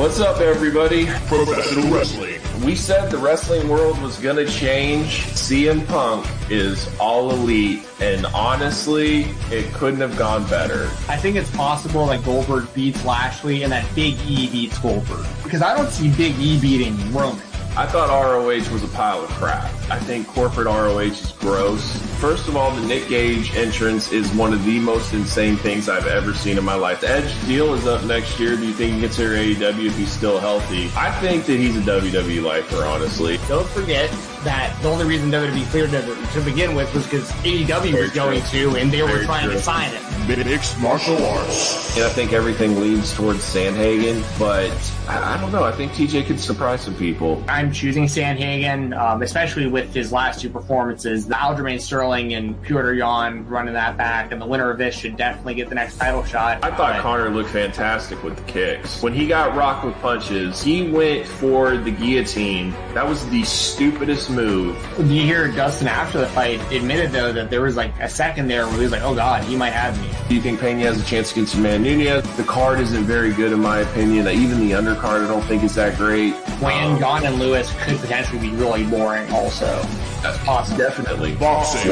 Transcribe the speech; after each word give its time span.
What's 0.00 0.18
up, 0.18 0.40
everybody? 0.40 1.04
Professional 1.26 1.92
wrestling. 1.92 2.40
We 2.64 2.74
said 2.74 3.10
the 3.10 3.18
wrestling 3.18 3.68
world 3.68 4.00
was 4.00 4.16
going 4.16 4.36
to 4.36 4.50
change. 4.50 5.24
CM 5.34 5.86
Punk 5.88 6.26
is 6.48 6.88
all 6.98 7.30
elite, 7.30 7.86
and 8.00 8.24
honestly, 8.24 9.24
it 9.50 9.70
couldn't 9.74 10.00
have 10.00 10.16
gone 10.16 10.48
better. 10.48 10.84
I 11.06 11.18
think 11.18 11.36
it's 11.36 11.50
possible 11.50 12.06
that 12.06 12.24
Goldberg 12.24 12.72
beats 12.72 13.04
Lashley 13.04 13.62
and 13.62 13.70
that 13.72 13.94
Big 13.94 14.14
E 14.26 14.48
beats 14.50 14.78
Goldberg. 14.78 15.26
Because 15.44 15.60
I 15.60 15.76
don't 15.76 15.90
see 15.90 16.10
Big 16.12 16.34
E 16.38 16.58
beating 16.58 16.96
Roman. 17.12 17.49
I 17.76 17.86
thought 17.86 18.08
ROH 18.08 18.72
was 18.72 18.82
a 18.82 18.88
pile 18.88 19.22
of 19.22 19.30
crap. 19.30 19.64
I 19.90 19.98
think 19.98 20.26
corporate 20.26 20.66
ROH 20.66 20.98
is 20.98 21.32
gross. 21.32 21.96
First 22.18 22.48
of 22.48 22.56
all, 22.56 22.72
the 22.72 22.84
Nick 22.84 23.08
Gage 23.08 23.54
entrance 23.54 24.10
is 24.10 24.30
one 24.32 24.52
of 24.52 24.64
the 24.64 24.80
most 24.80 25.14
insane 25.14 25.56
things 25.56 25.88
I've 25.88 26.06
ever 26.06 26.34
seen 26.34 26.58
in 26.58 26.64
my 26.64 26.74
life. 26.74 27.00
The 27.00 27.10
Edge 27.10 27.46
deal 27.46 27.72
is 27.74 27.86
up 27.86 28.04
next 28.04 28.40
year. 28.40 28.56
Do 28.56 28.66
you 28.66 28.72
think 28.72 28.94
he 28.94 29.00
gets 29.00 29.16
here 29.16 29.30
AEW 29.30 29.86
if 29.86 29.96
he's 29.96 30.10
still 30.10 30.40
healthy? 30.40 30.90
I 30.96 31.12
think 31.20 31.46
that 31.46 31.58
he's 31.58 31.76
a 31.76 31.80
WWE 31.80 32.42
lifer, 32.42 32.84
honestly. 32.84 33.38
Don't 33.46 33.68
forget 33.68 34.10
that 34.44 34.76
the 34.82 34.88
only 34.88 35.04
reason 35.04 35.30
WWE 35.30 35.64
cleared 35.70 35.90
him 35.90 36.26
to 36.32 36.40
begin 36.40 36.74
with 36.74 36.92
was 36.94 37.04
because 37.04 37.30
AEW 37.42 37.98
was 38.00 38.10
going 38.12 38.42
to, 38.44 38.76
and 38.76 38.90
they 38.90 39.02
were 39.02 39.08
Very 39.08 39.24
trying 39.26 39.44
true. 39.44 39.52
to 39.54 39.60
sign 39.62 39.90
him. 39.90 40.02
Mixed 40.30 40.78
martial 40.80 41.16
arts. 41.26 41.96
And 41.96 42.04
I 42.04 42.08
think 42.10 42.32
everything 42.32 42.80
leads 42.80 43.12
towards 43.14 43.40
Sandhagen, 43.40 44.22
but 44.38 44.70
I, 45.08 45.34
I 45.34 45.40
don't 45.40 45.50
know. 45.50 45.64
I 45.64 45.72
think 45.72 45.90
TJ 45.92 46.26
could 46.26 46.38
surprise 46.38 46.82
some 46.82 46.94
people. 46.94 47.42
I'm 47.48 47.72
choosing 47.72 48.04
Sandhagen, 48.04 48.96
um, 48.96 49.22
especially 49.22 49.66
with 49.66 49.92
his 49.92 50.12
last 50.12 50.40
two 50.40 50.48
performances. 50.48 51.26
The 51.26 51.34
Aljamain 51.34 51.80
Sterling 51.80 52.34
and 52.34 52.54
Petr 52.64 52.96
Yan 52.96 53.46
running 53.48 53.74
that 53.74 53.96
back, 53.96 54.30
and 54.30 54.40
the 54.40 54.46
winner 54.46 54.70
of 54.70 54.78
this 54.78 54.94
should 54.94 55.16
definitely 55.16 55.54
get 55.54 55.68
the 55.68 55.74
next 55.74 55.96
title 55.98 56.22
shot. 56.24 56.58
I 56.64 56.70
thought 56.70 56.94
But- 56.94 57.00
Conor 57.02 57.30
looked 57.30 57.50
fantastic 57.50 58.22
with 58.22 58.36
the 58.36 58.42
kicks. 58.44 59.02
When 59.02 59.12
he 59.12 59.26
got 59.26 59.56
rocked 59.56 59.84
with 59.84 59.94
punches, 59.96 60.62
he 60.62 60.88
went 60.90 61.26
for 61.26 61.76
the 61.76 61.90
guillotine. 61.90 62.72
That 62.94 63.08
was 63.08 63.28
the 63.30 63.42
stupidest 63.44 64.29
move. 64.30 64.76
Do 64.96 65.12
you 65.14 65.22
hear 65.22 65.48
Dustin 65.48 65.88
after 65.88 66.18
the 66.18 66.26
fight 66.28 66.60
admitted 66.72 67.12
though 67.12 67.32
that 67.32 67.50
there 67.50 67.62
was 67.62 67.76
like 67.76 67.92
a 68.00 68.08
second 68.08 68.48
there 68.48 68.66
where 68.66 68.76
he 68.76 68.82
was 68.82 68.92
like, 68.92 69.02
"Oh 69.02 69.14
God, 69.14 69.44
he 69.44 69.56
might 69.56 69.72
have 69.72 70.00
me." 70.00 70.08
Do 70.28 70.34
you 70.34 70.40
think 70.40 70.60
Pena 70.60 70.80
has 70.82 71.00
a 71.00 71.04
chance 71.04 71.32
against 71.32 71.54
Amanda 71.54 71.94
Nunes? 71.96 72.36
The 72.36 72.44
card 72.44 72.80
isn't 72.80 73.04
very 73.04 73.32
good 73.32 73.52
in 73.52 73.60
my 73.60 73.78
opinion. 73.78 74.28
Even 74.28 74.60
the 74.60 74.72
undercard 74.72 75.24
I 75.24 75.28
don't 75.28 75.42
think 75.42 75.62
is 75.64 75.74
that 75.74 75.96
great. 75.96 76.34
When 76.60 76.92
Um, 76.92 76.98
Gane 76.98 77.26
and 77.26 77.38
Lewis 77.38 77.72
could 77.82 77.98
potentially 77.98 78.38
be 78.38 78.50
really 78.50 78.84
boring, 78.84 79.30
also. 79.32 79.84
That's 80.22 80.38
possible. 80.44 80.78
Definitely. 80.78 81.34
Boxing. 81.36 81.90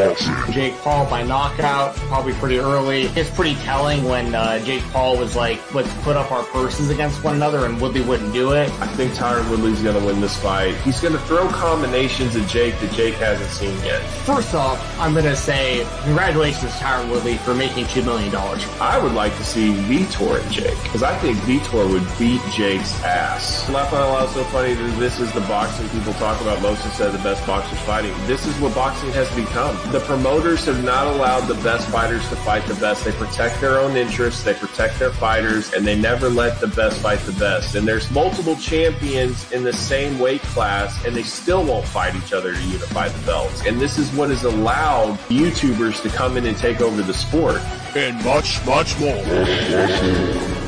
Jake 0.52 0.76
Paul 0.78 1.08
by 1.08 1.22
knockout, 1.22 1.94
probably 1.96 2.32
pretty 2.34 2.58
early. 2.58 3.02
It's 3.16 3.30
pretty 3.30 3.54
telling 3.56 4.04
when 4.04 4.34
uh, 4.34 4.58
Jake 4.64 4.82
Paul 4.92 5.16
was 5.16 5.36
like, 5.36 5.58
"Let's 5.74 5.92
put 6.02 6.16
up 6.16 6.30
our 6.30 6.44
purses 6.44 6.90
against 6.90 7.22
one 7.24 7.36
another," 7.36 7.66
and 7.66 7.80
Woodley 7.80 8.02
wouldn't 8.02 8.32
do 8.32 8.52
it. 8.52 8.70
I 8.80 8.86
think 8.88 9.12
Tyron 9.12 9.48
Woodley's 9.50 9.82
going 9.82 9.98
to 9.98 10.04
win 10.04 10.20
this 10.20 10.36
fight. 10.36 10.74
He's 10.82 11.00
going 11.00 11.14
to 11.14 11.20
throw 11.20 11.48
combinations 11.48 12.36
at 12.36 12.48
Jake 12.48 12.78
that 12.80 12.92
Jake 12.92 13.14
hasn't 13.14 13.50
seen 13.50 13.76
yet. 13.84 14.02
First 14.24 14.54
off, 14.54 14.78
I'm 14.98 15.14
gonna 15.14 15.36
say 15.36 15.86
congratulations 16.02 16.72
to 16.72 16.78
Tyron 16.78 17.10
Woodley 17.10 17.36
for 17.38 17.54
making 17.54 17.86
two 17.86 18.02
million 18.02 18.30
dollars. 18.32 18.64
I 18.80 18.98
would 18.98 19.12
like 19.12 19.34
to 19.36 19.44
see 19.44 19.72
Vitor 19.72 20.42
and 20.42 20.52
Jake 20.52 20.80
because 20.82 21.02
I 21.02 21.16
think 21.18 21.36
Vitor 21.38 21.90
would 21.90 22.06
beat 22.18 22.40
Jake's 22.52 22.92
ass. 23.04 23.68
Laugh 23.70 23.92
out 23.92 24.08
loud 24.12 24.28
so 24.30 24.44
funny 24.44 24.74
that 24.74 24.98
this 24.98 25.20
is 25.20 25.32
the 25.32 25.40
boxing 25.42 25.88
people 25.90 26.12
talk 26.14 26.40
about. 26.40 26.60
Most 26.62 26.82
have 26.82 26.92
said 26.92 27.12
the 27.12 27.18
best 27.18 27.46
boxers 27.46 27.78
fighting. 27.80 28.12
This 28.27 28.47
is 28.47 28.58
what 28.61 28.74
boxing 28.74 29.11
has 29.12 29.28
become. 29.34 29.77
The 29.92 30.00
promoters 30.00 30.66
have 30.66 30.84
not 30.84 31.06
allowed 31.06 31.47
the 31.47 31.55
best 31.62 31.88
fighters 31.88 32.28
to 32.28 32.36
fight 32.36 32.64
the 32.66 32.74
best. 32.74 33.05
They 33.05 33.12
protect 33.12 33.61
their 33.61 33.78
own 33.78 33.97
interests, 33.97 34.42
they 34.42 34.55
protect 34.55 34.98
their 34.98 35.11
fighters, 35.11 35.72
and 35.72 35.86
they 35.86 35.98
never 35.98 36.28
let 36.28 36.61
the 36.61 36.66
best 36.69 37.00
fight 37.00 37.20
the 37.20 37.33
best. 37.33 37.74
And 37.74 37.89
there's 37.89 38.11
multiple 38.11 38.56
champions 38.56 39.50
in 39.52 39.64
the 39.64 39.72
same 39.72 40.19
weight 40.19 40.42
class, 40.42 41.05
and 41.05 41.16
they 41.16 41.22
still 41.22 41.64
won't 41.64 41.86
fight 41.86 42.14
each 42.16 42.33
other 42.33 42.55
to 42.55 42.62
unify 42.62 43.08
the 43.08 43.27
belts. 43.27 43.64
And 43.66 43.80
this 43.80 43.98
is 43.98 44.11
what 44.12 44.28
has 44.30 44.44
allowed 44.44 45.19
YouTubers 45.28 46.02
to 46.02 46.08
come 46.11 46.36
in 46.36 46.45
and 46.46 46.56
take 46.56 46.80
over 46.80 47.02
the 47.02 47.14
sport. 47.14 47.62
And 47.96 48.23
much, 48.24 48.64
much 48.67 48.98
more. 48.98 50.67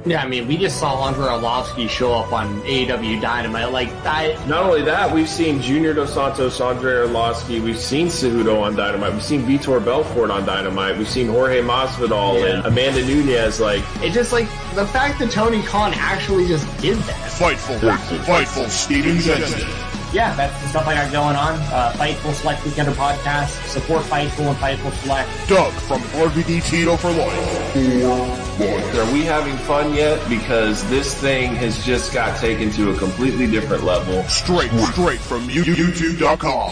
Yeah, 0.03 0.23
I 0.23 0.27
mean, 0.27 0.47
we 0.47 0.57
just 0.57 0.79
saw 0.79 1.05
Andrei 1.07 1.25
Arlovski 1.27 1.87
show 1.87 2.13
up 2.13 2.33
on 2.33 2.59
AEW 2.61 3.21
Dynamite. 3.21 3.71
Like, 3.71 3.89
I, 4.03 4.33
Not 4.47 4.63
only 4.63 4.81
that, 4.83 5.13
we've 5.13 5.29
seen 5.29 5.61
Junior 5.61 5.93
Dos 5.93 6.13
Santos, 6.13 6.59
Andrei 6.59 6.93
Arlovski, 7.07 7.61
we've 7.61 7.77
seen 7.79 8.07
Cejudo 8.07 8.61
on 8.63 8.75
Dynamite, 8.75 9.13
we've 9.13 9.23
seen 9.23 9.43
Vitor 9.43 9.83
Belfort 9.83 10.31
on 10.31 10.43
Dynamite, 10.45 10.97
we've 10.97 11.07
seen 11.09 11.27
Jorge 11.27 11.61
Masvidal 11.61 12.39
Yeah. 12.41 12.55
and 12.57 12.65
Amanda 12.65 13.05
Nunes. 13.05 13.59
Like, 13.59 13.83
It's 14.01 14.15
just 14.15 14.33
like 14.33 14.47
the 14.73 14.87
fact 14.87 15.19
that 15.19 15.29
Tony 15.31 15.61
Khan 15.63 15.93
actually 15.95 16.47
just 16.47 16.65
did 16.79 16.97
that. 16.97 17.29
Fightful. 17.31 17.77
Fightful 18.25 18.67
Steven 18.69 19.19
Jensen. 19.19 19.67
Yeah, 20.13 20.35
that's 20.35 20.61
the 20.61 20.67
stuff 20.67 20.87
I 20.87 20.93
got 20.95 21.11
going 21.11 21.35
on. 21.37 21.55
Uh, 21.71 21.93
Fightful 21.95 22.33
Select 22.33 22.61
Weekender 22.63 22.93
podcast. 22.93 23.47
Support 23.67 24.03
Fightful 24.03 24.47
and 24.49 24.57
Fightful 24.57 24.91
Select. 25.03 25.29
Doug 25.47 25.71
from 25.73 26.01
RVD 26.01 26.61
Tito 26.65 26.97
for 26.97 27.11
life. 27.11 27.75
are 28.97 29.13
we 29.13 29.23
having 29.23 29.55
fun 29.59 29.93
yet? 29.93 30.27
Because 30.27 30.87
this 30.89 31.13
thing 31.19 31.55
has 31.55 31.83
just 31.85 32.13
got 32.13 32.37
taken 32.37 32.69
to 32.71 32.91
a 32.91 32.97
completely 32.97 33.47
different 33.47 33.83
level. 33.85 34.21
Straight, 34.23 34.71
straight 34.91 35.21
from 35.21 35.49
you- 35.49 35.63
YouTube.com. 35.63 36.71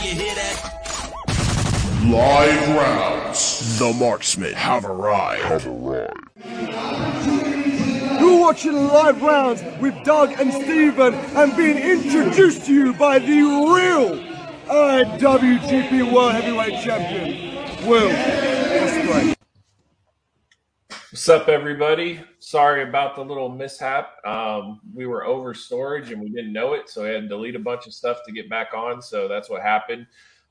Live 2.12 2.70
rounds. 2.76 3.80
The 3.80 3.94
marksmen 3.94 4.54
have 4.54 4.84
arrived. 4.84 5.44
Have 5.44 5.68
arrived. 5.68 7.39
You're 8.20 8.40
watching 8.40 8.74
live 8.74 9.22
rounds 9.22 9.64
with 9.80 10.04
Doug 10.04 10.32
and 10.40 10.52
Steven 10.52 11.14
and 11.14 11.56
being 11.56 11.78
introduced 11.78 12.66
to 12.66 12.74
you 12.74 12.94
by 12.94 13.18
the 13.18 13.42
real 13.42 14.18
IWGP 14.68 16.12
World 16.12 16.34
Heavyweight 16.34 16.84
Champion, 16.84 17.88
Will. 17.88 18.10
What's 21.12 21.30
up, 21.30 21.48
everybody? 21.48 22.20
Sorry 22.40 22.84
about 22.84 23.16
the 23.16 23.24
little 23.24 23.48
mishap. 23.48 24.16
Um, 24.26 24.82
we 24.94 25.06
were 25.06 25.26
over 25.26 25.54
storage 25.54 26.12
and 26.12 26.22
we 26.22 26.30
didn't 26.30 26.52
know 26.52 26.74
it, 26.74 26.90
so 26.90 27.06
I 27.06 27.10
had 27.10 27.22
to 27.22 27.28
delete 27.30 27.56
a 27.56 27.60
bunch 27.60 27.88
of 27.88 27.94
stuff 27.94 28.20
to 28.28 28.34
get 28.34 28.50
back 28.50 28.74
on. 28.74 29.02
So 29.02 29.30
that's 29.30 29.50
what 29.50 29.62
happened. 29.62 30.06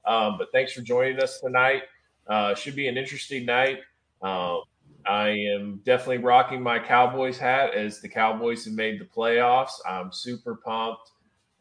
Um, 0.07 0.37
but 0.39 0.49
thanks 0.53 0.73
for 0.73 0.81
joining 0.81 1.21
us 1.21 1.39
tonight. 1.39 1.83
Uh, 2.27 2.55
should 2.55 2.77
be 2.77 2.89
an 2.89 2.97
interesting 2.97 3.45
night. 3.45 3.81
Um, 4.23 4.63
I 5.07 5.29
am 5.29 5.81
definitely 5.85 6.19
rocking 6.19 6.63
my 6.63 6.79
Cowboys 6.79 7.39
hat 7.39 7.75
as 7.75 8.01
the 8.01 8.09
Cowboys 8.09 8.65
have 8.65 8.75
made 8.75 9.01
the 9.01 9.05
playoffs. 9.05 9.73
I'm 9.89 10.13
super 10.13 10.57
pumped 10.57 11.11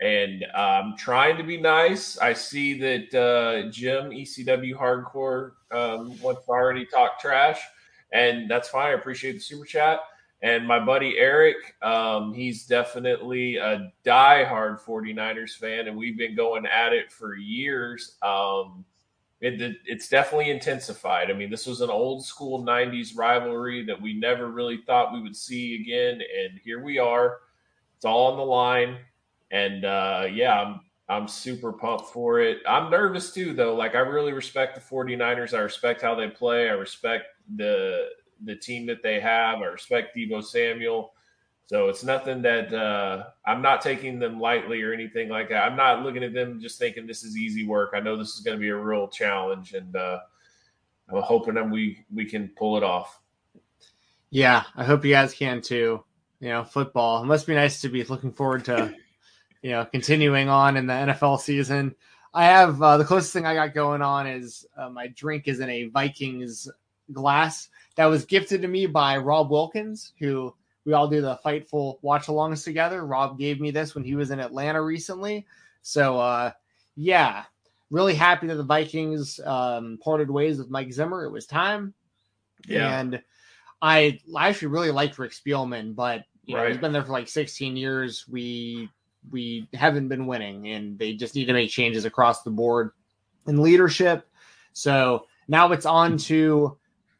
and 0.02 0.46
I'm 0.56 0.96
trying 0.98 1.38
to 1.38 1.44
be 1.44 1.58
nice. 1.58 2.18
I 2.18 2.34
see 2.34 2.78
that 2.80 3.16
uh, 3.16 3.70
Jim 3.72 4.12
ECW 4.12 4.76
Hardcore 4.76 5.52
um, 5.72 6.18
to 6.20 6.38
already 6.50 6.86
talk 6.86 7.20
trash 7.20 7.60
and 8.14 8.50
that's 8.50 8.70
fine. 8.70 8.88
I 8.88 8.94
appreciate 8.94 9.34
the 9.34 9.40
super 9.40 9.66
chat. 9.66 10.00
And 10.42 10.68
my 10.68 10.80
buddy 10.80 11.18
Eric, 11.18 11.58
um, 11.82 12.34
he's 12.34 12.66
definitely 12.68 13.56
a 13.58 13.92
diehard 14.06 14.80
49ers 14.80 15.52
fan, 15.52 15.88
and 15.88 15.98
we've 15.98 16.18
been 16.18 16.36
going 16.36 16.68
at 16.68 16.94
it 16.94 17.12
for 17.12 17.36
years. 17.36 18.18
Um, 18.22 18.86
it, 19.40 19.78
it's 19.86 20.10
definitely 20.10 20.50
intensified. 20.50 21.30
I 21.30 21.34
mean, 21.34 21.50
this 21.50 21.68
was 21.68 21.82
an 21.82 21.90
old 21.90 22.26
school 22.26 22.64
90s 22.64 23.16
rivalry 23.16 23.86
that 23.86 24.02
we 24.02 24.14
never 24.14 24.48
really 24.48 24.78
thought 24.78 25.14
we 25.14 25.22
would 25.22 25.36
see 25.36 25.76
again. 25.76 26.14
And 26.14 26.60
here 26.64 26.84
we 26.84 26.98
are. 26.98 27.40
It's 27.96 28.06
all 28.06 28.32
on 28.32 28.38
the 28.38 28.44
line. 28.44 28.98
And 29.52 29.86
uh, 29.86 30.28
yeah, 30.32 30.60
I'm, 30.60 30.82
I'm 31.10 31.28
super 31.28 31.72
pumped 31.72 32.08
for 32.08 32.42
it. 32.42 32.60
I'm 32.68 32.90
nervous 32.90 33.32
too, 33.32 33.54
though. 33.54 33.76
Like, 33.76 33.96
I 33.96 34.00
really 34.00 34.34
respect 34.34 34.76
the 34.76 34.82
49ers. 34.82 35.54
I 35.54 35.62
respect 35.62 36.02
how 36.02 36.16
they 36.16 36.28
play. 36.30 36.70
I 36.70 36.74
respect 36.74 37.26
the 37.56 38.10
the 38.44 38.56
team 38.56 38.86
that 38.86 39.02
they 39.02 39.20
have. 39.20 39.60
I 39.60 39.66
respect 39.66 40.16
Deebo 40.16 40.44
Samuel. 40.44 41.14
So 41.68 41.90
it's 41.90 42.04
nothing 42.04 42.42
that 42.44 42.74
uh, 42.74 43.26
I'm 43.46 43.62
not 43.62 43.82
taking 43.82 44.20
them 44.20 44.40
lightly 44.40 44.82
or 44.82 44.94
anything 44.94 45.28
like 45.28 45.50
that. 45.50 45.70
I'm 45.70 45.76
not 45.76 46.02
looking 46.02 46.24
at 46.24 46.34
them 46.34 46.62
just 46.62 46.80
thinking 46.80 47.06
this 47.06 47.24
is 47.24 47.38
easy 47.38 47.68
work. 47.68 47.92
I 47.94 48.00
know 48.00 48.16
this 48.16 48.36
is 48.36 48.40
going 48.40 48.56
to 48.56 48.62
be 48.62 48.70
a 48.70 48.76
real 48.76 49.10
challenge, 49.10 49.74
and 49.74 49.94
uh, 49.94 50.20
I'm 51.10 51.22
hoping 51.22 51.56
that 51.56 51.70
we 51.70 52.06
we 52.14 52.24
can 52.26 52.48
pull 52.58 52.78
it 52.78 52.84
off. 52.84 53.20
Yeah, 54.30 54.64
I 54.78 54.86
hope 54.86 55.04
you 55.04 55.12
guys 55.12 55.34
can 55.34 55.62
too. 55.62 56.04
you 56.40 56.50
know, 56.50 56.64
football. 56.64 57.24
It 57.24 57.26
must 57.26 57.48
be 57.48 57.56
nice 57.56 57.82
to 57.82 57.90
be 57.90 58.04
looking 58.04 58.32
forward 58.32 58.66
to, 58.66 58.94
you 59.62 59.72
know, 59.72 59.86
continuing 59.86 60.50
on 60.50 60.78
in 60.78 60.88
the 60.88 60.94
NFL 60.94 61.40
season. 61.40 61.96
I 62.34 62.46
have 62.46 62.82
uh, 62.82 62.98
the 62.98 63.06
closest 63.06 63.34
thing 63.34 63.46
I 63.46 63.56
got 63.56 63.74
going 63.74 64.02
on 64.02 64.28
is 64.28 64.66
uh, 64.78 64.90
my 64.90 65.08
drink 65.08 65.48
is 65.48 65.60
in 65.60 65.70
a 65.70 65.88
Vikings 65.88 66.70
glass 67.12 67.70
that 67.96 68.06
was 68.06 68.26
gifted 68.26 68.62
to 68.62 68.68
me 68.68 68.86
by 68.86 69.18
Rob 69.18 69.50
Wilkins, 69.50 70.14
who 70.20 70.54
we 70.88 70.94
all 70.94 71.10
do 71.10 71.20
the 71.20 71.38
Fightful 71.46 71.98
watch 72.02 72.28
alongs 72.28 72.64
together. 72.64 73.06
Rob 73.06 73.38
gave 73.38 73.60
me 73.60 73.72
this 73.72 73.94
when 73.94 74.06
he 74.06 74.16
was 74.16 74.32
in 74.32 74.40
Atlanta 74.40 74.82
recently. 74.82 75.46
So, 75.82 76.18
uh, 76.18 76.52
yeah, 76.96 77.44
really 77.92 78.16
happy 78.16 78.48
that 78.48 78.56
the 78.56 78.64
Vikings 78.64 79.42
um, 79.42 80.00
parted 80.02 80.32
ways 80.32 80.58
with 80.58 80.70
Mike 80.70 80.94
Zimmer. 80.94 81.26
It 81.26 81.32
was 81.32 81.46
time. 81.46 81.94
Yeah. 82.66 82.98
And 83.00 83.22
I 83.82 84.22
actually 84.40 84.70
really 84.70 84.92
liked 84.92 85.20
Rick 85.20 85.34
Spielman, 85.34 85.94
but 85.94 86.24
you 86.46 86.56
know, 86.56 86.62
Right. 86.62 86.72
he's 86.72 86.80
been 86.80 86.94
there 86.94 87.04
for 87.04 87.12
like 87.12 87.28
16 87.28 87.76
years. 87.76 88.26
We 88.30 88.90
we 89.30 89.68
haven't 89.74 90.08
been 90.08 90.26
winning, 90.26 90.70
and 90.70 90.98
they 90.98 91.14
just 91.16 91.36
need 91.36 91.46
to 91.46 91.54
make 91.54 91.70
changes 91.70 92.06
across 92.06 92.44
the 92.44 92.50
board 92.50 92.92
in 93.46 93.62
leadership. 93.62 94.26
So 94.72 95.26
now 95.50 95.74
it's 95.74 95.86
on 95.86 96.18
to 96.20 96.78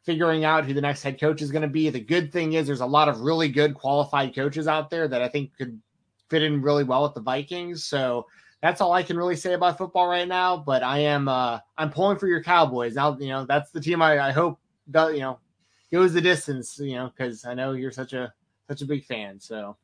figuring 0.08 0.42
out 0.42 0.64
who 0.64 0.72
the 0.72 0.80
next 0.80 1.02
head 1.02 1.20
coach 1.20 1.42
is 1.42 1.50
going 1.50 1.60
to 1.60 1.68
be. 1.68 1.90
The 1.90 2.00
good 2.00 2.32
thing 2.32 2.54
is 2.54 2.66
there's 2.66 2.80
a 2.80 2.86
lot 2.86 3.10
of 3.10 3.20
really 3.20 3.50
good 3.50 3.74
qualified 3.74 4.34
coaches 4.34 4.66
out 4.66 4.88
there 4.88 5.06
that 5.06 5.20
I 5.20 5.28
think 5.28 5.54
could 5.58 5.78
fit 6.30 6.42
in 6.42 6.62
really 6.62 6.82
well 6.82 7.02
with 7.02 7.12
the 7.12 7.20
Vikings. 7.20 7.84
So 7.84 8.24
that's 8.62 8.80
all 8.80 8.94
I 8.94 9.02
can 9.02 9.18
really 9.18 9.36
say 9.36 9.52
about 9.52 9.76
football 9.76 10.08
right 10.08 10.26
now. 10.26 10.56
But 10.56 10.82
I 10.82 11.00
am 11.00 11.28
uh 11.28 11.58
I'm 11.76 11.90
pulling 11.90 12.16
for 12.16 12.26
your 12.26 12.42
Cowboys. 12.42 12.94
Now 12.94 13.18
you 13.20 13.28
know 13.28 13.44
that's 13.44 13.70
the 13.70 13.82
team 13.82 14.00
I, 14.00 14.28
I 14.28 14.32
hope 14.32 14.58
does 14.90 15.12
you 15.12 15.20
know 15.20 15.40
goes 15.92 16.14
the 16.14 16.22
distance, 16.22 16.78
you 16.78 16.94
know, 16.94 17.12
because 17.14 17.44
I 17.44 17.52
know 17.52 17.72
you're 17.72 17.92
such 17.92 18.14
a 18.14 18.32
such 18.66 18.80
a 18.80 18.86
big 18.86 19.04
fan. 19.04 19.38
So 19.38 19.76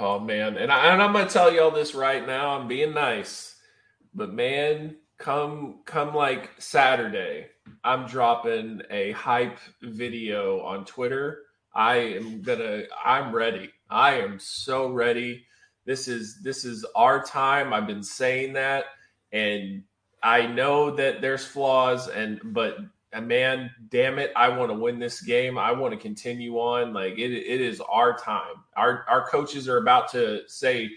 Oh 0.00 0.18
man, 0.18 0.56
and, 0.56 0.72
I, 0.72 0.92
and 0.92 1.00
I'm 1.00 1.12
gonna 1.12 1.30
tell 1.30 1.54
y'all 1.54 1.70
this 1.70 1.94
right 1.94 2.26
now. 2.26 2.58
I'm 2.58 2.66
being 2.66 2.94
nice, 2.94 3.60
but 4.12 4.32
man, 4.32 4.96
come 5.18 5.82
come 5.84 6.16
like 6.16 6.50
Saturday, 6.58 7.46
I'm 7.84 8.06
dropping 8.06 8.82
a 8.90 9.10
hype 9.12 9.58
video 9.82 10.60
on 10.60 10.84
Twitter. 10.84 11.42
I 11.74 11.96
am 11.96 12.42
gonna. 12.42 12.82
I'm 13.04 13.34
ready. 13.34 13.70
I 13.90 14.20
am 14.20 14.38
so 14.38 14.90
ready. 14.90 15.46
This 15.84 16.06
is 16.06 16.40
this 16.42 16.64
is 16.64 16.86
our 16.94 17.24
time. 17.24 17.72
I've 17.72 17.88
been 17.88 18.04
saying 18.04 18.52
that, 18.52 18.84
and 19.32 19.82
I 20.22 20.46
know 20.46 20.92
that 20.92 21.20
there's 21.20 21.44
flaws, 21.44 22.08
and 22.08 22.40
but 22.44 22.78
man, 23.20 23.70
damn 23.88 24.20
it, 24.20 24.30
I 24.36 24.50
want 24.50 24.70
to 24.70 24.78
win 24.78 25.00
this 25.00 25.20
game. 25.20 25.58
I 25.58 25.72
want 25.72 25.92
to 25.92 25.98
continue 25.98 26.58
on. 26.58 26.92
Like 26.92 27.14
it, 27.14 27.32
it 27.32 27.60
is 27.60 27.80
our 27.80 28.16
time. 28.16 28.62
Our 28.76 29.04
our 29.08 29.28
coaches 29.28 29.68
are 29.68 29.78
about 29.78 30.12
to 30.12 30.42
say, 30.46 30.90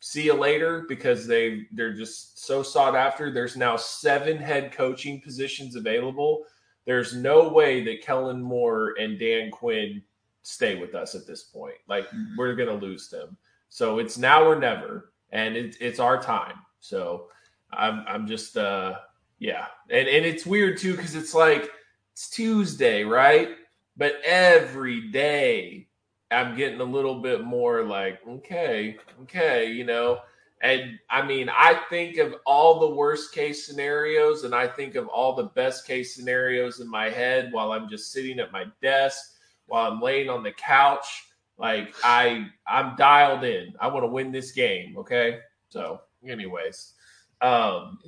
"See 0.00 0.24
you 0.24 0.34
later," 0.34 0.84
because 0.88 1.26
they 1.26 1.66
they're 1.72 1.94
just 1.94 2.44
so 2.44 2.62
sought 2.62 2.96
after. 2.96 3.30
There's 3.30 3.56
now 3.56 3.76
seven 3.76 4.36
head 4.38 4.72
coaching 4.72 5.20
positions 5.20 5.76
available. 5.76 6.44
There's 6.86 7.14
no 7.14 7.48
way 7.48 7.84
that 7.84 8.02
Kellen 8.02 8.42
Moore 8.42 8.94
and 8.98 9.18
Dan 9.18 9.50
Quinn 9.50 10.02
stay 10.42 10.76
with 10.76 10.94
us 10.94 11.14
at 11.14 11.26
this 11.26 11.44
point. 11.44 11.76
Like 11.88 12.08
we're 12.36 12.54
gonna 12.54 12.74
lose 12.74 13.08
them. 13.08 13.36
So 13.68 13.98
it's 13.98 14.18
now 14.18 14.44
or 14.44 14.58
never, 14.58 15.12
and 15.30 15.56
it's 15.56 15.76
it's 15.80 16.00
our 16.00 16.20
time. 16.20 16.56
So 16.80 17.28
I'm 17.72 18.04
I'm 18.08 18.26
just 18.26 18.56
uh 18.56 18.96
yeah, 19.38 19.66
and 19.90 20.08
and 20.08 20.24
it's 20.26 20.46
weird 20.46 20.78
too 20.78 20.96
because 20.96 21.14
it's 21.14 21.34
like 21.34 21.70
it's 22.12 22.30
Tuesday, 22.30 23.04
right? 23.04 23.50
But 23.96 24.20
every 24.24 25.10
day 25.10 25.88
I'm 26.30 26.56
getting 26.56 26.80
a 26.80 26.84
little 26.84 27.20
bit 27.20 27.44
more 27.44 27.82
like, 27.82 28.20
okay, 28.26 28.96
okay, 29.22 29.70
you 29.70 29.84
know. 29.84 30.20
And 30.62 30.98
I 31.08 31.26
mean, 31.26 31.48
I 31.48 31.80
think 31.88 32.18
of 32.18 32.34
all 32.44 32.80
the 32.80 32.94
worst 32.94 33.32
case 33.32 33.66
scenarios, 33.66 34.44
and 34.44 34.54
I 34.54 34.66
think 34.66 34.94
of 34.94 35.08
all 35.08 35.34
the 35.34 35.44
best 35.44 35.86
case 35.86 36.14
scenarios 36.14 36.80
in 36.80 36.88
my 36.88 37.08
head 37.08 37.52
while 37.52 37.72
I'm 37.72 37.88
just 37.88 38.12
sitting 38.12 38.38
at 38.38 38.52
my 38.52 38.66
desk, 38.82 39.36
while 39.66 39.90
I'm 39.90 40.00
laying 40.00 40.28
on 40.28 40.42
the 40.42 40.52
couch. 40.52 41.26
Like 41.56 41.94
I, 42.04 42.46
I'm 42.66 42.96
dialed 42.96 43.44
in. 43.44 43.74
I 43.80 43.88
want 43.88 44.04
to 44.04 44.08
win 44.10 44.32
this 44.32 44.52
game. 44.52 44.96
Okay. 44.98 45.38
So, 45.70 46.00
anyways, 46.26 46.94
um, 47.40 47.98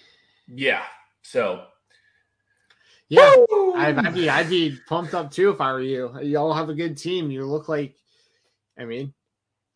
yeah. 0.48 0.82
So, 1.22 1.64
yeah, 3.10 3.34
I'd, 3.74 3.98
I'd 3.98 4.14
be 4.14 4.30
I'd 4.30 4.48
be 4.48 4.78
pumped 4.88 5.14
up 5.14 5.30
too 5.30 5.50
if 5.50 5.60
I 5.60 5.72
were 5.72 5.82
you. 5.82 6.18
You 6.22 6.38
all 6.38 6.54
have 6.54 6.70
a 6.70 6.74
good 6.74 6.96
team. 6.96 7.30
You 7.30 7.44
look 7.44 7.68
like, 7.68 7.94
I 8.78 8.84
mean, 8.84 9.12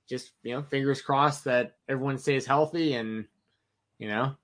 just 0.09 0.33
you 0.43 0.55
know, 0.55 0.63
fingers 0.63 1.03
crossed 1.03 1.45
that 1.45 1.77
everyone 1.89 2.17
stays 2.19 2.47
healthy 2.47 2.95
and 2.95 3.27
you 3.99 4.09
know 4.09 4.35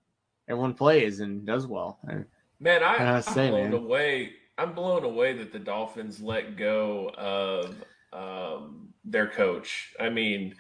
everyone 0.49 0.75
plays 0.75 1.21
and 1.21 1.47
does 1.47 1.67
well. 1.67 1.99
And 2.07 2.27
Man, 2.59 2.83
I, 2.83 2.97
I 2.97 3.17
I'm 3.17 3.23
say, 3.23 3.49
blown 3.49 3.71
man. 3.71 3.73
away. 3.73 4.33
I'm 4.59 4.75
blown 4.75 5.05
away 5.05 5.33
that 5.39 5.53
the 5.53 5.59
Dolphins 5.59 6.21
let 6.21 6.57
go 6.57 7.11
of 7.17 7.77
um, 8.13 8.89
their 9.05 9.27
coach. 9.29 9.95
I 9.99 10.11
mean, 10.11 10.55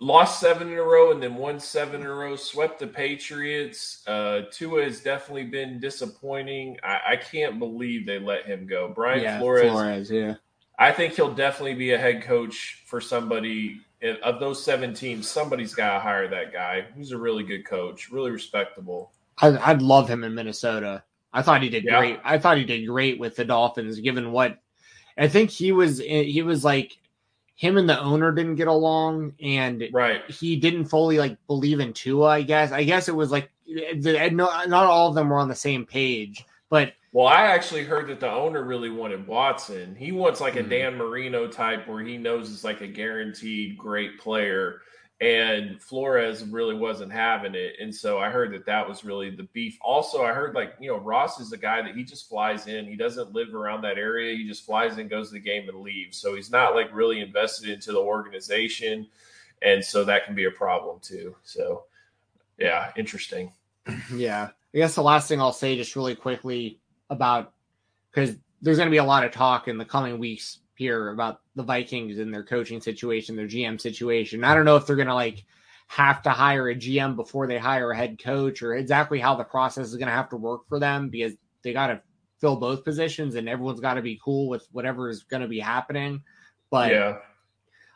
lost 0.00 0.40
seven 0.40 0.72
in 0.72 0.78
a 0.78 0.82
row 0.82 1.12
and 1.12 1.22
then 1.22 1.34
won 1.34 1.60
seven 1.60 2.00
in 2.00 2.06
a 2.06 2.14
row, 2.14 2.34
swept 2.34 2.78
the 2.78 2.86
Patriots. 2.86 4.02
Uh, 4.06 4.42
Tua 4.50 4.84
has 4.84 5.00
definitely 5.00 5.44
been 5.44 5.78
disappointing. 5.78 6.78
I, 6.82 7.00
I 7.10 7.16
can't 7.16 7.58
believe 7.58 8.06
they 8.06 8.18
let 8.18 8.46
him 8.46 8.66
go. 8.66 8.88
Brian 8.94 9.22
yeah, 9.22 9.38
Flores, 9.38 9.70
Flores, 9.70 10.10
yeah. 10.10 10.34
I 10.78 10.92
think 10.92 11.14
he'll 11.14 11.34
definitely 11.34 11.74
be 11.74 11.92
a 11.92 11.98
head 11.98 12.22
coach 12.22 12.82
for 12.86 13.00
somebody. 13.00 13.80
Of 14.22 14.40
those 14.40 14.64
seven 14.64 14.94
teams, 14.94 15.28
somebody's 15.28 15.74
got 15.74 15.92
to 15.92 16.00
hire 16.00 16.26
that 16.28 16.54
guy. 16.54 16.86
He's 16.96 17.12
a 17.12 17.18
really 17.18 17.44
good 17.44 17.66
coach, 17.66 18.10
really 18.10 18.30
respectable. 18.30 19.12
I, 19.36 19.58
I'd 19.58 19.82
love 19.82 20.08
him 20.08 20.24
in 20.24 20.34
Minnesota. 20.34 21.04
I 21.34 21.42
thought 21.42 21.62
he 21.62 21.68
did 21.68 21.84
Yeah. 21.84 21.98
great. 21.98 22.20
I 22.24 22.38
thought 22.38 22.56
he 22.56 22.64
did 22.64 22.86
great 22.86 23.20
with 23.20 23.36
the 23.36 23.44
Dolphins, 23.44 24.00
given 24.00 24.32
what 24.32 24.58
I 25.18 25.28
think 25.28 25.50
he 25.50 25.70
was. 25.72 25.98
He 25.98 26.40
was 26.40 26.64
like 26.64 26.96
him 27.60 27.76
and 27.76 27.86
the 27.86 28.00
owner 28.00 28.32
didn't 28.32 28.54
get 28.54 28.68
along, 28.68 29.34
and 29.42 29.86
Right. 29.92 30.22
he 30.30 30.56
didn't 30.56 30.86
fully 30.86 31.18
like 31.18 31.36
believe 31.46 31.78
in 31.78 31.92
Tua. 31.92 32.28
I 32.28 32.40
guess. 32.40 32.72
I 32.72 32.84
guess 32.84 33.06
it 33.06 33.14
was 33.14 33.30
like 33.30 33.50
the, 33.66 34.30
not 34.32 34.70
not 34.70 34.86
all 34.86 35.10
of 35.10 35.14
them 35.14 35.28
were 35.28 35.36
on 35.36 35.48
the 35.50 35.54
same 35.54 35.84
page, 35.84 36.46
but 36.70 36.94
Well, 37.12 37.26
I 37.26 37.42
actually 37.48 37.84
heard 37.84 38.08
that 38.08 38.18
the 38.20 38.30
owner 38.30 38.62
really 38.62 38.88
wanted 38.88 39.26
Watson. 39.26 39.94
He 39.94 40.10
wants 40.10 40.40
like 40.40 40.56
a 40.56 40.62
Mhm. 40.62 40.70
Dan 40.70 40.94
Marino 40.96 41.46
type 41.48 41.86
where 41.86 42.02
he 42.02 42.16
knows 42.16 42.50
it's 42.50 42.64
like 42.64 42.80
a 42.80 42.86
guaranteed 42.86 43.76
great 43.76 44.18
player. 44.18 44.80
And 45.20 45.82
Flores 45.82 46.42
really 46.44 46.74
wasn't 46.74 47.12
having 47.12 47.54
it. 47.54 47.74
And 47.78 47.94
so 47.94 48.18
I 48.18 48.30
heard 48.30 48.54
that 48.54 48.64
that 48.64 48.88
was 48.88 49.04
really 49.04 49.28
the 49.28 49.42
beef. 49.52 49.76
Also, 49.82 50.24
I 50.24 50.32
heard 50.32 50.54
like, 50.54 50.74
you 50.80 50.90
know, 50.90 50.96
Ross 50.96 51.38
is 51.40 51.52
a 51.52 51.58
guy 51.58 51.82
that 51.82 51.94
he 51.94 52.04
just 52.04 52.26
flies 52.26 52.66
in. 52.68 52.86
He 52.86 52.96
doesn't 52.96 53.34
live 53.34 53.54
around 53.54 53.82
that 53.82 53.98
area. 53.98 54.34
He 54.34 54.48
just 54.48 54.64
flies 54.64 54.96
in, 54.96 55.08
goes 55.08 55.28
to 55.28 55.34
the 55.34 55.40
game, 55.40 55.68
and 55.68 55.80
leaves. 55.80 56.16
So 56.16 56.34
he's 56.34 56.50
not 56.50 56.74
like 56.74 56.88
really 56.94 57.20
invested 57.20 57.68
into 57.68 57.92
the 57.92 57.98
organization. 57.98 59.08
And 59.60 59.84
so 59.84 60.04
that 60.04 60.24
can 60.24 60.34
be 60.34 60.46
a 60.46 60.50
problem 60.50 61.00
too. 61.02 61.36
So, 61.42 61.84
yeah, 62.58 62.92
interesting. 62.96 63.52
Yeah. 64.14 64.50
I 64.72 64.78
guess 64.78 64.94
the 64.94 65.02
last 65.02 65.26
thing 65.26 65.40
I'll 65.40 65.52
say 65.52 65.76
just 65.76 65.96
really 65.96 66.14
quickly 66.14 66.78
about 67.10 67.52
because 68.10 68.36
there's 68.62 68.76
going 68.76 68.86
to 68.86 68.92
be 68.92 68.98
a 68.98 69.04
lot 69.04 69.24
of 69.24 69.32
talk 69.32 69.66
in 69.66 69.78
the 69.78 69.84
coming 69.84 70.18
weeks 70.18 70.60
here 70.76 71.10
about 71.10 71.40
the 71.60 71.66
Vikings 71.66 72.18
and 72.18 72.32
their 72.32 72.42
coaching 72.42 72.80
situation, 72.80 73.36
their 73.36 73.46
GM 73.46 73.80
situation. 73.80 74.44
I 74.44 74.54
don't 74.54 74.64
know 74.64 74.76
if 74.76 74.86
they're 74.86 74.96
going 74.96 75.08
to 75.08 75.14
like 75.14 75.44
have 75.88 76.22
to 76.22 76.30
hire 76.30 76.68
a 76.68 76.74
GM 76.74 77.16
before 77.16 77.46
they 77.46 77.58
hire 77.58 77.90
a 77.90 77.96
head 77.96 78.22
coach 78.22 78.62
or 78.62 78.74
exactly 78.74 79.18
how 79.18 79.34
the 79.34 79.44
process 79.44 79.88
is 79.88 79.96
going 79.96 80.08
to 80.08 80.14
have 80.14 80.30
to 80.30 80.36
work 80.36 80.68
for 80.68 80.78
them 80.78 81.08
because 81.08 81.34
they 81.62 81.72
got 81.72 81.88
to 81.88 82.00
fill 82.40 82.56
both 82.56 82.84
positions 82.84 83.34
and 83.34 83.48
everyone's 83.48 83.80
got 83.80 83.94
to 83.94 84.02
be 84.02 84.20
cool 84.24 84.48
with 84.48 84.66
whatever 84.72 85.10
is 85.10 85.24
going 85.24 85.42
to 85.42 85.48
be 85.48 85.60
happening. 85.60 86.22
But 86.70 86.92
yeah. 86.92 87.18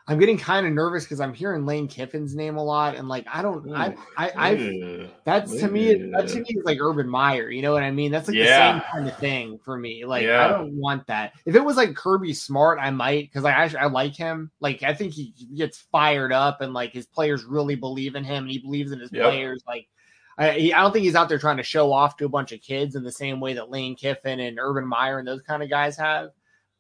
I'm 0.07 0.19
getting 0.19 0.37
kind 0.37 0.67
of 0.67 0.73
nervous 0.75 1.05
because 1.05 1.19
I'm 1.19 1.33
hearing 1.33 1.65
Lane 1.65 1.89
Kiffin's 1.89 2.35
name 2.35 2.57
a 2.59 2.63
lot, 2.63 2.95
and 2.95 3.09
like 3.09 3.27
I 3.33 3.41
don't, 3.41 3.73
I, 3.73 3.89
Ooh. 3.89 3.97
I, 4.19 4.55
Ugh. 4.55 5.11
that's 5.25 5.51
to 5.61 5.69
me, 5.69 5.95
that 6.11 6.29
to 6.29 6.41
me 6.41 6.47
is 6.51 6.65
like 6.67 6.79
Urban 6.79 7.09
Meyer. 7.09 7.49
You 7.49 7.63
know 7.63 7.73
what 7.73 7.83
I 7.83 7.91
mean? 7.91 8.13
That's 8.13 8.29
like 8.29 8.37
Yeah. 8.37 8.45
the 8.45 8.81
same 8.81 8.83
kind 8.93 9.09
of 9.09 9.17
thing 9.17 9.59
for 9.65 9.79
me. 9.79 10.05
Like 10.05 10.25
Yeah. 10.25 10.45
I 10.45 10.49
don't 10.49 10.75
want 10.75 11.07
that. 11.07 11.33
If 11.47 11.55
it 11.55 11.65
was 11.65 11.79
like 11.79 11.95
Kirby 11.95 12.35
Smart, 12.35 12.79
I 12.79 12.91
might 12.91 13.23
because 13.31 13.47
I 13.47 13.53
actually 13.53 13.79
I 13.79 13.87
like 13.87 14.15
him. 14.15 14.51
Like 14.61 14.83
I 14.83 14.93
think 14.93 15.15
he 15.15 15.33
gets 15.57 15.79
fired 15.91 16.33
up 16.33 16.61
and 16.61 16.75
like 16.75 16.93
his 16.93 17.07
players 17.07 17.45
really 17.45 17.75
believe 17.75 18.15
in 18.15 18.25
him 18.25 18.43
and 18.45 18.51
he 18.53 18.59
believes 18.59 18.93
in 18.93 19.01
his 19.01 19.11
Yep. 19.11 19.23
players. 19.25 19.65
Like 19.67 19.89
I, 20.37 20.51
he, 20.51 20.73
I 20.75 20.83
don't 20.83 20.93
think 20.93 21.05
he's 21.05 21.15
out 21.15 21.31
there 21.31 21.39
trying 21.39 21.57
to 21.57 21.63
show 21.63 21.91
off 21.93 22.19
to 22.19 22.27
a 22.27 22.29
bunch 22.29 22.53
of 22.53 22.61
kids 22.61 22.95
in 22.95 23.05
the 23.05 23.13
same 23.13 23.41
way 23.41 23.55
that 23.55 23.71
Lane 23.71 23.97
Kiffin 23.97 24.41
and 24.41 24.59
Urban 24.61 24.87
Meyer 24.87 25.19
and 25.19 25.27
those 25.27 25.41
kind 25.43 25.63
of 25.63 25.71
guys 25.71 25.97
have. 25.97 26.29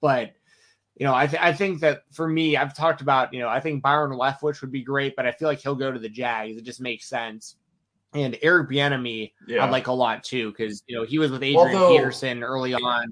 But 0.02 0.32
you 0.96 1.04
know, 1.06 1.14
I, 1.14 1.26
th- 1.26 1.42
I 1.42 1.52
think 1.52 1.80
that 1.80 2.02
for 2.12 2.28
me, 2.28 2.56
I've 2.56 2.76
talked 2.76 3.00
about, 3.00 3.32
you 3.34 3.40
know, 3.40 3.48
I 3.48 3.58
think 3.60 3.82
Byron 3.82 4.12
Leftwich 4.12 4.60
would 4.60 4.70
be 4.70 4.82
great, 4.82 5.16
but 5.16 5.26
I 5.26 5.32
feel 5.32 5.48
like 5.48 5.58
he'll 5.60 5.74
go 5.74 5.90
to 5.90 5.98
the 5.98 6.08
Jags. 6.08 6.56
It 6.56 6.64
just 6.64 6.80
makes 6.80 7.08
sense. 7.08 7.56
And 8.12 8.38
Eric 8.42 8.70
Bieniemy, 8.70 9.32
Yeah. 9.48 9.64
I 9.66 9.68
like 9.70 9.88
a 9.88 9.92
lot 9.92 10.22
too 10.22 10.50
because 10.52 10.84
you 10.86 10.96
know 10.96 11.04
he 11.04 11.18
was 11.18 11.32
with 11.32 11.42
Adrian 11.42 11.58
Although- 11.76 11.96
Peterson 11.96 12.42
early 12.44 12.74
on. 12.74 13.10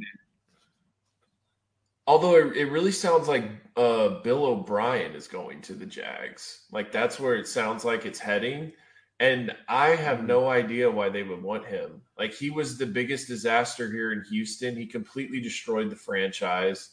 Although 2.07 2.37
it, 2.37 2.57
it 2.57 2.65
really 2.71 2.91
sounds 2.93 3.29
like 3.29 3.45
uh, 3.77 4.21
Bill 4.23 4.45
O'Brien 4.45 5.13
is 5.15 5.29
going 5.29 5.61
to 5.63 5.73
the 5.73 5.87
Jags. 5.87 6.67
Like 6.73 6.91
that's 6.91 7.21
where 7.21 7.37
it 7.37 7.47
sounds 7.47 7.85
like 7.85 8.05
it's 8.07 8.19
heading. 8.19 8.73
And 9.21 9.55
I 9.69 9.91
have 9.91 10.19
Mm-hmm. 10.19 10.27
no 10.27 10.49
idea 10.49 10.91
why 10.91 11.09
they 11.09 11.23
would 11.23 11.43
want 11.43 11.65
him. 11.65 12.03
Like 12.19 12.33
he 12.35 12.51
was 12.51 12.77
the 12.77 12.87
biggest 12.87 13.29
disaster 13.29 13.89
here 13.91 14.13
in 14.13 14.25
Houston. 14.31 14.77
He 14.77 14.87
completely 14.87 15.41
destroyed 15.41 15.91
the 15.91 15.97
franchise. 15.97 16.91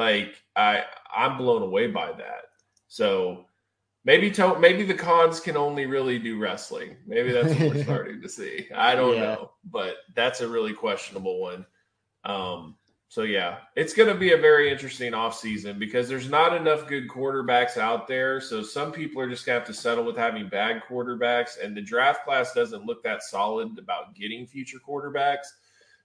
Like 0.00 0.34
I 0.56 0.84
I'm 1.14 1.36
blown 1.36 1.62
away 1.62 1.88
by 1.88 2.12
that. 2.12 2.44
So 2.88 3.44
maybe 4.04 4.30
to, 4.32 4.58
maybe 4.58 4.82
the 4.84 4.94
Khans 4.94 5.40
can 5.40 5.56
only 5.58 5.84
really 5.86 6.18
do 6.18 6.38
wrestling. 6.38 6.96
Maybe 7.06 7.32
that's 7.32 7.50
what 7.54 7.74
we're 7.74 7.82
starting 7.90 8.22
to 8.22 8.28
see. 8.28 8.66
I 8.74 8.94
don't 8.94 9.14
Yeah. 9.16 9.20
know, 9.20 9.50
but 9.64 9.96
that's 10.14 10.40
a 10.40 10.48
really 10.48 10.72
questionable 10.72 11.38
one. 11.40 11.66
Um 12.24 12.76
so 13.08 13.22
yeah, 13.22 13.56
it's 13.74 13.92
going 13.92 14.08
to 14.08 14.14
be 14.14 14.34
a 14.34 14.36
very 14.36 14.70
interesting 14.70 15.12
offseason 15.14 15.80
because 15.80 16.08
there's 16.08 16.30
not 16.30 16.54
enough 16.54 16.86
good 16.86 17.08
quarterbacks 17.08 17.76
out 17.76 18.06
there. 18.06 18.40
So 18.40 18.62
some 18.62 18.92
people 18.92 19.20
are 19.20 19.28
just 19.28 19.44
going 19.44 19.56
to 19.56 19.60
have 19.60 19.66
to 19.66 19.74
settle 19.74 20.04
with 20.04 20.16
having 20.16 20.48
bad 20.48 20.82
quarterbacks 20.88 21.60
and 21.60 21.76
the 21.76 21.82
draft 21.82 22.24
class 22.24 22.54
doesn't 22.54 22.86
look 22.86 23.02
that 23.02 23.24
solid 23.24 23.76
about 23.80 24.14
getting 24.14 24.46
future 24.46 24.78
quarterbacks. 24.78 25.48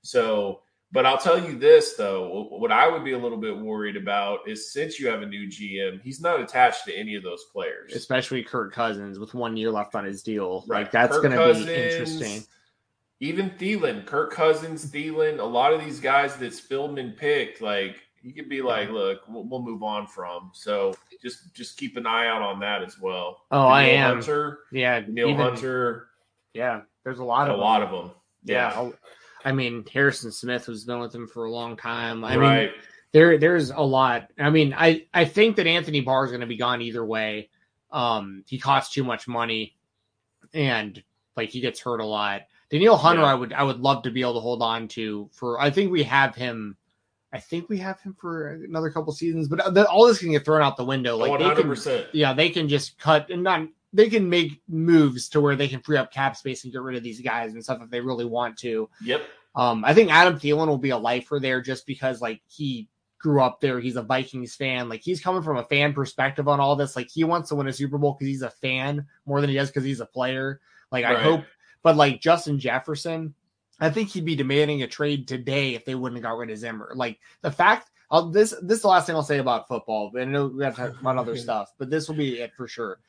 So, 0.01 0.61
but 0.95 1.05
I'll 1.05 1.19
tell 1.19 1.37
you 1.39 1.55
this 1.59 1.93
though, 1.93 2.47
what 2.49 2.71
I 2.71 2.87
would 2.87 3.03
be 3.03 3.11
a 3.11 3.17
little 3.19 3.37
bit 3.37 3.55
worried 3.55 3.95
about 3.97 4.39
is 4.47 4.71
since 4.73 4.99
you 4.99 5.07
have 5.09 5.21
a 5.21 5.25
new 5.27 5.47
GM, 5.47 6.01
he's 6.01 6.19
not 6.21 6.39
attached 6.41 6.85
to 6.85 6.95
any 6.95 7.13
of 7.15 7.21
those 7.23 7.43
players. 7.53 7.93
especially 7.93 8.41
Kirk 8.43 8.73
Cousins 8.73 9.19
with 9.19 9.33
one 9.35 9.55
year 9.55 9.69
left 9.69 9.93
on 9.93 10.03
his 10.05 10.23
deal. 10.23 10.63
Right. 10.67 10.83
Like 10.83 10.91
that's 10.91 11.17
going 11.19 11.31
to 11.31 11.53
be 11.65 11.71
interesting. 11.73 12.43
Even 13.21 13.49
Thielen, 13.51 14.05
Kirk 14.05 14.31
Cousins, 14.33 14.85
Thielen, 14.91 15.39
a 15.39 15.43
lot 15.43 15.71
of 15.73 15.83
these 15.83 15.99
guys 15.99 16.35
that 16.37 16.51
Spielman 16.51 17.15
picked, 17.15 17.61
like 17.61 18.01
you 18.21 18.33
could 18.33 18.49
be 18.49 18.61
like, 18.61 18.89
look, 18.89 19.21
we'll, 19.29 19.45
we'll 19.45 19.61
move 19.61 19.83
on 19.83 20.05
from. 20.07 20.49
So 20.53 20.95
just 21.21 21.53
just 21.53 21.77
keep 21.77 21.95
an 21.95 22.05
eye 22.07 22.27
out 22.27 22.41
on 22.41 22.59
that 22.59 22.81
as 22.83 22.99
well. 22.99 23.41
Oh, 23.51 23.67
I 23.67 23.85
Neil 23.85 23.95
am. 23.95 24.13
Hunter, 24.15 24.59
Yeah, 24.71 25.01
Neil 25.07 25.29
even- 25.29 25.39
Hunter, 25.41 26.07
Yeah, 26.53 26.81
there's 27.03 27.19
a 27.19 27.23
lot 27.23 27.47
of 27.49 27.51
a 27.51 27.53
of 27.53 27.59
lot 27.61 27.83
of 27.83 27.91
them. 27.91 28.11
Yeah. 28.43 28.81
Yeah, 28.83 28.89
I 29.45 29.51
mean, 29.51 29.85
Harrison 29.93 30.31
Smith 30.31 30.65
has 30.65 30.83
been 30.83 30.99
with 30.99 31.13
him 31.13 31.27
for 31.27 31.45
a 31.45 31.51
long 31.51 31.77
time. 31.77 32.25
I 32.25 32.35
mean, 32.35 32.69
there 33.11 33.37
there's 33.37 33.69
a 33.69 33.79
lot. 33.79 34.31
I 34.39 34.49
mean, 34.49 34.73
I 34.77 35.05
I 35.13 35.25
think 35.25 35.55
that 35.57 35.67
Anthony 35.67 36.01
Barr 36.01 36.25
is 36.25 36.31
going 36.31 36.41
to 36.41 36.47
be 36.47 36.57
gone 36.57 36.81
either 36.81 37.05
way. 37.05 37.49
Um, 37.91 38.43
he 38.47 38.59
costs 38.59 38.93
too 38.93 39.03
much 39.03 39.27
money, 39.27 39.77
and 40.53 41.01
like 41.37 41.49
he 41.49 41.61
gets 41.61 41.79
hurt 41.79 42.01
a 42.01 42.05
lot. 42.05 42.41
Danielle 42.69 42.97
Hunter, 42.97 43.21
Yeah. 43.21 43.27
I 43.27 43.33
would 43.35 43.53
I 43.53 43.63
would 43.63 43.79
love 43.79 44.03
to 44.03 44.11
be 44.11 44.21
able 44.21 44.33
to 44.33 44.39
hold 44.39 44.61
on 44.61 44.87
to 44.89 45.29
for. 45.31 45.61
I 45.61 45.69
think 45.69 45.91
we 45.91 46.03
have 46.03 46.35
him. 46.35 46.75
I 47.31 47.39
think 47.39 47.69
we 47.69 47.77
have 47.77 47.99
him 47.99 48.15
for 48.19 48.49
another 48.63 48.89
couple 48.89 49.11
seasons, 49.13 49.47
but 49.47 49.73
the, 49.73 49.85
all 49.87 50.07
this 50.07 50.19
can 50.19 50.31
get 50.31 50.45
thrown 50.45 50.61
out 50.61 50.77
the 50.77 50.85
window. 50.85 51.17
Like 51.17 51.29
One 51.31 51.39
they 51.39 51.49
can, 51.49 51.67
yeah, 52.13 52.33
they 52.33 52.49
can 52.49 52.67
just 52.67 52.97
cut 52.97 53.29
and 53.29 53.43
not. 53.43 53.67
They 53.95 54.09
can 54.09 54.29
make 54.29 54.61
moves 54.67 55.29
to 55.29 55.41
where 55.41 55.55
they 55.55 55.67
can 55.67 55.79
free 55.79 55.97
up 55.97 56.11
cap 56.11 56.35
space 56.35 56.63
and 56.63 56.73
get 56.73 56.81
rid 56.81 56.97
of 56.97 57.03
these 57.03 57.21
guys 57.21 57.53
and 57.53 57.63
stuff 57.63 57.81
if 57.81 57.89
they 57.89 58.01
really 58.01 58.25
want 58.25 58.57
to. 58.57 58.89
Yep. 59.03 59.23
Um, 59.55 59.85
I 59.85 59.93
think 59.93 60.11
Adam 60.11 60.37
Thielen 60.37 60.67
will 60.67 60.77
be 60.77 60.89
a 60.89 60.97
lifer 60.97 61.39
there 61.39 61.61
just 61.61 61.87
because 61.87 62.21
like 62.21 62.41
he 62.47 62.89
grew 63.19 63.41
up 63.41 63.61
there. 63.61 63.79
He's 63.79 63.95
a 63.95 64.03
Vikings 64.03 64.55
fan. 64.55 64.89
Like 64.89 65.01
he's 65.01 65.21
coming 65.21 65.41
from 65.41 65.57
a 65.57 65.63
fan 65.63 65.93
perspective 65.93 66.47
on 66.47 66.59
all 66.59 66.75
this. 66.75 66.95
Like 66.95 67.09
he 67.09 67.23
wants 67.23 67.49
to 67.49 67.55
win 67.55 67.67
a 67.67 67.73
Super 67.73 67.97
Bowl 67.97 68.13
because 68.13 68.27
he's 68.27 68.41
a 68.41 68.49
fan 68.49 69.07
more 69.25 69.41
than 69.41 69.49
he 69.49 69.55
does 69.55 69.69
because 69.69 69.83
he's 69.83 70.01
a 70.01 70.05
player. 70.05 70.59
Like 70.91 71.05
I 71.05 71.19
hope, 71.21 71.43
but 71.81 71.95
like 71.95 72.21
Justin 72.21 72.59
Jefferson, 72.59 73.33
I 73.79 73.89
think 73.89 74.09
he'd 74.09 74.25
be 74.25 74.35
demanding 74.35 74.83
a 74.83 74.87
trade 74.87 75.27
today 75.27 75.73
if 75.73 75.85
they 75.85 75.95
wouldn't 75.95 76.17
have 76.17 76.31
got 76.31 76.37
rid 76.37 76.51
of 76.51 76.57
Zimmer. 76.57 76.91
Like 76.95 77.19
the 77.41 77.51
fact. 77.51 77.91
I'll, 78.11 78.29
this 78.29 78.53
this 78.61 78.77
is 78.77 78.81
the 78.83 78.87
last 78.87 79.07
thing 79.07 79.15
I'll 79.15 79.23
say 79.23 79.39
about 79.39 79.67
football. 79.67 80.11
I 80.15 80.25
know 80.25 80.45
we 80.45 80.63
have 80.63 80.75
to 80.75 80.89
talk 80.89 81.01
about 81.01 81.17
other 81.17 81.35
stuff, 81.47 81.73
but 81.79 81.89
this 81.89 82.07
will 82.07 82.15
be 82.15 82.39
it 82.39 82.53
for 82.55 82.67
sure. 82.67 82.99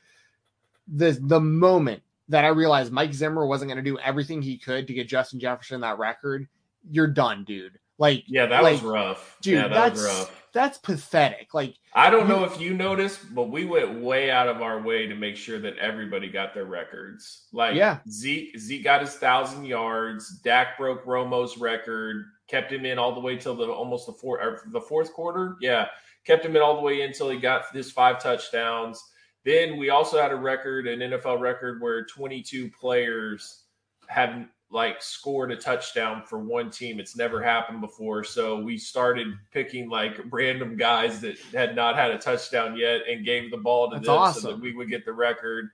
The 0.88 1.18
the 1.20 1.40
moment 1.40 2.02
that 2.28 2.44
I 2.44 2.48
realized 2.48 2.92
Mike 2.92 3.12
Zimmer 3.14 3.46
wasn't 3.46 3.70
going 3.70 3.82
to 3.82 3.88
do 3.90 3.98
everything 3.98 4.42
he 4.42 4.58
could 4.58 4.86
to 4.86 4.94
get 4.94 5.08
Justin 5.08 5.38
Jefferson 5.40 5.80
that 5.82 5.98
record, 5.98 6.48
you're 6.90 7.06
done, 7.06 7.44
dude. 7.44 7.78
Like, 7.98 8.24
Yeah, 8.26 8.46
that 8.46 8.62
like, 8.62 8.74
was 8.74 8.82
rough. 8.82 9.38
dude, 9.40 9.54
yeah, 9.54 9.68
that 9.68 9.74
that's 9.74 9.94
was 9.96 10.04
rough. 10.06 10.46
that's 10.52 10.76
pathetic. 10.78 11.54
Like, 11.54 11.74
I 11.94 12.10
don't 12.10 12.28
you- 12.28 12.34
know 12.34 12.44
if 12.44 12.60
you 12.60 12.74
noticed, 12.74 13.34
but 13.34 13.44
we 13.48 13.64
went 13.64 14.00
way 14.02 14.30
out 14.30 14.48
of 14.48 14.60
our 14.60 14.82
way 14.82 15.06
to 15.06 15.14
make 15.14 15.36
sure 15.36 15.58
that 15.60 15.78
everybody 15.78 16.28
got 16.28 16.52
their 16.52 16.66
records. 16.66 17.46
Like 17.52 17.74
Yeah. 17.74 17.98
Zeke, 18.10 18.58
Zeke 18.58 18.84
got 18.84 19.00
his 19.00 19.14
thousand 19.14 19.64
yards. 19.64 20.40
Dak 20.40 20.76
broke 20.76 21.06
Romo's 21.06 21.56
record, 21.56 22.26
kept 22.48 22.70
him 22.70 22.84
in 22.84 22.98
all 22.98 23.14
the 23.14 23.20
way 23.20 23.36
till 23.36 23.54
the 23.54 23.66
almost 23.66 24.06
the 24.06 24.12
fourth 24.12 24.42
or 24.42 24.48
er, 24.48 24.62
the 24.72 24.80
fourth 24.80 25.12
quarter. 25.14 25.56
Yeah, 25.62 25.88
kept 26.24 26.44
him 26.44 26.54
in 26.54 26.60
all 26.60 26.76
the 26.76 26.82
way 26.82 27.00
until 27.00 27.30
he 27.30 27.38
got 27.38 27.64
his 27.72 27.90
five 27.90 28.20
touchdowns. 28.22 29.02
Then 29.46 29.76
we 29.76 29.90
also 29.90 30.20
had 30.20 30.32
a 30.32 30.36
record, 30.36 30.88
an 30.88 30.98
NFL 30.98 31.38
record, 31.38 31.80
where 31.80 32.04
22 32.04 32.68
players 32.68 33.62
had 34.08 34.48
like 34.72 35.00
scored 35.00 35.52
a 35.52 35.56
touchdown 35.56 36.24
for 36.26 36.40
one 36.40 36.68
team. 36.68 36.98
It's 36.98 37.16
never 37.16 37.40
happened 37.40 37.80
before. 37.80 38.24
So 38.24 38.58
we 38.58 38.76
started 38.76 39.28
picking 39.52 39.88
like 39.88 40.18
random 40.30 40.76
guys 40.76 41.20
that 41.20 41.38
had 41.54 41.76
not 41.76 41.94
had 41.94 42.10
a 42.10 42.18
touchdown 42.18 42.76
yet 42.76 43.02
and 43.08 43.24
gave 43.24 43.52
the 43.52 43.56
ball 43.56 43.88
to 43.90 44.00
That's 44.00 44.06
them 44.08 44.42
so 44.42 44.48
that 44.50 44.60
we 44.60 44.74
would 44.74 44.90
get 44.90 45.04
the 45.04 45.12
record. 45.12 45.68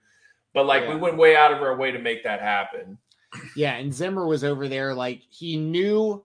But 0.53 0.67
like 0.67 0.87
we 0.87 0.95
went 0.95 1.17
way 1.17 1.35
out 1.35 1.51
of 1.51 1.63
our 1.63 1.75
way 1.75 1.91
to 1.93 1.99
make 1.99 2.23
that 2.25 2.43
happen. 2.43 2.99
yeah, 3.57 3.77
and 3.77 3.95
Zimmer 3.95 4.27
was 4.27 4.45
over 4.45 4.69
there. 4.69 4.93
Like, 4.95 5.23
he 5.31 5.57
knew 5.57 6.23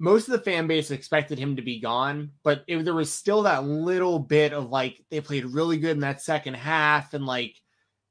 most 0.00 0.28
of 0.28 0.32
the 0.32 0.50
fan 0.50 0.66
base 0.66 0.90
expected 0.90 1.38
him 1.38 1.54
to 1.54 1.62
be 1.62 1.78
gone, 1.78 2.32
but 2.42 2.64
it, 2.66 2.84
there 2.86 2.94
was 2.94 3.12
still 3.12 3.42
that 3.42 3.64
little 3.64 4.18
bit 4.18 4.54
of 4.54 4.70
like 4.70 5.04
they 5.10 5.20
played 5.20 5.44
really 5.44 5.76
good 5.76 5.90
in 5.90 6.00
that 6.00 6.22
second 6.22 6.54
half, 6.54 7.12
and 7.12 7.26
like 7.26 7.60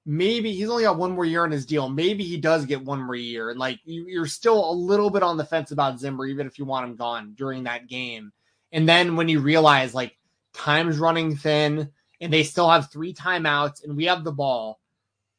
maybe 0.06 0.54
he's 0.54 0.70
only 0.70 0.84
got 0.84 1.00
one 1.00 1.14
more 1.14 1.26
year 1.26 1.44
on 1.44 1.50
his 1.50 1.66
deal. 1.66 1.90
Maybe 1.90 2.24
he 2.24 2.38
does 2.38 2.68
get 2.68 2.86
one 2.86 3.02
more 3.02 3.16
year, 3.16 3.50
and 3.50 3.60
like 3.60 3.80
you, 3.86 4.06
you're 4.08 4.28
still 4.28 4.70
a 4.70 4.72
little 4.72 5.10
bit 5.10 5.24
on 5.24 5.36
the 5.36 5.44
fence 5.44 5.72
about 5.72 6.00
Zimmer, 6.00 6.28
even 6.28 6.46
if 6.46 6.60
you 6.60 6.66
want 6.66 6.88
him 6.88 6.96
gone 6.96 7.34
during 7.36 7.64
that 7.64 7.88
game. 7.88 8.32
And 8.72 8.88
then 8.88 9.16
when 9.16 9.28
you 9.28 9.40
realize 9.40 9.96
like 9.96 10.16
time's 10.54 11.00
running 11.00 11.36
thin, 11.36 11.90
and 12.22 12.32
they 12.32 12.44
still 12.44 12.70
have 12.70 12.92
three 12.92 13.16
timeouts, 13.16 13.84
and 13.84 13.98
we 13.98 14.06
have 14.06 14.24
the 14.24 14.32
ball, 14.32 14.80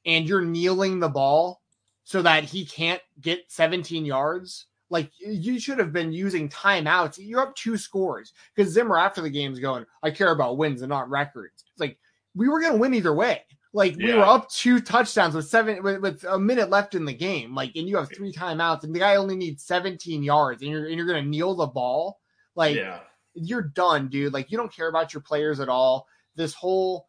and 0.04 0.28
you're 0.28 0.44
kneeling 0.44 0.98
the 0.98 1.08
ball 1.08 1.62
so 2.02 2.22
that 2.22 2.42
he 2.42 2.66
can't 2.66 3.02
get 3.20 3.44
17 3.46 4.04
yards. 4.04 4.66
Like 4.90 5.12
you 5.18 5.60
should 5.60 5.78
have 5.78 5.92
been 5.92 6.12
using 6.12 6.48
timeouts. 6.48 7.18
You're 7.18 7.42
up 7.42 7.54
two 7.54 7.76
scores 7.76 8.32
because 8.54 8.72
Zimmer 8.72 8.98
after 8.98 9.22
the 9.22 9.30
game's 9.30 9.60
going, 9.60 9.86
I 10.02 10.10
care 10.10 10.32
about 10.32 10.58
wins 10.58 10.82
and 10.82 10.90
not 10.90 11.08
records. 11.08 11.64
It's 11.70 11.80
like 11.80 11.96
we 12.34 12.48
were 12.48 12.60
going 12.60 12.72
to 12.72 12.78
win 12.78 12.94
either 12.94 13.14
way. 13.14 13.44
Like 13.72 13.94
we 13.96 14.12
were 14.12 14.24
up 14.24 14.50
two 14.50 14.80
touchdowns 14.80 15.36
with 15.36 15.46
seven 15.46 15.80
with, 15.84 16.00
with 16.00 16.24
a 16.24 16.38
minute 16.38 16.70
left 16.70 16.96
in 16.96 17.04
the 17.04 17.12
game. 17.12 17.54
Like 17.54 17.76
and 17.76 17.88
you 17.88 17.96
have 17.98 18.10
three 18.12 18.32
timeouts 18.32 18.82
and 18.82 18.92
the 18.92 18.98
guy 18.98 19.14
only 19.14 19.36
needs 19.36 19.62
17 19.62 20.24
yards 20.24 20.62
and 20.62 20.70
you're 20.72 20.86
and 20.86 20.96
you're 20.96 21.06
going 21.06 21.22
to 21.22 21.30
kneel 21.30 21.54
the 21.54 21.68
ball. 21.68 22.18
Like 22.56 22.74
yeah. 22.74 22.98
you're 23.34 23.62
done, 23.62 24.08
dude. 24.08 24.32
Like 24.32 24.50
you 24.50 24.58
don't 24.58 24.74
care 24.74 24.88
about 24.88 25.14
your 25.14 25.20
players 25.20 25.60
at 25.60 25.68
all. 25.68 26.08
This 26.34 26.52
whole 26.52 27.06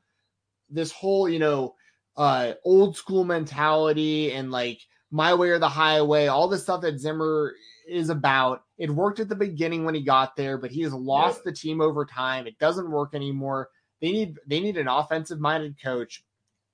this 0.69 0.91
whole, 0.91 1.27
you 1.27 1.39
know, 1.39 1.73
uh 2.15 2.53
old 2.63 2.95
school 2.95 3.23
mentality 3.23 4.33
and 4.33 4.51
like 4.51 4.81
my 5.09 5.33
way 5.33 5.49
or 5.49 5.59
the 5.59 5.67
highway, 5.67 6.27
all 6.27 6.47
the 6.47 6.57
stuff 6.59 6.81
that 6.81 6.99
Zimmer 6.99 7.53
is 7.87 8.09
about. 8.09 8.63
It 8.77 8.89
worked 8.89 9.19
at 9.19 9.29
the 9.29 9.35
beginning 9.35 9.85
when 9.85 9.95
he 9.95 10.01
got 10.01 10.35
there, 10.35 10.57
but 10.57 10.71
he 10.71 10.81
has 10.81 10.93
lost 10.93 11.43
the 11.43 11.51
team 11.51 11.81
over 11.81 12.05
time. 12.05 12.47
It 12.47 12.57
doesn't 12.57 12.89
work 12.89 13.13
anymore. 13.13 13.69
They 14.01 14.11
need 14.11 14.39
they 14.47 14.59
need 14.59 14.77
an 14.77 14.87
offensive 14.87 15.39
minded 15.39 15.75
coach 15.81 16.23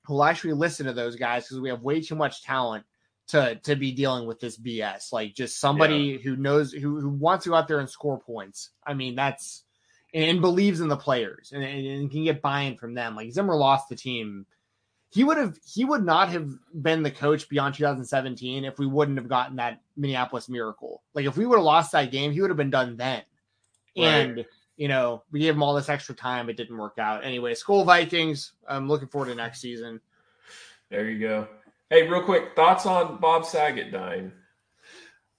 who'll 0.05 0.23
actually 0.23 0.53
listen 0.53 0.85
to 0.85 0.93
those 0.93 1.15
guys 1.15 1.43
because 1.43 1.59
we 1.59 1.69
have 1.69 1.81
way 1.81 2.01
too 2.01 2.15
much 2.15 2.43
talent 2.43 2.85
to 3.27 3.55
to 3.63 3.75
be 3.75 3.91
dealing 3.91 4.25
with 4.25 4.39
this 4.39 4.57
BS. 4.57 5.11
Like 5.11 5.35
just 5.35 5.59
somebody 5.59 6.17
who 6.17 6.35
knows 6.35 6.71
who, 6.71 6.99
who 6.99 7.09
wants 7.09 7.43
to 7.43 7.49
go 7.49 7.55
out 7.55 7.67
there 7.67 7.79
and 7.79 7.89
score 7.89 8.19
points. 8.19 8.69
I 8.85 8.93
mean, 8.93 9.15
that's 9.15 9.63
and, 10.13 10.23
and 10.23 10.41
believes 10.41 10.79
in 10.79 10.87
the 10.87 10.97
players 10.97 11.51
and, 11.53 11.63
and, 11.63 11.85
and 11.85 12.11
can 12.11 12.23
get 12.23 12.41
buy-in 12.41 12.77
from 12.77 12.93
them. 12.93 13.15
Like 13.15 13.31
Zimmer 13.31 13.55
lost 13.55 13.89
the 13.89 13.95
team. 13.95 14.45
He 15.09 15.23
would 15.23 15.37
have 15.37 15.57
he 15.65 15.85
would 15.85 16.05
not 16.05 16.29
have 16.29 16.49
been 16.81 17.01
the 17.01 17.11
coach 17.11 17.47
beyond 17.49 17.75
2017 17.75 18.65
if 18.65 18.77
we 18.77 18.85
wouldn't 18.85 19.17
have 19.17 19.29
gotten 19.29 19.55
that 19.55 19.81
Minneapolis 19.95 20.49
miracle. 20.49 21.01
Like 21.13 21.25
if 21.25 21.37
we 21.37 21.45
would 21.45 21.57
have 21.57 21.63
lost 21.65 21.93
that 21.93 22.11
game, 22.11 22.31
he 22.31 22.41
would 22.41 22.49
have 22.49 22.57
been 22.57 22.69
done 22.69 22.97
then. 22.97 23.23
Right. 23.97 24.05
And 24.05 24.45
you 24.75 24.87
know, 24.87 25.23
we 25.31 25.39
gave 25.39 25.55
him 25.55 25.63
all 25.63 25.73
this 25.73 25.89
extra 25.89 26.13
time. 26.13 26.49
It 26.49 26.57
didn't 26.57 26.77
work 26.77 26.99
out. 26.99 27.23
Anyway, 27.25 27.55
school 27.55 27.83
Vikings. 27.83 28.53
I'm 28.67 28.87
looking 28.87 29.07
forward 29.07 29.29
to 29.29 29.35
next 29.35 29.59
season. 29.59 29.99
There 30.89 31.09
you 31.09 31.19
go. 31.19 31.47
Hey, 31.89 32.07
real 32.07 32.21
quick, 32.21 32.55
thoughts 32.55 32.85
on 32.85 33.17
Bob 33.19 33.45
Saget 33.45 33.91
dying? 33.91 34.31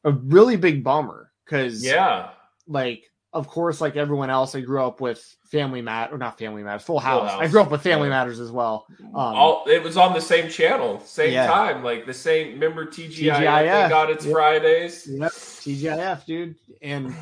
A 0.05 0.11
really 0.13 0.57
big 0.57 0.83
bummer 0.83 1.31
because 1.45 1.85
Yeah. 1.85 2.31
like 2.67 3.11
of 3.39 3.47
course, 3.49 3.81
like 3.81 3.97
everyone 3.97 4.31
else, 4.31 4.55
I 4.55 4.61
grew 4.61 4.83
up 4.83 5.01
with 5.01 5.37
Family 5.45 5.81
Mat 5.81 6.11
or 6.13 6.19
not 6.19 6.39
Family 6.39 6.63
Matters, 6.63 6.83
Full 6.83 6.99
House. 6.99 7.31
I 7.31 7.43
House. 7.45 7.51
grew 7.51 7.61
up 7.63 7.71
with 7.71 7.83
Family 7.83 8.09
Yeah. 8.09 8.15
Matters 8.17 8.41
as 8.41 8.51
well. 8.51 8.87
Um, 9.01 9.15
All 9.15 9.65
it 9.67 9.83
was 9.83 9.97
on 9.97 10.13
the 10.13 10.21
same 10.21 10.51
channel, 10.51 11.01
same 11.01 11.33
Yeah. 11.33 11.47
time, 11.47 11.83
like 11.85 12.05
the 12.05 12.13
same. 12.15 12.55
Remember 12.55 12.85
TGIF? 12.85 13.37
TGIF, 13.37 13.39
They 13.85 13.89
got 13.89 14.11
its 14.11 14.25
yep. 14.25 14.33
Fridays. 14.33 15.07
Yep, 15.07 15.31
TGIF, 15.33 16.25
dude. 16.27 16.57
And 16.83 17.15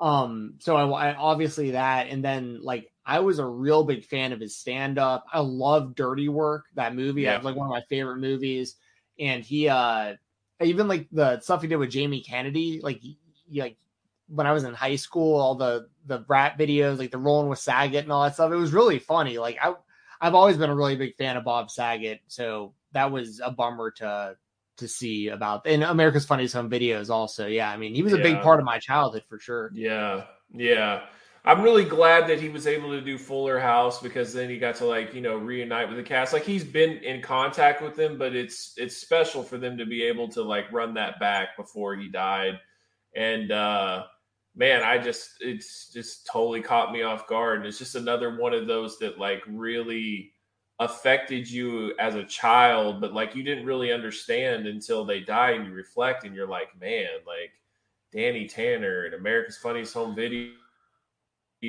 Um, 0.00 0.54
so 0.60 0.76
I, 0.76 1.10
I 1.10 1.14
obviously 1.14 1.72
that, 1.72 2.08
and 2.08 2.24
then 2.24 2.60
like 2.62 2.90
I 3.04 3.20
was 3.20 3.38
a 3.38 3.46
real 3.46 3.84
big 3.84 4.04
fan 4.04 4.32
of 4.32 4.40
his 4.40 4.56
stand 4.56 4.98
up. 4.98 5.24
I 5.32 5.40
love 5.40 5.94
Dirty 5.94 6.28
Work, 6.28 6.64
that 6.74 6.94
movie. 6.94 7.22
Yeah. 7.22 7.32
That's 7.32 7.44
like 7.44 7.56
one 7.56 7.66
of 7.66 7.70
my 7.70 7.82
favorite 7.88 8.16
movies. 8.18 8.76
And 9.18 9.44
he, 9.44 9.68
uh, 9.68 10.14
even 10.62 10.88
like 10.88 11.08
the 11.12 11.40
stuff 11.40 11.62
he 11.62 11.68
did 11.68 11.76
with 11.76 11.90
Jamie 11.90 12.22
Kennedy, 12.22 12.80
like, 12.82 12.98
he, 13.00 13.18
like 13.54 13.76
when 14.32 14.46
I 14.46 14.52
was 14.52 14.64
in 14.64 14.74
high 14.74 14.96
school, 14.96 15.40
all 15.40 15.54
the 15.54 15.88
the 16.06 16.24
rap 16.28 16.58
videos, 16.58 16.98
like 16.98 17.10
the 17.10 17.18
Rolling 17.18 17.48
with 17.48 17.58
Saget 17.58 18.04
and 18.04 18.12
all 18.12 18.22
that 18.22 18.34
stuff. 18.34 18.52
It 18.52 18.56
was 18.56 18.72
really 18.72 18.98
funny. 18.98 19.38
Like 19.38 19.58
I, 19.62 19.74
I've 20.20 20.34
always 20.34 20.56
been 20.56 20.70
a 20.70 20.74
really 20.74 20.96
big 20.96 21.16
fan 21.16 21.36
of 21.36 21.44
Bob 21.44 21.70
Saget, 21.70 22.20
so 22.28 22.74
that 22.92 23.10
was 23.10 23.40
a 23.44 23.50
bummer 23.50 23.90
to 23.92 24.36
to 24.76 24.88
see 24.88 25.28
about. 25.28 25.66
And 25.66 25.82
America's 25.82 26.26
Funniest 26.26 26.54
Home 26.54 26.70
Videos 26.70 27.10
also. 27.10 27.46
Yeah, 27.46 27.70
I 27.70 27.76
mean, 27.76 27.94
he 27.94 28.02
was 28.02 28.12
a 28.12 28.18
big 28.18 28.40
part 28.42 28.60
of 28.60 28.66
my 28.66 28.78
childhood 28.78 29.24
for 29.28 29.38
sure. 29.38 29.70
Yeah, 29.74 30.24
yeah. 30.52 31.02
I'm 31.42 31.62
really 31.62 31.86
glad 31.86 32.28
that 32.28 32.38
he 32.38 32.50
was 32.50 32.66
able 32.66 32.90
to 32.90 33.00
do 33.00 33.16
Fuller 33.16 33.58
House 33.58 34.02
because 34.02 34.34
then 34.34 34.50
he 34.50 34.58
got 34.58 34.74
to 34.76 34.84
like 34.84 35.14
you 35.14 35.22
know 35.22 35.36
reunite 35.36 35.88
with 35.88 35.96
the 35.96 36.02
cast. 36.02 36.32
Like 36.32 36.44
he's 36.44 36.64
been 36.64 36.98
in 36.98 37.22
contact 37.22 37.80
with 37.80 37.96
them, 37.96 38.18
but 38.18 38.34
it's 38.34 38.74
it's 38.76 38.98
special 38.98 39.42
for 39.42 39.56
them 39.56 39.78
to 39.78 39.86
be 39.86 40.02
able 40.02 40.28
to 40.28 40.42
like 40.42 40.70
run 40.70 40.94
that 40.94 41.18
back 41.18 41.56
before 41.56 41.96
he 41.96 42.08
died. 42.08 42.60
And 43.16 43.50
uh 43.50 44.04
man, 44.54 44.82
I 44.82 44.98
just 44.98 45.30
it's 45.40 45.92
just 45.92 46.26
totally 46.26 46.60
caught 46.60 46.92
me 46.92 47.02
off 47.02 47.26
guard. 47.26 47.58
And 47.58 47.66
it's 47.66 47.78
just 47.78 47.94
another 47.94 48.36
one 48.36 48.52
of 48.52 48.66
those 48.66 48.98
that 48.98 49.18
like 49.18 49.42
really 49.46 50.32
affected 50.78 51.48
you 51.48 51.94
as 51.98 52.14
a 52.14 52.24
child, 52.24 53.00
but 53.00 53.12
like 53.12 53.34
you 53.34 53.42
didn't 53.42 53.66
really 53.66 53.92
understand 53.92 54.66
until 54.66 55.04
they 55.04 55.20
die 55.20 55.50
and 55.50 55.66
you 55.66 55.72
reflect 55.72 56.24
and 56.24 56.34
you're 56.34 56.48
like, 56.48 56.68
man, 56.80 57.08
like 57.26 57.52
Danny 58.12 58.46
Tanner 58.46 59.04
and 59.04 59.14
America's 59.14 59.58
Funniest 59.58 59.94
Home 59.94 60.14
Video 60.14 60.52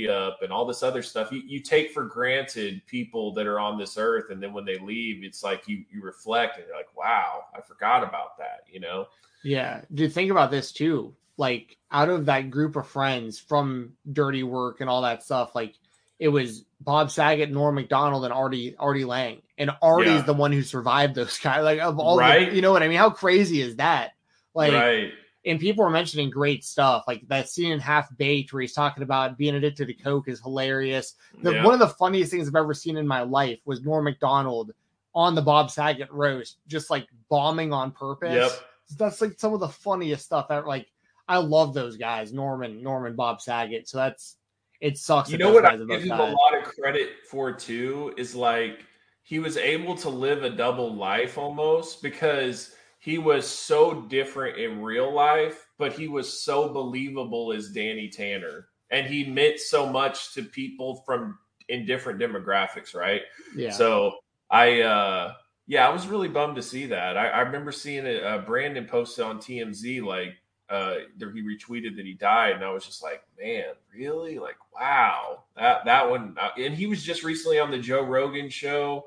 up 0.09 0.41
and 0.41 0.53
all 0.53 0.65
this 0.65 0.83
other 0.83 1.01
stuff. 1.01 1.31
You, 1.31 1.41
you 1.45 1.59
take 1.59 1.91
for 1.91 2.05
granted 2.05 2.81
people 2.87 3.33
that 3.33 3.45
are 3.45 3.59
on 3.59 3.77
this 3.77 3.97
earth, 3.97 4.31
and 4.31 4.41
then 4.41 4.53
when 4.53 4.63
they 4.63 4.77
leave, 4.79 5.23
it's 5.23 5.43
like 5.43 5.67
you 5.67 5.83
you 5.91 6.01
reflect 6.01 6.57
and 6.57 6.65
you're 6.65 6.77
like, 6.77 6.95
wow, 6.95 7.43
I 7.53 7.59
forgot 7.59 8.01
about 8.01 8.37
that. 8.37 8.63
You 8.71 8.79
know? 8.79 9.07
Yeah. 9.43 9.81
Dude, 9.93 10.13
think 10.13 10.31
about 10.31 10.51
this 10.51 10.71
too. 10.71 11.13
Like 11.37 11.77
out 11.91 12.09
of 12.09 12.25
that 12.27 12.49
group 12.51 12.75
of 12.75 12.87
friends 12.87 13.39
from 13.39 13.93
Dirty 14.11 14.43
Work 14.43 14.81
and 14.81 14.89
all 14.89 15.01
that 15.03 15.23
stuff, 15.23 15.55
like 15.55 15.73
it 16.19 16.27
was 16.27 16.65
Bob 16.79 17.09
Saget, 17.11 17.51
Norm 17.51 17.75
Macdonald, 17.75 18.23
and 18.25 18.33
Artie 18.33 18.75
Artie 18.77 19.05
Lang. 19.05 19.41
And 19.57 19.71
Artie's 19.81 20.07
Yeah. 20.13 20.21
the 20.21 20.33
one 20.33 20.51
who 20.51 20.61
survived 20.61 21.15
those 21.15 21.37
guys. 21.39 21.63
Like 21.63 21.79
of 21.79 21.99
all 21.99 22.17
the- 22.17 22.51
you 22.53 22.61
know 22.61 22.71
what 22.71 22.83
I 22.83 22.87
mean? 22.87 22.97
How 22.97 23.09
crazy 23.09 23.61
is 23.61 23.77
that? 23.77 24.11
Like 24.53 24.73
right? 24.73 25.11
and 25.45 25.59
people 25.59 25.83
were 25.83 25.89
mentioning 25.89 26.29
great 26.29 26.63
stuff. 26.63 27.05
Like 27.07 27.27
that 27.29 27.49
scene 27.49 27.71
in 27.71 27.79
Half 27.79 28.15
Baked 28.17 28.53
where 28.53 28.61
he's 28.61 28.73
talking 28.73 29.01
about 29.01 29.37
being 29.37 29.55
addicted 29.55 29.87
to 29.87 29.93
coke 29.95 30.27
is 30.27 30.39
hilarious. 30.41 31.15
The, 31.41 31.53
Yeah. 31.53 31.63
One 31.65 31.73
of 31.73 31.79
the 31.79 31.87
funniest 31.87 32.31
things 32.31 32.47
I've 32.47 32.55
ever 32.55 32.73
seen 32.75 32.97
in 32.97 33.07
my 33.07 33.21
life 33.21 33.59
was 33.65 33.81
Norm 33.81 34.03
Macdonald 34.03 34.71
on 35.15 35.33
the 35.35 35.41
Bob 35.41 35.71
Saget 35.71 36.11
roast, 36.11 36.57
just 36.67 36.89
like 36.91 37.07
bombing 37.29 37.73
on 37.73 37.91
purpose. 37.91 38.33
Yep. 38.33 38.51
That's 38.97 39.21
like 39.21 39.39
some 39.39 39.53
of 39.53 39.59
the 39.61 39.69
funniest 39.69 40.25
stuff 40.25 40.47
ever. 40.51 40.67
Like 40.67 40.87
I 41.31 41.37
love 41.37 41.73
those 41.73 41.95
guys, 41.95 42.33
Norman, 42.33 42.83
Norman, 42.83 43.15
Bob 43.15 43.39
Saget. 43.39 43.87
So 43.87 43.99
that's 43.99 44.35
it 44.81 44.97
sucks. 44.97 45.31
You 45.31 45.37
know 45.37 45.53
what 45.53 45.65
I 45.65 45.77
give 45.77 46.03
him 46.03 46.11
a 46.11 46.31
lot 46.31 46.57
of 46.57 46.65
credit 46.65 47.09
for 47.29 47.53
too 47.53 48.13
is 48.17 48.35
like 48.35 48.83
he 49.23 49.39
was 49.39 49.55
able 49.55 49.95
to 49.95 50.09
live 50.09 50.43
a 50.43 50.49
double 50.49 50.93
life 50.93 51.37
almost 51.37 52.01
because 52.01 52.75
he 52.99 53.17
was 53.17 53.47
so 53.47 54.01
different 54.01 54.57
in 54.57 54.81
real 54.81 55.13
life, 55.13 55.67
but 55.77 55.93
he 55.93 56.09
was 56.09 56.43
so 56.43 56.67
believable 56.67 57.53
as 57.53 57.69
Danny 57.69 58.09
Tanner. 58.09 58.67
And 58.89 59.07
he 59.07 59.23
meant 59.23 59.61
so 59.61 59.87
much 59.87 60.33
to 60.33 60.43
people 60.43 60.97
from 61.05 61.39
in 61.69 61.85
different 61.85 62.19
demographics, 62.19 62.93
right? 62.93 63.21
Yeah. 63.55 63.71
So 63.71 64.17
I, 64.49 64.81
uh, 64.81 65.35
yeah, 65.65 65.87
I 65.87 65.93
was 65.93 66.07
really 66.07 66.27
bummed 66.27 66.57
to 66.57 66.61
see 66.61 66.87
that. 66.87 67.17
I, 67.17 67.29
I 67.29 67.39
remember 67.39 67.71
seeing 67.71 68.05
a, 68.05 68.19
Uh, 68.19 68.37
Brandon 68.39 68.85
posted 68.85 69.23
on 69.23 69.37
TMZ 69.37 70.03
like 70.03 70.33
uh, 70.71 70.95
he 71.19 71.41
retweeted 71.43 71.95
that 71.97 72.05
he 72.05 72.13
died, 72.13 72.55
and 72.55 72.63
I 72.63 72.71
was 72.71 72.85
just 72.85 73.03
like, 73.03 73.23
man, 73.39 73.73
really? 73.93 74.39
Like, 74.39 74.57
wow, 74.73 75.43
that 75.57 75.85
that 75.85 76.09
one. 76.09 76.37
uh, 76.39 76.49
And 76.57 76.73
he 76.73 76.87
was 76.87 77.03
just 77.03 77.23
recently 77.23 77.59
on 77.59 77.71
the 77.71 77.79
Joe 77.79 78.03
Rogan 78.03 78.49
show, 78.49 79.05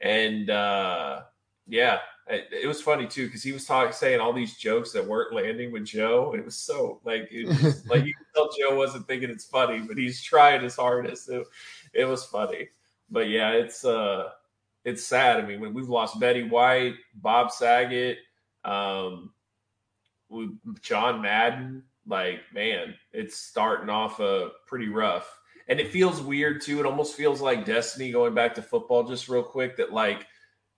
and 0.00 0.48
uh, 0.50 1.22
yeah, 1.66 1.98
it, 2.28 2.48
it 2.62 2.66
was 2.66 2.80
funny 2.80 3.06
too 3.06 3.26
because 3.26 3.42
he 3.42 3.52
was 3.52 3.66
talking, 3.66 3.92
saying 3.92 4.20
all 4.20 4.32
these 4.32 4.56
jokes 4.56 4.92
that 4.92 5.06
weren't 5.06 5.34
landing 5.34 5.72
with 5.72 5.84
Joe. 5.84 6.34
It 6.36 6.44
was 6.44 6.56
so 6.56 7.00
like, 7.04 7.28
it 7.30 7.46
was 7.46 7.86
like 7.86 8.04
you 8.04 8.14
tell 8.34 8.48
Joe 8.58 8.76
wasn't 8.76 9.06
thinking 9.06 9.30
it's 9.30 9.44
funny, 9.44 9.80
but 9.80 9.98
he's 9.98 10.22
trying 10.22 10.62
his 10.62 10.76
hardest. 10.76 11.28
It, 11.28 11.46
it 11.92 12.04
was 12.06 12.24
funny, 12.24 12.68
but 13.10 13.28
yeah, 13.28 13.50
it's 13.50 13.84
uh 13.84 14.30
it's 14.84 15.04
sad. 15.04 15.38
I 15.42 15.46
mean, 15.46 15.60
when 15.60 15.74
we've 15.74 15.88
lost 15.88 16.18
Betty 16.18 16.42
White, 16.48 16.94
Bob 17.14 17.52
Saget, 17.52 18.18
um, 18.64 19.32
John 20.80 21.22
Madden, 21.22 21.82
like 22.06 22.40
man, 22.54 22.94
it's 23.12 23.36
starting 23.36 23.90
off 23.90 24.20
uh, 24.20 24.50
pretty 24.66 24.88
rough. 24.88 25.38
And 25.68 25.78
it 25.78 25.88
feels 25.88 26.20
weird 26.20 26.60
too. 26.60 26.80
It 26.80 26.86
almost 26.86 27.16
feels 27.16 27.40
like 27.40 27.64
destiny 27.64 28.10
going 28.10 28.34
back 28.34 28.54
to 28.54 28.62
football 28.62 29.04
just 29.04 29.28
real 29.28 29.42
quick 29.42 29.76
that 29.76 29.92
like 29.92 30.26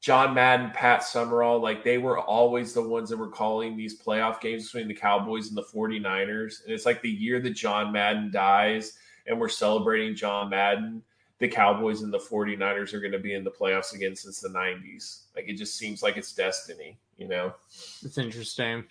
John 0.00 0.34
Madden, 0.34 0.70
Pat 0.72 1.02
Summerall, 1.02 1.60
like 1.60 1.82
they 1.82 1.96
were 1.96 2.18
always 2.18 2.74
the 2.74 2.86
ones 2.86 3.08
that 3.08 3.16
were 3.16 3.30
calling 3.30 3.76
these 3.76 4.00
playoff 4.00 4.40
games 4.40 4.64
between 4.64 4.88
the 4.88 4.94
Cowboys 4.94 5.48
and 5.48 5.56
the 5.56 5.62
49ers. 5.62 6.62
And 6.62 6.74
it's 6.74 6.84
like 6.84 7.00
the 7.00 7.08
year 7.08 7.40
that 7.40 7.50
John 7.50 7.90
Madden 7.90 8.30
dies 8.30 8.98
and 9.26 9.40
we're 9.40 9.48
celebrating 9.48 10.14
John 10.14 10.50
Madden 10.50 11.02
the 11.38 11.48
Cowboys 11.48 12.02
and 12.02 12.12
the 12.12 12.18
49ers 12.18 12.94
are 12.94 13.00
going 13.00 13.12
to 13.12 13.18
be 13.18 13.34
in 13.34 13.44
the 13.44 13.50
playoffs 13.50 13.94
again 13.94 14.14
since 14.14 14.40
the 14.40 14.48
90s. 14.48 15.24
Like 15.34 15.48
it 15.48 15.56
just 15.56 15.76
seems 15.76 16.02
like 16.02 16.16
it's 16.16 16.32
destiny, 16.32 16.98
you 17.16 17.28
know? 17.28 17.54
It's 18.02 18.18
interesting. 18.18 18.84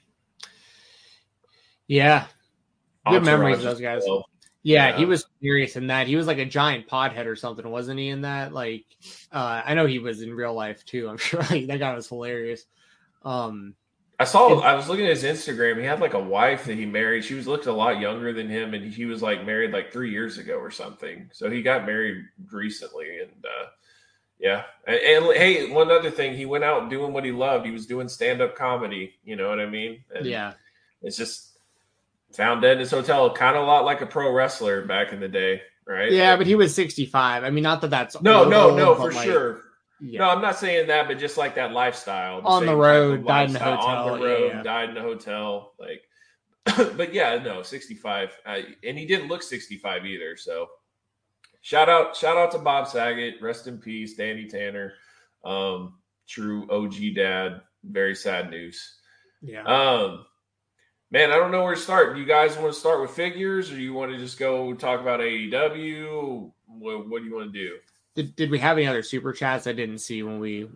Yeah. 1.94 2.26
Good 3.06 3.18
Entourage 3.18 3.26
memories 3.26 3.58
of 3.58 3.64
those 3.64 3.82
guys. 3.82 4.04
well. 4.08 4.26
Yeah, 4.64 4.90
Yeah. 4.90 4.98
he 4.98 5.06
was 5.06 5.26
serious 5.42 5.76
in 5.76 5.88
that. 5.88 6.08
He 6.08 6.16
was 6.16 6.26
like 6.26 6.38
a 6.40 6.46
giant 6.46 6.88
podhead 6.88 7.26
or 7.26 7.36
something, 7.36 7.70
wasn't 7.70 8.00
he? 8.00 8.10
In 8.10 8.22
that, 8.22 8.54
like, 8.54 8.86
uh, 9.32 9.62
I 9.64 9.74
know 9.76 9.86
he 9.86 10.00
was 10.00 10.22
in 10.22 10.34
real 10.34 10.54
life 10.54 10.84
too. 10.86 11.08
I'm 11.10 11.18
sure 11.30 11.42
like, 11.42 11.68
that 11.68 11.80
guy 11.80 11.94
was 11.94 12.08
hilarious. 12.08 12.66
Um, 13.24 13.76
I 14.20 14.24
saw, 14.24 14.60
I 14.62 14.74
was 14.74 14.88
looking 14.88 15.06
at 15.06 15.18
his 15.18 15.24
Instagram. 15.24 15.78
He 15.78 15.84
had 15.86 16.00
like 16.00 16.14
a 16.14 16.20
wife 16.20 16.66
that 16.66 16.78
he 16.78 16.86
married. 16.86 17.26
She 17.26 17.34
was 17.36 17.46
looked 17.48 17.66
a 17.66 17.74
lot 17.74 18.00
younger 18.00 18.32
than 18.34 18.48
him, 18.48 18.74
and 18.74 18.92
he 18.92 19.06
was 19.06 19.22
like 19.22 19.46
married 19.46 19.72
like 19.72 19.92
three 19.92 20.12
years 20.12 20.38
ago 20.38 20.56
or 20.56 20.72
something. 20.72 21.30
So 21.34 21.50
he 21.50 21.62
got 21.62 21.86
married 21.86 22.24
recently. 22.52 23.20
And 23.20 23.46
uh, 23.46 23.66
yeah. 24.40 24.64
And, 24.88 24.96
and 25.26 25.26
hey, 25.38 25.70
one 25.72 25.92
other 25.92 26.10
thing, 26.12 26.36
he 26.36 26.46
went 26.46 26.64
out 26.64 26.90
doing 26.90 27.12
what 27.12 27.26
he 27.26 27.32
loved. 27.32 27.66
He 27.66 27.72
was 27.72 27.86
doing 27.86 28.08
stand 28.08 28.42
up 28.42 28.56
comedy. 28.56 29.16
You 29.26 29.36
know 29.36 29.50
what 29.50 29.60
I 29.60 29.66
mean? 29.66 30.04
And 30.16 30.26
yeah, 30.26 30.54
It's 31.02 31.18
just 31.18 31.53
found 32.34 32.62
dead 32.62 32.74
in 32.74 32.80
his 32.80 32.92
hotel, 32.92 33.32
kind 33.34 33.56
of 33.56 33.64
a 33.64 33.66
lot 33.66 33.86
like 33.86 34.02
a 34.02 34.06
pro 34.06 34.32
wrestler 34.32 34.86
back 34.86 35.14
in 35.14 35.20
the 35.20 35.28
day, 35.28 35.62
right? 35.86 36.12
yeah, 36.12 36.36
but 36.36 36.48
he 36.48 36.56
was 36.56 36.74
65. 36.76 37.44
I 37.44 37.50
mean, 37.50 37.64
not 37.64 37.82
that 37.82 37.90
that's 37.90 38.20
No, 38.22 38.48
no, 38.48 38.70
old, 38.70 38.78
no, 38.78 38.96
but, 38.96 39.02
for 39.02 39.12
like, 39.12 39.26
sure. 39.26 39.62
Yeah. 40.02 40.20
No, 40.20 40.30
I'm 40.30 40.42
not 40.42 40.58
saying 40.58 40.88
that, 40.88 41.08
but 41.08 41.18
just 41.18 41.38
like 41.38 41.56
that 41.56 41.72
lifestyle. 41.72 42.42
On 42.46 42.66
the 42.66 42.76
road, 42.76 43.26
died 43.26 43.48
in 43.48 43.54
the 43.54 43.60
hotel, 43.60 43.86
On 43.86 44.20
the 44.20 44.26
road, 44.26 44.52
yeah. 44.54 44.64
died 44.64 44.90
in 44.90 44.96
the 44.96 45.02
hotel. 45.02 45.74
Like, 45.80 46.04
but 46.98 47.14
yeah, 47.14 47.42
no, 47.42 47.62
65, 47.62 48.38
uh, 48.46 48.60
and 48.84 48.98
he 48.98 49.06
didn't 49.06 49.30
look 49.30 49.44
65 49.44 50.06
either. 50.06 50.36
So, 50.36 50.68
shout 51.62 51.88
out, 51.88 52.16
shout 52.16 52.38
out 52.38 52.52
to 52.52 52.60
Bob 52.60 52.88
Saget. 52.88 53.36
Rest 53.42 53.68
in 53.68 53.78
peace, 53.78 54.16
Danny 54.16 54.48
Tanner. 54.48 54.94
Um, 55.46 55.96
true 56.28 56.70
OG 56.70 57.16
dad. 57.16 57.62
Very 57.84 58.16
sad 58.16 58.50
news. 58.50 58.98
yeah. 59.42 59.64
Um, 59.64 60.26
man, 61.14 61.32
I 61.32 61.38
don't 61.38 61.52
know 61.52 61.64
where 61.64 61.76
to 61.76 61.80
start. 61.80 62.16
Do 62.16 62.20
you 62.20 62.26
guys 62.26 62.58
want 62.58 62.74
to 62.74 62.80
start 62.80 63.00
with 63.00 63.12
figures, 63.12 63.72
or 63.72 63.80
you 63.80 63.94
want 63.94 64.12
to 64.12 64.18
just 64.18 64.38
go 64.38 64.74
talk 64.74 65.00
about 65.00 65.22
AEW? 65.22 66.52
What, 66.68 67.08
what 67.08 67.20
do 67.22 67.26
you 67.26 67.36
want 67.36 67.54
to 67.54 67.60
do? 67.60 67.78
Did, 68.16 68.36
did 68.36 68.52
we 68.52 68.60
have 68.60 68.78
any 68.78 68.88
other 68.88 69.04
super 69.04 69.32
chats 69.32 69.68
I 69.68 69.74
didn't 69.74 70.00
see 70.00 70.24
when 70.24 70.40
we? 70.40 70.68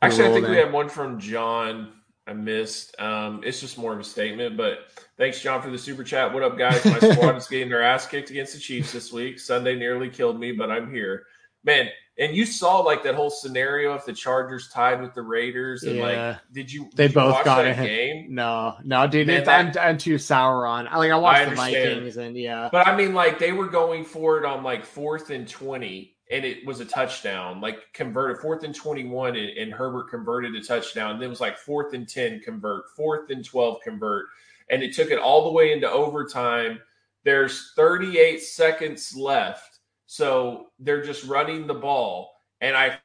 Actually, 0.00 0.28
I 0.28 0.32
think 0.32 0.48
we 0.48 0.56
had 0.56 0.72
one 0.72 0.88
from 0.88 1.18
John. 1.18 1.92
I 2.26 2.32
missed. 2.32 2.98
Um, 3.00 3.42
it's 3.44 3.60
just 3.60 3.76
more 3.76 3.92
of 3.92 3.98
a 3.98 4.04
statement, 4.04 4.56
but 4.56 4.86
thanks, 5.18 5.42
John, 5.42 5.60
for 5.60 5.70
the 5.70 5.78
super 5.78 6.04
chat. 6.04 6.32
What 6.32 6.44
up, 6.44 6.56
guys? 6.56 6.84
My 6.84 6.98
squad 7.12 7.36
is 7.36 7.48
getting 7.48 7.68
their 7.68 7.82
ass 7.82 8.06
kicked 8.06 8.30
against 8.30 8.54
the 8.54 8.60
Chiefs 8.60 8.92
this 8.92 9.12
week. 9.12 9.40
Sunday 9.40 9.74
nearly 9.74 10.08
killed 10.08 10.38
me, 10.38 10.52
but 10.52 10.70
I'm 10.70 10.92
here, 10.92 11.26
man. 11.64 11.88
And 12.20 12.36
you 12.36 12.44
saw 12.44 12.80
like 12.80 13.02
that 13.04 13.14
whole 13.14 13.30
scenario 13.30 13.94
if 13.94 14.04
the 14.04 14.12
Chargers 14.12 14.68
tied 14.68 15.00
with 15.00 15.14
the 15.14 15.22
Raiders, 15.22 15.82
and 15.84 15.96
Yeah. 15.96 16.02
like, 16.32 16.38
did 16.52 16.70
you? 16.72 16.88
They 16.94 17.06
you 17.06 17.12
both 17.14 17.32
watch 17.32 17.44
got 17.46 17.62
that 17.62 17.78
it. 17.78 17.82
game. 17.86 18.34
No, 18.34 18.76
no, 18.84 19.06
dude. 19.06 19.26
Man, 19.26 19.42
that- 19.44 19.76
I'm, 19.78 19.90
I'm 19.92 19.98
too 19.98 20.18
sour 20.18 20.66
on. 20.66 20.86
I 20.86 20.98
like 20.98 21.10
I 21.10 21.16
watched 21.16 21.38
the 21.46 21.50
understand. 21.52 21.94
Vikings 21.94 22.16
and 22.18 22.36
yeah, 22.36 22.68
But 22.70 22.86
I 22.86 22.94
mean, 22.94 23.14
like 23.14 23.38
they 23.38 23.52
were 23.52 23.68
going 23.68 24.04
for 24.04 24.38
it 24.38 24.44
on 24.44 24.62
like 24.62 24.84
fourth 24.84 25.30
and 25.30 25.48
twenty, 25.48 26.14
and 26.30 26.44
it 26.44 26.66
was 26.66 26.80
a 26.80 26.84
touchdown. 26.84 27.62
Like 27.62 27.90
converted 27.94 28.36
fourth 28.42 28.64
and 28.64 28.74
twenty-one, 28.74 29.34
and, 29.36 29.48
and 29.56 29.72
Herbert 29.72 30.10
converted 30.10 30.54
a 30.54 30.62
touchdown. 30.62 31.18
Then 31.18 31.26
it 31.28 31.30
was 31.30 31.40
like 31.40 31.56
fourth 31.56 31.94
and 31.94 32.06
ten 32.06 32.40
convert, 32.40 32.90
fourth 32.94 33.30
and 33.30 33.42
twelve 33.42 33.80
convert, 33.82 34.26
and 34.68 34.82
it 34.82 34.94
took 34.94 35.10
it 35.10 35.18
all 35.18 35.44
the 35.44 35.52
way 35.52 35.72
into 35.72 35.90
overtime 35.90 36.80
There's 37.24 37.72
38 37.76 38.42
seconds 38.42 39.14
left. 39.16 39.69
So 40.10 40.66
they're 40.80 41.04
just 41.04 41.24
running 41.28 41.68
the 41.68 41.74
ball. 41.74 42.32
And 42.60 42.76
I 42.76 42.98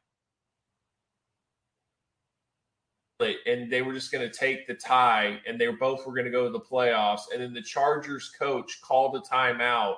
and 3.46 3.72
they 3.72 3.84
were 3.84 3.94
just 3.94 4.12
going 4.12 4.28
to 4.28 4.36
take 4.36 4.66
the 4.66 4.74
tie 4.74 5.40
and 5.48 5.62
they 5.62 5.68
were 5.68 5.78
both 5.78 6.04
were 6.04 6.14
going 6.14 6.26
to 6.26 6.32
go 6.32 6.46
to 6.46 6.50
the 6.50 6.60
playoffs 6.60 7.32
and 7.32 7.44
then 7.44 7.54
the 7.54 7.62
chargers 7.62 8.32
coach 8.38 8.82
called 8.82 9.16
a 9.16 9.20
timeout 9.20 9.98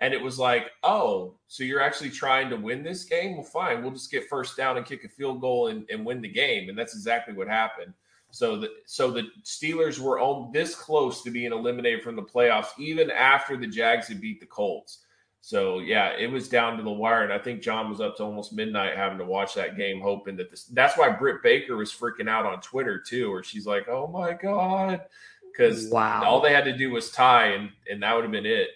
and 0.00 0.12
it 0.12 0.20
was 0.20 0.36
like 0.36 0.70
oh 0.82 1.34
so 1.46 1.62
you're 1.62 1.80
actually 1.80 2.10
trying 2.10 2.50
to 2.50 2.56
win 2.56 2.82
this 2.82 3.04
game 3.04 3.36
well 3.36 3.44
fine 3.44 3.82
we'll 3.82 3.92
just 3.92 4.10
get 4.10 4.28
first 4.28 4.56
down 4.56 4.76
and 4.76 4.84
kick 4.84 5.04
a 5.04 5.08
field 5.08 5.40
goal 5.40 5.68
and, 5.68 5.88
and 5.90 6.04
win 6.04 6.20
the 6.20 6.28
game 6.28 6.68
and 6.68 6.76
that's 6.76 6.94
exactly 6.96 7.32
what 7.32 7.46
happened 7.46 7.94
so 8.32 8.58
the 8.58 8.68
so 8.84 9.12
the 9.12 9.28
steelers 9.44 10.00
were 10.00 10.18
all 10.18 10.50
this 10.52 10.74
close 10.74 11.22
to 11.22 11.30
being 11.30 11.52
eliminated 11.52 12.02
from 12.02 12.16
the 12.16 12.22
playoffs 12.22 12.76
even 12.80 13.12
after 13.12 13.56
the 13.56 13.68
jags 13.68 14.08
had 14.08 14.20
beat 14.20 14.40
the 14.40 14.46
colts 14.46 15.05
so 15.46 15.78
yeah, 15.78 16.10
it 16.18 16.28
was 16.28 16.48
down 16.48 16.76
to 16.76 16.82
the 16.82 16.90
wire, 16.90 17.22
and 17.22 17.32
I 17.32 17.38
think 17.38 17.62
John 17.62 17.88
was 17.88 18.00
up 18.00 18.16
to 18.16 18.24
almost 18.24 18.52
midnight 18.52 18.96
having 18.96 19.16
to 19.18 19.24
watch 19.24 19.54
that 19.54 19.76
game, 19.76 20.00
hoping 20.00 20.34
that 20.38 20.50
this. 20.50 20.64
That's 20.64 20.98
why 20.98 21.08
Britt 21.08 21.40
Baker 21.40 21.76
was 21.76 21.92
freaking 21.92 22.28
out 22.28 22.44
on 22.44 22.60
Twitter 22.60 22.98
too, 22.98 23.30
where 23.30 23.44
she's 23.44 23.64
like, 23.64 23.86
"Oh 23.88 24.08
my 24.08 24.32
god," 24.32 25.02
because 25.52 25.88
wow. 25.88 26.24
all 26.24 26.40
they 26.40 26.52
had 26.52 26.64
to 26.64 26.76
do 26.76 26.90
was 26.90 27.12
tie, 27.12 27.50
and 27.50 27.70
and 27.88 28.02
that 28.02 28.12
would 28.12 28.24
have 28.24 28.32
been 28.32 28.44
it. 28.44 28.70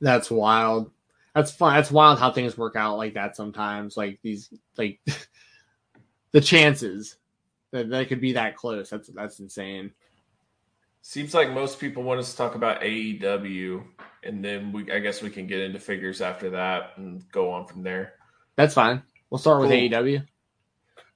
That's 0.00 0.30
wild. 0.30 0.90
That's 1.34 1.50
fun. 1.50 1.74
That's 1.74 1.90
wild 1.90 2.18
how 2.18 2.32
things 2.32 2.56
work 2.56 2.74
out 2.74 2.96
like 2.96 3.12
that 3.12 3.36
sometimes. 3.36 3.94
Like 3.94 4.18
these, 4.22 4.48
like 4.78 4.98
the 6.32 6.40
chances 6.40 7.18
that 7.70 7.90
they 7.90 8.06
could 8.06 8.22
be 8.22 8.32
that 8.32 8.56
close. 8.56 8.88
That's 8.88 9.08
that's 9.08 9.40
insane. 9.40 9.90
Seems 11.02 11.34
like 11.34 11.52
most 11.52 11.78
people 11.78 12.02
want 12.02 12.18
us 12.18 12.30
to 12.30 12.36
talk 12.38 12.54
about 12.54 12.80
AEW, 12.80 13.84
and 14.24 14.44
then 14.44 14.72
we 14.72 14.90
I 14.90 14.98
guess 14.98 15.22
we 15.22 15.30
can 15.30 15.46
get 15.46 15.60
into 15.60 15.78
figures 15.78 16.20
after 16.20 16.50
that 16.50 16.92
and 16.96 17.22
go 17.32 17.50
on 17.50 17.66
from 17.66 17.82
there. 17.82 18.14
That's 18.56 18.74
fine. 18.74 19.02
We'll 19.30 19.38
start 19.38 19.60
cool. 19.60 19.68
with 19.68 19.76
AEW. 19.76 20.26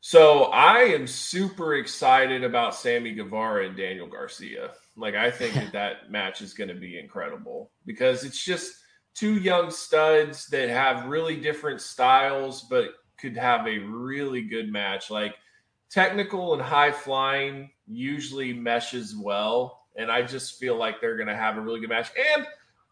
So 0.01 0.45
I 0.45 0.79
am 0.81 1.07
super 1.07 1.75
excited 1.75 2.45
about 2.45 2.75
Sammy 2.75 3.13
Guevara 3.13 3.67
and 3.67 3.77
Daniel 3.77 4.07
Garcia. 4.07 4.71
Like 4.97 5.15
I 5.15 5.31
think 5.31 5.55
that 5.55 5.73
that 5.73 6.11
match 6.11 6.41
is 6.43 6.55
going 6.55 6.69
to 6.69 6.75
be 6.75 6.99
incredible 6.99 7.71
because 7.85 8.25
it's 8.25 8.43
just 8.43 8.73
two 9.15 9.35
young 9.35 9.71
studs 9.71 10.47
that 10.49 10.69
have 10.69 11.07
really 11.07 11.37
different 11.37 11.81
styles, 11.81 12.63
but 12.71 12.91
could 13.19 13.37
have 13.37 13.67
a 13.67 13.79
really 13.79 14.43
good 14.43 14.71
match. 14.71 15.11
Like 15.11 15.35
technical 15.91 16.53
and 16.53 16.63
high 16.63 16.93
flying 16.93 17.71
usually 17.87 18.53
meshes 18.53 19.17
well. 19.17 19.87
And 19.97 20.11
I 20.11 20.23
just 20.23 20.59
feel 20.59 20.77
like 20.77 21.01
they're 21.01 21.17
going 21.17 21.29
to 21.29 21.37
have 21.37 21.57
a 21.57 21.61
really 21.61 21.81
good 21.81 21.89
match. 21.89 22.11
And 22.35 22.47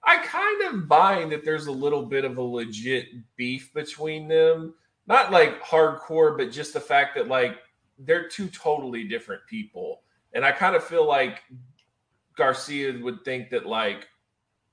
I 0.07 0.19
kind 0.19 0.63
of 0.63 0.89
find 0.89 1.33
that 1.33 1.45
there's 1.45 1.67
a 1.67 1.73
little 1.73 2.05
bit 2.05 2.25
of 2.25 2.37
a 2.37 2.43
legit 2.43 3.07
beef 3.37 3.73
between 3.73 4.29
them. 4.29 4.75
Not 5.07 5.33
like 5.33 5.63
hardcore, 5.63 6.37
but 6.37 6.51
just 6.51 6.73
the 6.73 6.81
fact 6.81 7.15
that 7.17 7.29
like 7.29 7.59
they're 7.99 8.29
two 8.29 8.49
totally 8.49 9.05
different 9.05 9.43
people. 9.49 10.03
And 10.33 10.45
I 10.45 10.53
kind 10.53 10.75
of 10.75 10.83
feel 10.83 11.07
like 11.07 11.43
Garcia 12.37 12.99
would 13.03 13.25
think 13.25 13.51
that 13.51 13.67
like 13.67 14.09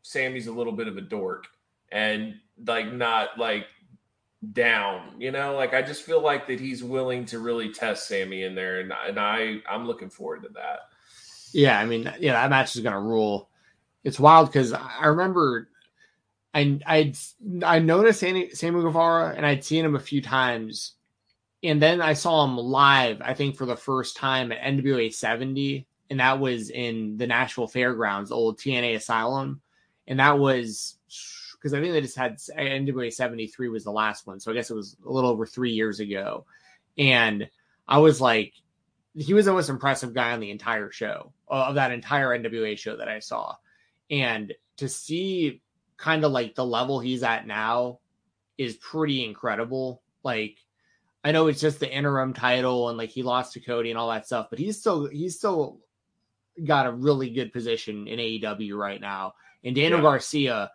Sammy's 0.02 0.48
a 0.48 0.52
little 0.52 0.74
bit 0.74 0.88
of 0.88 0.98
a 0.98 1.02
dork 1.02 1.48
and 1.92 2.36
like 2.66 2.92
not 2.92 3.38
like 3.38 3.68
down. 4.54 5.20
You 5.20 5.32
know, 5.32 5.56
like 5.56 5.74
I 5.74 5.82
just 5.82 6.04
feel 6.04 6.22
like 6.22 6.48
that 6.48 6.60
he's 6.60 6.84
willing 6.84 7.26
to 7.26 7.40
really 7.40 7.72
test 7.72 8.08
Sammy 8.08 8.44
in 8.44 8.56
there, 8.56 8.80
and 8.80 8.92
and 9.08 9.20
I 9.20 9.58
I'm 9.70 9.86
looking 9.86 10.10
forward 10.10 10.44
to 10.44 10.50
that. 10.50 10.80
Yeah, 11.54 11.80
I 11.80 11.86
mean, 11.86 12.12
yeah, 12.20 12.34
that 12.34 12.50
match 12.50 12.76
is 12.76 12.82
gonna 12.82 13.02
rule. 13.02 13.50
It's 14.04 14.20
wild 14.20 14.48
because 14.48 14.74
I 14.74 15.06
remember 15.06 15.70
I 16.54 16.80
I 16.86 17.14
I 17.64 17.80
noticed 17.80 18.20
Sammy, 18.20 18.50
Sammy 18.52 18.82
Guevara 18.82 19.34
and 19.36 19.46
I'd 19.46 19.64
seen 19.64 19.86
him 19.86 19.96
a 19.96 20.00
few 20.00 20.22
times, 20.22 20.96
and 21.64 21.82
then 21.82 22.02
I 22.02 22.14
saw 22.14 22.44
him 22.44 22.58
live. 22.58 23.22
I 23.22 23.34
think 23.34 23.56
for 23.56 23.66
the 23.66 23.76
first 23.76 24.18
time 24.18 24.52
at 24.52 24.62
NWA 24.62 25.14
70, 25.14 25.86
and 26.10 26.20
that 26.20 26.40
was 26.40 26.70
in 26.70 27.18
the 27.18 27.28
Nashville 27.28 27.68
Fairgrounds, 27.68 28.32
old 28.32 28.60
TNA 28.60 28.96
Asylum, 28.96 29.62
and 30.08 30.20
that 30.20 30.40
was 30.40 30.98
because 31.62 31.74
I 31.76 31.80
think 31.80 31.94
they 31.94 32.02
just 32.02 32.18
had 32.18 32.38
NWA 32.38 33.14
73 33.14 33.70
was 33.70 33.84
the 33.84 33.92
last 33.92 34.26
one. 34.26 34.40
So 34.40 34.52
I 34.52 34.56
guess 34.56 34.72
it 34.72 34.76
was 34.76 34.98
a 35.06 35.12
little 35.12 35.30
over 35.30 35.46
three 35.46 35.72
years 35.72 36.00
ago. 36.00 36.46
And 36.98 37.48
I 37.88 38.00
was 38.00 38.20
like, 38.20 38.54
he 39.14 39.34
was 39.36 39.46
the 39.46 39.54
most 39.54 39.70
impressive 39.70 40.14
guy 40.14 40.32
on 40.32 40.40
the 40.40 40.50
entire 40.50 40.90
show 40.90 41.32
of 41.48 41.76
that 41.76 41.92
entire 41.92 42.30
NWA 42.30 42.78
show 42.78 42.98
that 42.98 43.08
I 43.08 43.20
saw. 43.20 43.56
And 44.12 44.54
to 44.78 44.90
see 44.90 45.62
kind 45.98 46.24
of 46.24 46.32
like 46.32 46.54
the 46.54 46.66
level 46.66 47.00
he's 47.00 47.24
at 47.24 47.48
now 47.48 48.00
is 48.58 48.76
pretty 48.76 49.24
incredible. 49.24 50.04
Like, 50.24 50.58
I 51.24 51.32
know 51.32 51.48
it's 51.48 51.62
just 51.62 51.80
the 51.80 51.92
interim 51.92 52.34
title 52.34 52.90
and 52.90 52.98
like 52.98 53.10
he 53.10 53.24
lost 53.24 53.54
to 53.54 53.60
Cody 53.60 53.90
and 53.90 53.98
all 53.98 54.10
that 54.10 54.26
stuff, 54.26 54.48
but 54.50 54.60
he's 54.60 54.80
still 54.80 55.08
he's 55.08 55.38
still 55.38 55.80
got 56.64 56.88
a 56.88 56.92
really 56.92 57.30
good 57.30 57.54
position 57.54 58.08
in 58.08 58.20
AEW 58.20 58.76
right 58.76 59.00
now. 59.00 59.36
And 59.64 59.76
Daniel 59.76 60.00
yeah. 60.00 60.04
Garcia 60.04 60.72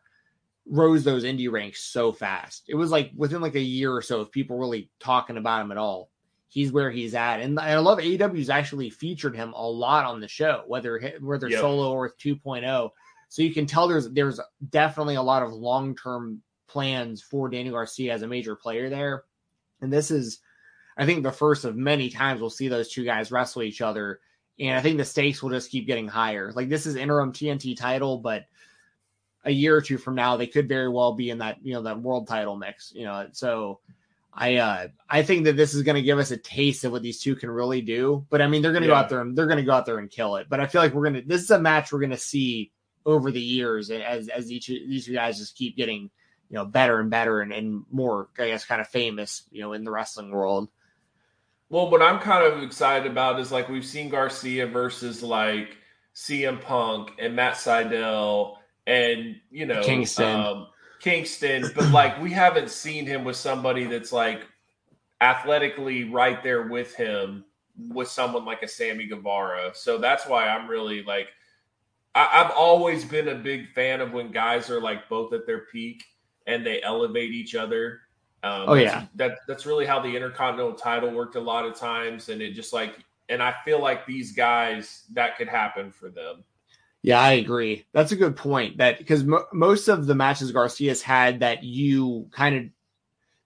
rose 0.69 1.05
those 1.05 1.25
indie 1.25 1.51
ranks 1.51 1.83
so 1.83 2.13
fast. 2.13 2.65
It 2.69 2.75
was 2.75 2.91
like 2.91 3.11
within 3.17 3.41
like 3.41 3.55
a 3.55 3.61
year 3.61 3.93
or 3.93 4.03
so 4.03 4.21
of 4.21 4.33
people 4.33 4.59
really 4.59 4.91
talking 5.01 5.37
about 5.37 5.63
him 5.63 5.73
at 5.73 5.79
all. 5.79 6.11
He's 6.49 6.73
where 6.73 6.91
he's 6.91 7.15
at, 7.15 7.41
and 7.41 7.59
I 7.59 7.77
love 7.79 7.99
AEW's 7.99 8.49
actually 8.49 8.89
featured 8.89 9.37
him 9.37 9.53
a 9.53 9.69
lot 9.69 10.07
on 10.07 10.21
the 10.21 10.29
show, 10.29 10.63
whether 10.67 10.99
whether 11.21 11.49
yep. 11.49 11.61
solo 11.61 11.93
or 11.93 12.11
2.0. 12.11 12.91
So 13.29 13.43
you 13.43 13.53
can 13.53 13.67
tell 13.67 13.89
there's 13.89 14.09
there's 14.11 14.41
definitely 14.71 15.17
a 15.17 15.23
lot 15.23 15.43
of 15.43 15.53
long 15.53 15.95
term 15.97 16.43
plans 16.69 17.23
for 17.23 17.49
Daniel 17.49 17.75
Garcia 17.75 18.13
as 18.13 18.23
a 18.23 18.29
major 18.29 18.57
player 18.57 18.89
there, 18.89 19.25
and 19.81 19.93
this 19.93 20.11
is, 20.11 20.41
I 20.97 21.07
think, 21.07 21.23
the 21.23 21.33
first 21.33 21.65
of 21.65 21.77
many 21.77 22.09
times 22.09 22.41
we'll 22.41 22.51
see 22.51 22.69
those 22.69 22.91
two 22.91 23.05
guys 23.05 23.31
wrestle 23.33 23.63
each 23.63 23.81
other, 23.81 24.21
and 24.59 24.79
I 24.79 24.83
think 24.83 24.97
the 24.97 25.05
stakes 25.05 25.43
will 25.43 25.51
just 25.51 25.71
keep 25.71 25.87
getting 25.87 26.09
higher. 26.09 26.53
Like 26.53 26.69
this 26.69 26.87
is 26.87 26.97
interim 26.97 27.33
TNT 27.33 27.77
title, 27.77 28.19
but 28.19 28.47
a 29.47 29.51
year 29.51 29.77
or 29.77 29.81
two 29.81 29.97
from 29.97 30.17
now, 30.17 30.37
they 30.37 30.49
could 30.49 30.69
very 30.69 30.89
well 30.89 31.13
be 31.15 31.31
in 31.31 31.39
that, 31.39 31.59
you 31.63 31.73
know, 31.73 31.83
that 31.83 32.01
world 32.03 32.27
title 32.27 32.57
mix, 32.57 32.93
you 32.95 33.05
know. 33.05 33.29
So 33.33 33.79
I 34.35 34.57
uh 34.57 34.89
I 35.09 35.23
think 35.23 35.45
that 35.45 35.57
this 35.57 35.73
is 35.73 35.83
going 35.83 35.95
to 35.95 36.03
give 36.03 36.19
us 36.19 36.33
a 36.33 36.37
taste 36.37 36.85
of 36.85 36.93
what 36.93 37.03
these 37.03 37.21
two 37.21 37.37
can 37.37 37.51
really 37.51 37.81
do. 37.81 38.27
But 38.29 38.43
I 38.43 38.49
mean, 38.49 38.61
they're 38.61 38.73
going 38.73 38.83
to 38.83 38.89
yeah. 38.89 38.95
go 38.95 38.99
out 38.99 39.09
there 39.09 39.21
and 39.21 39.39
they're 39.39 39.47
going 39.47 39.59
to 39.59 39.65
go 39.65 39.73
out 39.73 39.87
there 39.87 39.99
and 39.99 40.11
kill 40.11 40.37
it. 40.37 40.49
But 40.51 40.61
I 40.61 40.67
feel 40.67 40.83
like 40.83 40.93
we're 40.93 41.09
going 41.09 41.23
to 41.23 41.29
this 41.29 41.43
is 41.43 41.51
a 41.51 41.61
match 41.61 41.93
we're 41.93 42.01
going 42.01 42.11
to 42.11 42.19
see 42.19 42.73
over 43.07 43.31
the 43.31 43.41
years 43.41 43.91
as 43.91 44.29
as 44.29 44.53
each 44.53 44.67
these 44.67 45.09
guys 45.09 45.39
just 45.39 45.57
keep 45.57 45.77
getting, 45.77 46.11
you 46.51 46.55
know, 46.55 46.67
better 46.67 47.01
and 47.01 47.09
better 47.09 47.41
and, 47.41 47.53
and 47.53 47.85
more 47.91 48.29
I 48.39 48.49
guess 48.49 48.67
kind 48.67 48.81
of 48.81 48.89
famous, 48.89 49.45
you 49.51 49.63
know, 49.63 49.73
in 49.73 49.85
the 49.85 49.91
wrestling 49.91 50.31
world. 50.31 50.69
Well, 51.69 51.91
what 51.91 52.03
I'm 52.03 52.21
kind 52.21 52.45
of 52.45 52.63
excited 52.63 53.11
about 53.11 53.41
is 53.41 53.51
like 53.51 53.69
we've 53.69 53.87
seen 53.87 54.09
Garcia 54.09 54.67
versus 54.67 55.23
like 55.23 55.77
CM 56.15 56.61
Punk 56.61 57.13
and 57.19 57.35
Matt 57.35 57.55
Sydal 57.55 58.57
and 58.87 59.37
you 59.51 59.67
know 59.67 59.83
Kingston. 59.83 60.41
Um, 60.41 60.67
Kingston, 61.01 61.71
but 61.75 61.91
like 61.91 62.21
we 62.21 62.33
haven't 62.33 62.71
seen 62.71 63.07
him 63.07 63.25
with 63.25 63.37
somebody 63.37 63.85
that's 63.85 64.13
like 64.13 64.43
athletically 65.21 66.05
right 66.05 66.43
there 66.43 66.67
with 66.67 66.95
him 66.95 67.45
with 67.79 68.09
someone 68.09 68.45
like 68.45 68.63
a 68.63 68.69
Sammy 68.69 69.07
Guevara. 69.07 69.71
So 69.75 69.99
that's 69.99 70.27
why 70.27 70.49
I'm 70.49 70.69
really 70.69 71.03
like 71.03 71.29
I, 72.17 72.43
have 72.43 72.53
always 72.53 73.05
been 73.05 73.29
a 73.29 73.35
big 73.35 73.69
fan 73.75 74.01
of 74.01 74.13
when 74.13 74.33
guys 74.33 74.71
are 74.71 74.81
like 74.81 75.09
both 75.09 75.35
at 75.35 75.47
their 75.47 75.67
peak 75.73 76.03
and 76.47 76.65
they 76.65 76.83
elevate 76.83 77.33
each 77.33 77.55
other. 77.55 78.01
Um, 78.43 78.65
oh 78.69 78.75
yeah, 78.75 79.07
that 79.17 79.39
that's 79.47 79.67
really 79.67 79.85
how 79.85 80.01
the 80.01 80.15
Intercontinental 80.15 80.75
title 80.75 81.11
worked 81.11 81.37
a 81.37 81.41
lot 81.41 81.67
of 81.67 81.77
times, 81.77 82.29
and 82.29 82.41
it 82.41 82.53
just 82.53 82.73
like 82.73 82.95
and 83.29 83.43
I 83.43 83.55
feel 83.65 83.81
like 83.81 84.07
these 84.07 84.33
guys 84.33 85.05
that 85.13 85.37
could 85.37 85.49
happen 85.49 85.91
for 85.91 86.09
them. 86.09 86.45
Yeah, 87.03 87.21
I 87.21 87.33
agree. 87.33 87.85
That's 87.93 88.13
a 88.13 88.17
good 88.17 88.35
point. 88.35 88.79
That 88.79 88.99
because 88.99 89.25
mo- 89.25 89.47
most 89.53 89.89
of 89.89 90.07
the 90.07 90.15
matches 90.15 90.53
Garcia's 90.53 91.03
had 91.03 91.41
that 91.41 91.63
you 91.63 92.29
kind 92.33 92.57
of 92.57 92.65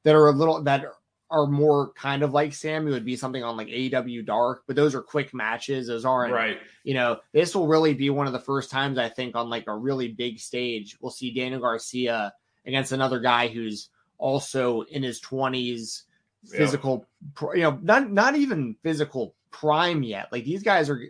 that 0.05 0.15
are 0.15 0.29
a 0.29 0.33
little 0.33 0.63
that 0.63 0.85
are 1.31 1.47
more 1.47 1.93
kind 1.93 2.23
of 2.23 2.33
like 2.33 2.53
Sammy 2.53 2.91
would 2.91 3.05
be 3.05 3.17
something 3.17 3.45
on 3.45 3.57
like 3.57 3.69
AEW 3.69 4.27
Dark, 4.27 4.65
but 4.67 4.77
those 4.77 4.95
are 4.95 5.03
quick 5.03 5.33
matches. 5.33 5.87
Those 5.87 6.05
aren't 6.05 6.33
right. 6.33 6.59
You 6.83 6.95
know, 6.95 7.21
this 7.33 7.55
will 7.55 7.67
really 7.67 7.95
be 7.95 8.11
one 8.11 8.27
of 8.27 8.33
the 8.33 8.41
first 8.41 8.71
times 8.71 8.99
I 8.99 9.09
think 9.09 9.37
on 9.37 9.49
like 9.49 9.67
a 9.67 9.77
really 9.77 10.09
big 10.09 10.41
stage 10.41 10.97
we'll 11.01 11.11
see 11.11 11.33
Daniel 11.33 11.61
Garcia 11.61 12.33
against 12.67 12.93
another 12.93 13.21
guy 13.21 13.49
who's 13.49 13.91
also 14.19 14.83
in 14.83 15.03
his 15.03 15.21
twenties, 15.21 16.05
physical, 16.47 17.07
yeah. 17.41 17.49
you 17.55 17.63
know, 17.63 17.79
not 17.83 18.11
not 18.11 18.35
even 18.35 18.77
physical 18.83 19.35
prime 19.51 20.03
yet. 20.03 20.29
Like 20.33 20.45
these 20.45 20.63
guys 20.63 20.91
are 20.91 21.01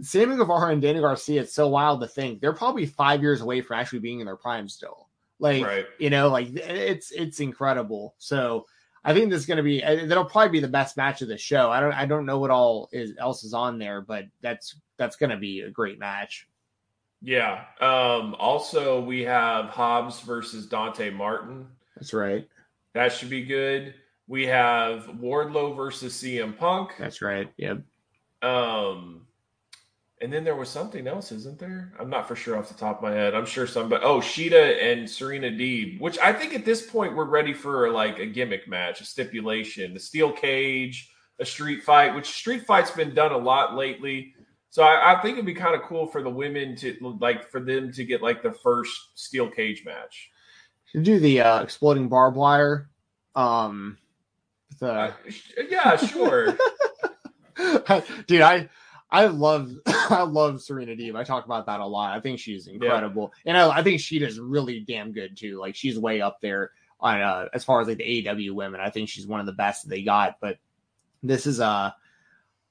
Sammy 0.00 0.36
Guevara 0.36 0.72
and 0.72 0.82
Danny 0.82 1.00
Garcia, 1.00 1.42
it's 1.42 1.54
so 1.54 1.68
wild 1.68 2.00
to 2.00 2.06
think 2.06 2.40
they're 2.40 2.52
probably 2.52 2.86
five 2.86 3.22
years 3.22 3.40
away 3.40 3.60
from 3.60 3.78
actually 3.78 3.98
being 3.98 4.20
in 4.20 4.26
their 4.26 4.36
prime 4.36 4.68
still. 4.68 5.08
Like, 5.40 5.64
right. 5.64 5.86
you 5.98 6.10
know, 6.10 6.28
like 6.28 6.48
it's 6.54 7.10
it's 7.10 7.40
incredible. 7.40 8.14
So 8.18 8.66
I 9.04 9.14
think 9.14 9.30
this 9.30 9.40
is 9.40 9.46
going 9.46 9.58
to 9.58 9.62
be 9.62 9.80
that'll 9.80 10.24
probably 10.24 10.50
be 10.50 10.60
the 10.60 10.68
best 10.68 10.96
match 10.96 11.22
of 11.22 11.28
the 11.28 11.38
show. 11.38 11.70
I 11.70 11.80
don't 11.80 11.92
I 11.92 12.06
don't 12.06 12.26
know 12.26 12.38
what 12.38 12.50
all 12.50 12.88
is 12.92 13.14
else 13.18 13.44
is 13.44 13.54
on 13.54 13.78
there, 13.78 14.00
but 14.00 14.24
that's 14.42 14.76
that's 14.96 15.16
going 15.16 15.30
to 15.30 15.36
be 15.36 15.60
a 15.60 15.70
great 15.70 15.98
match. 15.98 16.48
Yeah. 17.20 17.64
Um, 17.80 18.34
also, 18.38 19.00
we 19.00 19.22
have 19.22 19.66
Hobbs 19.66 20.20
versus 20.20 20.66
Dante 20.66 21.10
Martin. 21.10 21.66
That's 21.96 22.12
right. 22.12 22.48
That 22.94 23.12
should 23.12 23.30
be 23.30 23.44
good. 23.44 23.94
We 24.28 24.46
have 24.46 25.04
Wardlow 25.06 25.74
versus 25.74 26.14
CM 26.14 26.56
Punk. 26.56 26.90
That's 26.98 27.22
right. 27.22 27.50
Yep. 27.56 27.82
Um, 28.42 29.26
and 30.20 30.32
then 30.32 30.44
there 30.44 30.56
was 30.56 30.68
something 30.68 31.06
else, 31.06 31.32
isn't 31.32 31.58
there? 31.58 31.92
I'm 31.98 32.10
not 32.10 32.26
for 32.26 32.34
sure 32.36 32.56
off 32.56 32.68
the 32.68 32.74
top 32.74 32.98
of 32.98 33.02
my 33.02 33.12
head. 33.12 33.34
I'm 33.34 33.46
sure 33.46 33.66
some, 33.66 33.88
but 33.88 34.02
oh, 34.02 34.20
Shida 34.20 34.82
and 34.82 35.08
Serena 35.08 35.48
Deeb, 35.48 36.00
which 36.00 36.18
I 36.18 36.32
think 36.32 36.54
at 36.54 36.64
this 36.64 36.88
point 36.88 37.14
we're 37.14 37.24
ready 37.24 37.52
for 37.52 37.90
like 37.90 38.18
a 38.18 38.26
gimmick 38.26 38.68
match, 38.68 39.00
a 39.00 39.04
stipulation, 39.04 39.94
the 39.94 40.00
steel 40.00 40.32
cage, 40.32 41.10
a 41.38 41.46
street 41.46 41.82
fight, 41.82 42.14
which 42.14 42.26
street 42.26 42.66
fight's 42.66 42.90
been 42.90 43.14
done 43.14 43.32
a 43.32 43.38
lot 43.38 43.76
lately. 43.76 44.34
So 44.70 44.82
I, 44.82 45.14
I 45.14 45.22
think 45.22 45.34
it'd 45.34 45.46
be 45.46 45.54
kind 45.54 45.74
of 45.74 45.82
cool 45.82 46.06
for 46.06 46.22
the 46.22 46.30
women 46.30 46.76
to 46.76 47.16
like 47.20 47.48
for 47.50 47.60
them 47.60 47.92
to 47.92 48.04
get 48.04 48.22
like 48.22 48.42
the 48.42 48.52
first 48.52 48.92
steel 49.14 49.48
cage 49.48 49.84
match. 49.84 50.30
To 50.92 51.02
do 51.02 51.20
the 51.20 51.40
uh, 51.40 51.62
exploding 51.62 52.08
barbed 52.08 52.36
wire. 52.36 52.88
Um, 53.34 53.98
the 54.80 54.92
Uh, 54.92 55.12
yeah, 55.68 55.96
sure. 55.96 56.56
dude, 58.26 58.40
I 58.42 58.68
I 59.10 59.26
love 59.26 59.72
I 59.86 60.22
love 60.22 60.60
Serena 60.62 60.94
Deeb. 60.94 61.16
I 61.16 61.24
talk 61.24 61.44
about 61.44 61.66
that 61.66 61.80
a 61.80 61.86
lot. 61.86 62.16
I 62.16 62.20
think 62.20 62.38
she's 62.38 62.66
incredible, 62.66 63.32
and 63.46 63.56
I, 63.56 63.78
I 63.78 63.82
think 63.82 64.00
she 64.00 64.18
is 64.18 64.38
really 64.38 64.80
damn 64.80 65.12
good 65.12 65.36
too. 65.36 65.58
Like 65.58 65.74
she's 65.74 65.98
way 65.98 66.20
up 66.20 66.40
there 66.40 66.72
on 67.00 67.20
uh, 67.20 67.48
as 67.54 67.64
far 67.64 67.80
as 67.80 67.88
like 67.88 67.98
the 67.98 68.24
AEW 68.24 68.52
women. 68.52 68.80
I 68.80 68.90
think 68.90 69.08
she's 69.08 69.26
one 69.26 69.40
of 69.40 69.46
the 69.46 69.52
best 69.52 69.88
they 69.88 70.02
got. 70.02 70.36
But 70.40 70.58
this 71.22 71.46
is 71.46 71.60
uh 71.60 71.90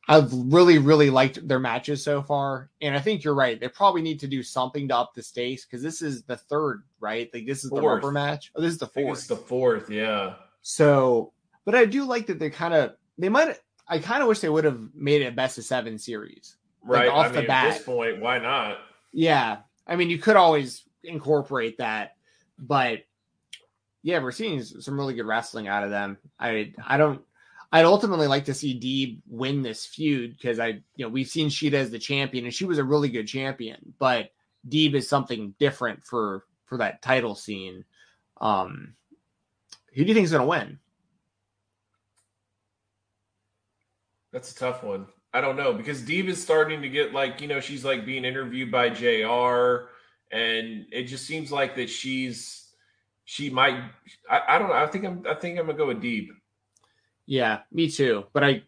I've 0.09 0.31
really 0.31 0.77
really 0.77 1.09
liked 1.09 1.45
their 1.47 1.59
matches 1.59 2.03
so 2.03 2.21
far, 2.21 2.69
and 2.81 2.95
I 2.95 2.99
think 2.99 3.23
you're 3.23 3.35
right. 3.35 3.59
They 3.59 3.67
probably 3.67 4.01
need 4.01 4.19
to 4.21 4.27
do 4.27 4.41
something 4.41 4.87
to 4.87 4.95
up 4.95 5.13
the 5.13 5.23
stakes 5.23 5.65
because 5.65 5.81
this 5.83 6.01
is 6.01 6.23
the 6.23 6.37
third, 6.37 6.83
right? 6.99 7.29
Like 7.33 7.45
this 7.45 7.63
is 7.63 7.69
the 7.69 7.81
Fourth. 7.81 8.03
rubber 8.03 8.11
match. 8.11 8.51
Oh, 8.55 8.61
this 8.61 8.71
is 8.71 8.79
the 8.79 8.87
fourth. 8.87 9.17
it's 9.17 9.27
the 9.27 9.35
fourth, 9.35 9.89
yeah. 9.89 10.35
So, 10.61 11.33
but 11.65 11.75
I 11.75 11.85
do 11.85 12.05
like 12.05 12.27
that 12.27 12.39
they 12.39 12.49
kind 12.49 12.73
of 12.73 12.93
they 13.17 13.27
might. 13.27 13.59
I 13.87 13.99
kind 13.99 14.21
of 14.21 14.27
wish 14.27 14.39
they 14.39 14.49
would 14.49 14.65
have 14.65 14.81
made 14.93 15.21
it 15.21 15.27
a 15.27 15.31
best 15.31 15.57
of 15.57 15.63
seven 15.63 15.97
series. 15.97 16.57
Like, 16.85 16.99
Right. 17.01 17.09
off 17.09 17.27
I 17.27 17.29
the 17.29 17.41
mean, 17.41 17.51
at 17.51 17.73
this 17.73 17.83
point, 17.83 18.19
why 18.19 18.39
not? 18.39 18.79
Yeah, 19.13 19.57
I 19.85 19.95
mean 19.95 20.09
you 20.09 20.17
could 20.17 20.35
always 20.35 20.83
incorporate 21.03 21.77
that, 21.77 22.15
but 22.59 22.99
yeah, 24.03 24.19
we're 24.21 24.31
seeing 24.31 24.61
some 24.63 24.97
really 24.97 25.13
good 25.15 25.25
wrestling 25.25 25.67
out 25.67 25.83
of 25.83 25.89
them. 25.89 26.17
I 26.39 26.73
I 26.85 26.97
don't. 26.97 27.21
I'd 27.71 27.83
ultimately 27.85 28.27
like 28.27 28.45
to 28.45 28.53
see 28.53 28.79
Deeb 28.79 29.19
win 29.27 29.61
this 29.61 29.85
feud 29.85 30.31
because 30.37 30.57
I, 30.59 30.67
you 30.95 31.05
know, 31.05 31.09
we've 31.09 31.27
seen 31.27 31.49
Shida 31.49 31.73
as 31.73 31.91
the 31.91 31.99
champion 31.99 32.45
and 32.45 32.53
she 32.53 32.63
was 32.63 32.77
a 32.77 32.83
really 32.83 33.09
good 33.09 33.27
champion, 33.27 33.93
but 33.99 34.31
Deeb 34.69 34.93
is 34.93 35.09
something 35.09 35.53
different 35.59 36.03
for 36.05 36.45
for 36.65 36.77
that 36.77 37.01
title 37.01 37.35
scene. 37.35 37.83
Um, 38.39 38.93
who 39.93 40.03
do 40.03 40.07
you 40.07 40.13
think 40.13 40.25
is 40.25 40.31
going 40.31 40.43
to 40.43 40.47
win? 40.47 40.79
That's 44.31 44.51
a 44.51 44.55
tough 44.55 44.83
one. 44.83 45.07
I 45.33 45.41
don't 45.41 45.55
know 45.55 45.73
because 45.73 46.01
Deeb 46.01 46.27
is 46.27 46.41
starting 46.41 46.81
to 46.81 46.89
get 46.89 47.13
like, 47.13 47.41
you 47.41 47.47
know, 47.47 47.59
she's 47.59 47.85
like 47.85 48.05
being 48.05 48.25
interviewed 48.25 48.71
by 48.71 48.89
JR 48.89 49.89
and 50.31 50.85
it 50.91 51.03
just 51.03 51.25
seems 51.25 51.51
like 51.51 51.75
that 51.75 51.89
she's 51.89 52.71
she 53.25 53.49
might 53.49 53.81
I, 54.29 54.41
I 54.49 54.59
don't 54.59 54.69
know. 54.69 54.75
I 54.75 54.87
think 54.87 55.05
I'm 55.05 55.25
I 55.29 55.35
think 55.35 55.59
I'm 55.59 55.65
gonna 55.65 55.77
go 55.77 55.87
with 55.87 56.01
Deeb. 56.01 56.27
Yeah, 57.25 57.59
me 57.71 57.89
too. 57.91 58.25
But 58.33 58.43
I, 58.43 58.63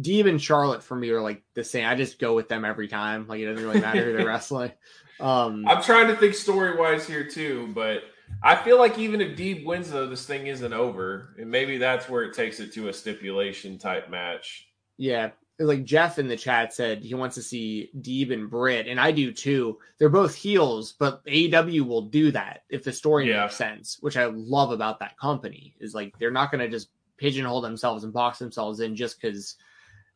Deeb 0.00 0.28
and 0.28 0.40
Charlotte 0.40 0.84
for 0.84 0.94
me 0.94 1.10
are 1.10 1.20
like 1.20 1.42
the 1.54 1.64
same. 1.64 1.86
I 1.86 1.96
just 1.96 2.18
go 2.18 2.34
with 2.34 2.48
them 2.48 2.64
every 2.64 2.88
time. 2.88 3.26
Like 3.26 3.40
it 3.40 3.46
doesn't 3.46 3.64
really 3.64 3.80
matter 3.80 4.04
who 4.04 4.16
they're 4.16 4.26
wrestling. 4.26 4.72
Um, 5.20 5.66
I'm 5.66 5.82
trying 5.82 6.08
to 6.08 6.16
think 6.16 6.34
story 6.34 6.76
wise 6.76 7.06
here 7.06 7.28
too, 7.28 7.70
but 7.74 8.04
I 8.42 8.56
feel 8.56 8.78
like 8.78 8.98
even 8.98 9.20
if 9.20 9.36
Deeb 9.36 9.64
wins 9.64 9.90
though, 9.90 10.06
this 10.06 10.26
thing 10.26 10.46
isn't 10.46 10.72
over. 10.72 11.34
And 11.38 11.50
maybe 11.50 11.78
that's 11.78 12.08
where 12.08 12.22
it 12.22 12.34
takes 12.34 12.60
it 12.60 12.72
to 12.74 12.88
a 12.88 12.92
stipulation 12.92 13.78
type 13.78 14.10
match. 14.10 14.68
Yeah, 15.02 15.30
like 15.58 15.82
Jeff 15.84 16.18
in 16.20 16.28
the 16.28 16.36
chat 16.36 16.72
said 16.72 17.02
he 17.02 17.14
wants 17.14 17.34
to 17.34 17.42
see 17.42 17.90
Deeb 18.00 18.32
and 18.32 18.48
Britt, 18.48 18.86
and 18.86 19.00
I 19.00 19.10
do 19.10 19.32
too. 19.32 19.78
They're 19.98 20.08
both 20.08 20.32
heels, 20.34 20.92
but 20.92 21.24
AEW 21.26 21.82
will 21.86 22.02
do 22.02 22.30
that 22.30 22.62
if 22.70 22.84
the 22.84 22.92
story 22.92 23.28
Yeah. 23.28 23.42
makes 23.42 23.56
sense, 23.56 23.98
which 24.00 24.16
I 24.16 24.26
love 24.26 24.70
about 24.70 25.00
that 25.00 25.18
company. 25.18 25.74
Is 25.80 25.92
like 25.94 26.16
they're 26.18 26.30
not 26.30 26.52
going 26.52 26.60
to 26.60 26.68
just 26.68 26.88
pigeonhole 27.16 27.60
themselves 27.60 28.04
and 28.04 28.12
box 28.12 28.38
themselves 28.38 28.78
in 28.80 28.94
just 28.94 29.20
because 29.20 29.56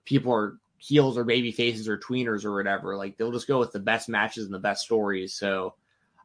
people 0.04 0.32
are 0.32 0.58
heels 0.78 1.18
or 1.18 1.24
baby 1.24 1.50
faces 1.50 1.88
or 1.88 1.98
tweeners 1.98 2.44
or 2.44 2.54
whatever. 2.54 2.96
Like 2.96 3.16
they'll 3.16 3.32
just 3.32 3.48
go 3.48 3.58
with 3.58 3.72
the 3.72 3.80
best 3.80 4.08
matches 4.08 4.44
and 4.44 4.54
the 4.54 4.58
best 4.60 4.84
stories. 4.84 5.34
So 5.34 5.74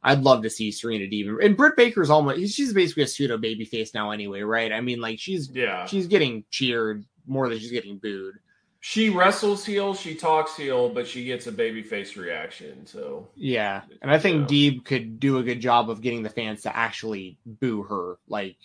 I'd 0.04 0.22
love 0.24 0.44
to 0.44 0.50
see 0.52 0.72
Serena 0.72 1.06
Deeb 1.06 1.44
and 1.44 1.58
Britt 1.58 1.76
Baker's 1.78 2.10
almost 2.12 2.54
she's 2.54 2.74
basically 2.74 3.04
a 3.04 3.08
pseudo 3.08 3.38
baby 3.38 3.66
face 3.66 3.94
now 3.94 4.12
anyway, 4.12 4.42
right? 4.42 4.72
I 4.72 4.82
mean, 4.82 5.00
like 5.02 5.20
she's 5.20 5.50
Yeah. 5.52 5.86
she's 5.86 6.06
getting 6.08 6.44
cheered 6.52 7.06
more 7.28 7.50
than 7.50 7.60
she's 7.60 7.72
getting 7.72 7.98
booed. 7.98 8.36
She 8.84 9.12
wrestles 9.12 9.64
heel, 9.64 9.94
she 9.94 10.16
talks 10.16 10.58
heel, 10.58 10.90
but 10.90 11.08
she 11.08 11.24
gets 11.24 11.46
a 11.46 11.52
babyface 11.52 12.18
reaction. 12.18 12.88
So 12.88 13.30
Yeah, 13.36 13.84
and 14.02 14.10
I 14.10 14.18
think 14.18 14.50
Yeah. 14.50 14.58
Deeb 14.58 14.86
could 14.86 15.20
do 15.20 15.38
a 15.38 15.44
good 15.44 15.60
job 15.62 15.92
of 15.92 16.02
getting 16.02 16.24
the 16.24 16.32
fans 16.32 16.64
to 16.64 16.76
actually 16.76 17.38
boo 17.46 17.84
her. 17.84 18.18
Like, 18.28 18.58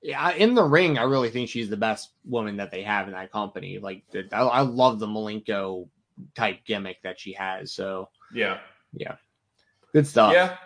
yeah, 0.00 0.32
in 0.32 0.54
the 0.54 0.64
ring, 0.64 0.96
I 0.96 1.02
really 1.02 1.28
think 1.28 1.50
she's 1.50 1.68
the 1.68 1.76
best 1.76 2.12
woman 2.24 2.56
that 2.56 2.70
they 2.70 2.82
have 2.82 3.06
in 3.06 3.12
that 3.12 3.30
company. 3.30 3.78
Like, 3.78 4.04
I, 4.32 4.40
I 4.40 4.60
love 4.62 4.98
the 4.98 5.06
Malenko 5.06 5.88
type 6.34 6.64
gimmick 6.64 7.02
that 7.02 7.20
she 7.20 7.34
has. 7.34 7.72
So 7.72 8.08
yeah, 8.32 8.60
yeah. 8.94 9.16
good 9.92 10.06
stuff. 10.06 10.32
Yeah. 10.32 10.56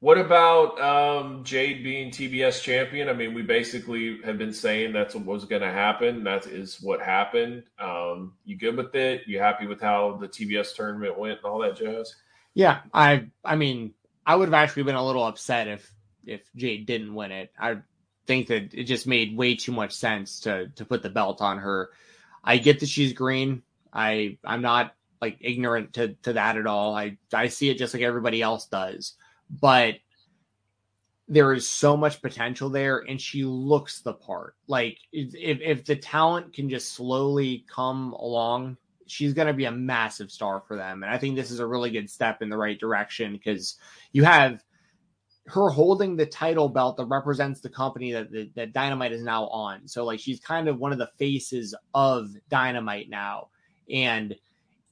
What 0.00 0.16
about 0.16 0.80
um, 0.80 1.42
Jade 1.42 1.82
being 1.82 2.10
TBS 2.12 2.62
champion? 2.62 3.08
I 3.08 3.14
mean, 3.14 3.34
we 3.34 3.42
basically 3.42 4.20
have 4.24 4.38
been 4.38 4.52
saying 4.52 4.92
that's 4.92 5.16
what 5.16 5.24
was 5.24 5.44
going 5.44 5.62
to 5.62 5.72
happen. 5.72 6.22
That 6.22 6.46
is 6.46 6.80
what 6.80 7.02
happened. 7.02 7.64
Um, 7.80 8.34
you 8.44 8.56
good 8.56 8.76
with 8.76 8.94
it? 8.94 9.22
You 9.26 9.40
happy 9.40 9.66
with 9.66 9.80
how 9.80 10.16
the 10.20 10.28
TBS 10.28 10.76
tournament 10.76 11.18
went 11.18 11.38
and 11.38 11.44
all 11.44 11.58
that 11.60 11.76
jazz? 11.76 12.14
Yeah, 12.54 12.80
I 12.94 13.26
I 13.44 13.56
mean, 13.56 13.94
I 14.24 14.36
would 14.36 14.48
have 14.48 14.54
actually 14.54 14.84
been 14.84 14.94
a 14.94 15.04
little 15.04 15.24
upset 15.24 15.66
if 15.66 15.92
if 16.24 16.42
Jade 16.54 16.86
didn't 16.86 17.14
win 17.14 17.32
it. 17.32 17.52
I 17.58 17.78
think 18.26 18.48
that 18.48 18.74
it 18.74 18.84
just 18.84 19.06
made 19.06 19.36
way 19.36 19.56
too 19.56 19.72
much 19.72 19.92
sense 19.92 20.40
to 20.40 20.68
to 20.76 20.84
put 20.84 21.02
the 21.02 21.10
belt 21.10 21.40
on 21.40 21.58
her. 21.58 21.90
I 22.44 22.58
get 22.58 22.80
that 22.80 22.88
she's 22.88 23.14
green. 23.14 23.62
I 23.92 24.38
I'm 24.44 24.62
not 24.62 24.94
like 25.20 25.38
ignorant 25.40 25.94
to 25.94 26.14
to 26.22 26.34
that 26.34 26.56
at 26.56 26.66
all. 26.68 26.94
I 26.94 27.18
I 27.32 27.48
see 27.48 27.68
it 27.68 27.78
just 27.78 27.94
like 27.94 28.02
everybody 28.04 28.42
else 28.42 28.66
does. 28.66 29.14
But 29.50 29.96
there 31.26 31.52
is 31.52 31.68
so 31.68 31.96
much 31.96 32.22
potential 32.22 32.70
there 32.70 33.04
and 33.06 33.20
she 33.20 33.44
looks 33.44 34.00
the 34.00 34.14
part. 34.14 34.54
Like 34.66 34.98
if 35.12 35.60
if 35.60 35.84
the 35.84 35.96
talent 35.96 36.54
can 36.54 36.70
just 36.70 36.92
slowly 36.92 37.66
come 37.68 38.14
along 38.14 38.78
she's 39.08 39.32
going 39.32 39.48
to 39.48 39.54
be 39.54 39.64
a 39.64 39.72
massive 39.72 40.30
star 40.30 40.62
for 40.66 40.76
them. 40.76 41.02
And 41.02 41.12
I 41.12 41.18
think 41.18 41.34
this 41.34 41.50
is 41.50 41.60
a 41.60 41.66
really 41.66 41.90
good 41.90 42.08
step 42.08 42.42
in 42.42 42.48
the 42.48 42.56
right 42.56 42.78
direction 42.78 43.32
because 43.32 43.76
you 44.12 44.24
have 44.24 44.62
her 45.46 45.70
holding 45.70 46.16
the 46.16 46.26
title 46.26 46.68
belt 46.68 46.98
that 46.98 47.06
represents 47.06 47.60
the 47.60 47.70
company 47.70 48.12
that, 48.12 48.30
that, 48.30 48.54
that 48.54 48.72
Dynamite 48.72 49.12
is 49.12 49.22
now 49.22 49.48
on. 49.48 49.88
So, 49.88 50.04
like, 50.04 50.20
she's 50.20 50.40
kind 50.40 50.68
of 50.68 50.78
one 50.78 50.92
of 50.92 50.98
the 50.98 51.10
faces 51.18 51.74
of 51.94 52.28
Dynamite 52.50 53.08
now. 53.08 53.48
And 53.90 54.36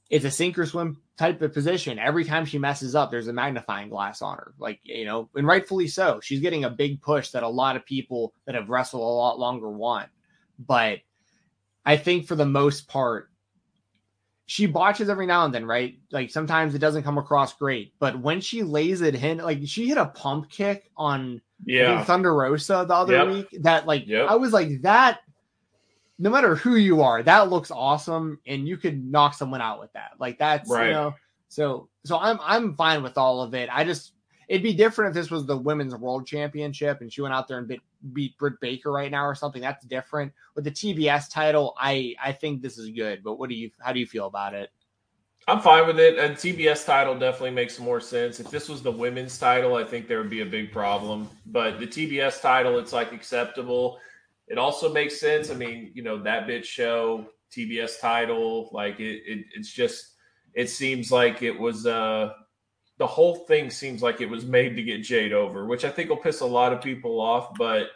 it's 0.08 0.24
a 0.24 0.30
sink 0.30 0.58
or 0.58 0.64
swim 0.64 1.02
type 1.16 1.40
of 1.42 1.52
position. 1.52 1.98
Every 1.98 2.24
time 2.24 2.44
she 2.44 2.58
messes 2.58 2.94
up, 2.94 3.10
there's 3.10 3.28
a 3.28 3.32
magnifying 3.32 3.88
glass 3.88 4.20
on 4.22 4.36
her. 4.36 4.54
Like, 4.58 4.80
you 4.82 5.04
know, 5.04 5.28
and 5.34 5.46
rightfully 5.46 5.88
so. 5.88 6.20
She's 6.22 6.40
getting 6.40 6.64
a 6.64 6.70
big 6.70 7.00
push 7.00 7.30
that 7.30 7.42
a 7.42 7.48
lot 7.48 7.76
of 7.76 7.84
people 7.86 8.34
that 8.44 8.54
have 8.54 8.68
wrestled 8.68 9.02
a 9.02 9.04
lot 9.04 9.38
longer 9.38 9.70
want. 9.70 10.08
But 10.58 10.98
I 11.84 11.96
think 11.96 12.26
for 12.26 12.34
the 12.34 12.44
most 12.46 12.88
part, 12.88 13.30
she 14.48 14.66
botches 14.66 15.08
every 15.08 15.26
now 15.26 15.44
and 15.44 15.52
then, 15.52 15.66
right? 15.66 15.98
Like 16.12 16.30
sometimes 16.30 16.74
it 16.74 16.78
doesn't 16.78 17.02
come 17.02 17.18
across 17.18 17.54
great, 17.54 17.94
but 17.98 18.18
when 18.20 18.40
she 18.40 18.62
lays 18.62 19.00
it 19.00 19.14
in, 19.16 19.38
like 19.38 19.60
she 19.64 19.88
hit 19.88 19.98
a 19.98 20.06
pump 20.06 20.50
kick 20.50 20.90
on 20.96 21.40
Yeah. 21.64 22.04
Thunder 22.04 22.32
Rosa 22.34 22.84
the 22.86 22.94
other 22.94 23.14
Yep. 23.14 23.28
week. 23.28 23.62
That 23.62 23.86
like 23.86 24.06
Yep. 24.06 24.28
I 24.28 24.36
was 24.36 24.52
like 24.52 24.82
that. 24.82 25.20
No 26.18 26.30
matter 26.30 26.54
who 26.54 26.76
you 26.76 27.02
are, 27.02 27.22
that 27.22 27.50
looks 27.50 27.70
awesome, 27.70 28.38
and 28.46 28.66
you 28.66 28.76
could 28.76 29.04
knock 29.04 29.34
someone 29.34 29.60
out 29.60 29.80
with 29.80 29.92
that. 29.92 30.12
Like 30.18 30.38
that's 30.38 30.70
Right. 30.70 30.88
you 30.88 30.92
know. 30.92 31.14
So 31.48 31.88
so 32.04 32.18
I'm 32.18 32.38
I'm 32.42 32.74
fine 32.74 33.02
with 33.02 33.18
all 33.18 33.42
of 33.42 33.54
it. 33.54 33.68
I 33.72 33.84
just 33.84 34.12
it'd 34.48 34.62
be 34.62 34.74
different 34.74 35.10
if 35.10 35.14
this 35.14 35.30
was 35.30 35.44
the 35.46 35.56
women's 35.56 35.94
world 35.94 36.26
championship 36.26 37.00
and 37.00 37.12
she 37.12 37.20
went 37.20 37.34
out 37.34 37.48
there 37.48 37.58
and 37.58 37.66
beat, 37.68 37.80
beat 38.12 38.38
Britt 38.38 38.60
Baker 38.60 38.92
right 38.92 39.10
now 39.10 39.24
or 39.26 39.34
something. 39.34 39.60
That's 39.60 39.84
different. 39.86 40.32
With 40.54 40.64
the 40.64 40.70
TBS 40.70 41.30
title, 41.30 41.74
I 41.78 42.14
I 42.22 42.32
think 42.32 42.62
this 42.62 42.78
is 42.78 42.90
good. 42.90 43.22
But 43.22 43.38
what 43.38 43.48
do 43.48 43.54
you 43.54 43.70
how 43.80 43.92
do 43.92 44.00
you 44.00 44.06
feel 44.06 44.26
about 44.26 44.54
it? 44.54 44.70
I'm 45.48 45.60
fine 45.60 45.86
with 45.86 46.00
it. 46.00 46.18
And 46.18 46.34
TBS 46.34 46.84
title 46.84 47.16
definitely 47.16 47.52
makes 47.52 47.78
more 47.78 48.00
sense. 48.00 48.40
If 48.40 48.50
this 48.50 48.68
was 48.68 48.82
the 48.82 48.90
women's 48.90 49.38
title, 49.38 49.76
I 49.76 49.84
think 49.84 50.08
there 50.08 50.18
would 50.18 50.30
be 50.30 50.40
a 50.40 50.46
big 50.46 50.72
problem. 50.72 51.28
But 51.46 51.78
the 51.78 51.86
TBS 51.86 52.40
title, 52.40 52.78
it's 52.80 52.92
like 52.92 53.12
acceptable. 53.12 54.00
It 54.48 54.58
also 54.58 54.92
makes 54.92 55.18
sense. 55.18 55.50
I 55.50 55.54
mean, 55.54 55.90
you 55.94 56.02
know, 56.02 56.22
that 56.22 56.46
bitch 56.46 56.64
show, 56.64 57.26
TBS 57.56 58.00
title, 58.00 58.70
like 58.72 59.00
it, 59.00 59.22
it 59.26 59.46
it's 59.54 59.72
just 59.72 60.14
it 60.54 60.70
seems 60.70 61.10
like 61.10 61.42
it 61.42 61.58
was 61.58 61.86
uh 61.86 62.32
the 62.98 63.06
whole 63.06 63.44
thing 63.46 63.70
seems 63.70 64.02
like 64.02 64.20
it 64.20 64.30
was 64.30 64.46
made 64.46 64.76
to 64.76 64.82
get 64.82 65.02
Jade 65.02 65.32
over, 65.32 65.66
which 65.66 65.84
I 65.84 65.90
think 65.90 66.08
will 66.08 66.16
piss 66.16 66.40
a 66.40 66.46
lot 66.46 66.72
of 66.72 66.80
people 66.80 67.20
off. 67.20 67.54
But 67.58 67.88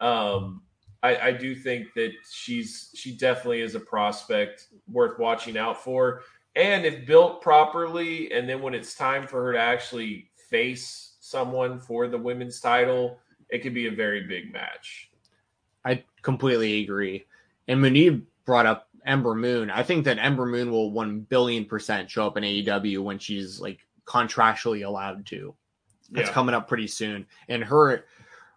um, 0.00 0.62
I, 1.02 1.16
I 1.16 1.32
do 1.32 1.54
think 1.54 1.92
that 1.94 2.12
she's 2.30 2.90
she 2.94 3.16
definitely 3.16 3.60
is 3.60 3.74
a 3.74 3.80
prospect 3.80 4.68
worth 4.90 5.18
watching 5.18 5.58
out 5.58 5.82
for. 5.82 6.22
And 6.54 6.86
if 6.86 7.06
built 7.06 7.42
properly, 7.42 8.32
and 8.32 8.48
then 8.48 8.62
when 8.62 8.72
it's 8.72 8.94
time 8.94 9.26
for 9.26 9.44
her 9.44 9.52
to 9.52 9.58
actually 9.58 10.30
face 10.48 11.16
someone 11.20 11.78
for 11.78 12.08
the 12.08 12.16
women's 12.16 12.60
title, 12.60 13.18
it 13.50 13.58
could 13.58 13.74
be 13.74 13.88
a 13.88 13.90
very 13.90 14.26
big 14.26 14.52
match. 14.54 15.10
I 15.86 16.04
completely 16.22 16.82
agree. 16.82 17.26
And 17.68 17.80
Munib 17.80 18.22
brought 18.44 18.66
up 18.66 18.88
Ember 19.04 19.34
Moon. 19.34 19.70
I 19.70 19.84
think 19.84 20.04
that 20.04 20.18
Ember 20.18 20.44
Moon 20.44 20.70
will 20.70 20.90
one 20.90 21.20
billion 21.20 21.64
percent 21.64 22.10
show 22.10 22.26
up 22.26 22.36
in 22.36 22.42
AEW 22.42 23.02
when 23.02 23.18
she's 23.18 23.60
like 23.60 23.78
contractually 24.04 24.84
allowed 24.84 25.26
to. 25.26 25.54
It's 26.12 26.30
coming 26.30 26.54
up 26.54 26.68
pretty 26.68 26.86
soon. 26.86 27.26
And 27.48 27.64
her 27.64 28.04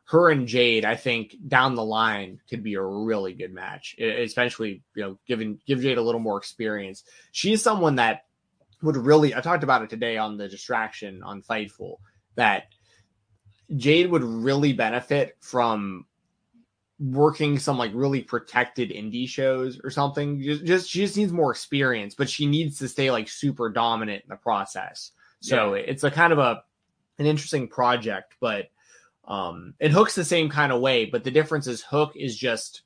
her 0.05 0.31
and 0.31 0.47
Jade, 0.47 0.85
I 0.85 0.95
think 0.95 1.35
down 1.47 1.75
the 1.75 1.83
line 1.83 2.39
could 2.49 2.63
be 2.63 2.73
a 2.73 2.81
really 2.81 3.33
good 3.33 3.53
match, 3.53 3.95
especially 3.99 4.81
you 4.95 5.03
know, 5.03 5.19
giving 5.27 5.59
give 5.67 5.81
Jade 5.81 5.99
a 5.99 6.01
little 6.01 6.19
more 6.19 6.37
experience. 6.37 7.03
She's 7.31 7.61
someone 7.61 7.95
that 7.95 8.25
would 8.81 8.97
really. 8.97 9.35
I 9.35 9.41
talked 9.41 9.63
about 9.63 9.83
it 9.83 9.89
today 9.89 10.17
on 10.17 10.37
the 10.37 10.47
distraction 10.47 11.21
on 11.21 11.43
Fightful 11.43 11.97
that 12.35 12.69
Jade 13.75 14.09
would 14.09 14.23
really 14.23 14.73
benefit 14.73 15.37
from 15.41 16.05
working 16.99 17.57
some 17.57 17.77
like 17.77 17.91
really 17.93 18.21
protected 18.21 18.89
indie 18.89 19.27
shows 19.27 19.79
or 19.83 19.89
something. 19.89 20.41
Just, 20.41 20.65
just 20.65 20.89
she 20.89 20.99
just 20.99 21.17
needs 21.17 21.31
more 21.31 21.51
experience, 21.51 22.13
but 22.15 22.29
she 22.29 22.45
needs 22.45 22.79
to 22.79 22.87
stay 22.87 23.09
like 23.09 23.29
super 23.29 23.69
dominant 23.69 24.23
in 24.23 24.29
the 24.29 24.35
process. 24.35 25.11
So 25.39 25.75
yeah. 25.75 25.83
it's 25.87 26.03
a 26.03 26.11
kind 26.11 26.33
of 26.33 26.39
a 26.39 26.63
an 27.17 27.25
interesting 27.25 27.67
project, 27.67 28.35
but 28.39 28.69
um 29.27 29.73
and 29.79 29.93
Hook's 29.93 30.15
the 30.15 30.25
same 30.25 30.49
kind 30.49 30.71
of 30.71 30.81
way, 30.81 31.05
but 31.05 31.23
the 31.23 31.31
difference 31.31 31.67
is 31.67 31.81
Hook 31.81 32.13
is 32.15 32.35
just 32.37 32.81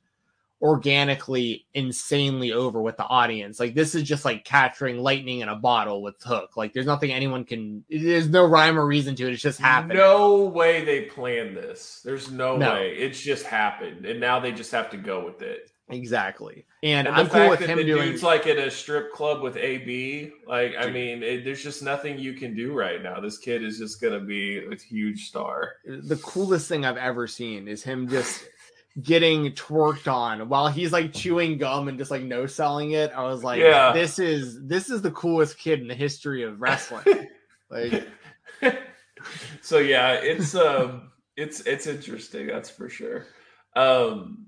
organically 0.62 1.66
insanely 1.74 2.52
over 2.52 2.80
with 2.80 2.96
the 2.96 3.04
audience. 3.04 3.60
Like 3.60 3.74
this 3.74 3.94
is 3.94 4.02
just 4.02 4.24
like 4.24 4.44
capturing 4.44 4.98
lightning 4.98 5.40
in 5.40 5.48
a 5.48 5.56
bottle 5.56 6.02
with 6.02 6.14
Hook. 6.22 6.56
Like 6.56 6.72
there's 6.72 6.86
nothing 6.86 7.12
anyone 7.12 7.44
can. 7.44 7.84
There's 7.88 8.28
no 8.28 8.46
rhyme 8.46 8.78
or 8.78 8.86
reason 8.86 9.14
to 9.16 9.28
it. 9.28 9.32
It's 9.32 9.42
just 9.42 9.60
happening. 9.60 9.96
No 9.96 10.44
way 10.44 10.84
they 10.84 11.02
planned 11.02 11.56
this. 11.56 12.00
There's 12.04 12.30
no, 12.30 12.56
no. 12.56 12.72
way. 12.72 12.94
It's 12.96 13.20
just 13.20 13.44
happened, 13.44 14.06
and 14.06 14.20
now 14.20 14.40
they 14.40 14.52
just 14.52 14.72
have 14.72 14.90
to 14.90 14.96
go 14.96 15.24
with 15.24 15.42
it. 15.42 15.70
Exactly. 15.90 16.64
And, 16.82 17.06
and 17.06 17.14
I'm 17.14 17.28
cool 17.28 17.50
with 17.50 17.60
him 17.60 17.76
doing. 17.76 18.12
Dude's 18.12 18.22
like 18.22 18.46
at 18.46 18.56
a 18.56 18.70
strip 18.70 19.12
club 19.12 19.42
with 19.42 19.56
AB. 19.56 20.32
Like, 20.46 20.74
I 20.78 20.90
mean, 20.90 21.22
it, 21.22 21.44
there's 21.44 21.62
just 21.62 21.82
nothing 21.82 22.18
you 22.18 22.32
can 22.32 22.54
do 22.54 22.72
right 22.72 23.02
now. 23.02 23.20
This 23.20 23.36
kid 23.36 23.62
is 23.62 23.78
just 23.78 24.00
gonna 24.00 24.20
be 24.20 24.64
a 24.64 24.76
huge 24.76 25.28
star. 25.28 25.74
The 25.84 26.16
coolest 26.16 26.68
thing 26.68 26.86
I've 26.86 26.96
ever 26.96 27.26
seen 27.26 27.68
is 27.68 27.82
him 27.82 28.08
just 28.08 28.46
getting 29.02 29.50
twerked 29.52 30.12
on 30.12 30.48
while 30.48 30.68
he's 30.68 30.92
like 30.92 31.12
chewing 31.12 31.58
gum 31.58 31.88
and 31.88 31.98
just 31.98 32.10
like 32.10 32.22
no 32.22 32.46
selling 32.46 32.92
it. 32.92 33.10
I 33.14 33.24
was 33.24 33.42
like, 33.42 33.60
yeah. 33.60 33.92
this 33.92 34.18
is 34.18 34.64
this 34.66 34.90
is 34.90 35.02
the 35.02 35.10
coolest 35.10 35.58
kid 35.58 35.80
in 35.80 35.88
the 35.88 35.94
history 35.94 36.42
of 36.42 36.60
wrestling. 36.60 37.28
like, 37.70 38.06
so 39.62 39.78
yeah, 39.78 40.12
it's 40.12 40.54
um, 40.54 41.10
it's 41.36 41.60
it's 41.60 41.86
interesting. 41.86 42.46
That's 42.46 42.70
for 42.70 42.88
sure. 42.88 43.26
Um 43.74 44.46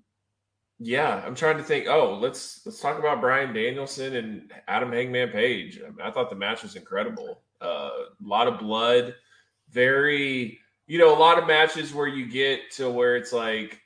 yeah, 0.78 1.22
I'm 1.24 1.34
trying 1.34 1.56
to 1.56 1.62
think. 1.62 1.86
Oh, 1.88 2.18
let's 2.20 2.60
let's 2.66 2.80
talk 2.80 2.98
about 2.98 3.20
Bryan 3.20 3.54
Danielson 3.54 4.14
and 4.16 4.52
Adam 4.68 4.92
Hangman 4.92 5.30
Page. 5.30 5.80
I, 5.80 5.88
mean, 5.88 6.00
I 6.02 6.10
thought 6.10 6.28
the 6.28 6.36
match 6.36 6.62
was 6.62 6.76
incredible. 6.76 7.40
Uh, 7.62 7.90
a 7.98 8.06
lot 8.22 8.46
of 8.46 8.58
blood, 8.58 9.14
very 9.70 10.58
you 10.86 10.98
know 10.98 11.16
a 11.16 11.18
lot 11.18 11.38
of 11.38 11.46
matches 11.46 11.94
where 11.94 12.06
you 12.06 12.26
get 12.26 12.70
to 12.72 12.90
where 12.90 13.16
it's 13.16 13.32
like 13.32 13.80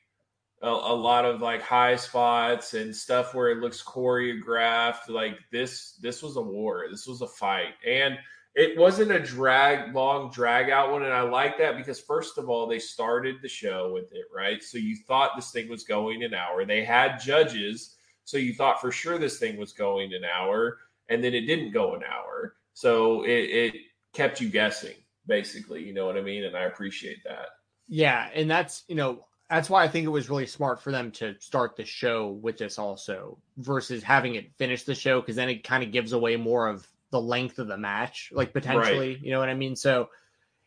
a, 0.63 0.69
a 0.69 0.95
lot 0.95 1.25
of 1.25 1.41
like 1.41 1.63
high 1.63 1.97
spots 1.97 2.75
and 2.75 2.95
stuff 2.95 3.35
where 3.35 3.51
it 3.51 3.59
looks 3.59 3.83
choreographed. 3.83 5.09
Like 5.09 5.39
this, 5.51 5.93
this 6.03 6.23
was 6.23 6.37
a 6.37 6.43
war. 6.43 6.87
This 6.91 7.07
was 7.07 7.23
a 7.23 7.27
fight, 7.27 7.75
and 7.87 8.19
it 8.55 8.77
wasn't 8.77 9.13
a 9.13 9.21
drag 9.21 9.95
long 9.95 10.31
drag 10.31 10.71
out 10.71 10.91
one. 10.91 11.03
And 11.03 11.13
i 11.13 11.23
like 11.23 11.57
that 11.59 11.77
because 11.77 12.01
first 12.01 12.39
of 12.39 12.49
all 12.49 12.67
they 12.67 12.79
started 12.79 13.37
the 13.41 13.49
show 13.49 13.93
with 13.93 14.13
it 14.13 14.27
right? 14.35 14.63
So 14.63 14.79
you 14.79 14.97
thought 14.97 15.33
this 15.37 15.51
thing 15.51 15.69
was 15.69 15.85
going 15.85 16.25
an 16.25 16.35
hour. 16.35 16.65
They 16.65 16.85
had 16.85 17.21
judges 17.21 17.97
so 18.25 18.37
you 18.37 18.55
thought 18.55 18.81
for 18.81 18.93
sure 18.93 19.19
this 19.19 19.39
thing 19.39 19.57
was 19.57 19.73
going 19.73 20.15
an 20.15 20.25
hour 20.25 20.79
and 21.09 21.23
then 21.23 21.35
it 21.35 21.43
didn't 21.43 21.73
go 21.73 21.95
an 21.95 22.03
hour. 22.05 22.55
So 22.75 23.25
it, 23.25 23.31
it 23.51 23.75
kept 24.13 24.41
you 24.41 24.49
guessing 24.49 24.95
basically. 25.27 25.85
You 25.85 25.95
know 25.95 26.07
what 26.07 26.17
i 26.17 26.21
mean? 26.21 26.45
And 26.45 26.57
i 26.57 26.65
appreciate 26.65 27.23
that. 27.25 27.49
Yeah 27.89 28.29
and 28.35 28.51
that's 28.51 28.85
you 28.89 28.95
know 28.95 29.25
that's 29.51 29.69
why 29.69 29.83
I 29.83 29.89
think 29.89 30.07
it 30.07 30.11
was 30.11 30.31
really 30.31 30.47
smart 30.47 30.81
for 30.81 30.93
them 30.93 31.11
to 31.13 31.35
start 31.41 31.77
the 31.77 31.85
show 31.85 32.39
with 32.41 32.57
this 32.57 32.79
also 32.79 33.37
versus 33.57 34.01
having 34.01 34.37
it 34.37 34.53
finish 34.57 34.85
the 34.85 34.95
show 34.95 35.21
because 35.21 35.35
then 35.35 35.49
it 35.49 35.65
kind 35.65 35.83
of 35.83 35.91
gives 35.91 36.13
away 36.13 36.37
more 36.37 36.69
of 36.69 36.87
the 37.11 37.21
length 37.21 37.59
of 37.59 37.67
the 37.67 37.77
match, 37.77 38.31
like 38.33 38.53
potentially, 38.53 39.15
right. 39.15 39.21
you 39.21 39.33
know 39.33 39.41
what 39.41 39.49
I 39.49 39.55
mean? 39.55 39.75
So, 39.75 40.09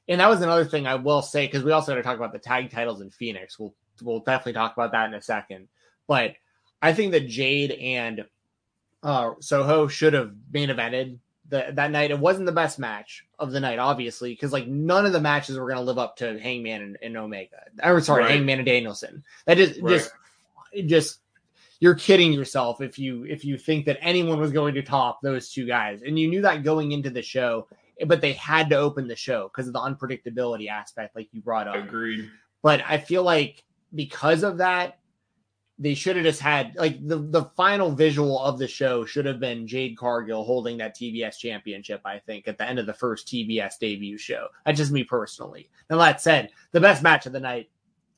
and 0.10 0.20
that 0.20 0.30
was 0.30 0.42
another 0.42 0.66
thing 0.66 0.86
I 0.86 0.96
will 0.96 1.22
say 1.22 1.48
because 1.48 1.64
we 1.64 1.72
also 1.72 1.94
had 1.94 1.96
to 1.96 2.04
talk 2.04 2.18
about 2.18 2.34
the 2.34 2.40
tag 2.40 2.72
titles 2.72 3.00
in 3.00 3.10
Fenix. 3.10 3.58
We'll 3.58 3.74
we'll 4.02 4.20
definitely 4.20 4.54
talk 4.54 4.74
about 4.74 4.92
that 4.92 5.08
in 5.08 5.14
a 5.14 5.22
second. 5.22 5.70
But 6.06 6.34
I 6.82 6.92
think 6.92 7.14
that 7.14 7.30
Jade 7.30 7.72
and 7.72 8.26
uh, 9.02 9.32
Soho 9.40 9.88
should 9.88 10.12
have 10.12 10.34
main 10.52 10.68
evented 10.68 11.20
the, 11.50 11.68
that 11.74 11.92
night. 11.92 12.12
It 12.12 12.20
wasn't 12.20 12.46
the 12.46 12.52
best 12.52 12.80
match 12.80 13.26
of 13.40 13.52
the 13.52 13.60
night, 13.60 13.80
obviously, 13.80 14.32
because 14.32 14.52
like 14.52 14.68
none 14.68 15.06
of 15.06 15.14
the 15.14 15.22
matches 15.22 15.58
were 15.58 15.68
going 15.68 15.78
to 15.78 15.84
live 15.84 15.98
up 15.98 16.18
to 16.18 16.40
Hangman 16.40 16.82
and, 16.82 16.98
and 17.02 17.18
Omega. 17.18 17.64
Or 17.84 18.02
sorry, 18.02 18.24
right. 18.24 18.32
Hangman 18.32 18.60
and 18.60 18.66
Danielson. 18.66 19.24
That 19.46 19.58
just 19.58 19.82
right. 19.82 19.90
just 19.90 20.12
just 20.86 21.20
you're 21.80 21.96
kidding 21.96 22.32
yourself 22.32 22.82
if 22.82 22.98
you 22.98 23.26
if 23.26 23.44
you 23.44 23.58
think 23.58 23.86
that 23.86 23.98
anyone 24.02 24.40
was 24.40 24.52
going 24.52 24.74
to 24.74 24.82
top 24.82 25.22
those 25.22 25.52
two 25.52 25.66
guys 25.66 26.02
and 26.02 26.18
you 26.18 26.28
knew 26.28 26.42
that 26.42 26.64
going 26.64 26.94
into 26.94 27.10
the 27.10 27.22
show 27.22 27.68
but 28.08 28.22
they 28.22 28.34
had 28.34 28.70
to 28.70 28.78
open 28.78 29.08
the 29.08 29.16
show 29.16 29.50
because 29.50 29.68
of 29.68 29.74
the 29.74 29.80
unpredictability 29.80 30.70
aspect 30.70 31.16
like 31.16 31.28
you 31.34 31.42
brought 31.42 31.68
up 31.68 31.76
agreed 31.76 32.30
but 32.62 32.82
i 32.88 32.98
feel 32.98 33.24
like 33.24 33.64
because 33.94 34.44
of 34.44 34.58
that 34.58 34.98
they 35.84 35.94
should 35.94 36.16
have 36.16 36.24
just 36.24 36.40
had 36.40 36.74
like 36.78 37.06
the 37.06 37.18
the 37.18 37.44
final 37.58 37.92
visual 37.92 38.40
of 38.40 38.58
the 38.58 38.68
show 38.68 39.04
should 39.04 39.26
have 39.26 39.42
been 39.42 39.68
Jade 39.68 39.98
Cargill 39.98 40.46
holding 40.46 40.78
that 40.78 40.96
TBS 40.96 41.38
championship. 41.38 42.00
I 42.06 42.20
think 42.20 42.48
at 42.48 42.58
the 42.58 42.66
end 42.66 42.80
of 42.80 42.86
the 42.86 42.94
first 42.94 43.28
TBS 43.28 43.80
debut 43.80 44.18
show. 44.18 44.48
That's 44.66 44.78
just 44.78 44.94
me 44.94 45.04
personally. 45.04 45.70
Now 45.90 45.98
that 45.98 46.22
said, 46.22 46.52
the 46.72 46.80
best 46.80 47.04
match 47.04 47.26
of 47.26 47.34
the 47.34 47.42
night, 47.42 47.70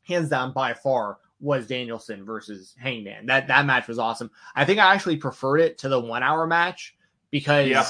hands 0.07 0.29
down 0.29 0.53
by 0.53 0.75
far, 0.75 1.17
was 1.39 1.65
Danielson 1.65 2.23
versus 2.23 2.75
Hangman. 2.77 3.25
That 3.25 3.47
that 3.47 3.65
match 3.65 3.87
was 3.87 3.97
awesome. 3.97 4.29
I 4.55 4.63
think 4.63 4.79
I 4.79 4.93
actually 4.93 5.17
preferred 5.17 5.57
it 5.57 5.79
to 5.79 5.89
the 5.89 5.99
one 5.99 6.21
hour 6.21 6.45
match 6.45 6.95
because 7.31 7.67
yeah. 7.67 7.89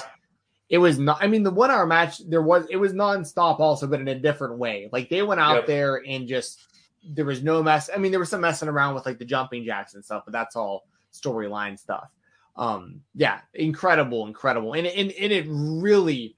it 0.69 0.77
was 0.77 0.97
not. 0.97 1.21
I 1.21 1.27
mean, 1.27 1.43
the 1.43 1.51
one 1.51 1.69
hour 1.69 1.85
match 1.85 2.19
there 2.29 2.41
was 2.41 2.65
it 2.69 2.77
was 2.77 2.93
nonstop 2.93 3.59
also, 3.59 3.87
but 3.87 3.99
in 3.99 4.07
a 4.07 4.15
different 4.15 4.57
way. 4.57 4.87
Like 4.93 5.09
they 5.09 5.21
went 5.21 5.41
out 5.41 5.55
yep. 5.55 5.67
there 5.67 6.01
and 6.07 6.29
just 6.29 6.61
there 7.07 7.25
was 7.25 7.43
no 7.43 7.61
mess. 7.61 7.89
I 7.93 7.97
mean, 7.97 8.11
there 8.11 8.19
was 8.19 8.29
some 8.29 8.41
messing 8.41 8.69
around 8.69 8.95
with 8.95 9.05
like 9.05 9.19
the 9.19 9.25
jumping 9.25 9.63
jacks 9.65 9.93
and 9.93 10.03
stuff, 10.03 10.23
but 10.25 10.31
that's 10.31 10.55
all 10.55 10.87
storyline 11.13 11.77
stuff. 11.77 12.09
Um, 12.55 13.01
yeah, 13.13 13.41
incredible, 13.53 14.27
incredible, 14.27 14.73
and 14.73 14.87
and, 14.87 15.11
and 15.11 15.31
it 15.31 15.45
really, 15.49 16.37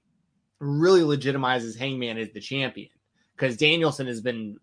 really 0.58 1.02
legitimizes 1.02 1.78
Hangman 1.78 2.18
as 2.18 2.30
the 2.30 2.40
champion 2.40 2.90
because 3.36 3.56
Danielson 3.56 4.06
has 4.08 4.20
been 4.20 4.58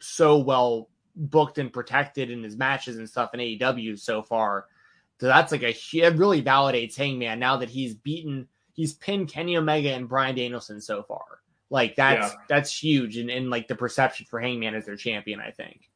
so 0.00 0.38
well 0.38 0.88
booked 1.16 1.58
and 1.58 1.72
protected 1.72 2.30
in 2.30 2.42
his 2.42 2.56
matches 2.56 2.96
and 2.96 3.08
stuff 3.08 3.34
in 3.34 3.40
AEW 3.40 3.98
so 3.98 4.22
far. 4.22 4.66
So 5.20 5.26
that's 5.26 5.52
like 5.52 5.62
a 5.62 5.74
it 5.92 6.16
really 6.16 6.42
validates 6.42 6.96
Hangman 6.96 7.40
now 7.40 7.56
that 7.58 7.68
he's 7.68 7.94
beaten 7.94 8.48
he's 8.72 8.94
pinned 8.94 9.28
Kenny 9.28 9.56
Omega 9.56 9.92
and 9.92 10.08
Bryan 10.08 10.36
Danielson 10.36 10.80
so 10.80 11.02
far. 11.02 11.39
Like 11.70 11.94
that's 11.94 12.32
yeah. 12.32 12.38
that's 12.48 12.76
huge 12.76 13.16
and, 13.16 13.30
and 13.30 13.48
like 13.48 13.68
the 13.68 13.76
perception 13.76 14.26
for 14.28 14.40
Hangman 14.40 14.74
as 14.74 14.86
their 14.86 14.96
champion, 14.96 15.40
I 15.40 15.52
think. 15.52 15.88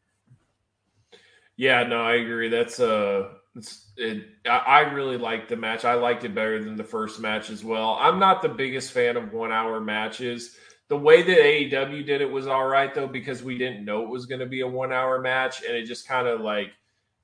Yeah, 1.57 1.83
no, 1.85 2.01
I 2.01 2.15
agree. 2.15 2.49
That's 2.49 2.79
uh 2.79 3.31
it's 3.57 3.93
it 3.97 4.25
I 4.49 4.81
really 4.81 5.17
liked 5.17 5.49
the 5.49 5.57
match. 5.57 5.85
I 5.85 5.95
liked 5.95 6.25
it 6.25 6.35
better 6.35 6.63
than 6.63 6.77
the 6.77 6.85
first 6.85 7.21
match 7.21 7.51
as 7.51 7.65
well. 7.65 7.99
I'm 8.01 8.19
not 8.19 8.41
the 8.41 8.49
biggest 8.49 8.93
fan 8.93 9.17
of 9.17 9.33
one 9.33 9.53
hour 9.53 9.81
matches. 9.81 10.57
The 10.89 10.97
way 10.97 11.23
that 11.23 11.39
AEW 11.39 12.07
did 12.07 12.21
it 12.21 12.31
was 12.31 12.47
all 12.47 12.67
right 12.67 12.95
though 12.95 13.09
because 13.09 13.43
we 13.43 13.59
didn't 13.59 13.85
know 13.85 14.03
it 14.03 14.09
was 14.09 14.27
going 14.27 14.41
to 14.41 14.47
be 14.47 14.61
a 14.61 14.69
one 14.69 14.93
hour 14.93 15.21
match 15.21 15.65
and 15.65 15.77
it 15.77 15.87
just 15.87 16.07
kind 16.07 16.29
of 16.29 16.41
like 16.41 16.71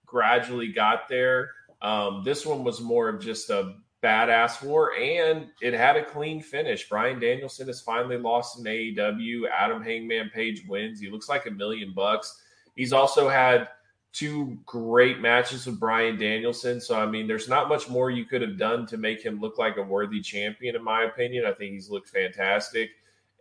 gradually 0.06 0.72
got 0.72 1.08
there. 1.08 1.50
Um, 1.82 2.22
this 2.24 2.44
one 2.44 2.64
was 2.64 2.80
more 2.80 3.08
of 3.08 3.22
just 3.22 3.48
a 3.50 3.74
badass 4.02 4.62
war 4.62 4.94
and 4.94 5.48
it 5.60 5.74
had 5.74 5.96
a 5.96 6.04
clean 6.04 6.40
finish. 6.40 6.88
Bryan 6.88 7.20
Danielson 7.20 7.66
has 7.66 7.80
finally 7.80 8.16
lost 8.16 8.58
in 8.58 8.64
AEW. 8.64 9.42
Adam 9.50 9.82
Hangman 9.82 10.30
Page 10.30 10.64
wins. 10.66 11.00
He 11.00 11.10
looks 11.10 11.28
like 11.28 11.46
a 11.46 11.50
million 11.50 11.92
bucks. 11.94 12.42
He's 12.76 12.92
also 12.92 13.28
had 13.28 13.68
two 14.12 14.58
great 14.66 15.20
matches 15.20 15.66
with 15.66 15.78
Bryan 15.78 16.18
Danielson. 16.18 16.80
So, 16.80 16.98
I 16.98 17.06
mean, 17.06 17.28
there's 17.28 17.48
not 17.48 17.68
much 17.68 17.88
more 17.88 18.10
you 18.10 18.24
could 18.24 18.42
have 18.42 18.58
done 18.58 18.86
to 18.86 18.96
make 18.96 19.22
him 19.22 19.40
look 19.40 19.58
like 19.58 19.76
a 19.76 19.82
worthy 19.82 20.20
champion, 20.20 20.76
in 20.76 20.82
my 20.82 21.04
opinion. 21.04 21.44
I 21.44 21.52
think 21.52 21.72
he's 21.72 21.90
looked 21.90 22.08
fantastic. 22.08 22.90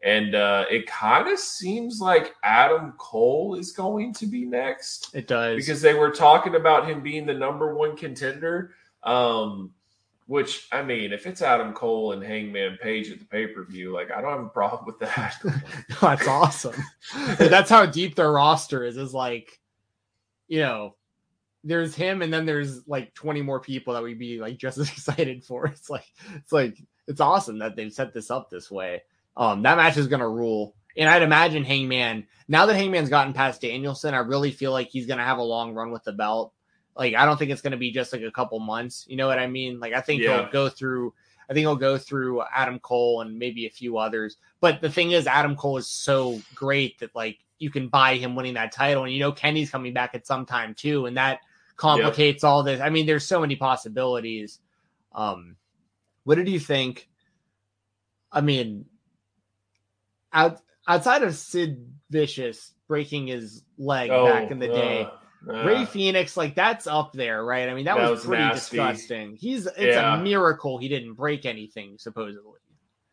And 0.04 0.36
uh, 0.36 0.66
it 0.70 0.88
kind 0.88 1.28
of 1.28 1.40
seems 1.40 2.00
like 2.00 2.36
Adam 2.44 2.94
Cole 2.98 3.56
is 3.56 3.72
going 3.72 4.14
to 4.14 4.28
be 4.28 4.46
next. 4.46 5.14
It 5.14 5.28
does. 5.28 5.58
Because 5.58 5.82
they 5.82 5.94
were 5.94 6.12
talking 6.12 6.56
about 6.56 6.88
him 6.88 7.02
being 7.02 7.26
the 7.26 7.34
number 7.34 7.76
one 7.76 7.98
contender. 7.98 8.72
Um, 9.04 9.72
which 10.30 10.68
I 10.72 10.84
mean, 10.84 11.12
if 11.12 11.26
it's 11.26 11.42
Adam 11.42 11.74
Cole 11.74 12.12
and 12.12 12.24
Hangman 12.24 12.78
Page 12.80 13.10
at 13.10 13.18
the 13.18 13.26
pay 13.26 13.48
per 13.48 13.64
view, 13.64 13.92
like 13.92 14.12
I 14.12 14.22
don't 14.22 14.30
have 14.30 14.46
a 14.46 14.50
problem 14.50 14.86
with 14.86 15.00
that. 15.00 15.36
That's 16.02 16.28
awesome. 16.28 16.76
That's 17.40 17.72
how 17.72 17.88
deep 17.88 18.14
their 18.14 18.32
roster 18.32 18.84
is. 18.84 18.96
Is 18.96 19.12
like, 19.12 19.60
you 20.48 20.60
know, 20.60 20.96
there's 21.64 21.96
him, 21.96 22.22
and 22.22 22.32
then 22.32 22.46
there's 22.46 22.88
like 22.88 23.12
20 23.16 23.42
more 23.42 23.60
people 23.60 23.96
that 23.96 24.04
we'd 24.04 24.20
be 24.20 24.40
like 24.40 24.60
just 24.60 24.78
as 24.78 24.88
excited 24.92 25.44
for. 25.44 25.66
It's 25.66 25.90
like, 25.90 26.06
it's 26.36 26.52
like, 26.52 26.78
it's 27.08 27.22
awesome 27.22 27.58
that 27.58 27.76
they've 27.76 27.92
set 27.92 28.14
this 28.14 28.30
up 28.30 28.52
this 28.52 28.70
way. 28.70 29.02
Um, 29.36 29.64
that 29.64 29.78
match 29.78 29.98
is 29.98 30.06
gonna 30.06 30.30
rule. 30.30 30.76
And 30.96 31.10
I'd 31.10 31.24
imagine 31.24 31.64
Hangman, 31.64 32.28
now 32.48 32.68
that 32.68 32.76
Hangman's 32.76 33.10
gotten 33.10 33.34
past 33.34 33.62
Danielson, 33.62 34.14
I 34.14 34.20
really 34.20 34.52
feel 34.52 34.74
like 34.74 34.90
he's 34.90 35.08
gonna 35.08 35.26
have 35.26 35.40
a 35.40 35.44
long 35.44 35.74
run 35.74 35.90
with 35.90 36.04
the 36.04 36.14
belt. 36.14 36.54
Like 37.00 37.16
I 37.16 37.26
don't 37.26 37.38
think 37.38 37.50
it's 37.50 37.62
going 37.62 37.72
to 37.72 37.78
be 37.78 37.92
just 37.92 38.12
like 38.12 38.22
a 38.24 38.30
couple 38.32 38.60
months. 38.60 39.06
You 39.08 39.16
know 39.16 39.26
what 39.28 39.40
I 39.40 39.48
mean? 39.48 39.80
Like 39.80 39.94
I 39.94 40.02
think 40.02 40.22
Yeah. 40.22 40.42
he'll 40.44 40.52
go 40.52 40.68
through. 40.70 41.14
I 41.50 41.54
think 41.54 41.64
he'll 41.64 41.76
go 41.78 41.98
through 41.98 42.44
Adam 42.54 42.78
Cole 42.80 43.22
and 43.22 43.40
maybe 43.40 43.66
a 43.66 43.70
few 43.72 43.98
others. 43.98 44.38
But 44.60 44.82
the 44.82 44.90
thing 44.90 45.14
is, 45.14 45.26
Adam 45.26 45.56
Cole 45.56 45.78
is 45.78 45.88
so 45.88 46.40
great 46.54 47.00
that 47.00 47.16
like 47.16 47.40
you 47.58 47.72
can 47.72 47.88
buy 47.88 48.16
him 48.16 48.36
winning 48.36 48.54
that 48.56 48.74
title, 48.74 49.06
and 49.06 49.14
you 49.14 49.20
know 49.22 49.32
Kenny's 49.32 49.72
coming 49.72 49.94
back 49.94 50.14
at 50.14 50.28
some 50.28 50.46
time 50.46 50.76
too, 50.76 51.06
and 51.06 51.16
that 51.18 51.40
complicates 51.78 52.44
all 52.44 52.62
this. 52.64 52.82
I 52.82 52.90
mean, 52.90 53.06
there's 53.06 53.26
so 53.26 53.40
many 53.40 53.56
possibilities. 53.56 54.60
Um, 55.16 55.56
what 56.26 56.36
did 56.36 56.50
you 56.50 56.60
think? 56.60 57.10
I 58.32 58.42
mean, 58.42 58.86
out 60.34 60.62
outside 60.86 61.24
of 61.24 61.34
Sid 61.34 61.86
Vicious 62.10 62.74
breaking 62.88 63.28
his 63.28 63.64
leg 63.78 64.10
back 64.10 64.52
in 64.52 64.60
the 64.60 64.68
day. 64.68 65.04
uh, 65.04 65.12
uh, 65.48 65.64
Rey 65.66 65.86
Fenix, 65.86 66.36
like 66.36 66.56
that's 66.56 66.88
up 66.88 67.14
there, 67.14 67.44
right? 67.46 67.70
I 67.70 67.74
mean, 67.74 67.86
that, 67.86 67.96
That 67.98 68.10
was, 68.10 68.20
was 68.22 68.26
pretty 68.28 68.44
nasty. 68.44 68.78
disgusting. 68.78 69.36
He's 69.36 69.66
it's 69.68 69.78
Yeah. 69.96 70.20
a 70.20 70.24
miracle 70.24 70.78
he 70.78 70.88
didn't 70.90 71.14
break 71.14 71.46
anything, 71.46 71.98
supposedly. 71.98 72.44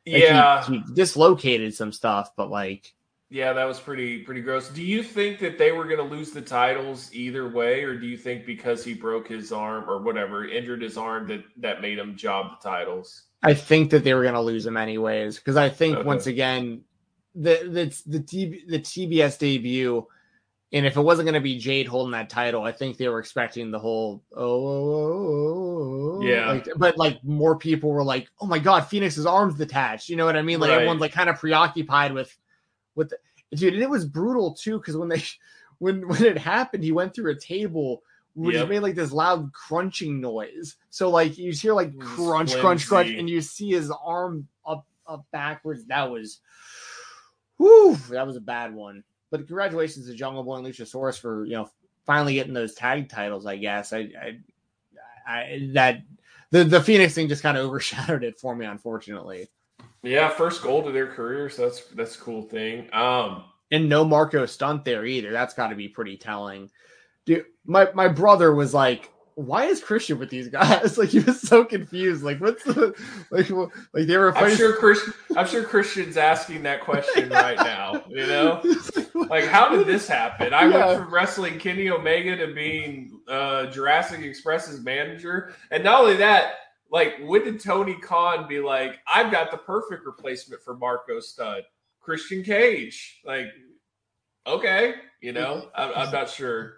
Like, 0.09 0.22
yeah, 0.22 0.64
he, 0.64 0.79
he 0.79 0.95
dislocated 0.95 1.74
some 1.74 1.93
stuff, 1.93 2.31
but 2.37 2.49
like, 2.51 2.93
yeah, 3.29 3.53
that 3.53 3.64
was 3.64 3.81
pretty 3.81 4.20
pretty 4.22 4.41
gross. 4.41 4.68
Do 4.68 4.83
you 4.83 5.03
think 5.03 5.41
that 5.41 5.59
they 5.59 5.72
were 5.72 5.85
going 5.85 5.97
to 5.99 6.05
lose 6.16 6.31
the 6.31 6.41
titles 6.43 7.11
either 7.12 7.49
way, 7.49 7.83
or 7.83 7.99
do 7.99 8.07
you 8.07 8.16
think 8.16 8.47
because 8.47 8.85
he 8.85 8.95
broke 8.95 9.27
his 9.29 9.51
arm 9.51 9.91
or 9.91 10.01
whatever, 10.01 10.47
injured 10.47 10.81
his 10.83 10.97
arm, 10.97 11.27
that 11.29 11.43
that 11.57 11.83
made 11.83 11.99
him 11.99 12.16
job 12.16 12.53
the 12.62 12.68
titles? 12.70 13.24
I 13.43 13.53
think 13.55 13.91
that 13.91 14.05
they 14.05 14.14
were 14.14 14.22
going 14.22 14.35
to 14.35 14.41
lose 14.41 14.64
him 14.64 14.77
anyways 14.77 15.37
because 15.39 15.57
I 15.57 15.68
think 15.68 15.99
Okay. 15.99 16.07
once 16.07 16.27
again 16.29 16.83
the 17.35 17.68
the 17.68 18.03
the, 18.18 18.20
T, 18.20 18.62
the 18.68 18.79
TBS 18.79 19.39
debut, 19.39 20.07
and 20.73 20.85
if 20.85 20.97
it 20.97 21.01
wasn't 21.01 21.27
going 21.27 21.35
to 21.35 21.41
be 21.41 21.59
Jade 21.59 21.87
holding 21.87 22.12
that 22.12 22.29
title, 22.29 22.62
I 22.64 22.73
think 22.73 22.97
they 22.97 23.09
were 23.09 23.21
expecting 23.21 23.71
the 23.71 23.79
whole 23.79 24.23
oh, 24.35 24.43
oh, 24.43 24.67
oh, 24.67 26.17
oh, 26.17 26.19
oh, 26.19 26.23
Yeah. 26.23 26.49
like, 26.53 26.67
but 26.77 26.99
like 26.99 27.23
more 27.25 27.57
people 27.57 27.91
were 27.91 28.03
like, 28.05 28.29
oh 28.41 28.47
my 28.47 28.59
god, 28.59 28.89
Fenix's 28.89 29.27
arms 29.27 29.55
detached. 29.55 30.09
You 30.09 30.17
know 30.17 30.27
what 30.27 30.37
I 30.37 30.43
mean? 30.43 30.59
Like 30.61 30.71
Right. 30.71 30.77
everyone's 30.77 31.01
like 31.01 31.12
kind 31.12 31.29
of 31.31 31.39
preoccupied 31.39 32.12
with 32.12 32.37
with 32.97 33.11
the, 33.11 33.19
dude, 33.57 33.75
and 33.75 33.83
it 33.83 33.91
was 33.91 34.05
brutal 34.05 34.55
too 34.55 34.79
because 34.79 34.97
when 34.97 35.09
they 35.09 35.23
when 35.79 36.07
when 36.09 36.25
it 36.25 36.39
happened, 36.39 36.83
he 36.83 36.93
went 36.93 37.14
through 37.14 37.31
a 37.33 37.39
table. 37.39 38.03
Which 38.39 38.55
Yep. 38.55 38.69
made 38.69 38.81
like 38.81 38.95
this 38.95 39.12
loud 39.12 39.51
crunching 39.55 40.21
noise. 40.21 40.77
So 40.91 41.09
like 41.09 41.39
you 41.39 41.53
hear 41.53 41.73
like 41.73 41.97
crunch, 41.99 42.55
crunch, 42.57 42.87
crunch, 42.87 43.09
and 43.09 43.31
you 43.31 43.41
see 43.41 43.71
his 43.71 43.91
arm 43.91 44.47
up 44.67 44.85
up 45.07 45.25
backwards. 45.33 45.87
That 45.87 46.11
was 46.11 46.41
whew, 47.57 47.97
that 48.11 48.27
was 48.27 48.37
a 48.37 48.41
bad 48.43 48.75
one. 48.75 49.05
But 49.37 49.47
congratulations 49.47 50.07
to 50.07 50.14
Jungle 50.14 50.43
Boy 50.43 50.57
and 50.57 50.66
Luchasaurus 50.66 51.18
for 51.18 51.45
you 51.45 51.53
know 51.53 51.70
finally 52.05 52.34
getting 52.34 52.55
those 52.55 52.74
tag 52.74 53.09
titles. 53.09 53.47
I 53.47 53.57
guess 53.57 53.93
I, 53.93 54.09
I, 54.20 54.39
I 55.26 55.70
that 55.74 56.03
the 56.51 56.64
the 56.64 56.80
Fenix 56.80 57.14
thing 57.14 57.28
just 57.28 57.43
kind 57.43 57.57
of 57.57 57.64
overshadowed 57.66 58.24
it 58.24 58.39
for 58.39 58.55
me, 58.55 58.66
unfortunately. 58.66 59.49
Yeah, 60.03 60.28
first 60.28 60.62
goal 60.62 60.84
to 60.84 60.93
their 60.93 61.09
career, 61.09 61.51
so 61.51 61.62
that's 61.62 61.84
that's 61.89 62.16
a 62.16 62.20
cool 62.20 62.43
thing. 62.43 62.89
Um, 62.93 63.45
And 63.72 63.89
no 63.89 64.05
Marco 64.05 64.47
Stunt 64.47 64.84
there 64.84 65.05
either. 65.05 65.32
That's 65.32 65.55
got 65.55 65.68
to 65.68 65.74
be 65.74 65.89
pretty 65.89 66.16
telling. 66.16 66.70
Dude, 67.24 67.47
my 67.64 67.89
my 67.93 68.07
brother 68.09 68.55
was 68.55 68.72
like, 68.72 69.11
"Why 69.37 69.66
is 69.66 69.80
Christian 69.82 70.18
with 70.18 70.30
these 70.30 70.49
guys?" 70.49 70.99
Like 70.99 71.11
he 71.11 71.20
was 71.20 71.41
so 71.41 71.64
confused. 71.64 72.24
Like 72.24 72.41
what's 72.41 72.64
the 72.64 72.95
like 73.30 73.49
like 73.93 74.07
they 74.07 74.16
were 74.16 74.37
I'm 74.37 74.57
sure 74.57 74.74
Chris, 74.76 74.99
I'm 75.37 75.47
sure 75.47 75.62
Christian's 75.62 76.16
asking 76.16 76.62
that 76.64 76.80
question 76.80 77.28
right 77.28 77.57
now. 77.59 78.03
You 78.09 78.26
know, 78.26 78.62
like 79.14 79.45
how 79.45 79.68
did 79.68 79.87
this 79.87 80.09
happen? 80.09 80.53
I 80.53 80.68
Yeah. 80.68 80.87
went 80.87 80.99
from 81.01 81.14
wrestling 81.14 81.59
Kenny 81.59 81.89
Omega 81.91 82.37
to 82.45 82.53
being 82.55 83.20
uh, 83.28 83.66
Jurassic 83.66 84.22
Express's 84.22 84.82
manager, 84.82 85.55
and 85.70 85.84
not 85.84 86.01
only 86.01 86.16
that, 86.16 86.55
like 86.91 87.14
when 87.22 87.45
did 87.45 87.61
Tony 87.61 87.95
Khan 88.01 88.49
be 88.49 88.59
like, 88.61 88.99
"I've 89.12 89.30
got 89.30 89.51
the 89.51 89.59
perfect 89.59 90.07
replacement 90.07 90.62
for 90.62 90.76
Marco 90.76 91.20
Stunt, 91.20 91.64
Christian 92.01 92.43
Cage"? 92.43 93.20
Like, 93.24 93.49
okay, 94.47 94.95
you 95.20 95.32
know, 95.32 95.68
I'm, 95.74 95.93
I'm 95.95 96.12
not 96.12 96.30
sure. 96.30 96.76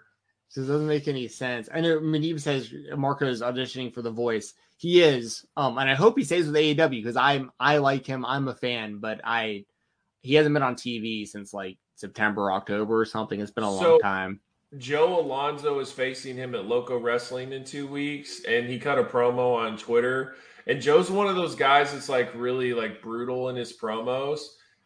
So 0.49 0.61
it 0.61 0.65
doesn't 0.67 0.87
make 0.87 1.07
any 1.07 1.27
sense. 1.27 1.69
I 1.73 1.79
know 1.81 1.99
Manib 1.99 2.39
says 2.41 2.73
Marco 2.97 3.27
is 3.27 3.41
auditioning 3.41 3.93
for 3.93 4.01
the 4.01 4.11
voice. 4.11 4.53
He 4.77 5.01
is, 5.01 5.45
um, 5.57 5.77
and 5.77 5.89
I 5.89 5.93
hope 5.95 6.17
he 6.17 6.23
stays 6.23 6.47
with 6.47 6.55
AEW 6.55 6.89
because 6.89 7.15
I'm 7.15 7.51
I 7.59 7.77
like 7.77 8.05
him. 8.05 8.25
I'm 8.25 8.47
a 8.47 8.55
fan, 8.55 8.97
but 8.99 9.21
I 9.23 9.65
he 10.21 10.33
hasn't 10.35 10.53
been 10.53 10.63
on 10.63 10.75
TV 10.75 11.27
since 11.27 11.53
like 11.53 11.77
September, 11.95 12.51
October 12.51 12.99
or 12.99 13.05
something. 13.05 13.39
It's 13.39 13.51
been 13.51 13.63
a 13.63 13.71
So- 13.77 13.91
long 13.91 13.99
time. 13.99 14.39
Joe 14.77 15.19
Alonzo 15.19 15.79
is 15.79 15.91
facing 15.91 16.35
him 16.35 16.53
at 16.53 16.65
Loco 16.65 16.97
Wrestling 16.99 17.53
in 17.53 17.63
two 17.63 17.87
weeks, 17.87 18.43
and 18.45 18.69
he 18.69 18.77
cut 18.77 18.99
a 18.99 19.03
promo 19.03 19.55
on 19.55 19.77
Twitter. 19.77 20.35
And 20.67 20.79
Joe's 20.79 21.09
one 21.09 21.25
of 21.27 21.35
those 21.35 21.55
guys 21.55 21.91
that's 21.91 22.07
like 22.09 22.31
really 22.35 22.73
like 22.75 23.01
brutal 23.01 23.49
in 23.49 23.55
his 23.55 23.75
promos. 23.75 24.41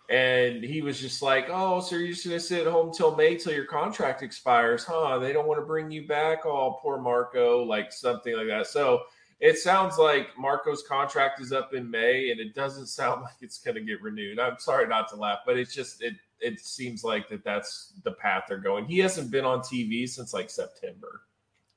And 0.09 0.63
he 0.63 0.81
was 0.81 0.99
just 0.99 1.21
like, 1.21 1.47
"Oh, 1.49 1.79
so 1.79 1.95
you're 1.95 2.09
just 2.09 2.25
gonna 2.25 2.39
sit 2.39 2.67
at 2.67 2.71
home 2.71 2.91
till 2.93 3.15
May 3.15 3.37
till 3.37 3.53
your 3.53 3.65
contract 3.65 4.21
expires, 4.21 4.83
huh? 4.83 5.19
They 5.19 5.31
don't 5.31 5.47
want 5.47 5.59
to 5.61 5.65
bring 5.65 5.89
you 5.91 6.05
back. 6.07 6.45
Oh, 6.45 6.77
poor 6.81 6.99
Marco, 6.99 7.63
like 7.63 7.91
something 7.93 8.35
like 8.35 8.47
that." 8.47 8.67
So 8.67 9.03
it 9.39 9.57
sounds 9.57 9.97
like 9.97 10.37
Marco's 10.37 10.83
contract 10.83 11.41
is 11.41 11.51
up 11.51 11.73
in 11.73 11.89
May, 11.89 12.31
and 12.31 12.39
it 12.39 12.53
doesn't 12.53 12.87
sound 12.99 13.21
like 13.21 13.35
it's 13.41 13.59
gonna 13.59 13.81
get 13.81 14.01
renewed. 14.01 14.39
I'm 14.39 14.59
sorry 14.59 14.87
not 14.87 15.09
to 15.09 15.15
laugh, 15.15 15.39
but 15.45 15.57
it's 15.57 15.73
just 15.73 16.01
it 16.01 16.15
it 16.39 16.59
seems 16.59 17.03
like 17.03 17.29
that 17.29 17.43
that's 17.43 17.93
the 18.03 18.11
path 18.11 18.43
they're 18.47 18.57
going. 18.57 18.85
He 18.85 18.99
hasn't 18.99 19.31
been 19.31 19.45
on 19.45 19.59
TV 19.59 20.07
since 20.07 20.33
like 20.33 20.49
September. 20.49 21.21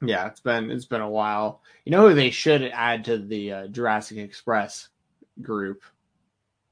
Yeah, 0.03 0.27
it's 0.27 0.41
been 0.41 0.71
it's 0.71 0.85
been 0.85 1.01
a 1.01 1.09
while. 1.09 1.63
You 1.85 1.93
know 1.93 2.09
who 2.09 2.15
they 2.15 2.31
should 2.31 2.63
add 2.63 3.05
to 3.07 3.19
the 3.19 3.53
uh, 3.53 3.67
Jurassic 3.69 4.19
Express 4.19 4.89
group? 5.41 5.83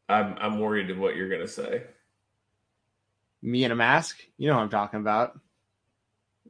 I'm 0.08 0.36
I'm 0.38 0.58
worried 0.58 0.90
of 0.90 0.98
what 0.98 1.16
you're 1.16 1.28
gonna 1.28 1.48
say. 1.48 1.84
Me 3.42 3.64
in 3.64 3.70
a 3.70 3.76
mask. 3.76 4.24
You 4.38 4.48
know 4.48 4.56
what 4.56 4.62
I'm 4.62 4.70
talking 4.70 5.00
about. 5.00 5.38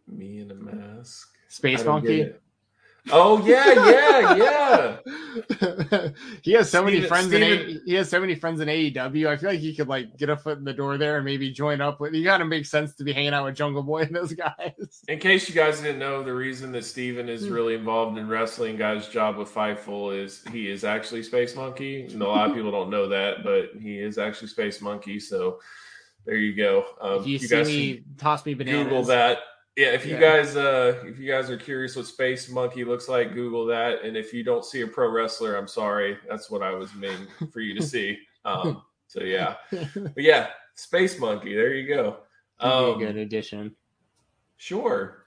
Me 0.06 0.40
in 0.40 0.50
a 0.50 0.54
mask. 0.54 1.34
Space 1.48 1.80
I 1.80 1.84
don't 1.84 2.04
get 2.04 2.18
Monkey. 2.18 2.38
It. 3.06 3.12
Oh 3.12 3.44
yeah, 3.44 4.36
yeah, 4.36 4.98
yeah. 5.60 6.08
he 6.42 6.52
has 6.52 6.70
so 6.70 6.82
many 6.82 6.96
Steven- 6.96 7.08
friends 7.08 7.32
in 7.32 7.42
a, 7.42 7.80
he 7.84 7.94
has 7.94 8.08
so 8.08 8.20
many 8.20 8.34
friends 8.34 8.60
in 8.60 8.68
AEW. 8.68 9.26
I 9.26 9.36
feel 9.36 9.50
like 9.50 9.60
he 9.60 9.74
could 9.74 9.88
like 9.88 10.16
get 10.16 10.30
a 10.30 10.36
foot 10.36 10.58
in 10.58 10.64
the 10.64 10.72
door 10.72 10.96
there 10.96 11.16
and 11.16 11.24
maybe 11.24 11.50
join 11.50 11.80
up 11.80 12.00
with. 12.00 12.14
You 12.14 12.24
gotta 12.24 12.44
make 12.44 12.66
sense 12.66 12.94
to 12.96 13.04
be 13.04 13.12
hanging 13.12 13.34
out 13.34 13.44
with 13.44 13.56
Jungle 13.56 13.82
Boy 13.82 14.02
and 14.02 14.14
those 14.14 14.32
guys. 14.32 15.02
In 15.08 15.18
case 15.18 15.48
you 15.48 15.54
guys 15.54 15.80
didn't 15.80 15.98
know, 15.98 16.22
the 16.22 16.34
reason 16.34 16.72
that 16.72 16.84
Steven 16.84 17.28
is 17.28 17.48
really 17.48 17.74
involved 17.74 18.18
in 18.18 18.28
wrestling, 18.28 18.76
guy's 18.76 19.08
job 19.08 19.36
with 19.36 19.52
Fightful 19.52 20.16
is 20.16 20.42
he 20.52 20.70
is 20.70 20.84
actually 20.84 21.22
Space 21.22 21.54
Monkey. 21.56 22.02
And 22.06 22.22
a 22.22 22.28
lot 22.28 22.48
of 22.48 22.56
people 22.56 22.70
don't 22.70 22.90
know 22.90 23.08
that, 23.08 23.44
but 23.44 23.70
he 23.80 23.98
is 23.98 24.18
actually 24.18 24.48
Space 24.48 24.80
Monkey. 24.80 25.20
So 25.20 25.58
there 26.26 26.36
you 26.36 26.56
go. 26.56 26.84
Um, 27.00 27.20
if 27.20 27.26
you, 27.26 27.38
see 27.38 27.48
guys 27.48 27.66
me, 27.66 28.02
toss 28.16 28.46
me 28.46 28.54
can 28.54 28.58
bananas. 28.66 28.84
Google 28.84 29.02
that. 29.04 29.38
Yeah, 29.76 29.88
if 29.88 30.06
you 30.06 30.14
Yeah. 30.14 30.20
guys 30.20 30.56
uh 30.56 31.02
if 31.04 31.18
you 31.18 31.30
guys 31.30 31.50
are 31.50 31.56
curious 31.56 31.96
what 31.96 32.06
Space 32.06 32.48
Monkey 32.48 32.84
looks 32.84 33.08
like, 33.08 33.34
Google 33.34 33.66
that. 33.66 34.02
And 34.04 34.16
if 34.16 34.32
you 34.32 34.44
don't 34.44 34.64
see 34.64 34.82
a 34.82 34.86
pro 34.86 35.08
wrestler, 35.10 35.56
I'm 35.56 35.66
sorry. 35.68 36.16
That's 36.28 36.48
what 36.50 36.62
I 36.62 36.70
was 36.72 36.94
meaning 36.94 37.26
for 37.52 37.60
you 37.60 37.74
to 37.74 37.82
see. 37.86 38.18
Um 38.44 38.82
so 39.08 39.22
yeah. 39.22 39.56
But 39.94 40.22
yeah, 40.22 40.48
Space 40.74 41.18
Monkey, 41.18 41.54
there 41.54 41.74
you 41.74 41.88
go. 41.88 42.18
Um, 42.60 42.98
good 42.98 43.16
addition. 43.16 43.74
Sure. 44.56 45.24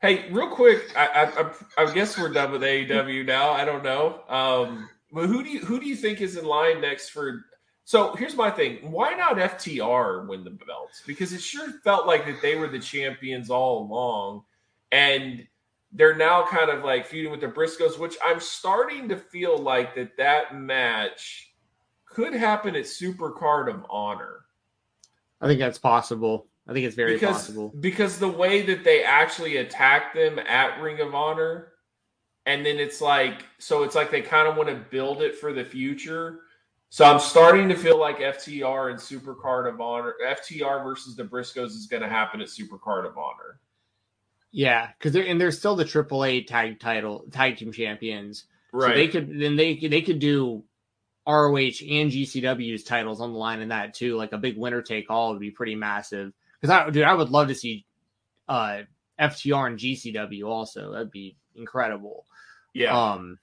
Hey, 0.00 0.30
real 0.30 0.50
quick, 0.50 0.92
I, 0.96 1.06
I, 1.06 1.24
I, 1.42 1.84
I 1.90 1.94
guess 1.94 2.16
we're 2.18 2.32
done 2.32 2.52
with 2.52 2.62
AEW 2.62 3.26
now. 3.26 3.50
I 3.50 3.64
don't 3.64 3.82
know. 3.82 4.22
Um, 4.28 4.88
but 5.12 5.26
who 5.26 5.42
do 5.42 5.50
you 5.50 5.60
who 5.60 5.80
do 5.80 5.86
you 5.86 5.96
think 5.96 6.20
is 6.20 6.36
in 6.36 6.44
line 6.44 6.80
next 6.80 7.08
for? 7.10 7.44
So 7.88 8.14
here's 8.16 8.36
my 8.36 8.50
thing: 8.50 8.90
Why 8.90 9.14
not 9.14 9.36
FTR 9.36 10.28
win 10.28 10.44
the 10.44 10.50
belts? 10.50 11.02
Because 11.06 11.32
it 11.32 11.40
sure 11.40 11.70
felt 11.82 12.06
like 12.06 12.26
that 12.26 12.42
they 12.42 12.54
were 12.54 12.68
the 12.68 12.78
champions 12.78 13.48
all 13.48 13.80
along, 13.80 14.42
and 14.92 15.48
they're 15.92 16.14
now 16.14 16.44
kind 16.44 16.68
of 16.68 16.84
like 16.84 17.06
feuding 17.06 17.30
with 17.30 17.40
the 17.40 17.48
Briscoes, 17.48 17.98
which 17.98 18.14
I'm 18.22 18.40
starting 18.40 19.08
to 19.08 19.16
feel 19.16 19.56
like 19.56 19.94
that 19.94 20.18
that 20.18 20.54
match 20.54 21.54
could 22.04 22.34
happen 22.34 22.76
at 22.76 22.84
Supercard 22.84 23.72
of 23.72 23.86
Honor. 23.88 24.40
I 25.40 25.46
think 25.46 25.58
that's 25.58 25.78
possible. 25.78 26.46
I 26.68 26.74
think 26.74 26.84
it's 26.84 26.94
very 26.94 27.14
because, 27.14 27.36
possible. 27.36 27.72
Because 27.80 28.18
the 28.18 28.28
way 28.28 28.60
that 28.66 28.84
they 28.84 29.02
actually 29.02 29.56
attack 29.56 30.12
them 30.12 30.38
at 30.40 30.78
Ring 30.82 31.00
of 31.00 31.14
Honor, 31.14 31.72
and 32.44 32.66
then 32.66 32.76
it's 32.76 33.00
like, 33.00 33.46
so 33.56 33.82
it's 33.82 33.94
like 33.94 34.10
they 34.10 34.20
kind 34.20 34.46
of 34.46 34.58
want 34.58 34.68
to 34.68 34.74
build 34.74 35.22
it 35.22 35.36
for 35.36 35.54
the 35.54 35.64
future. 35.64 36.40
So 36.90 37.04
I'm 37.04 37.20
starting 37.20 37.68
to 37.68 37.76
feel 37.76 37.98
like 37.98 38.18
FTR 38.18 38.90
and 38.90 38.98
Supercard 38.98 39.68
of 39.72 39.80
Honor, 39.80 40.14
FTR 40.24 40.82
versus 40.82 41.16
the 41.16 41.24
Briscoes 41.24 41.68
is 41.68 41.86
going 41.86 42.02
to 42.02 42.08
happen 42.08 42.40
at 42.40 42.48
Supercard 42.48 43.06
of 43.06 43.18
Honor. 43.18 43.60
Yeah, 44.50 44.88
because 44.96 45.12
they're 45.12 45.26
and 45.26 45.38
they're 45.38 45.52
still 45.52 45.76
the 45.76 45.84
AAA 45.84 46.46
tag 46.46 46.80
title 46.80 47.26
tag 47.30 47.58
team 47.58 47.72
champions. 47.72 48.44
Right. 48.72 48.90
So 48.90 48.94
they 48.94 49.08
could 49.08 49.38
then 49.38 49.56
they 49.56 49.76
they 49.76 50.00
could 50.00 50.18
do 50.18 50.64
ROH 51.26 51.84
and 51.86 52.10
GCW's 52.10 52.84
titles 52.84 53.20
on 53.20 53.32
the 53.32 53.38
line 53.38 53.60
in 53.60 53.68
that 53.68 53.92
too. 53.92 54.16
Like 54.16 54.32
a 54.32 54.38
big 54.38 54.56
winner 54.56 54.80
take 54.80 55.10
all 55.10 55.32
would 55.32 55.40
be 55.40 55.50
pretty 55.50 55.74
massive. 55.74 56.32
Because 56.60 56.74
I 56.74 56.88
dude, 56.88 57.02
I 57.04 57.12
would 57.12 57.28
love 57.28 57.48
to 57.48 57.54
see 57.54 57.84
uh 58.48 58.82
FTR 59.20 59.66
and 59.66 59.78
GCW 59.78 60.46
also. 60.46 60.92
That'd 60.92 61.10
be 61.10 61.36
incredible. 61.54 62.24
Yeah. 62.72 62.98
Um 62.98 63.38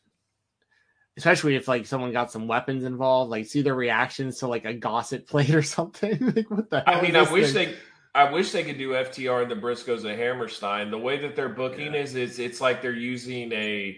especially 1.17 1.55
if 1.55 1.67
like 1.67 1.85
someone 1.85 2.11
got 2.11 2.31
some 2.31 2.47
weapons 2.47 2.83
involved, 2.83 3.31
like 3.31 3.45
see 3.45 3.61
their 3.61 3.75
reactions 3.75 4.39
to 4.39 4.47
like 4.47 4.65
a 4.65 4.73
gossip 4.73 5.27
plate 5.29 5.53
or 5.53 5.63
something. 5.63 6.17
like 6.35 6.49
what 6.49 6.69
the 6.69 6.89
I 6.89 7.01
mean, 7.01 7.15
I 7.15 7.31
wish 7.31 7.53
thing? 7.53 7.69
they 7.69 7.75
I 8.13 8.31
wish 8.31 8.51
they 8.51 8.63
could 8.63 8.77
do 8.77 8.91
FTR 8.91 9.41
and 9.41 9.51
the 9.51 9.55
Briscoes 9.55 10.05
and 10.05 10.17
Hammerstein. 10.17 10.89
The 10.89 10.97
way 10.97 11.17
that 11.19 11.35
they're 11.35 11.49
booking 11.49 11.93
yeah. 11.93 12.01
is, 12.01 12.15
is 12.15 12.39
it's 12.39 12.61
like 12.61 12.81
they're 12.81 12.93
using 12.93 13.51
a, 13.51 13.97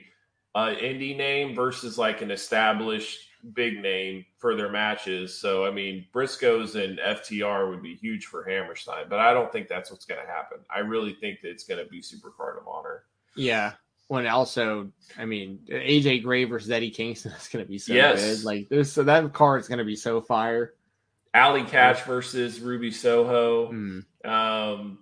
a 0.56 0.76
indie 0.76 1.16
name 1.16 1.54
versus 1.54 2.00
like 2.00 2.24
an 2.24 2.32
established 2.32 3.20
big 3.54 3.80
name 3.80 4.26
for 4.40 4.56
their 4.56 4.72
matches. 4.72 5.40
So 5.40 5.66
I 5.66 5.72
mean, 5.72 6.06
Briscoes 6.14 6.76
and 6.84 6.98
FTR 6.98 7.70
would 7.70 7.84
be 7.84 7.96
huge 7.96 8.26
for 8.26 8.44
Hammerstein, 8.44 9.06
but 9.08 9.20
I 9.20 9.34
don't 9.34 9.52
think 9.52 9.68
that's 9.68 9.92
what's 9.92 10.06
going 10.06 10.22
to 10.26 10.32
happen. 10.32 10.58
I 10.74 10.80
really 10.80 11.14
think 11.14 11.42
that 11.42 11.50
it's 11.50 11.66
going 11.66 11.84
to 11.84 11.90
be 11.90 12.02
Supercard 12.02 12.60
of 12.60 12.68
Honor. 12.68 13.04
Yeah. 13.36 13.74
When 14.08 14.26
also, 14.26 14.92
I 15.18 15.26
mean, 15.26 15.60
AJ 15.70 16.24
Gray 16.24 16.46
versus 16.46 16.72
Eddie 16.72 16.92
Kingston 16.92 17.34
is 17.34 17.50
going 17.50 17.66
to 17.66 17.70
be 17.70 17.78
so 17.78 17.94
yes. 17.94 18.22
good. 18.22 18.46
Like 18.46 18.70
this, 18.70 18.94
so 18.94 19.04
that 19.04 19.34
card 19.34 19.62
is 19.62 19.68
going 19.68 19.80
to 19.80 19.86
be 19.86 19.98
so 19.98 20.22
fire. 20.22 20.74
Allie 21.34 21.64
Katch 21.64 22.04
versus 22.04 22.60
Ruby 22.60 22.92
Soho. 22.92 23.72
Mm. 23.72 24.06
Um, 24.26 25.00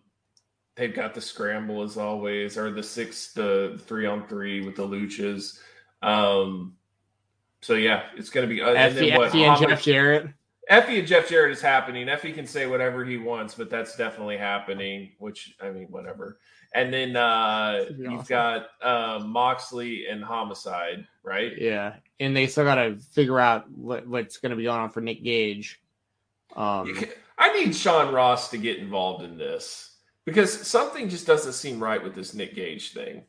they've 0.76 0.94
got 0.94 1.14
the 1.14 1.22
scramble 1.22 1.84
as 1.84 1.98
always, 1.98 2.58
or 2.58 2.72
the 2.72 2.84
six, 2.84 3.32
the 3.34 3.80
three 3.86 4.06
on 4.06 4.28
three 4.28 4.66
with 4.66 4.76
the 4.76 4.88
luchas. 4.88 5.60
Um, 6.02 6.76
so 7.62 7.74
yeah, 7.74 8.04
it's 8.16 8.30
going 8.30 8.48
to 8.48 8.54
be. 8.54 8.62
Uh, 8.62 8.76
Effy, 8.76 9.10
and, 9.10 9.18
what, 9.18 9.32
Effy 9.32 9.48
and 9.48 9.70
Jeff 9.70 9.84
Jarrett. 9.84 10.28
Effy 10.70 11.00
and 11.00 11.08
Jeff 11.08 11.30
Jarrett 11.30 11.52
is 11.52 11.62
happening. 11.62 12.08
Effy 12.08 12.34
can 12.34 12.46
say 12.46 12.66
whatever 12.66 13.06
he 13.06 13.18
wants, 13.18 13.56
but 13.56 13.70
that's 13.70 13.96
definitely 13.96 14.38
happening. 14.38 15.12
Which 15.20 15.56
I 15.62 15.72
mean, 15.72 15.88
whatever. 15.90 16.40
And 16.76 16.94
then 16.94 17.16
uh, 17.16 17.86
you've 17.98 18.08
awesome. 18.08 18.26
got 18.28 18.68
uh, 18.82 19.20
Moxley 19.26 20.08
and 20.08 20.22
Homicide, 20.22 21.08
right? 21.24 21.54
Yeah, 21.58 21.96
and 22.20 22.36
they 22.36 22.48
still 22.48 22.66
got 22.66 22.76
to 22.76 22.98
figure 23.14 23.40
out 23.40 23.72
what, 23.72 24.06
what's 24.06 24.38
going 24.38 24.50
to 24.50 24.58
be 24.58 24.64
going 24.64 24.82
on 24.82 24.90
for 24.90 25.00
Nick 25.00 25.24
Gage. 25.24 25.82
Um, 26.54 26.94
can, 26.94 27.10
I 27.38 27.54
need 27.54 27.74
Sean 27.74 28.14
Ross 28.14 28.50
to 28.50 28.58
get 28.58 28.78
involved 28.78 29.24
in 29.24 29.38
this 29.38 29.96
because 30.26 30.52
something 30.68 31.08
just 31.08 31.26
doesn't 31.26 31.54
seem 31.54 31.82
right 31.82 32.04
with 32.04 32.14
this 32.14 32.34
Nick 32.34 32.56
Gage 32.56 32.94
thing. 32.94 33.24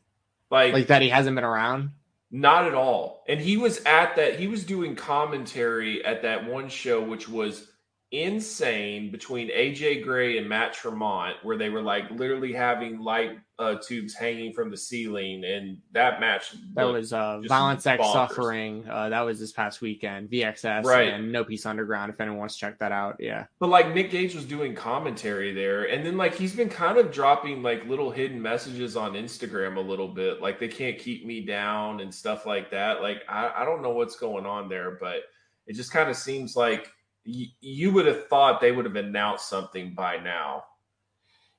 Like, 0.51 0.73
like 0.73 0.87
that 0.87 1.01
he 1.01 1.09
hasn't 1.09 1.35
been 1.35 1.45
around. 1.45 1.91
Not 2.29 2.65
at 2.65 2.73
all. 2.73 3.23
And 3.29 3.39
he 3.39 3.55
was 3.55 3.81
at 3.85 4.17
that, 4.17 4.37
he 4.37 4.47
was 4.47 4.65
doing 4.65 4.95
commentary 4.97 6.03
at 6.03 6.23
that 6.23 6.45
one 6.45 6.67
show, 6.67 7.01
which 7.01 7.29
was 7.29 7.69
insane 8.11 9.11
between 9.11 9.49
AJ 9.49 10.03
Gray 10.03 10.37
and 10.37 10.47
Matt 10.47 10.73
Tremont, 10.73 11.35
where 11.43 11.57
they 11.57 11.69
were 11.69 11.81
like 11.81 12.09
literally 12.09 12.53
having 12.53 12.99
light 12.99 13.37
uh, 13.59 13.75
tubes 13.75 14.13
hanging 14.13 14.53
from 14.53 14.69
the 14.69 14.77
ceiling, 14.77 15.43
and 15.43 15.79
that 15.91 16.19
match 16.19 16.55
that 16.75 16.85
was 16.85 17.11
uh, 17.11 17.41
Violence 17.47 17.85
X 17.85 18.01
Suffering. 18.11 18.87
Uh, 18.89 19.09
that 19.09 19.21
was 19.21 19.39
this 19.39 19.51
past 19.51 19.81
weekend. 19.81 20.29
VXS 20.29 20.85
right. 20.85 21.13
and 21.13 21.31
No 21.31 21.43
Peace 21.43 21.65
Underground. 21.65 22.13
If 22.13 22.21
anyone 22.21 22.39
wants 22.39 22.53
to 22.55 22.59
check 22.61 22.79
that 22.79 22.91
out, 22.93 23.17
yeah. 23.19 23.45
But 23.59 23.69
like 23.69 23.93
Nick 23.93 24.11
Gage 24.11 24.35
was 24.35 24.45
doing 24.45 24.73
commentary 24.73 25.53
there, 25.53 25.85
and 25.85 26.05
then 26.05 26.15
like 26.15 26.33
he's 26.33 26.55
been 26.55 26.69
kind 26.69 26.97
of 26.97 27.11
dropping 27.11 27.61
like 27.61 27.85
little 27.85 28.11
hidden 28.11 28.41
messages 28.41 28.95
on 28.95 29.13
Instagram 29.13 29.75
a 29.75 29.81
little 29.81 30.07
bit, 30.07 30.41
like 30.41 30.59
they 30.59 30.69
can't 30.69 30.97
keep 30.97 31.25
me 31.25 31.45
down 31.45 31.99
and 31.99 32.13
stuff 32.13 32.45
like 32.45 32.71
that. 32.71 33.01
Like 33.01 33.23
I, 33.27 33.51
I 33.57 33.65
don't 33.65 33.81
know 33.81 33.91
what's 33.91 34.15
going 34.15 34.45
on 34.45 34.69
there, 34.69 34.97
but 34.99 35.23
it 35.65 35.75
just 35.75 35.91
kind 35.91 36.09
of 36.09 36.15
seems 36.15 36.55
like 36.55 36.89
you 37.27 37.91
would 37.91 38.05
have 38.05 38.27
thought 38.27 38.61
they 38.61 38.71
would 38.71 38.85
have 38.85 38.95
announced 38.95 39.49
something 39.49 39.93
by 39.93 40.17
now. 40.17 40.63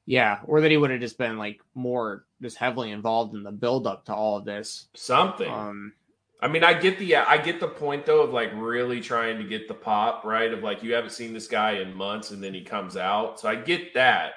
Yeah, 0.07 0.39
or 0.47 0.62
that 0.62 0.71
he 0.71 0.79
would 0.79 0.91
have 0.91 1.01
just 1.01 1.19
been 1.19 1.37
like 1.37 1.61
more 1.75 2.25
just 2.41 2.57
heavily 2.57 2.91
involved 2.91 3.35
in 3.35 3.43
the 3.43 3.53
build 3.53 3.87
up 3.87 4.07
to 4.07 4.14
all 4.14 4.39
of 4.39 4.47
this. 4.47 4.89
Something. 4.95 5.53
Um 5.53 5.93
I 6.41 6.47
mean, 6.47 6.62
I 6.62 6.73
get 6.73 6.99
the 6.99 7.16
I 7.16 7.37
get 7.37 7.61
the 7.61 7.69
point 7.69 8.07
though 8.07 8.23
of 8.23 8.33
like 8.33 8.51
really 8.55 9.01
trying 9.01 9.39
to 9.39 9.45
get 9.45 9.69
the 9.69 9.75
pop, 9.75 10.25
right? 10.25 10.53
Of 10.53 10.62
like 10.62 10.83
you 10.83 10.95
haven't 10.95 11.11
seen 11.11 11.35
this 11.35 11.49
guy 11.49 11.73
in 11.73 11.95
months 11.95 12.31
and 12.31 12.43
then 12.43 12.55
he 12.55 12.62
comes 12.62 12.97
out. 12.97 13.41
So 13.41 13.49
I 13.49 13.57
get 13.57 13.95
that. 13.95 14.33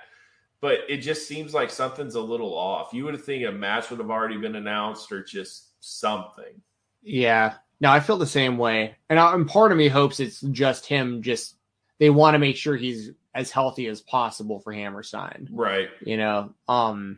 But 0.60 0.80
it 0.90 0.98
just 0.98 1.28
seems 1.28 1.54
like 1.54 1.70
something's 1.70 2.16
a 2.16 2.22
little 2.22 2.56
off. 2.56 2.94
You 2.94 3.06
would 3.06 3.14
have 3.14 3.24
think 3.24 3.48
a 3.48 3.52
match 3.52 3.90
would 3.90 4.00
have 4.00 4.12
already 4.12 4.38
been 4.38 4.56
announced 4.56 5.12
or 5.12 5.24
just 5.24 5.70
something. 5.80 6.62
Yeah. 7.02 7.56
No, 7.82 7.90
I 7.90 8.00
feel 8.00 8.18
the 8.18 8.28
same 8.28 8.60
way, 8.60 8.96
and, 9.10 9.20
I, 9.20 9.34
and 9.34 9.48
part 9.48 9.72
of 9.72 9.78
me 9.78 9.88
hopes 9.88 10.20
it's 10.20 10.40
just 10.40 10.86
him. 10.86 11.24
Just 11.24 11.56
they 11.98 12.12
want 12.12 12.36
to 12.36 12.40
make 12.40 12.56
sure 12.56 12.78
he's 12.78 13.10
as 13.34 13.50
healthy 13.50 13.88
as 13.88 14.02
possible 14.02 14.60
for 14.60 14.72
Hammerstein, 14.72 15.50
right? 15.52 15.90
You 16.06 16.18
know, 16.18 16.54
um, 16.68 17.18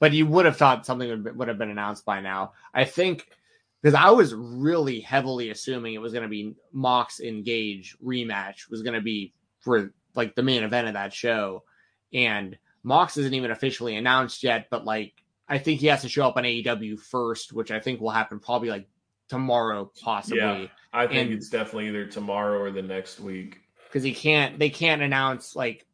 but 0.00 0.12
you 0.12 0.26
would 0.26 0.44
have 0.44 0.56
thought 0.56 0.84
something 0.84 1.08
would, 1.08 1.36
would 1.36 1.48
have 1.48 1.58
been 1.58 1.70
announced 1.70 2.04
by 2.04 2.20
now. 2.20 2.52
I 2.74 2.84
think 2.84 3.28
because 3.80 3.94
I 3.94 4.10
was 4.10 4.34
really 4.34 4.98
heavily 4.98 5.50
assuming 5.50 5.94
it 5.94 6.00
was 6.00 6.12
going 6.12 6.24
to 6.24 6.28
be 6.28 6.56
Mox 6.72 7.20
and 7.20 7.44
Gage 7.44 7.96
rematch 8.04 8.68
was 8.68 8.82
going 8.82 8.94
to 8.94 9.00
be 9.00 9.32
for 9.60 9.92
like 10.16 10.34
the 10.34 10.42
main 10.42 10.64
event 10.64 10.88
of 10.88 10.94
that 10.94 11.12
show, 11.12 11.62
and 12.12 12.58
Mox 12.82 13.16
isn't 13.18 13.34
even 13.34 13.52
officially 13.52 13.94
announced 13.94 14.42
yet, 14.42 14.66
but 14.68 14.84
like 14.84 15.12
I 15.48 15.58
think 15.58 15.80
he 15.80 15.86
has 15.86 16.02
to 16.02 16.08
show 16.08 16.26
up 16.26 16.36
on 16.36 16.42
AEW 16.42 16.98
first, 16.98 17.52
which 17.52 17.70
I 17.70 17.78
think 17.78 18.00
will 18.00 18.10
happen 18.10 18.40
probably 18.40 18.70
like 18.70 18.88
tomorrow, 19.32 19.90
possibly. 20.02 20.38
Yeah, 20.38 20.66
I 20.92 21.06
think 21.06 21.30
and, 21.30 21.32
it's 21.32 21.48
definitely 21.48 21.88
either 21.88 22.06
tomorrow 22.06 22.58
or 22.58 22.70
the 22.70 22.82
next 22.82 23.18
week. 23.18 23.60
Because 23.88 24.02
he 24.02 24.12
can't, 24.12 24.58
they 24.58 24.68
can't 24.68 25.00
announce 25.00 25.56
like 25.56 25.86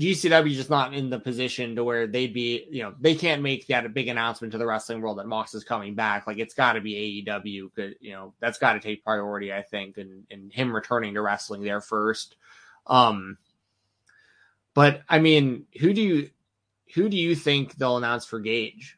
GCW 0.00 0.54
just 0.54 0.70
not 0.70 0.94
in 0.94 1.10
the 1.10 1.18
position 1.20 1.76
to 1.76 1.84
where 1.84 2.08
they'd 2.08 2.34
be, 2.34 2.66
you 2.70 2.82
know, 2.82 2.94
they 3.00 3.14
can't 3.14 3.40
make 3.40 3.68
that 3.68 3.86
a 3.86 3.88
big 3.88 4.08
announcement 4.08 4.52
to 4.52 4.58
the 4.58 4.66
wrestling 4.66 5.00
world 5.00 5.18
that 5.18 5.26
Mox 5.26 5.54
is 5.54 5.62
coming 5.62 5.94
back. 5.94 6.26
Like 6.26 6.38
it's 6.38 6.54
got 6.54 6.72
to 6.72 6.80
be 6.80 7.24
AEW, 7.26 7.70
because 7.74 7.94
you 8.00 8.12
know 8.12 8.34
that's 8.40 8.58
got 8.58 8.72
to 8.74 8.80
take 8.80 9.04
priority, 9.04 9.52
I 9.52 9.62
think, 9.62 9.98
and 9.98 10.24
and 10.30 10.52
him 10.52 10.74
returning 10.74 11.14
to 11.14 11.22
wrestling 11.22 11.62
there 11.62 11.80
first. 11.80 12.36
Um, 12.86 13.38
but 14.74 15.02
I 15.08 15.18
mean, 15.20 15.66
who 15.80 15.92
do 15.92 16.02
you 16.02 16.30
who 16.94 17.08
do 17.08 17.16
you 17.16 17.34
think 17.34 17.76
they'll 17.76 17.96
announce 17.96 18.24
for 18.24 18.40
Gage? 18.40 18.97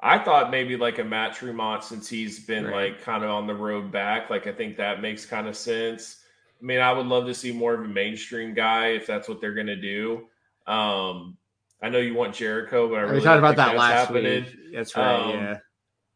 I 0.00 0.18
thought 0.18 0.50
maybe 0.50 0.76
like 0.76 0.98
a 0.98 1.04
Matt 1.04 1.34
Tremont 1.34 1.82
since 1.82 2.08
he's 2.08 2.38
been 2.38 2.64
right. 2.64 2.92
like 2.92 3.02
kind 3.02 3.24
of 3.24 3.30
on 3.30 3.46
the 3.46 3.54
road 3.54 3.90
back. 3.90 4.30
Like 4.30 4.46
I 4.46 4.52
think 4.52 4.76
that 4.76 5.02
makes 5.02 5.26
kind 5.26 5.48
of 5.48 5.56
sense. 5.56 6.18
I 6.60 6.64
mean, 6.64 6.78
I 6.80 6.92
would 6.92 7.06
love 7.06 7.26
to 7.26 7.34
see 7.34 7.52
more 7.52 7.74
of 7.74 7.80
a 7.80 7.88
mainstream 7.88 8.54
guy 8.54 8.88
if 8.88 9.06
that's 9.06 9.28
what 9.28 9.40
they're 9.40 9.54
going 9.54 9.66
to 9.68 9.80
do. 9.80 10.26
Um, 10.66 11.36
I 11.82 11.88
know 11.88 11.98
you 11.98 12.14
want 12.14 12.34
Jericho, 12.34 12.88
but 12.88 12.96
I 12.96 13.00
really 13.02 13.18
we 13.18 13.24
talked 13.24 13.38
about 13.38 13.56
that 13.56 13.76
last 13.76 14.08
happening. 14.08 14.44
week. 14.44 14.56
That's 14.74 14.96
right. 14.96 15.14
Um, 15.14 15.30
yeah, 15.30 15.58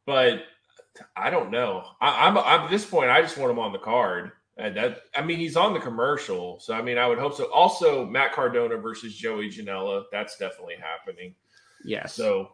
but 0.07 0.45
I 1.16 1.30
don't 1.30 1.51
know. 1.51 1.85
I, 2.01 2.26
I'm, 2.26 2.37
I'm 2.39 2.61
at 2.62 2.70
this 2.70 2.85
point. 2.85 3.11
I 3.11 3.22
just 3.22 3.39
want 3.39 3.51
him 3.51 3.59
on 3.59 3.72
the 3.72 3.78
card. 3.78 4.33
And 4.59 4.76
that 4.76 5.03
I 5.16 5.22
mean, 5.22 5.39
he's 5.39 5.57
on 5.57 5.72
the 5.72 5.80
commercial, 5.80 6.61
so 6.61 6.74
I 6.74 6.83
mean, 6.83 6.99
I 6.99 7.07
would 7.07 7.18
hope 7.18 7.35
so. 7.35 7.51
Also, 7.53 8.05
Matt 8.05 8.35
Cardona 8.35 8.76
versus 8.76 9.16
Joey 9.16 9.49
Janela. 9.49 10.05
That's 10.12 10.37
definitely 10.37 10.74
happening. 10.74 11.35
Yeah. 11.85 12.07
So 12.07 12.53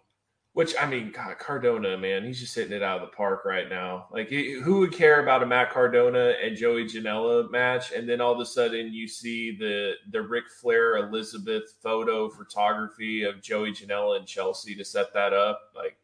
which 0.55 0.75
I 0.81 0.87
mean, 0.87 1.13
God, 1.13 1.39
Cardona, 1.39 1.97
man, 1.97 2.25
he's 2.25 2.41
just 2.41 2.55
hitting 2.55 2.73
it 2.73 2.83
out 2.83 3.01
of 3.01 3.09
the 3.09 3.17
park 3.17 3.45
right 3.45 3.69
now. 3.69 4.09
Like, 4.11 4.29
who 4.29 4.81
would 4.81 4.93
care 4.93 5.23
about 5.23 5.43
a 5.43 5.47
Matt 5.47 5.71
Cardona 5.71 6.35
and 6.43 6.57
Joey 6.57 6.85
Janela 6.85 7.51
match, 7.51 7.93
and 7.93 8.09
then 8.09 8.21
all 8.21 8.33
of 8.33 8.41
a 8.41 8.47
sudden 8.47 8.93
you 8.93 9.07
see 9.07 9.57
the 9.57 9.95
the 10.11 10.23
Ric 10.23 10.45
Flair 10.61 10.97
Elizabeth 10.97 11.75
photo 11.83 12.29
photography 12.29 13.23
of 13.23 13.43
Joey 13.43 13.73
Janela 13.73 14.17
and 14.17 14.27
Chelsea 14.27 14.75
to 14.75 14.85
set 14.85 15.13
that 15.15 15.33
up? 15.33 15.61
Like, 15.77 15.97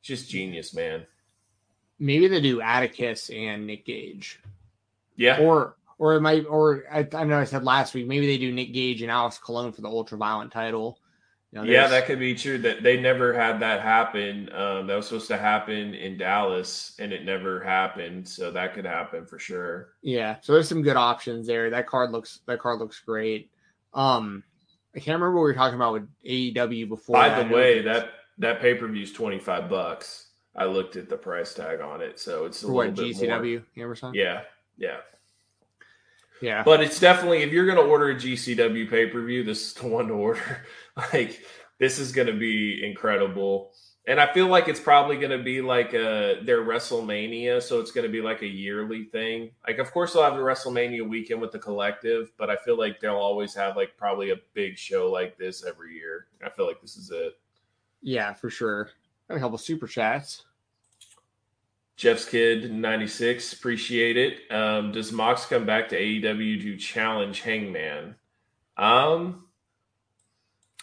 just 0.00 0.30
genius, 0.30 0.72
man. 0.72 1.04
Maybe 1.98 2.28
they 2.28 2.40
do 2.40 2.60
Atticus 2.60 3.30
and 3.30 3.66
Nick 3.66 3.84
Gage. 3.84 4.40
Yeah, 5.16 5.40
or 5.40 5.76
or 5.98 6.14
it 6.14 6.20
might, 6.20 6.46
or 6.46 6.84
I, 6.90 7.06
I 7.12 7.24
know 7.24 7.38
I 7.38 7.44
said 7.44 7.64
last 7.64 7.94
week, 7.94 8.06
maybe 8.06 8.26
they 8.26 8.38
do 8.38 8.52
Nick 8.52 8.72
Gage 8.72 9.02
and 9.02 9.10
Alex 9.10 9.38
Colon 9.38 9.72
for 9.72 9.80
the 9.80 9.88
Ultra 9.88 10.16
Violent 10.18 10.52
title 10.52 10.98
You 11.56 11.62
know, 11.62 11.72
yeah, 11.72 11.86
that 11.86 12.04
could 12.04 12.18
be 12.18 12.34
true. 12.34 12.58
That 12.58 12.82
they 12.82 13.00
never 13.00 13.32
had 13.32 13.60
that 13.60 13.80
happen. 13.80 14.50
Um, 14.52 14.86
that 14.86 14.96
was 14.96 15.06
supposed 15.06 15.28
to 15.28 15.38
happen 15.38 15.94
in 15.94 16.18
Dallas, 16.18 16.94
and 16.98 17.14
it 17.14 17.24
never 17.24 17.60
happened. 17.60 18.28
So 18.28 18.50
that 18.50 18.74
could 18.74 18.84
happen 18.84 19.24
for 19.24 19.38
sure. 19.38 19.94
Yeah, 20.02 20.36
so 20.42 20.52
there's 20.52 20.68
some 20.68 20.82
good 20.82 20.96
options 20.96 21.46
there. 21.46 21.70
That 21.70 21.86
card 21.86 22.10
looks 22.10 22.40
that 22.46 22.58
card 22.58 22.78
looks 22.78 23.00
great. 23.00 23.50
Um, 23.94 24.44
I 24.94 24.98
can't 24.98 25.18
remember 25.18 25.36
what 25.36 25.44
we 25.44 25.50
were 25.52 25.54
talking 25.54 25.76
about 25.76 25.94
with 25.94 26.08
AEW 26.26 26.88
before. 26.90 27.14
By 27.14 27.30
that. 27.30 27.48
the 27.48 27.54
way, 27.54 27.80
that 27.82 28.10
that 28.36 28.60
pay 28.60 28.74
per 28.74 28.86
view 28.86 29.02
is 29.02 29.12
twenty 29.12 29.38
five 29.38 29.70
bucks. 29.70 30.26
I 30.54 30.66
looked 30.66 30.96
at 30.96 31.08
the 31.08 31.16
price 31.16 31.54
tag 31.54 31.80
on 31.80 32.02
it, 32.02 32.18
so 32.18 32.44
it's 32.44 32.62
a 32.62 32.66
for 32.66 32.72
little 32.72 32.92
what 32.92 32.96
bit 32.96 33.16
GCW, 33.16 33.62
more. 33.76 34.14
Yeah, 34.14 34.42
yeah. 34.76 34.96
yeah. 36.42 36.62
But 36.64 36.82
it's 36.82 37.00
definitely 37.00 37.42
if 37.42 37.52
you're 37.52 37.66
going 37.66 37.78
to 37.78 37.84
order 37.84 38.10
a 38.10 38.14
GCW 38.14 38.90
pay 38.90 39.06
per 39.06 39.22
view, 39.22 39.42
this 39.42 39.68
is 39.68 39.72
the 39.72 39.86
one 39.86 40.08
to 40.08 40.14
order. 40.14 40.66
like 41.12 41.42
this 41.78 41.98
is 41.98 42.12
going 42.12 42.28
to 42.28 42.38
be 42.38 42.84
incredible, 42.84 43.72
and 44.06 44.20
I 44.20 44.32
feel 44.32 44.46
like 44.46 44.68
it's 44.68 44.80
probably 44.80 45.16
going 45.16 45.36
to 45.36 45.42
be 45.42 45.60
like 45.60 45.92
a 45.92 46.40
their 46.42 46.62
WrestleMania, 46.62 47.60
so 47.60 47.80
it's 47.80 47.90
going 47.90 48.06
to 48.06 48.12
be 48.12 48.20
like 48.20 48.42
a 48.42 48.46
yearly 48.46 49.04
thing. 49.04 49.50
Like, 49.66 49.78
of 49.78 49.90
course, 49.92 50.12
they'll 50.12 50.22
have 50.22 50.36
the 50.36 50.42
WrestleMania 50.42 51.06
weekend 51.08 51.40
with 51.40 51.52
the 51.52 51.58
collective, 51.58 52.30
but 52.38 52.48
I 52.48 52.56
feel 52.56 52.78
like 52.78 53.00
they'll 53.00 53.16
always 53.16 53.54
have 53.54 53.76
like 53.76 53.96
probably 53.96 54.30
a 54.30 54.36
big 54.54 54.78
show 54.78 55.10
like 55.10 55.36
this 55.36 55.64
every 55.64 55.94
year. 55.94 56.26
I 56.44 56.50
feel 56.50 56.66
like 56.66 56.80
this 56.80 56.96
is 56.96 57.10
it. 57.10 57.38
Yeah, 58.00 58.32
for 58.32 58.48
sure. 58.48 58.90
Got 59.28 59.38
a 59.38 59.40
couple 59.40 59.58
super 59.58 59.88
chats. 59.88 60.44
Jeff's 61.96 62.26
kid 62.26 62.70
ninety 62.70 63.08
six, 63.08 63.52
appreciate 63.54 64.16
it. 64.16 64.52
Um, 64.52 64.92
does 64.92 65.10
Mox 65.10 65.46
come 65.46 65.66
back 65.66 65.88
to 65.88 66.00
AEW 66.00 66.62
to 66.62 66.76
challenge 66.76 67.40
Hangman? 67.40 68.14
Um, 68.76 69.45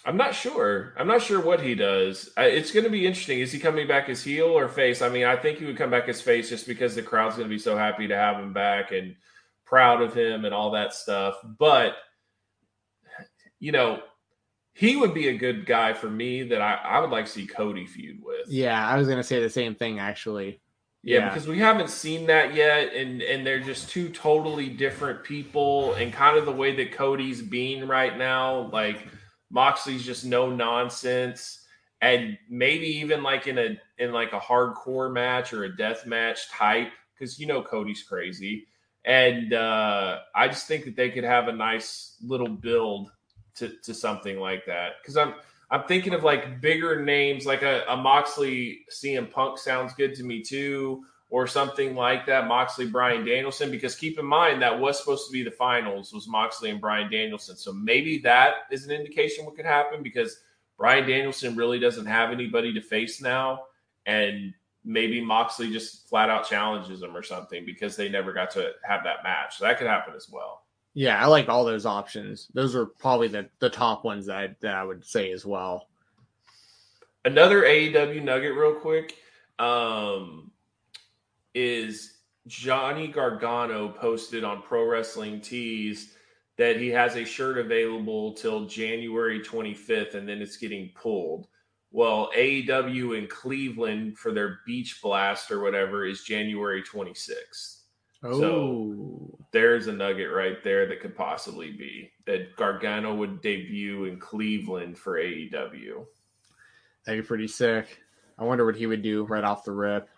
I'm 0.05 0.17
not 0.17 0.35
sure. 0.35 0.93
I'm 0.97 1.07
not 1.07 1.21
sure 1.21 1.39
what 1.39 1.61
he 1.61 1.75
does. 1.75 2.29
It's 2.37 2.71
going 2.71 2.83
to 2.83 2.89
be 2.89 3.05
interesting. 3.07 3.39
Is 3.39 3.51
he 3.53 3.59
coming 3.59 3.87
back 3.87 4.09
as 4.09 4.21
heel 4.21 4.47
or 4.47 4.67
face? 4.67 5.01
I 5.01 5.07
mean, 5.09 5.23
I 5.25 5.37
think 5.37 5.59
he 5.59 5.65
would 5.65 5.77
come 5.77 5.89
back 5.91 6.09
as 6.09 6.21
face 6.21 6.49
just 6.49 6.67
because 6.67 6.93
the 6.93 7.01
crowd's 7.01 7.37
going 7.37 7.47
to 7.47 7.53
be 7.55 7.59
so 7.59 7.77
happy 7.77 8.07
to 8.07 8.15
have 8.15 8.35
him 8.37 8.51
back 8.51 8.91
and 8.91 9.15
proud 9.65 10.01
of 10.01 10.13
him 10.13 10.43
and 10.43 10.53
all 10.53 10.71
that 10.71 10.93
stuff. 10.93 11.35
But 11.57 11.95
you 13.59 13.71
know, 13.71 14.01
he 14.73 14.95
would 14.95 15.13
be 15.13 15.29
a 15.29 15.37
good 15.37 15.65
guy 15.65 15.93
for 15.93 16.09
me 16.09 16.43
that 16.43 16.61
I, 16.61 16.73
I 16.73 16.99
would 16.99 17.11
like 17.11 17.25
to 17.25 17.31
see 17.31 17.47
Cody 17.47 17.85
feud 17.85 18.17
with. 18.21 18.47
Yeah, 18.49 18.85
I 18.85 18.97
was 18.97 19.07
gonna 19.07 19.23
say 19.23 19.39
the 19.41 19.49
same 19.49 19.73
thing 19.75 19.99
actually. 19.99 20.59
Yeah, 21.01 21.19
Yeah. 21.19 21.29
because 21.29 21.47
we 21.47 21.59
haven't 21.59 21.89
seen 21.89 22.27
that 22.27 22.53
yet, 22.53 22.93
and 22.93 23.21
and 23.21 23.45
they're 23.47 23.61
just 23.61 23.89
two 23.89 24.09
totally 24.09 24.67
different 24.69 25.23
people, 25.23 25.93
and 25.93 26.11
kind 26.11 26.37
of 26.37 26.45
the 26.45 26.51
way 26.51 26.75
that 26.75 26.91
Cody's 26.91 27.41
being 27.41 27.87
right 27.87 28.17
now, 28.17 28.69
like 28.73 29.07
Moxley's 29.53 30.03
just 30.03 30.25
no 30.25 30.49
nonsense, 30.49 31.63
and 32.01 32.37
maybe 32.49 32.87
even 32.87 33.21
like 33.21 33.45
in 33.45 33.59
a 33.59 33.77
in 33.99 34.11
like 34.11 34.33
a 34.33 34.39
hardcore 34.39 35.13
match 35.13 35.53
or 35.53 35.63
a 35.63 35.77
death 35.77 36.07
match 36.07 36.49
type, 36.49 36.91
because 37.13 37.39
you 37.39 37.45
know 37.45 37.61
Cody's 37.61 38.01
crazy, 38.01 38.65
and 39.05 39.53
uh, 39.53 40.19
I 40.35 40.47
just 40.47 40.67
think 40.67 40.85
that 40.85 40.95
they 40.95 41.11
could 41.11 41.23
have 41.23 41.47
a 41.47 41.53
nice 41.53 42.17
little 42.21 42.49
build 42.49 43.11
to 43.55 43.73
to 43.83 43.93
something 43.93 44.39
like 44.39 44.65
that, 44.65 44.93
because 45.01 45.15
I'm. 45.15 45.35
I'm 45.71 45.85
thinking 45.87 46.13
of 46.13 46.23
like 46.23 46.61
bigger 46.61 47.03
names, 47.03 47.47
like 47.47 47.63
a, 47.63 47.83
a 47.89 47.97
Moxley 47.97 48.81
CM 48.91 49.31
Punk 49.31 49.57
sounds 49.57 49.91
good 49.95 50.13
to 50.15 50.23
me 50.23 50.43
too, 50.43 51.03
or 51.33 51.47
something 51.47 51.95
like 51.95 52.27
that. 52.27 52.47
Moxley 52.47 52.85
Bryan 52.85 53.25
Danielson, 53.25 53.71
because 53.71 53.95
keep 53.95 54.19
in 54.19 54.25
mind 54.25 54.61
that 54.61 54.79
was 54.79 54.99
supposed 54.99 55.25
to 55.25 55.33
be 55.33 55.41
the 55.41 55.49
finals 55.49 56.13
was 56.13 56.27
Moxley 56.27 56.69
and 56.69 56.79
Bryan 56.79 57.09
Danielson. 57.09 57.55
So 57.55 57.73
maybe 57.73 58.19
that 58.19 58.67
is 58.69 58.85
an 58.85 58.91
indication 58.91 59.43
what 59.43 59.55
could 59.55 59.65
happen 59.65 60.03
because 60.03 60.41
Bryan 60.77 61.09
Danielson 61.09 61.55
really 61.55 61.79
doesn't 61.79 62.05
have 62.05 62.29
anybody 62.29 62.71
to 62.75 62.81
face 62.81 63.19
now, 63.19 63.63
and 64.05 64.53
maybe 64.85 65.21
Moxley 65.21 65.71
just 65.71 66.07
flat 66.07 66.29
out 66.29 66.47
challenges 66.47 67.01
him 67.01 67.17
or 67.17 67.23
something 67.23 67.65
because 67.65 67.95
they 67.95 68.09
never 68.09 68.31
got 68.31 68.51
to 68.51 68.69
have 68.87 69.03
that 69.03 69.23
match. 69.23 69.57
So 69.57 69.65
that 69.65 69.79
could 69.79 69.87
happen 69.87 70.13
as 70.15 70.29
well. 70.29 70.61
Yeah, 70.93 71.19
I 71.19 71.25
like 71.25 71.49
all 71.49 71.65
those 71.65 71.87
options. 71.87 72.47
Those 72.53 72.75
are 72.75 72.85
probably 72.85 73.27
the, 73.27 73.49
the 73.57 73.71
top 73.71 74.03
ones 74.03 74.27
that 74.27 74.37
I, 74.37 74.55
that 74.61 74.75
I 74.75 74.83
would 74.83 75.03
say 75.03 75.31
as 75.31 75.47
well. 75.47 75.87
Another 77.25 77.63
AEW 77.63 78.21
nugget, 78.21 78.53
real 78.53 78.75
quick, 78.75 79.15
um, 79.57 80.51
is 81.53 82.19
Johnny 82.47 83.07
Gargano 83.07 83.89
posted 83.89 84.43
on 84.43 84.61
Pro 84.61 84.85
Wrestling 84.85 85.39
Tees 85.41 86.15
that 86.57 86.77
he 86.77 86.89
has 86.89 87.15
a 87.15 87.25
shirt 87.25 87.57
available 87.57 88.33
till 88.33 88.65
January 88.65 89.39
25th, 89.39 90.13
and 90.15 90.27
then 90.27 90.41
it's 90.41 90.57
getting 90.57 90.91
pulled. 90.95 91.47
Well, 91.91 92.29
AEW 92.35 93.17
in 93.17 93.27
Cleveland 93.27 94.17
for 94.17 94.31
their 94.31 94.59
Beach 94.65 94.99
Blast 95.01 95.51
or 95.51 95.61
whatever 95.61 96.05
is 96.05 96.23
January 96.23 96.83
26th. 96.83 97.81
Oh, 98.23 98.39
So- 98.39 99.39
There's 99.51 99.85
a 99.87 99.93
nugget 99.93 100.31
right 100.31 100.63
there 100.63 100.87
that 100.87 100.99
could 101.01 101.15
possibly 101.15 101.71
be 101.71 102.11
that 102.25 102.55
Gargano 102.55 103.13
would 103.13 103.41
debut 103.41 104.05
in 104.05 104.19
Cleveland 104.19 104.97
for 104.97 105.17
AEW. 105.19 106.05
that'd 107.05 107.21
be 107.23 107.27
pretty 107.27 107.47
sick. 107.47 107.99
I 108.39 108.43
wonder 108.45 108.65
what 108.65 108.75
he 108.77 108.87
would 108.87 109.03
do 109.03 109.25
right 109.25 109.43
off 109.43 109.63
the 109.65 109.71
rip. 109.73 110.09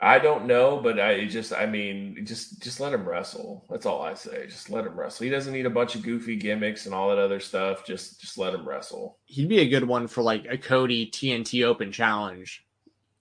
I 0.00 0.18
don't 0.18 0.46
know, 0.46 0.80
but 0.82 1.00
I 1.00 1.24
just, 1.26 1.52
I 1.52 1.66
mean, 1.66 2.24
just, 2.26 2.60
just 2.62 2.80
let 2.80 2.92
him 2.92 3.08
wrestle. 3.08 3.64
That's 3.70 3.86
all 3.86 4.02
I 4.02 4.14
say. 4.14 4.46
Just 4.46 4.68
let 4.68 4.84
him 4.86 4.98
wrestle. 4.98 5.24
He 5.24 5.30
doesn't 5.30 5.52
need 5.52 5.66
a 5.66 5.70
bunch 5.70 5.94
of 5.94 6.02
goofy 6.02 6.36
gimmicks 6.36 6.84
and 6.86 6.94
all 6.94 7.08
that 7.08 7.18
other 7.18 7.40
stuff. 7.40 7.86
Just, 7.86 8.20
just 8.20 8.36
let 8.36 8.52
him 8.54 8.68
wrestle. 8.68 9.18
He'd 9.26 9.48
be 9.48 9.60
a 9.60 9.68
good 9.68 9.84
one 9.84 10.06
for 10.08 10.22
like 10.22 10.46
a 10.50 10.58
Cody 10.58 11.10
TNT 11.10 11.64
Open 11.64 11.90
Challenge. 11.92 12.60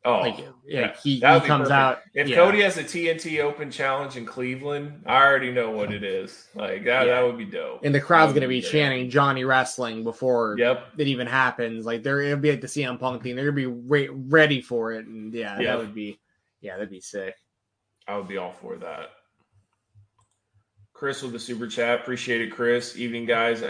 Oh, 0.06 0.20
like, 0.20 0.38
yeah, 0.40 0.50
yeah. 0.68 0.94
he, 1.02 1.14
he 1.14 1.20
That 1.22 1.36
would 1.36 1.44
be 1.44 1.48
comes 1.48 1.70
perfect. 1.70 1.74
out. 1.80 2.00
if 2.14 2.28
yeah. 2.28 2.36
Cody 2.36 2.62
has 2.62 2.76
a 2.76 2.84
TNT 2.84 3.40
Open 3.42 3.72
Challenge 3.72 4.18
in 4.18 4.26
Cleveland, 4.26 5.04
I 5.06 5.16
already 5.24 5.54
know 5.54 5.72
what 5.72 5.94
it 5.94 6.04
is. 6.04 6.48
Like 6.56 6.84
that, 6.84 7.08
Yeah. 7.08 7.22
that 7.22 7.26
would 7.26 7.38
be 7.38 7.46
dope. 7.46 7.86
and 7.86 7.96
the 7.96 8.02
crowd's 8.02 8.34
going 8.34 8.42
to 8.42 8.50
be 8.50 8.60
chanting 8.62 9.10
Johnny 9.10 9.46
Wrestling 9.46 10.04
before 10.04 10.58
Yep. 10.60 10.86
it 10.98 11.08
even 11.08 11.28
happens. 11.28 11.86
Like 11.86 12.04
they're 12.04 12.20
it'll 12.20 12.38
be 12.40 12.52
like 12.52 12.60
the 12.60 12.68
CM 12.68 13.00
Punk 13.00 13.24
thing. 13.24 13.38
They're 13.38 13.46
gonna 13.46 13.56
be 13.56 13.68
re- 13.68 14.10
ready 14.10 14.60
for 14.60 14.92
it, 14.92 15.06
and 15.06 15.34
yeah, 15.34 15.58
Yeah. 15.62 15.72
that 15.72 15.78
would 15.78 15.96
be 15.96 16.20
yeah, 16.64 16.74
that'd 16.76 16.90
be 16.90 17.02
sick. 17.02 17.36
I 18.08 18.18
would 18.18 18.28
be 18.28 18.38
all 18.38 18.54
for 18.54 18.78
that. 18.78 19.10
Chris 20.94 21.22
with 21.22 21.34
the 21.34 21.40
super 21.40 21.68
chat. 21.68 22.00
Appreciate 22.00 22.42
it, 22.42 22.52
Chris. 22.52 22.98
Evening, 22.98 23.26
guys. 23.26 23.64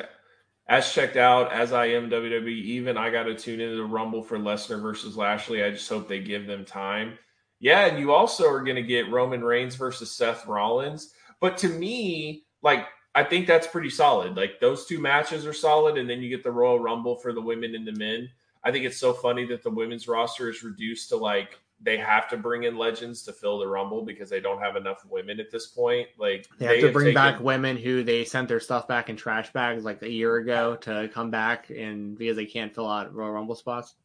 As 0.70 0.94
checked 0.94 1.18
out, 1.18 1.52
as 1.52 1.74
I 1.74 1.88
am 1.88 2.10
WWE, 2.10 2.48
even 2.48 2.96
I 2.96 3.10
got 3.10 3.24
to 3.24 3.36
tune 3.36 3.60
into 3.60 3.76
the 3.76 3.84
Rumble 3.84 4.24
for 4.24 4.38
Lesnar 4.38 4.82
versus 4.82 5.18
Lashley. 5.18 5.64
I 5.64 5.72
just 5.72 5.90
hope 5.90 6.08
they 6.08 6.20
give 6.20 6.46
them 6.46 6.64
time. 6.64 7.18
Yeah, 7.60 7.86
and 7.88 7.98
you 7.98 8.14
also 8.14 8.48
are 8.50 8.64
going 8.64 8.76
to 8.76 8.84
get 8.84 9.12
Roman 9.12 9.44
Reigns 9.44 9.76
versus 9.76 10.12
Seth 10.12 10.46
Rollins. 10.46 11.12
But 11.42 11.58
to 11.60 11.70
me, 11.70 12.46
like, 12.62 12.86
I 13.16 13.24
think 13.24 13.48
that's 13.48 13.68
pretty 13.68 13.90
solid. 13.90 14.38
Like, 14.38 14.60
those 14.62 14.86
two 14.86 15.00
matches 15.00 15.46
are 15.46 15.54
solid, 15.54 15.98
and 15.98 16.10
then 16.10 16.22
you 16.22 16.30
get 16.30 16.44
the 16.44 16.52
Royal 16.52 16.80
Rumble 16.80 17.16
for 17.16 17.34
the 17.34 17.42
women 17.42 17.74
and 17.76 17.88
the 17.88 17.94
men. 17.94 18.30
I 18.64 18.72
think 18.72 18.86
it's 18.86 19.00
so 19.00 19.14
funny 19.14 19.46
that 19.48 19.64
the 19.64 19.70
women's 19.70 20.08
roster 20.08 20.50
is 20.50 20.64
reduced 20.64 21.10
to 21.10 21.18
like 21.18 21.60
they 21.84 21.98
have 21.98 22.30
to 22.30 22.38
bring 22.38 22.64
in 22.64 22.78
legends 22.78 23.24
to 23.24 23.34
fill 23.34 23.60
the 23.60 23.68
rumble 23.68 24.04
because 24.04 24.30
they 24.30 24.40
don't 24.40 24.60
have 24.62 24.76
enough 24.76 25.06
women 25.10 25.40
at 25.40 25.52
this 25.52 25.68
point. 25.68 26.08
Like 26.18 26.48
They 26.58 26.66
have 26.66 26.80
to 26.80 26.92
bring 26.92 27.08
taken- 27.08 27.14
back 27.16 27.40
women 27.42 27.78
who 27.78 28.04
they 28.04 28.24
sent 28.24 28.48
their 28.48 28.60
stuff 28.60 28.88
back 28.88 29.10
in 29.10 29.16
trash 29.18 29.52
bags 29.54 29.84
like 29.84 30.02
a 30.02 30.10
year 30.10 30.38
ago 30.38 30.76
to 30.78 31.10
come 31.14 31.30
back, 31.30 31.70
and 31.70 32.18
because 32.18 32.38
they 32.38 32.46
can't 32.46 32.74
fill 32.74 32.90
out 32.90 33.14
Royal 33.14 33.32
Rumble 33.32 33.56
spots. 33.56 33.96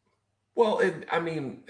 Well, 0.55 0.79
it, 0.79 1.07
I 1.11 1.19
mean, 1.21 1.63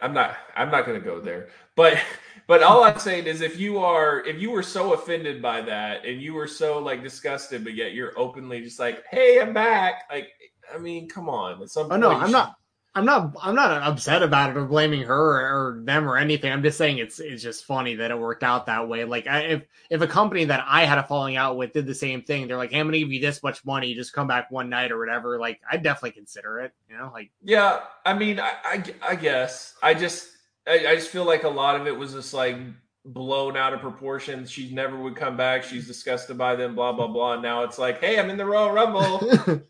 I'm 0.00 0.12
not. 0.14 0.36
I'm 0.54 0.70
not 0.70 0.86
going 0.86 0.98
to 1.00 1.04
go 1.04 1.20
there. 1.20 1.48
But 1.74 1.98
but 2.46 2.62
all 2.62 2.84
I'm 2.84 2.98
saying 3.00 3.26
is, 3.26 3.40
if 3.40 3.58
you 3.58 3.78
are, 3.78 4.20
if 4.24 4.40
you 4.40 4.50
were 4.52 4.62
so 4.62 4.92
offended 4.92 5.42
by 5.42 5.60
that, 5.62 6.04
and 6.06 6.20
you 6.22 6.34
were 6.34 6.46
so 6.46 6.78
like 6.78 7.02
disgusted, 7.02 7.64
but 7.64 7.74
yet 7.74 7.94
you're 7.94 8.16
openly 8.16 8.60
just 8.62 8.78
like, 8.78 9.02
"Hey, 9.10 9.40
I'm 9.40 9.52
back." 9.52 10.04
Like, 10.10 10.28
I 10.72 10.78
mean, 10.78 11.08
come 11.08 11.28
on. 11.28 11.60
At 11.62 11.70
some 11.70 11.90
Oh 11.90 11.96
no, 11.96 12.10
I'm 12.12 12.26
should- 12.26 12.32
not. 12.32 12.56
I'm 12.96 13.04
not. 13.04 13.36
I'm 13.42 13.54
not 13.54 13.82
upset 13.82 14.22
about 14.22 14.48
it 14.48 14.56
or 14.56 14.64
blaming 14.64 15.02
her 15.02 15.14
or, 15.14 15.82
them 15.84 16.08
or 16.08 16.16
anything. 16.16 16.50
I'm 16.50 16.62
just 16.62 16.78
saying 16.78 16.96
it's 16.96 17.20
it's 17.20 17.42
just 17.42 17.66
funny 17.66 17.94
that 17.96 18.10
it 18.10 18.18
worked 18.18 18.42
out 18.42 18.64
that 18.66 18.88
way. 18.88 19.04
Like 19.04 19.26
I, 19.26 19.40
if 19.40 19.62
if 19.90 20.00
a 20.00 20.06
company 20.06 20.46
that 20.46 20.64
I 20.66 20.86
had 20.86 20.96
a 20.96 21.02
falling 21.02 21.36
out 21.36 21.58
with 21.58 21.74
did 21.74 21.86
the 21.86 21.94
same 21.94 22.22
thing, 22.22 22.48
they're 22.48 22.56
like, 22.56 22.70
"Hey, 22.70 22.80
I'm 22.80 22.86
gonna 22.86 22.98
give 22.98 23.12
you 23.12 23.20
this 23.20 23.42
much 23.42 23.62
money, 23.66 23.94
just 23.94 24.14
come 24.14 24.26
back 24.26 24.50
one 24.50 24.70
night 24.70 24.92
or 24.92 24.98
whatever." 24.98 25.38
Like 25.38 25.60
I'd 25.70 25.82
definitely 25.82 26.12
consider 26.12 26.60
it. 26.60 26.72
You 26.88 26.96
know, 26.96 27.10
like 27.12 27.30
Yeah, 27.42 27.80
I 28.06 28.14
mean, 28.14 28.40
I, 28.40 28.52
I, 28.64 28.84
I 29.06 29.14
guess 29.14 29.74
I 29.82 29.92
just, 29.92 30.30
I, 30.66 30.86
I 30.88 30.94
just 30.94 31.10
feel 31.10 31.26
like 31.26 31.44
a 31.44 31.50
lot 31.50 31.78
of 31.78 31.86
it 31.86 31.98
was 31.98 32.14
just 32.14 32.32
like 32.32 32.56
blown 33.04 33.58
out 33.58 33.74
of 33.74 33.80
proportion. 33.80 34.46
She 34.46 34.72
never 34.72 34.96
would 34.96 35.16
come 35.16 35.36
back. 35.36 35.64
She's 35.64 35.86
disgusted 35.86 36.38
by 36.38 36.56
them. 36.56 36.74
Blah 36.74 36.92
blah 36.92 37.08
blah. 37.08 37.34
And 37.34 37.42
now 37.42 37.62
it's 37.62 37.78
like, 37.78 38.00
hey, 38.00 38.18
I'm 38.18 38.30
in 38.30 38.38
the 38.38 38.46
Royal 38.46 38.72
Rumble. 38.72 39.20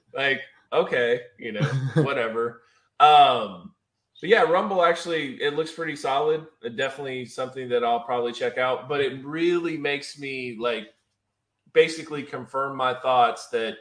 like, 0.15 0.43
okay, 0.73 1.23
you 1.41 1.51
know, 1.51 1.67
whatever. 1.95 2.63
Um, 3.01 3.75
but 4.21 4.31
yeah, 4.31 4.43
Rumble 4.43 4.83
actually 4.83 5.35
it 5.43 5.55
looks 5.55 5.73
pretty 5.73 5.97
solid. 5.97 6.47
Definitely 6.77 7.27
something 7.27 7.69
that 7.69 7.85
I'll 7.85 8.01
probably 8.01 8.33
check 8.33 8.59
out. 8.59 8.89
But 8.89 9.01
it 9.01 9.25
really 9.25 9.77
makes 9.77 10.19
me 10.19 10.57
like 10.59 10.89
basically 11.73 12.23
confirm 12.23 12.77
my 12.77 12.95
thoughts 12.95 13.49
that 13.49 13.77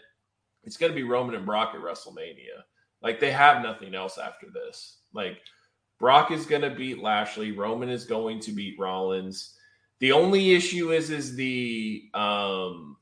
it's 0.64 0.78
going 0.78 0.92
to 0.92 0.96
be 0.96 1.04
Roman 1.04 1.36
and 1.36 1.46
Brock 1.46 1.74
at 1.74 1.82
WrestleMania. 1.82 2.64
Like 3.02 3.20
they 3.20 3.32
have 3.32 3.64
nothing 3.64 3.96
else 3.96 4.18
after 4.18 4.48
this. 4.50 4.98
Like 5.14 5.38
Brock 6.00 6.32
is 6.32 6.46
going 6.46 6.64
to 6.64 6.70
beat 6.70 7.02
Lashley, 7.02 7.52
Roman 7.52 7.90
is 7.90 8.06
going 8.06 8.40
to 8.42 8.52
beat 8.52 8.78
Rollins. 8.78 9.56
The 10.00 10.12
only 10.12 10.54
issue 10.54 10.92
is 10.92 11.10
is 11.10 11.36
the 11.36 12.10
um 12.14 12.98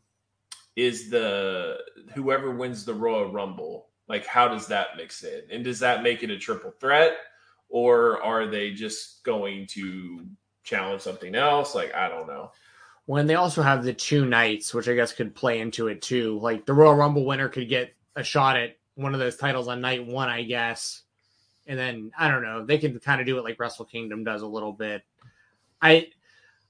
is 0.76 1.10
the 1.10 1.78
whoever 2.14 2.52
wins 2.52 2.86
the 2.86 2.94
Royal 2.94 3.32
Rumble. 3.32 3.88
Like 4.08 4.26
how 4.26 4.48
does 4.48 4.68
that 4.68 4.98
mix 4.98 5.24
in? 5.24 5.42
And 5.52 5.64
does 5.64 5.80
that 5.80 6.04
make 6.04 6.24
it 6.24 6.30
a 6.30 6.38
triple 6.38 6.72
threat 6.72 7.14
or 7.70 8.22
are 8.22 8.48
they 8.48 8.72
just 8.72 9.24
going 9.24 9.68
to 9.68 10.26
challenge 10.64 11.02
something 11.02 11.36
else? 11.36 11.76
Like 11.76 11.94
I 11.94 12.10
don't 12.10 12.28
know. 12.28 12.52
When 13.06 13.28
they 13.28 13.36
also 13.36 13.62
have 13.62 13.84
the 13.84 13.94
two 13.94 14.26
nights, 14.26 14.74
which 14.74 14.88
I 14.88 14.96
guess 14.96 15.12
could 15.12 15.36
play 15.36 15.60
into 15.60 15.88
it 15.88 16.02
too. 16.02 16.40
Like 16.40 16.66
the 16.66 16.74
Royal 16.74 16.96
Rumble 16.96 17.26
winner 17.26 17.50
could 17.50 17.68
get 17.68 17.94
a 18.16 18.24
shot 18.24 18.56
at 18.56 18.78
one 18.96 19.14
of 19.14 19.20
those 19.20 19.36
titles 19.36 19.68
on 19.68 19.82
night 19.82 20.06
one, 20.06 20.30
I 20.30 20.44
guess. 20.44 21.02
And 21.68 21.80
then 21.80 22.12
I 22.18 22.30
don't 22.30 22.44
know, 22.44 22.66
they 22.66 22.78
can 22.78 23.00
kind 23.00 23.22
of 23.22 23.28
do 23.28 23.38
it 23.38 23.44
like 23.44 23.60
Wrestle 23.60 23.86
Kingdom 23.86 24.24
does 24.24 24.42
a 24.42 24.48
little 24.48 24.74
bit. 24.74 25.04
I 25.82 26.10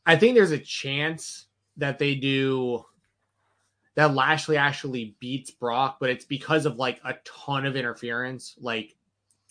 I 0.06 0.16
think 0.16 0.36
there's 0.36 0.52
a 0.52 0.60
chance 0.60 1.46
that 1.78 1.98
they 1.98 2.16
do 2.16 2.86
that 3.96 4.16
Lashley 4.16 4.58
actually 4.58 5.16
beats 5.20 5.52
Brock, 5.52 5.98
but 6.00 6.10
it's 6.10 6.26
because 6.26 6.66
of 6.66 6.78
like 6.78 7.00
a 7.06 7.16
ton 7.24 7.66
of 7.66 7.76
interference, 7.76 8.56
like 8.60 8.96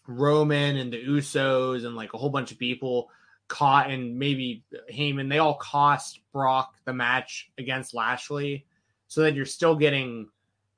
Roman 0.06 0.76
and 0.76 0.92
the 0.92 1.02
Usos 1.02 1.84
and 1.84 1.94
like 1.94 2.14
a 2.14 2.18
whole 2.18 2.30
bunch 2.30 2.50
of 2.52 2.58
people 2.58 3.08
caught 3.48 3.90
and 3.90 4.18
maybe 4.18 4.64
Heyman, 4.92 5.28
they 5.28 5.38
all 5.38 5.54
cost 5.54 6.20
Brock 6.32 6.74
the 6.84 6.92
match 6.92 7.50
against 7.58 7.94
Lashley. 7.94 8.66
So 9.08 9.20
that 9.22 9.34
you're 9.34 9.44
still 9.44 9.76
getting 9.76 10.28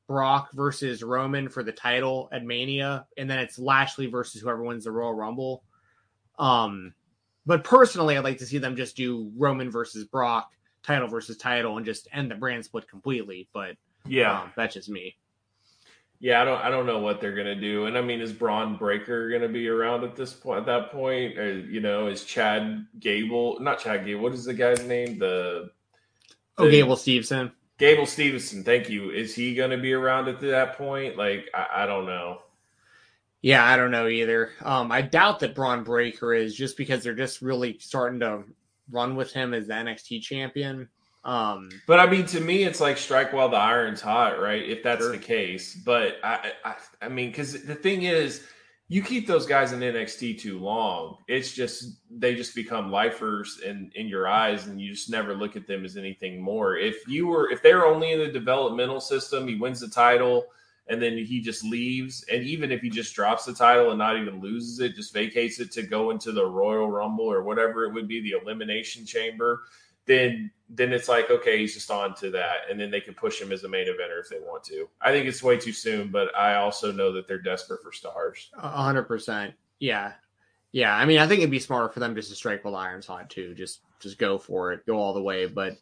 Brock 0.07 0.51
versus 0.53 1.03
Roman 1.03 1.49
for 1.49 1.63
the 1.63 1.73
title 1.73 2.29
at 2.33 2.45
Mania, 2.45 3.07
and 3.17 3.31
then 3.31 3.39
it's 3.39 3.59
Lashley 3.59 4.07
versus 4.07 4.41
whoever 4.41 4.63
wins 4.63 4.85
the 4.85 4.91
Royal 4.91 5.15
Rumble. 5.15 5.63
Um, 6.39 6.95
but 7.47 7.65
personally, 7.65 8.17
I'd 8.17 8.25
like 8.25 8.39
to 8.39 8.47
see 8.47 8.59
them 8.59 8.77
just 8.77 8.97
do 8.97 9.31
Roman 9.37 9.71
versus 9.71 10.05
Brock, 10.05 10.51
title 10.85 11.09
versus 11.09 11.37
title, 11.37 11.77
and 11.77 11.85
just 11.87 12.07
end 12.13 12.31
the 12.31 12.35
brand 12.37 12.65
split 12.65 12.87
completely. 12.89 13.49
But 13.53 13.77
Yeah. 14.07 14.43
um, 14.43 14.53
that's 14.57 14.75
just 14.75 14.89
me. 14.89 15.17
Yeah, 16.21 16.41
I 16.41 16.45
don't 16.45 16.61
I 16.63 16.71
don't 16.71 16.87
know 16.87 17.01
what 17.01 17.21
they're 17.21 17.35
gonna 17.35 17.59
do. 17.61 17.87
And 17.87 17.99
I 17.99 18.01
mean, 18.01 18.21
is 18.21 18.33
Bron 18.33 18.77
Breakker 18.77 19.31
gonna 19.31 19.49
be 19.49 19.69
around 19.69 20.05
at 20.05 20.15
this 20.17 20.33
point 20.33 20.61
at 20.61 20.67
that 20.67 20.91
point? 20.93 21.37
Or 21.39 21.59
you 21.59 21.81
know, 21.81 22.07
is 22.07 22.25
Chad 22.25 22.87
Gable 23.01 23.59
not 23.61 23.81
Chad 23.81 24.07
Gable, 24.07 24.23
what 24.23 24.33
is 24.33 24.45
the 24.45 24.55
guy's 24.55 24.85
name? 24.87 25.19
The 25.19 25.71
Oh, 26.57 26.71
Gable 26.71 26.97
Stevenson. 26.97 27.51
Gable 27.79 28.07
Stevenson, 28.07 28.63
thank 28.63 28.89
you. 28.89 29.11
Is 29.11 29.35
he 29.35 29.55
gonna 29.55 29.77
be 29.77 29.93
around 29.93 30.29
at 30.29 30.41
that 30.41 30.79
point? 30.79 31.17
Like, 31.17 31.49
I, 31.53 31.83
I 31.83 31.87
don't 31.87 32.07
know. 32.07 32.41
Yeah, 33.43 33.65
I 33.65 33.77
don't 33.77 33.91
know 33.91 34.07
either. 34.07 34.53
Um, 34.63 34.91
I 34.93 35.03
doubt 35.03 35.41
that 35.41 35.55
Bron 35.55 35.85
Breakker 35.85 36.33
is 36.33 36.55
just 36.55 36.77
because 36.79 37.03
they're 37.05 37.15
just 37.15 37.43
really 37.43 37.77
starting 37.81 38.21
to 38.21 38.45
run 38.91 39.17
with 39.17 39.33
him 39.33 39.55
as 39.55 39.67
the 39.67 39.75
NXT 39.75 40.23
champion. 40.23 40.89
Um, 41.25 41.71
But 41.87 42.01
I 42.01 42.07
mean, 42.07 42.27
to 42.27 42.41
me, 42.41 42.65
it's 42.65 42.81
like 42.81 42.99
strike 42.99 43.33
while 43.33 43.49
the 43.49 43.57
iron's 43.57 44.01
hot, 44.03 44.41
right? 44.41 44.63
If 44.63 44.83
that's 44.83 45.03
Sure. 45.03 45.13
the 45.13 45.19
case. 45.19 45.75
But 45.75 46.17
I, 46.23 46.53
I, 46.65 46.75
I 47.03 47.09
mean, 47.09 47.31
because 47.31 47.65
the 47.65 47.75
thing 47.75 48.03
is, 48.03 48.43
you 48.89 49.03
keep 49.03 49.27
those 49.27 49.47
guys 49.47 49.73
in 49.73 49.81
NXT 49.81 50.39
too 50.39 50.59
long, 50.59 51.17
it's 51.27 51.53
just 51.53 51.99
they 52.11 52.35
just 52.35 52.55
become 52.55 52.91
lifers 52.93 53.61
in 53.65 53.91
in 53.95 54.07
your 54.09 54.29
eyes, 54.29 54.67
and 54.67 54.79
you 54.79 54.93
just 54.93 55.09
never 55.09 55.35
look 55.35 55.57
at 55.57 55.67
them 55.67 55.87
as 55.87 55.97
anything 55.97 56.43
more. 56.43 56.77
If 56.77 57.09
you 57.09 57.27
were, 57.27 57.51
if 57.51 57.63
they're 57.63 57.87
only 57.87 58.13
in 58.13 58.19
the 58.19 58.31
developmental 58.31 59.01
system, 59.01 59.49
he 59.49 59.55
wins 59.55 59.81
the 59.81 59.89
title. 59.89 60.45
And 60.89 61.01
then 61.01 61.17
he 61.17 61.41
just 61.41 61.65
leaves. 61.65 62.25
And 62.31 62.45
even 62.45 62.71
if 62.71 62.83
he 62.83 62.91
just 62.91 63.15
drops 63.15 63.47
the 63.47 63.55
title 63.55 63.91
and 63.91 63.99
not 63.99 64.19
even 64.19 64.41
loses 64.41 64.81
it, 64.81 64.95
just 64.95 65.15
vacates 65.15 65.59
it 65.59 65.73
to 65.73 65.83
go 65.83 66.11
into 66.11 66.31
the 66.31 66.45
Royal 66.45 66.91
Rumble 66.91 67.25
or 67.25 67.43
whatever 67.43 67.85
it 67.85 67.95
would 67.95 68.07
be, 68.07 68.21
the 68.21 68.39
Elimination 68.43 69.07
Chamber, 69.07 69.63
then 70.07 70.51
then 70.71 70.93
it's 70.93 71.09
like 71.09 71.31
okay 71.31 71.59
he's 71.59 71.75
just 71.75 71.91
on 71.91 72.15
to 72.15 72.31
that 72.31 72.57
and 72.71 72.79
then 72.79 72.91
they 72.91 73.01
can 73.01 73.15
push 73.15 73.41
him 73.41 73.53
as 73.53 73.65
a 73.65 73.69
main 73.69 73.87
eventer 73.87 74.21
if 74.21 74.29
they 74.29 74.39
want 74.39 74.63
to 74.63 74.89
i 75.01 75.11
think 75.11 75.27
it's 75.27 75.43
way 75.43 75.57
too 75.57 75.73
soon 75.73 76.09
but 76.09 76.35
i 76.37 76.57
also 76.57 76.91
know 76.93 77.13
that 77.13 77.27
they're 77.27 77.39
desperate 77.39 77.83
for 77.83 77.93
stars 77.93 78.51
hundred 78.59 79.05
percent. 79.05 79.55
Yeah. 79.79 80.13
Yeah. 80.73 80.95
I 80.95 81.05
mean, 81.05 81.19
I 81.19 81.27
think 81.27 81.41
it'd 81.41 81.51
be 81.51 81.61
smarter 81.61 81.93
for 81.93 82.01
them 82.01 82.15
just 82.15 82.31
to 82.31 82.37
strike 82.37 82.65
while 82.65 82.77
iron's 82.77 83.07
hot 83.07 83.31
too. 83.31 83.55
Just 83.55 83.81
just 84.01 84.19
go 84.19 84.39
for 84.39 84.73
it. 84.73 84.87
Go 84.87 84.97
all 84.97 85.15
the 85.15 85.23
way. 85.23 85.47
But 85.47 85.77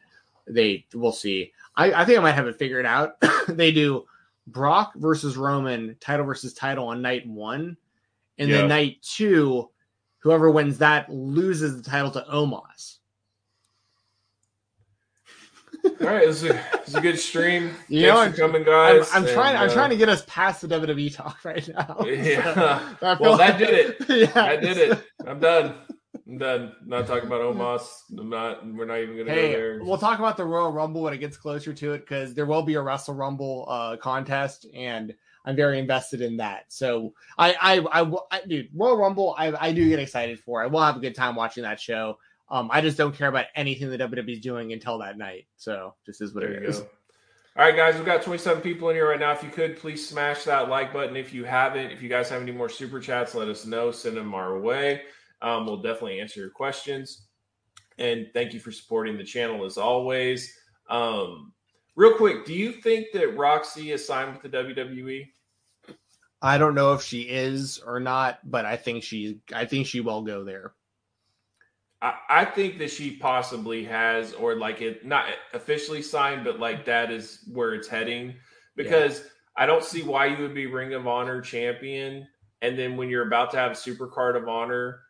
they 0.46 0.86
we'll 0.94 1.12
see. 1.12 1.53
I, 1.76 1.92
I 1.92 2.05
think 2.05 2.18
I 2.18 2.22
might 2.22 2.32
have 2.32 2.46
it 2.46 2.59
figured 2.59 2.86
out. 2.86 3.16
they 3.48 3.72
do 3.72 4.05
Brock 4.47 4.93
versus 4.97 5.36
Roman, 5.36 5.97
title 6.01 6.26
versus 6.26 6.53
title 6.55 6.88
on 6.88 7.01
night 7.03 7.26
one. 7.26 7.76
And 8.38 8.49
Yeah. 8.51 8.59
then 8.59 8.68
night 8.68 9.03
two, 9.03 9.70
whoever 10.18 10.51
wins 10.51 10.78
that 10.78 11.12
loses 11.12 11.76
the 11.80 11.88
title 11.88 12.11
to 12.12 12.24
Omos. 12.32 12.99
all 15.84 16.07
right 16.07 16.26
this 16.26 16.45
is 16.45 16.51
a, 16.51 16.53
this 16.53 16.88
is 16.88 16.95
a 16.95 17.01
good 17.01 17.18
stream 17.18 17.74
You 17.88 18.03
know, 18.07 18.22
Thanks 18.22 18.38
coming 18.38 18.62
I'm, 18.62 18.66
guys 19.01 19.11
I'm 19.12 19.24
trying. 19.26 19.57
and, 19.57 19.64
I'm 19.64 19.68
uh, 19.70 19.72
trying 19.72 19.90
to 19.90 19.97
get 19.97 20.09
us 20.09 20.22
past 20.28 20.61
the 20.62 20.68
WWE 20.68 21.12
talk 21.14 21.45
right 21.45 21.68
now. 21.68 21.99
Yeah. 22.05 22.95
So, 23.01 23.16
well 23.20 23.36
feel 23.36 23.36
that 23.38 23.59
did 23.59 23.70
it 23.70 23.97
yeah, 24.34 24.45
i 24.45 24.57
did 24.57 24.76
it 24.76 25.05
i'm 25.26 25.40
done 25.40 25.74
i'm 26.28 26.72
not 26.86 27.06
talking 27.06 27.26
about 27.26 27.40
omos 27.40 28.02
i'm 28.18 28.30
not 28.30 28.64
we're 28.74 28.84
not 28.84 28.98
even 28.98 29.16
gonna 29.16 29.24
go 29.24 29.34
Hey, 29.34 29.52
there 29.52 29.82
we'll 29.82 29.98
talk 29.98 30.18
about 30.18 30.36
the 30.36 30.44
Royal 30.44 30.70
Rumble 30.72 31.02
when 31.02 31.12
it 31.12 31.18
gets 31.18 31.36
closer 31.36 31.72
to 31.74 31.92
it 31.94 32.00
because 32.00 32.34
there 32.34 32.46
will 32.46 32.62
be 32.62 32.74
a 32.74 32.80
Wrestle 32.82 33.14
Rumble 33.14 33.66
uh, 33.68 33.96
contest, 33.96 34.66
and 34.74 35.14
I'm 35.44 35.56
very 35.56 35.78
invested 35.80 36.20
in 36.20 36.36
that. 36.36 36.66
So 36.68 37.14
I, 37.36 37.56
I, 37.60 37.78
I, 37.80 38.02
will- 38.02 38.28
I 38.30 38.42
dude, 38.46 38.68
Royal 38.72 38.96
Rumble, 38.96 39.34
I, 39.36 39.52
I 39.68 39.72
do 39.72 39.88
get 39.88 39.98
excited 39.98 40.38
for. 40.38 40.62
I 40.62 40.66
will 40.66 40.80
have 40.82 40.96
a 40.96 41.00
good 41.00 41.16
time 41.16 41.34
watching 41.34 41.64
that 41.64 41.80
show. 41.80 42.18
Um, 42.48 42.68
I 42.72 42.80
just 42.80 42.96
don't 42.96 43.14
care 43.16 43.26
about 43.28 43.46
anything 43.56 43.90
the 43.90 43.98
WWE 43.98 44.28
is 44.34 44.40
doing 44.40 44.72
until 44.72 44.98
that 44.98 45.18
night. 45.18 45.46
So 45.56 45.94
this 46.06 46.20
is 46.20 46.32
what 46.34 46.42
There 46.42 46.52
it 46.52 46.62
is. 46.68 46.78
go. 46.78 46.86
All 47.56 47.64
right, 47.66 47.74
guys, 47.74 47.96
we've 47.96 48.06
got 48.06 48.22
27 48.22 48.62
people 48.62 48.88
in 48.90 48.94
here 48.94 49.08
right 49.08 49.18
now. 49.18 49.32
If 49.32 49.42
you 49.42 49.50
could, 49.50 49.76
please 49.76 50.08
smash 50.08 50.44
that 50.44 50.68
like 50.68 50.92
button. 50.92 51.16
If 51.16 51.34
you 51.34 51.44
haven't, 51.44 51.90
if 51.90 52.00
you 52.02 52.08
guys 52.08 52.28
have 52.28 52.40
any 52.40 52.52
more 52.52 52.68
super 52.68 53.00
chats, 53.00 53.34
let 53.34 53.48
us 53.48 53.66
know. 53.66 53.90
Send 53.90 54.16
them 54.16 54.34
our 54.34 54.58
way. 54.58 55.02
Um, 55.43 55.66
we'll 55.66 55.82
definitely 55.82 56.20
answer 56.20 56.40
your 56.40 56.51
questions. 56.51 57.26
And 57.99 58.28
thank 58.32 58.55
you 58.55 58.61
for 58.61 58.72
supporting 58.72 59.18
the 59.18 59.24
channel 59.24 59.64
as 59.64 59.76
always. 59.76 60.53
Um, 60.88 61.53
real 61.97 62.16
quick, 62.16 62.47
do 62.47 62.55
you 62.55 62.72
think 62.72 63.09
that 63.12 63.36
Rok-C 63.36 63.90
is 63.90 64.07
signed 64.07 64.32
with 64.32 64.51
the? 64.51 64.57
WWE? 64.57 65.26
I 66.40 66.59
don't 66.59 66.74
know 66.74 66.95
if 66.95 67.03
she 67.03 67.22
is 67.22 67.78
or 67.78 68.01
not, 68.01 68.38
but 68.45 68.64
I 68.64 68.76
think 68.76 69.05
she, 69.05 69.40
I 69.55 69.66
think 69.66 69.86
she 69.86 70.01
will 70.01 70.22
go 70.22 70.43
there. 70.45 70.72
I, 72.01 72.14
I 72.28 72.45
think 72.45 72.78
that 72.78 72.90
she 72.90 73.16
possibly 73.16 73.84
has, 73.84 74.32
or 74.32 74.57
like 74.57 74.80
it 74.80 75.07
not 75.07 75.26
officially 75.55 76.03
signed, 76.03 76.45
but 76.45 76.59
like 76.59 76.84
that 76.86 77.12
is 77.12 77.45
where 77.53 77.74
it's 77.74 77.88
heading. 77.88 78.34
Because 78.74 79.24
I 79.57 79.66
don't 79.66 79.84
see 79.84 80.03
why 80.03 80.26
you 80.26 80.43
would 80.43 80.55
be 80.55 80.66
Ring 80.66 80.95
of 80.95 81.07
Honor 81.07 81.40
champion, 81.40 82.26
and 82.61 82.78
then 82.78 82.97
when 82.97 83.09
you're 83.09 83.26
about 83.26 83.51
to 83.53 83.59
have 83.59 83.72
a 83.72 83.76
Super 83.76 84.09
Card 84.09 84.34
of 84.34 84.49
Honor, 84.49 85.01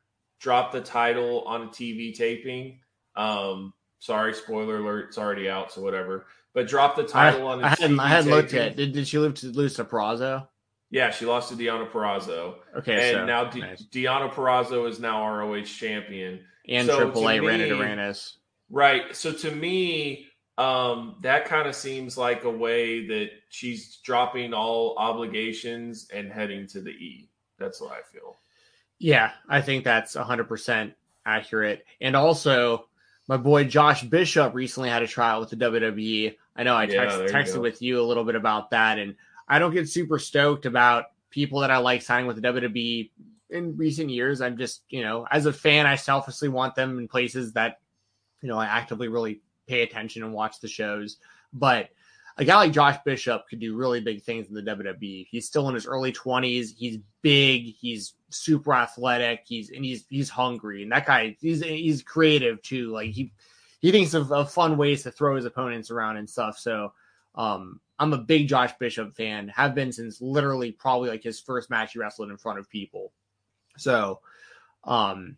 drop 0.43 0.73
the 0.73 0.81
title 0.81 1.43
on 1.47 1.63
a 1.63 1.67
TV 1.69 2.15
taping. 2.15 2.81
Um, 3.17 3.73
sorry, 4.01 4.35
spoiler 4.35 4.79
alert, 4.79 5.07
it's 5.09 5.19
already 5.19 5.49
out, 5.49 5.73
so 5.73 5.81
whatever. 5.81 6.27
But 6.53 6.69
drop 6.69 6.97
the 6.97 7.05
I, 7.05 7.07
title 7.07 7.47
on 7.47 7.63
a 7.63 7.67
I 7.67 7.69
hadn't, 7.71 8.01
I 8.01 8.09
hadn't 8.09 8.31
looked 8.31 8.53
at. 8.53 8.77
Did, 8.77 8.93
did 8.93 9.07
she 9.09 9.19
lose 9.19 9.41
to 9.41 9.47
lose 9.53 9.75
to 9.75 9.85
Purrazzo? 9.85 10.49
Yeah, 10.91 11.11
she 11.11 11.25
lost 11.25 11.49
to 11.49 11.55
Deonna 11.57 11.91
Purrazzo, 11.91 12.57
Okay, 12.77 13.09
and 13.11 13.17
so 13.17 13.25
now 13.25 13.45
De- 13.45 13.61
nice. 13.61 13.83
Deonna 13.91 14.31
Purrazzo 14.31 14.87
is 14.87 15.01
now 15.01 15.27
ROH 15.27 15.63
champion. 15.63 16.41
and 16.69 16.87
so 16.87 16.99
Triple 16.99 17.29
A 17.31 17.37
to 17.39 17.47
ran 17.47 17.59
me- 17.61 17.71
into 17.71 17.77
Ranis. 17.83 18.35
Right. 18.69 19.15
So 19.17 19.33
to 19.33 19.51
me, 19.51 20.27
um, 20.59 21.17
that 21.23 21.47
kind 21.47 21.67
of 21.67 21.75
seems 21.75 22.19
like 22.19 22.45
a 22.45 22.51
way 22.51 23.07
that 23.07 23.29
she's 23.49 23.97
dropping 24.05 24.53
all 24.53 24.95
obligations 24.99 26.09
and 26.13 26.31
heading 26.31 26.67
to 26.69 26.81
the 26.83 26.91
E. 26.91 27.31
That's 27.59 27.81
what 27.81 27.93
I 27.93 28.01
feel. 28.13 28.37
Yeah, 29.03 29.33
I 29.49 29.61
think 29.61 29.83
that's 29.83 30.15
100% 30.15 30.95
accurate. 31.27 31.85
And 32.01 32.15
also, 32.15 32.87
my 33.27 33.37
boy 33.37 33.65
Josh 33.65 34.05
Bishop 34.05 34.55
recently 34.55 34.91
had 34.91 35.03
a 35.03 35.09
trial 35.09 35.41
with 35.41 35.51
the 35.51 35.57
WWE. 35.57 36.37
I 36.55 36.63
know 36.63 36.77
I 36.77 36.87
text, 36.87 37.19
texted 37.35 37.61
with 37.61 37.83
you 37.83 38.01
a 38.01 38.07
little 38.07 38.25
bit 38.25 38.37
about 38.37 38.71
that, 38.71 38.99
and 38.99 39.17
I 39.49 39.59
don't 39.59 39.75
get 39.75 39.89
super 39.89 40.21
stoked 40.21 40.67
about 40.67 41.07
people 41.31 41.61
that 41.61 41.71
I 41.71 41.79
like 41.79 42.03
signing 42.03 42.29
with 42.29 42.41
the 42.41 42.49
WWE 42.49 43.11
in 43.51 43.77
recent 43.77 44.09
years. 44.09 44.41
I'm 44.41 44.57
just, 44.57 44.83
you 44.89 45.03
know, 45.03 45.27
as 45.31 45.47
a 45.47 45.53
fan, 45.53 45.87
I 45.87 45.97
selfishly 45.97 46.49
want 46.49 46.77
them 46.77 46.99
in 46.99 47.09
places 47.09 47.55
that, 47.55 47.81
you 48.41 48.49
know, 48.49 48.59
I 48.59 48.67
actively 48.67 49.09
really 49.09 49.41
pay 49.67 49.83
attention 49.83 50.23
and 50.23 50.33
watch 50.33 50.61
the 50.61 50.69
shows. 50.69 51.17
But 51.53 51.89
a 52.37 52.45
guy 52.45 52.57
like 52.57 52.73
Josh 52.73 52.99
Bishop 53.05 53.43
could 53.49 53.61
do 53.61 53.77
really 53.77 54.01
big 54.01 54.23
things 54.23 54.49
in 54.49 54.55
the 54.55 54.63
WWE. 54.63 55.27
He's 55.31 55.47
still 55.47 55.69
in 55.69 55.75
his 55.75 55.87
early 55.87 56.13
20s. 56.13 56.75
He's 56.77 56.99
big. 57.23 57.75
He's 57.79 58.15
super 58.31 58.75
athletic. 58.75 59.43
He's 59.47 59.71
and 59.71 59.85
he's 59.85 60.05
he's 60.09 60.31
hungry. 60.31 60.83
And 60.83 60.93
that 60.93 61.07
guy, 61.07 61.37
he's 61.41 61.63
he's 61.63 62.03
creative 62.03 62.63
too. 62.63 62.91
Like 62.91 63.11
he 63.11 63.33
he 63.81 63.91
thinks 63.91 64.15
of, 64.15 64.33
of 64.33 64.53
fun 64.53 64.77
ways 64.77 65.03
to 65.03 65.11
throw 65.11 65.37
his 65.37 65.45
opponents 65.45 65.91
around 65.91 66.17
and 66.17 66.29
stuff. 66.29 66.59
So 66.59 66.93
um 67.35 67.81
I'm 68.03 68.13
a 68.13 68.19
big 68.19 68.49
Josh 68.49 68.73
Bishop 68.81 69.15
fan, 69.15 69.47
have 69.49 69.77
been 69.77 69.93
since 69.93 70.21
literally 70.21 70.73
probably 70.73 71.09
like 71.09 71.23
his 71.23 71.39
first 71.39 71.71
match 71.71 71.93
he 71.93 72.01
wrestled 72.01 72.31
in 72.31 72.37
front 72.37 72.59
of 72.59 72.69
people. 72.69 73.13
So, 73.79 74.19
um, 74.83 75.37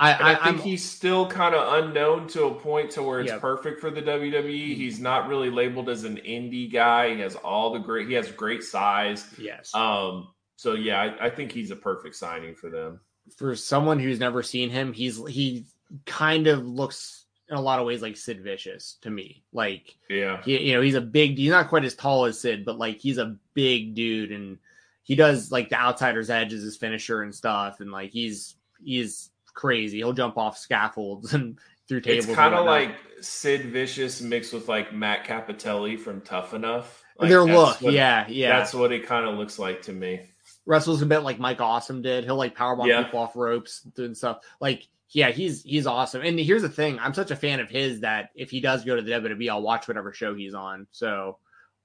I, 0.00 0.12
I, 0.12 0.30
I 0.30 0.34
think 0.34 0.46
I'm, 0.46 0.58
he's 0.58 0.84
still 0.88 1.26
kind 1.28 1.54
of 1.56 1.84
unknown 1.84 2.28
to 2.28 2.44
a 2.44 2.54
point 2.54 2.92
to 2.92 3.02
where 3.02 3.20
it's 3.20 3.32
Yeah. 3.32 3.38
perfect 3.38 3.80
for 3.80 3.90
the 3.90 4.00
WWE. 4.02 4.76
He's 4.76 5.00
not 5.00 5.26
really 5.28 5.50
labeled 5.50 5.88
as 5.88 6.04
an 6.04 6.16
indie 6.18 6.72
guy. 6.72 7.14
He 7.14 7.20
has 7.20 7.34
all 7.34 7.72
the 7.72 7.80
great. 7.80 8.06
He 8.08 8.14
has 8.14 8.30
great 8.30 8.62
size. 8.62 9.26
yes. 9.38 9.74
Um. 9.74 10.28
So 10.56 10.74
yeah, 10.74 11.00
I, 11.00 11.26
I 11.26 11.30
think 11.30 11.52
he's 11.52 11.70
a 11.70 11.76
perfect 11.76 12.14
signing 12.16 12.54
for 12.54 12.68
them. 12.70 13.00
for 13.36 13.54
someone 13.56 13.98
who's 13.98 14.18
never 14.20 14.42
seen 14.42 14.70
him, 14.70 14.92
he's 14.92 15.24
he 15.26 15.64
kind 16.06 16.46
of 16.46 16.64
looks 16.66 17.24
in 17.48 17.56
a 17.56 17.60
lot 17.60 17.78
of 17.80 17.86
ways 17.86 18.02
like 18.02 18.16
Sid 18.16 18.42
Vicious 18.42 18.98
to 19.02 19.10
me. 19.10 19.42
Like 19.52 19.96
Yeah. 20.10 20.42
he, 20.42 20.60
you 20.68 20.74
know, 20.74 20.80
he's 20.80 20.94
a 20.96 21.00
big. 21.00 21.36
He's 21.38 21.50
not 21.50 21.68
quite 21.68 21.84
as 21.84 21.94
tall 21.94 22.24
as 22.26 22.38
Sid, 22.40 22.64
but 22.64 22.78
like 22.78 22.98
he's 22.98 23.18
a 23.18 23.36
big 23.54 23.94
dude, 23.94 24.30
and 24.32 24.58
he 25.02 25.14
does 25.16 25.50
like 25.50 25.70
the 25.70 25.76
outsider's 25.80 26.30
edge 26.30 26.52
as 26.52 26.62
his 26.62 26.76
finisher 26.76 27.22
and 27.22 27.34
stuff, 27.34 27.80
and 27.80 27.90
like 27.90 28.10
he's 28.10 28.54
he's 28.84 29.30
crazy. 29.58 29.98
He'll 29.98 30.12
jump 30.12 30.38
off 30.38 30.56
scaffolds 30.56 31.34
and 31.34 31.58
through 31.88 32.00
tables. 32.02 32.26
It's 32.26 32.34
kind 32.34 32.54
of 32.54 32.64
like 32.64 32.94
Sid 33.20 33.66
Vicious 33.66 34.20
mixed 34.22 34.52
with 34.54 34.68
like 34.68 34.94
Matt 34.94 35.26
Cappotelli 35.26 35.98
from 35.98 36.20
Tough 36.22 36.54
Enough. 36.54 37.02
Like, 37.18 37.28
their 37.30 37.42
look. 37.42 37.80
what- 37.82 37.92
yeah, 37.92 38.26
yeah. 38.28 38.56
That's 38.56 38.72
what 38.72 38.92
it 38.92 39.06
kind 39.06 39.26
of 39.28 39.36
looks 39.36 39.58
like 39.58 39.82
to 39.82 39.92
me. 39.92 40.20
wrestles 40.66 41.02
a 41.02 41.06
bit 41.06 41.20
like 41.20 41.38
Mike 41.40 41.60
Awesome 41.60 42.00
did. 42.02 42.24
He'll 42.24 42.36
like 42.36 42.56
powerbomb 42.56 42.86
Yeah. 42.86 43.02
people 43.02 43.18
off 43.20 43.34
ropes 43.34 43.86
and 43.96 44.16
stuff. 44.16 44.38
Like, 44.60 44.86
yeah, 45.10 45.30
he's 45.30 45.62
he's 45.62 45.86
awesome. 45.86 46.22
And 46.22 46.38
here's 46.38 46.62
the 46.62 46.68
thing: 46.68 46.98
I'm 47.00 47.14
such 47.14 47.30
a 47.32 47.36
fan 47.36 47.58
of 47.60 47.68
his 47.70 48.00
that 48.00 48.30
if 48.36 48.50
he 48.50 48.60
does 48.60 48.84
go 48.84 48.94
to 48.94 49.02
the 49.02 49.10
WWE, 49.10 49.50
I'll 49.50 49.62
watch 49.62 49.88
whatever 49.88 50.12
show 50.12 50.34
he's 50.34 50.54
on. 50.54 50.86
So, 50.92 51.38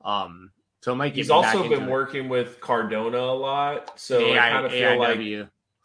um, 0.04 0.52
so 0.82 0.94
Mike, 0.94 1.14
He's 1.16 1.30
also 1.30 1.68
been 1.70 1.84
it. 1.84 1.90
working 1.90 2.28
with 2.30 2.60
Cardona 2.60 3.18
a 3.20 3.34
lot, 3.34 3.98
so 4.00 4.34
I 4.34 4.50
kind 4.50 4.66
of 4.66 4.72
feel 4.74 5.00
like. 5.00 5.18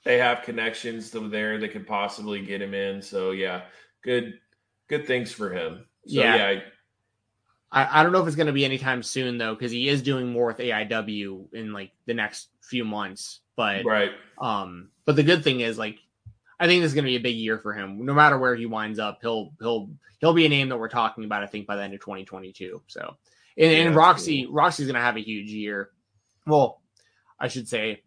They 0.09 0.17
have 0.17 0.41
connections 0.41 1.11
to 1.11 1.29
there 1.29 1.59
that 1.59 1.69
could 1.69 1.87
possibly 1.87 2.41
get 2.41 2.63
him 2.63 2.73
in. 2.73 3.03
So 3.03 3.33
yeah, 3.33 3.65
good 4.03 4.39
good 4.89 5.07
things 5.07 5.31
for 5.31 5.53
him. 5.53 5.85
So 6.07 6.15
Yeah. 6.15 6.35
yeah, 6.35 6.61
I, 7.71 8.01
I 8.01 8.03
don't 8.03 8.13
know 8.13 8.23
if 8.23 8.27
it's 8.27 8.35
going 8.35 8.47
to 8.47 8.55
be 8.55 8.65
anytime 8.65 9.03
soon 9.03 9.37
though, 9.37 9.55
because 9.55 9.71
he 9.71 9.87
is 9.87 10.01
doing 10.01 10.33
more 10.33 10.47
with 10.47 10.57
AIW 10.57 11.53
in 11.53 11.75
like 11.75 11.93
the 12.07 12.15
next 12.15 12.49
few 12.63 12.87
months. 12.87 13.41
But 13.55 13.85
right. 13.85 14.13
Um, 14.41 14.89
but 15.05 15.15
the 15.15 15.23
good 15.23 15.45
thing 15.45 15.61
is, 15.61 15.77
like, 15.77 15.99
I 16.59 16.67
think 16.67 16.81
this 16.81 16.93
is 16.93 16.95
going 16.95 17.05
to 17.05 17.11
be 17.11 17.17
a 17.17 17.21
big 17.21 17.37
year 17.37 17.59
for 17.59 17.75
him. 17.75 18.07
No 18.07 18.15
matter 18.15 18.39
where 18.39 18.57
he 18.57 18.65
winds 18.65 18.99
up, 18.99 19.19
he'll 19.21 19.53
he'll 19.61 19.91
he'll 20.21 20.33
be 20.33 20.47
a 20.47 20.49
name 20.49 20.71
that 20.71 20.79
we're 20.79 20.89
talking 20.89 21.25
about. 21.25 21.43
I 21.43 21.47
think 21.49 21.67
by 21.67 21.77
the 21.77 21.83
end 21.83 21.93
of 21.93 22.01
2022. 22.01 22.81
So, 22.87 23.19
and, 23.59 23.73
Yeah, 23.73 23.79
and 23.81 23.95
Rok-C 23.95 24.47
Rok-C's 24.49 24.87
going 24.87 24.95
to 24.95 25.03
have 25.03 25.19
a 25.19 25.21
huge 25.23 25.51
year. 25.51 25.91
Well, 26.47 26.81
I 27.39 27.49
should 27.49 27.69
say, 27.69 28.05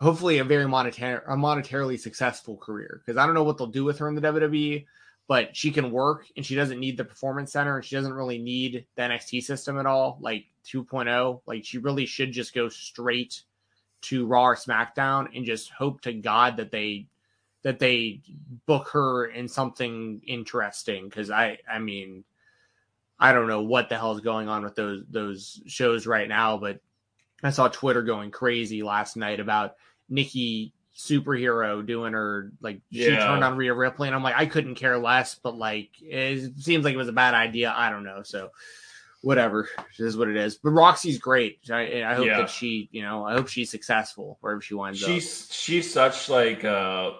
hopefully, 0.00 0.38
a 0.38 0.44
very 0.44 0.66
monetary 0.66 1.20
a 1.26 1.36
monetarily 1.36 1.98
successful 1.98 2.56
career. 2.56 3.02
Because 3.04 3.18
I 3.18 3.26
don't 3.26 3.34
know 3.34 3.44
what 3.44 3.58
they'll 3.58 3.66
do 3.66 3.84
with 3.84 3.98
her 3.98 4.08
in 4.08 4.14
the 4.14 4.20
WWE, 4.20 4.86
but 5.28 5.56
she 5.56 5.70
can 5.70 5.90
work 5.90 6.26
and 6.36 6.44
she 6.44 6.54
doesn't 6.54 6.80
need 6.80 6.96
the 6.96 7.04
performance 7.04 7.52
center 7.52 7.76
and 7.76 7.84
she 7.84 7.96
doesn't 7.96 8.12
really 8.12 8.38
need 8.38 8.86
the 8.96 9.02
NXT 9.02 9.42
system 9.42 9.78
at 9.78 9.86
all. 9.86 10.18
Like 10.20 10.46
2.0, 10.66 11.42
like 11.46 11.64
she 11.64 11.78
really 11.78 12.06
should 12.06 12.32
just 12.32 12.54
go 12.54 12.68
straight 12.68 13.42
to 14.02 14.26
Raw 14.26 14.46
or 14.46 14.56
SmackDown 14.56 15.28
and 15.36 15.44
just 15.44 15.70
hope 15.70 16.00
to 16.02 16.12
God 16.12 16.56
that 16.56 16.70
they 16.70 17.06
that 17.62 17.78
they 17.78 18.22
book 18.64 18.88
her 18.88 19.26
in 19.26 19.46
something 19.46 20.22
interesting 20.26 21.08
because 21.08 21.30
I 21.30 21.58
I 21.70 21.78
mean 21.78 22.24
I 23.18 23.32
don't 23.32 23.48
know 23.48 23.62
what 23.62 23.90
the 23.90 23.98
hell 23.98 24.14
is 24.14 24.20
going 24.20 24.48
on 24.48 24.64
with 24.64 24.74
those 24.74 25.04
those 25.10 25.60
shows 25.66 26.06
right 26.06 26.28
now, 26.28 26.56
but 26.56 26.80
I 27.42 27.50
saw 27.50 27.68
Twitter 27.68 28.02
going 28.02 28.30
crazy 28.30 28.82
last 28.82 29.16
night 29.16 29.40
about 29.40 29.76
Nikki 30.10 30.74
superhero 30.96 31.86
doing 31.86 32.12
her 32.12 32.52
like 32.60 32.80
she 32.92 33.06
turned 33.06 33.42
on 33.42 33.56
Rhea 33.56 33.72
Ripley 33.72 34.08
and 34.08 34.14
I'm 34.14 34.22
like 34.22 34.34
I 34.36 34.44
couldn't 34.44 34.74
care 34.74 34.98
less, 34.98 35.34
but 35.36 35.56
like 35.56 35.90
it 36.02 36.52
seems 36.58 36.84
like 36.84 36.92
it 36.94 36.98
was 36.98 37.08
a 37.08 37.12
bad 37.12 37.32
idea. 37.32 37.72
I 37.74 37.88
don't 37.88 38.04
know. 38.04 38.22
So 38.22 38.50
whatever 39.22 39.68
this 39.98 40.06
is 40.06 40.16
what 40.16 40.28
it 40.28 40.36
is. 40.36 40.56
But 40.56 40.70
Rok-C's 40.70 41.18
great. 41.18 41.60
I, 41.70 42.02
I 42.02 42.14
hope 42.14 42.26
Yeah. 42.26 42.38
that 42.38 42.50
she, 42.50 42.88
you 42.92 43.02
know, 43.02 43.24
I 43.24 43.32
hope 43.32 43.48
she's 43.48 43.70
successful 43.70 44.36
wherever 44.40 44.60
she 44.60 44.74
winds 44.74 45.02
up. 45.02 45.08
She's 45.08 45.48
she's 45.50 45.90
such 45.92 46.28
like 46.28 46.64
a 46.64 47.14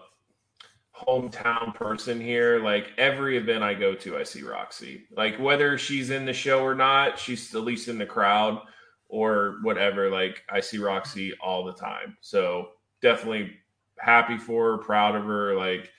hometown 0.94 1.74
person 1.74 2.20
here. 2.20 2.62
Like 2.62 2.90
every 2.98 3.38
event 3.38 3.62
I 3.62 3.74
go 3.74 3.94
to, 3.94 4.18
I 4.18 4.22
see 4.24 4.42
Rok-C. 4.42 5.04
Like 5.16 5.38
whether 5.38 5.78
she's 5.78 6.10
in 6.10 6.24
the 6.26 6.32
show 6.34 6.62
or 6.62 6.74
not, 6.74 7.18
she's 7.18 7.54
at 7.54 7.62
least 7.62 7.88
in 7.88 7.98
the 7.98 8.06
crowd 8.06 8.60
or 9.08 9.58
whatever. 9.62 10.10
Like 10.10 10.42
I 10.50 10.60
see 10.60 10.78
Rok-C 10.78 11.32
all 11.42 11.64
the 11.64 11.72
time. 11.74 12.16
So 12.20 12.70
definitely 13.02 13.52
happy 13.98 14.36
for 14.36 14.72
her, 14.72 14.78
proud 14.78 15.14
of 15.14 15.24
her. 15.24 15.54
Like 15.54 15.90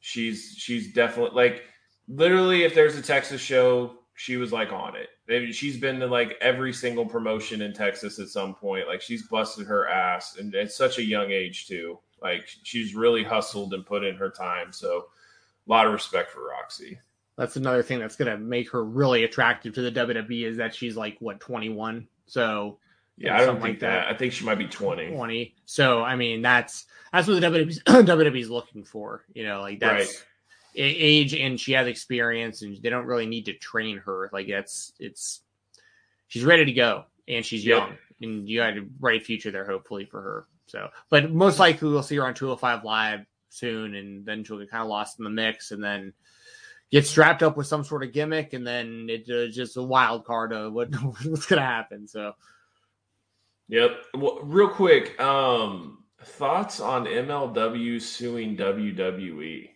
she's 0.00 0.54
she's 0.56 0.92
definitely 0.92 1.34
like 1.34 1.62
literally 2.08 2.64
if 2.64 2.74
there's 2.74 2.96
a 2.96 3.02
Texas 3.02 3.40
show, 3.40 3.98
she 4.14 4.36
was 4.36 4.52
like 4.52 4.72
on 4.72 4.94
it. 4.96 5.54
She's 5.54 5.76
been 5.76 5.98
to 6.00 6.06
like 6.06 6.36
every 6.40 6.72
single 6.72 7.06
promotion 7.06 7.62
in 7.62 7.72
Texas 7.72 8.18
at 8.18 8.28
some 8.28 8.54
point. 8.54 8.88
Like 8.88 9.02
she's 9.02 9.26
busted 9.26 9.66
her 9.66 9.88
ass 9.88 10.36
and 10.38 10.54
at 10.54 10.72
such 10.72 10.98
a 10.98 11.04
young 11.04 11.30
age 11.30 11.66
too. 11.66 11.98
Like 12.22 12.48
she's 12.62 12.94
really 12.94 13.24
hustled 13.24 13.74
and 13.74 13.84
put 13.84 14.04
in 14.04 14.16
her 14.16 14.30
time. 14.30 14.72
So 14.72 15.06
a 15.66 15.70
lot 15.70 15.86
of 15.86 15.92
respect 15.92 16.30
for 16.30 16.48
Rok-C. 16.48 16.96
That's 17.36 17.56
another 17.56 17.82
thing 17.82 17.98
that's 17.98 18.16
gonna 18.16 18.38
make 18.38 18.70
her 18.70 18.84
really 18.84 19.24
attractive 19.24 19.74
to 19.74 19.82
the 19.82 19.92
WWE 19.92 20.44
is 20.44 20.56
that 20.56 20.74
she's 20.74 20.96
like 20.96 21.16
what 21.20 21.40
21. 21.40 22.06
So 22.26 22.78
Yeah, 23.18 23.34
I 23.36 23.44
don't 23.46 23.54
think 23.56 23.62
like 23.62 23.80
that. 23.80 24.06
that. 24.06 24.14
I 24.14 24.16
think 24.16 24.32
she 24.32 24.44
might 24.44 24.58
be 24.58 24.66
20. 24.66 25.12
20. 25.12 25.54
So 25.64 26.02
I 26.02 26.16
mean 26.16 26.42
that's 26.42 26.84
that's 27.12 27.26
what 27.28 27.40
the 27.40 27.46
WWE's, 27.46 27.82
WWE's 27.86 28.50
looking 28.50 28.84
for. 28.84 29.24
You 29.34 29.44
know, 29.46 29.60
like 29.62 29.80
that's 29.80 30.06
Right. 30.08 30.24
a- 30.76 30.80
age 30.82 31.34
and 31.34 31.58
she 31.58 31.72
has 31.72 31.86
experience 31.86 32.62
and 32.62 32.76
they 32.82 32.90
don't 32.90 33.06
really 33.06 33.26
need 33.26 33.46
to 33.46 33.54
train 33.54 33.98
her. 33.98 34.28
Like 34.32 34.48
that's 34.48 34.92
it's 35.00 35.40
she's 36.28 36.44
ready 36.44 36.64
to 36.66 36.72
go 36.72 37.04
and 37.26 37.44
she's 37.44 37.64
Yep. 37.64 37.78
young 37.78 37.96
and 38.20 38.48
you 38.48 38.58
got 38.58 38.76
a 38.76 38.82
bright 38.82 39.24
future 39.24 39.50
there 39.50 39.64
hopefully 39.66 40.04
for 40.04 40.20
her. 40.20 40.46
So, 40.66 40.88
but 41.10 41.30
most 41.32 41.58
likely 41.58 41.88
we'll 41.88 42.02
see 42.02 42.16
her 42.16 42.26
on 42.26 42.34
205 42.34 42.84
live 42.84 43.20
soon 43.48 43.94
and 43.94 44.26
then 44.26 44.42
she'll 44.44 44.58
get 44.58 44.70
kind 44.70 44.82
of 44.82 44.88
lost 44.88 45.18
in 45.18 45.24
the 45.24 45.30
mix 45.30 45.70
and 45.70 45.82
then 45.82 46.12
get 46.90 47.06
strapped 47.06 47.42
up 47.42 47.56
with 47.56 47.66
some 47.66 47.84
sort 47.84 48.02
of 48.02 48.12
gimmick 48.12 48.52
and 48.52 48.66
then 48.66 49.06
it's 49.08 49.30
uh, 49.30 49.46
just 49.50 49.76
a 49.76 49.82
wild 49.82 50.24
card 50.24 50.52
of 50.52 50.72
what 50.72 50.92
what's 51.24 51.46
going 51.46 51.60
to 51.60 51.66
happen. 51.66 52.06
So, 52.08 52.32
Yep. 53.68 53.90
Well, 54.14 54.40
real 54.42 54.68
quick, 54.68 55.20
um, 55.20 56.04
thoughts 56.22 56.80
on 56.80 57.06
MLW 57.06 58.00
suing? 58.00 58.56
WWE? 58.56 59.70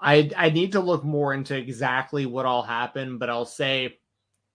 I 0.00 0.30
I 0.36 0.50
need 0.50 0.72
to 0.72 0.80
look 0.80 1.04
more 1.04 1.34
into 1.34 1.56
exactly 1.56 2.26
what 2.26 2.46
all 2.46 2.62
happened, 2.62 3.18
but 3.18 3.30
I'll 3.30 3.44
say 3.44 3.98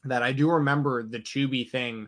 that 0.06 0.24
I 0.24 0.32
do 0.32 0.50
remember 0.50 1.04
the 1.04 1.20
Tubi 1.20 1.70
thing. 1.70 2.08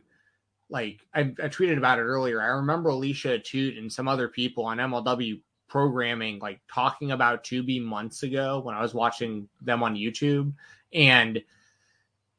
Like 0.69 1.01
I, 1.13 1.21
I 1.21 1.49
tweeted 1.49 1.78
about 1.78 1.99
it 1.99 2.03
earlier. 2.03 2.41
I 2.41 2.47
remember 2.47 2.89
Alicia 2.89 3.39
Atout 3.39 3.78
and 3.78 3.91
some 3.91 4.07
other 4.07 4.28
people 4.28 4.65
on 4.65 4.78
MLW 4.78 5.41
programming 5.67 6.39
like 6.39 6.61
talking 6.73 7.11
about 7.11 7.43
Tubi 7.43 7.82
months 7.82 8.23
ago 8.23 8.61
when 8.63 8.76
I 8.76 8.82
was 8.82 8.93
watching 8.93 9.49
them 9.61 9.84
on 9.84 9.95
YouTube, 9.95 10.53
and 10.93 11.43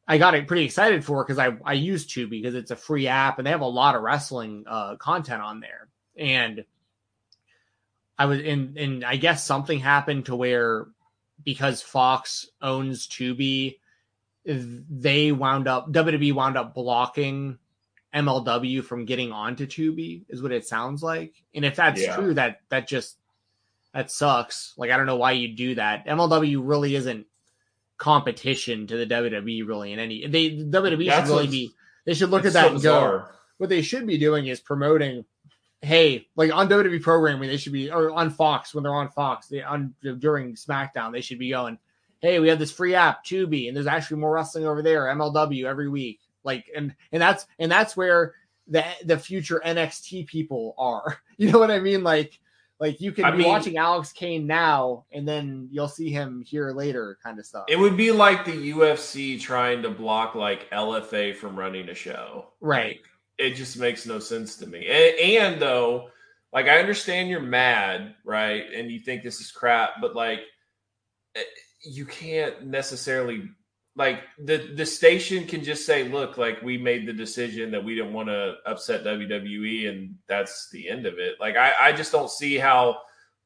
I 0.08 0.18
got 0.18 0.34
it 0.34 0.46
pretty 0.46 0.64
excited 0.64 1.04
for 1.04 1.24
because 1.24 1.38
I 1.38 1.56
I 1.64 1.72
use 1.72 2.06
Tubi 2.06 2.30
because 2.30 2.54
it's 2.54 2.70
a 2.70 2.76
free 2.76 3.08
app 3.08 3.38
and 3.38 3.46
they 3.46 3.50
have 3.50 3.60
a 3.60 3.66
lot 3.66 3.94
of 3.96 4.02
wrestling 4.02 4.64
uh, 4.68 4.96
content 4.96 5.42
on 5.42 5.60
there, 5.60 5.88
and 6.16 6.64
I 8.18 8.26
was 8.26 8.40
in, 8.40 8.74
and 8.78 9.04
I 9.04 9.16
guess 9.16 9.44
something 9.44 9.78
happened 9.78 10.26
to 10.26 10.36
where 10.36 10.86
because 11.44 11.82
Fox 11.82 12.48
owns 12.62 13.06
Tubi, 13.06 13.78
they 14.44 15.32
wound 15.32 15.68
up 15.68 15.92
WWE 15.92 16.32
wound 16.32 16.56
up 16.56 16.72
blocking 16.74 17.58
MLW 18.14 18.82
from 18.84 19.04
getting 19.04 19.32
onto 19.32 19.66
Tubi, 19.66 20.24
is 20.28 20.40
what 20.42 20.52
it 20.52 20.66
sounds 20.66 21.02
like. 21.02 21.34
And 21.54 21.64
if 21.64 21.76
that's 21.76 22.00
Yeah. 22.00 22.14
true, 22.16 22.34
that 22.34 22.60
that 22.70 22.86
just 22.88 23.18
that 23.92 24.10
sucks. 24.10 24.72
Like 24.76 24.90
I 24.90 24.96
don't 24.96 25.06
know 25.06 25.16
why 25.16 25.32
you 25.32 25.48
do 25.48 25.74
that. 25.74 26.06
MLW 26.06 26.60
really 26.62 26.94
isn't 26.94 27.26
competition 27.98 28.86
to 28.86 28.96
the 28.96 29.06
WWE 29.06 29.66
really 29.66 29.92
in 29.92 29.98
any. 29.98 30.26
They 30.26 30.50
WWE 30.50 31.10
should 31.10 31.28
really 31.28 31.46
be. 31.46 31.72
They 32.04 32.14
should 32.14 32.30
look 32.30 32.44
at 32.44 32.52
that 32.52 32.66
so 32.66 32.74
and 32.74 32.82
go 32.82 32.94
bizarre. 33.00 33.34
what 33.58 33.68
they 33.68 33.82
should 33.82 34.06
be 34.06 34.18
doing 34.18 34.46
is 34.46 34.60
promoting 34.60 35.24
hey 35.82 36.26
like 36.36 36.52
on 36.52 36.68
WWE 36.68 37.02
programming 37.02 37.48
they 37.48 37.56
should 37.56 37.72
be 37.72 37.90
or 37.90 38.10
on 38.10 38.30
Fox 38.30 38.74
when 38.74 38.82
they're 38.82 38.94
on 38.94 39.10
Fox 39.10 39.48
they 39.48 39.62
on 39.62 39.94
during 40.18 40.54
SmackDown 40.54 41.12
they 41.12 41.20
should 41.20 41.38
be 41.38 41.50
going 41.50 41.78
hey 42.20 42.40
we 42.40 42.48
have 42.48 42.58
this 42.58 42.72
free 42.72 42.94
app 42.94 43.24
Tubi 43.24 43.68
and 43.68 43.76
there's 43.76 43.86
actually 43.86 44.18
more 44.18 44.32
wrestling 44.32 44.66
over 44.66 44.82
there 44.82 45.04
MLW 45.04 45.64
every 45.64 45.88
week 45.88 46.20
like 46.44 46.64
and 46.74 46.94
and 47.12 47.20
that's 47.20 47.46
and 47.58 47.70
that's 47.70 47.96
where 47.96 48.34
the 48.68 48.84
the 49.04 49.18
future 49.18 49.60
NXT 49.64 50.26
people 50.26 50.74
are 50.78 51.18
you 51.36 51.52
know 51.52 51.58
what 51.58 51.70
I 51.70 51.78
mean 51.78 52.02
like 52.02 52.38
Like 52.78 53.00
you 53.00 53.12
can 53.12 53.24
I 53.24 53.30
be 53.30 53.38
mean- 53.38 53.48
watching 53.48 53.76
Alex 53.78 54.12
Kane 54.12 54.46
now, 54.46 55.06
and 55.12 55.26
then 55.26 55.68
you'll 55.70 55.88
see 55.88 56.10
him 56.10 56.42
here 56.46 56.72
later, 56.72 57.18
kind 57.22 57.38
of 57.38 57.46
stuff. 57.46 57.64
It 57.68 57.78
would 57.78 57.96
be 57.96 58.12
like 58.12 58.44
the 58.44 58.72
UFC 58.72 59.40
trying 59.40 59.82
to 59.82 59.90
block 59.90 60.34
like 60.34 60.70
LFA 60.70 61.34
from 61.36 61.58
running 61.58 61.88
a 61.88 61.94
show. 61.94 62.48
right. 62.60 63.00
It 63.38 63.54
just 63.54 63.78
makes 63.78 64.06
no 64.06 64.18
sense 64.18 64.56
to 64.56 64.66
me. 64.66 64.86
And, 64.86 65.18
and 65.20 65.60
though, 65.62 66.08
like 66.54 66.68
I 66.68 66.78
understand 66.78 67.28
you're 67.28 67.40
mad, 67.40 68.14
right? 68.24 68.64
And 68.74 68.90
you 68.90 68.98
think 68.98 69.22
this 69.22 69.40
is 69.40 69.50
crap, 69.50 69.90
but 70.00 70.14
like 70.16 70.40
eh, 71.34 71.42
you 71.84 72.06
can't 72.06 72.66
necessarily 72.66 73.42
like 73.96 74.20
the 74.38 74.58
the 74.74 74.84
station 74.86 75.46
can 75.46 75.64
just 75.64 75.86
say, 75.86 76.06
"Look, 76.08 76.36
like 76.36 76.60
we 76.62 76.76
made 76.78 77.06
the 77.06 77.12
decision 77.14 77.70
that 77.70 77.82
we 77.82 77.94
didn't 77.94 78.12
want 78.12 78.28
to 78.28 78.56
upset 78.66 79.04
WWE, 79.04 79.88
and 79.88 80.16
that's 80.28 80.68
the 80.70 80.88
end 80.88 81.06
of 81.06 81.18
it." 81.18 81.36
Like 81.40 81.56
I, 81.56 81.72
I 81.80 81.92
just 81.92 82.12
don't 82.12 82.30
see 82.30 82.56
how, 82.58 82.98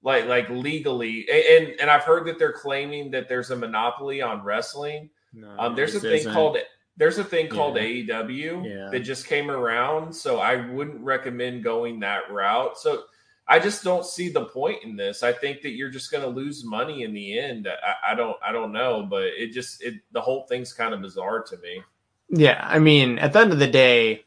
like, 0.03 0.27
like 0.27 0.49
legally, 0.51 1.27
and 1.31 1.81
and 1.81 1.89
I've 1.91 2.03
heard 2.03 2.27
that 2.27 2.39
they're 2.39 2.53
claiming 2.53 3.13
that 3.13 3.29
there's 3.29 3.51
a 3.51 3.57
monopoly 3.57 4.23
on 4.23 4.43
wrestling. 4.43 5.11
No, 5.33 5.55
Um, 5.59 5.77
there's 5.77 5.95
a 5.95 6.01
thing 6.01 6.15
isn't. 6.21 6.33
called 6.35 6.59
there's 6.97 7.19
a 7.19 7.25
thing 7.25 7.49
called 7.49 7.77
Yeah. 7.77 7.83
AEW 8.25 8.65
Yeah. 8.69 8.89
that 8.91 9.01
just 9.01 9.27
came 9.29 9.51
around, 9.51 10.13
so 10.13 10.39
I 10.41 10.57
wouldn't 10.69 11.01
recommend 11.01 11.63
going 11.63 12.01
that 12.01 12.31
route. 12.31 12.77
So 12.77 13.05
I 13.51 13.59
just 13.59 13.83
don't 13.83 14.07
see 14.07 14.29
the 14.29 14.45
point 14.45 14.85
in 14.85 14.95
this. 14.95 15.25
I 15.25 15.33
think 15.33 15.61
that 15.63 15.71
you're 15.71 15.91
just 15.91 16.13
going 16.13 16.23
to 16.23 16.31
lose 16.31 16.65
money 16.65 17.03
in 17.03 17.13
the 17.13 17.37
end. 17.37 17.67
I, 17.67 18.13
I 18.13 18.15
don't 18.15 18.37
I 18.47 18.53
don't 18.53 18.73
know, 18.73 19.03
but 19.03 19.25
it 19.25 19.51
just 19.53 19.83
it 19.83 19.95
the 20.13 20.21
whole 20.21 20.47
thing's 20.47 20.73
kind 20.73 20.95
of 20.95 21.03
bizarre 21.03 21.43
to 21.43 21.59
me. 21.59 21.83
Yeah, 22.29 22.65
I 22.65 22.79
mean, 22.79 23.19
at 23.19 23.33
the 23.33 23.41
end 23.41 23.53
of 23.53 23.59
the 23.59 23.67
day, 23.67 24.25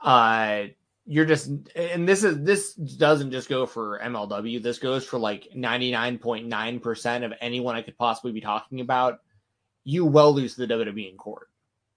uh, 0.00 0.64
you're 1.06 1.26
just, 1.26 1.48
and 1.76 2.08
this 2.08 2.24
is 2.24 2.42
this 2.42 2.74
doesn't 2.74 3.30
just 3.30 3.48
go 3.48 3.66
for 3.66 4.00
MLW. 4.02 4.60
This 4.60 4.80
goes 4.80 5.06
for 5.06 5.18
like 5.18 5.48
ninety 5.54 5.92
nine 5.92 6.18
point 6.18 6.48
nine 6.48 6.80
percent 6.80 7.22
of 7.22 7.32
anyone 7.40 7.76
I 7.76 7.82
could 7.82 7.96
possibly 7.96 8.32
be 8.32 8.40
talking 8.40 8.80
about. 8.80 9.20
You 9.84 10.04
will 10.04 10.34
lose 10.34 10.56
the 10.56 10.66
WWE 10.66 11.12
in 11.12 11.16
court. 11.16 11.47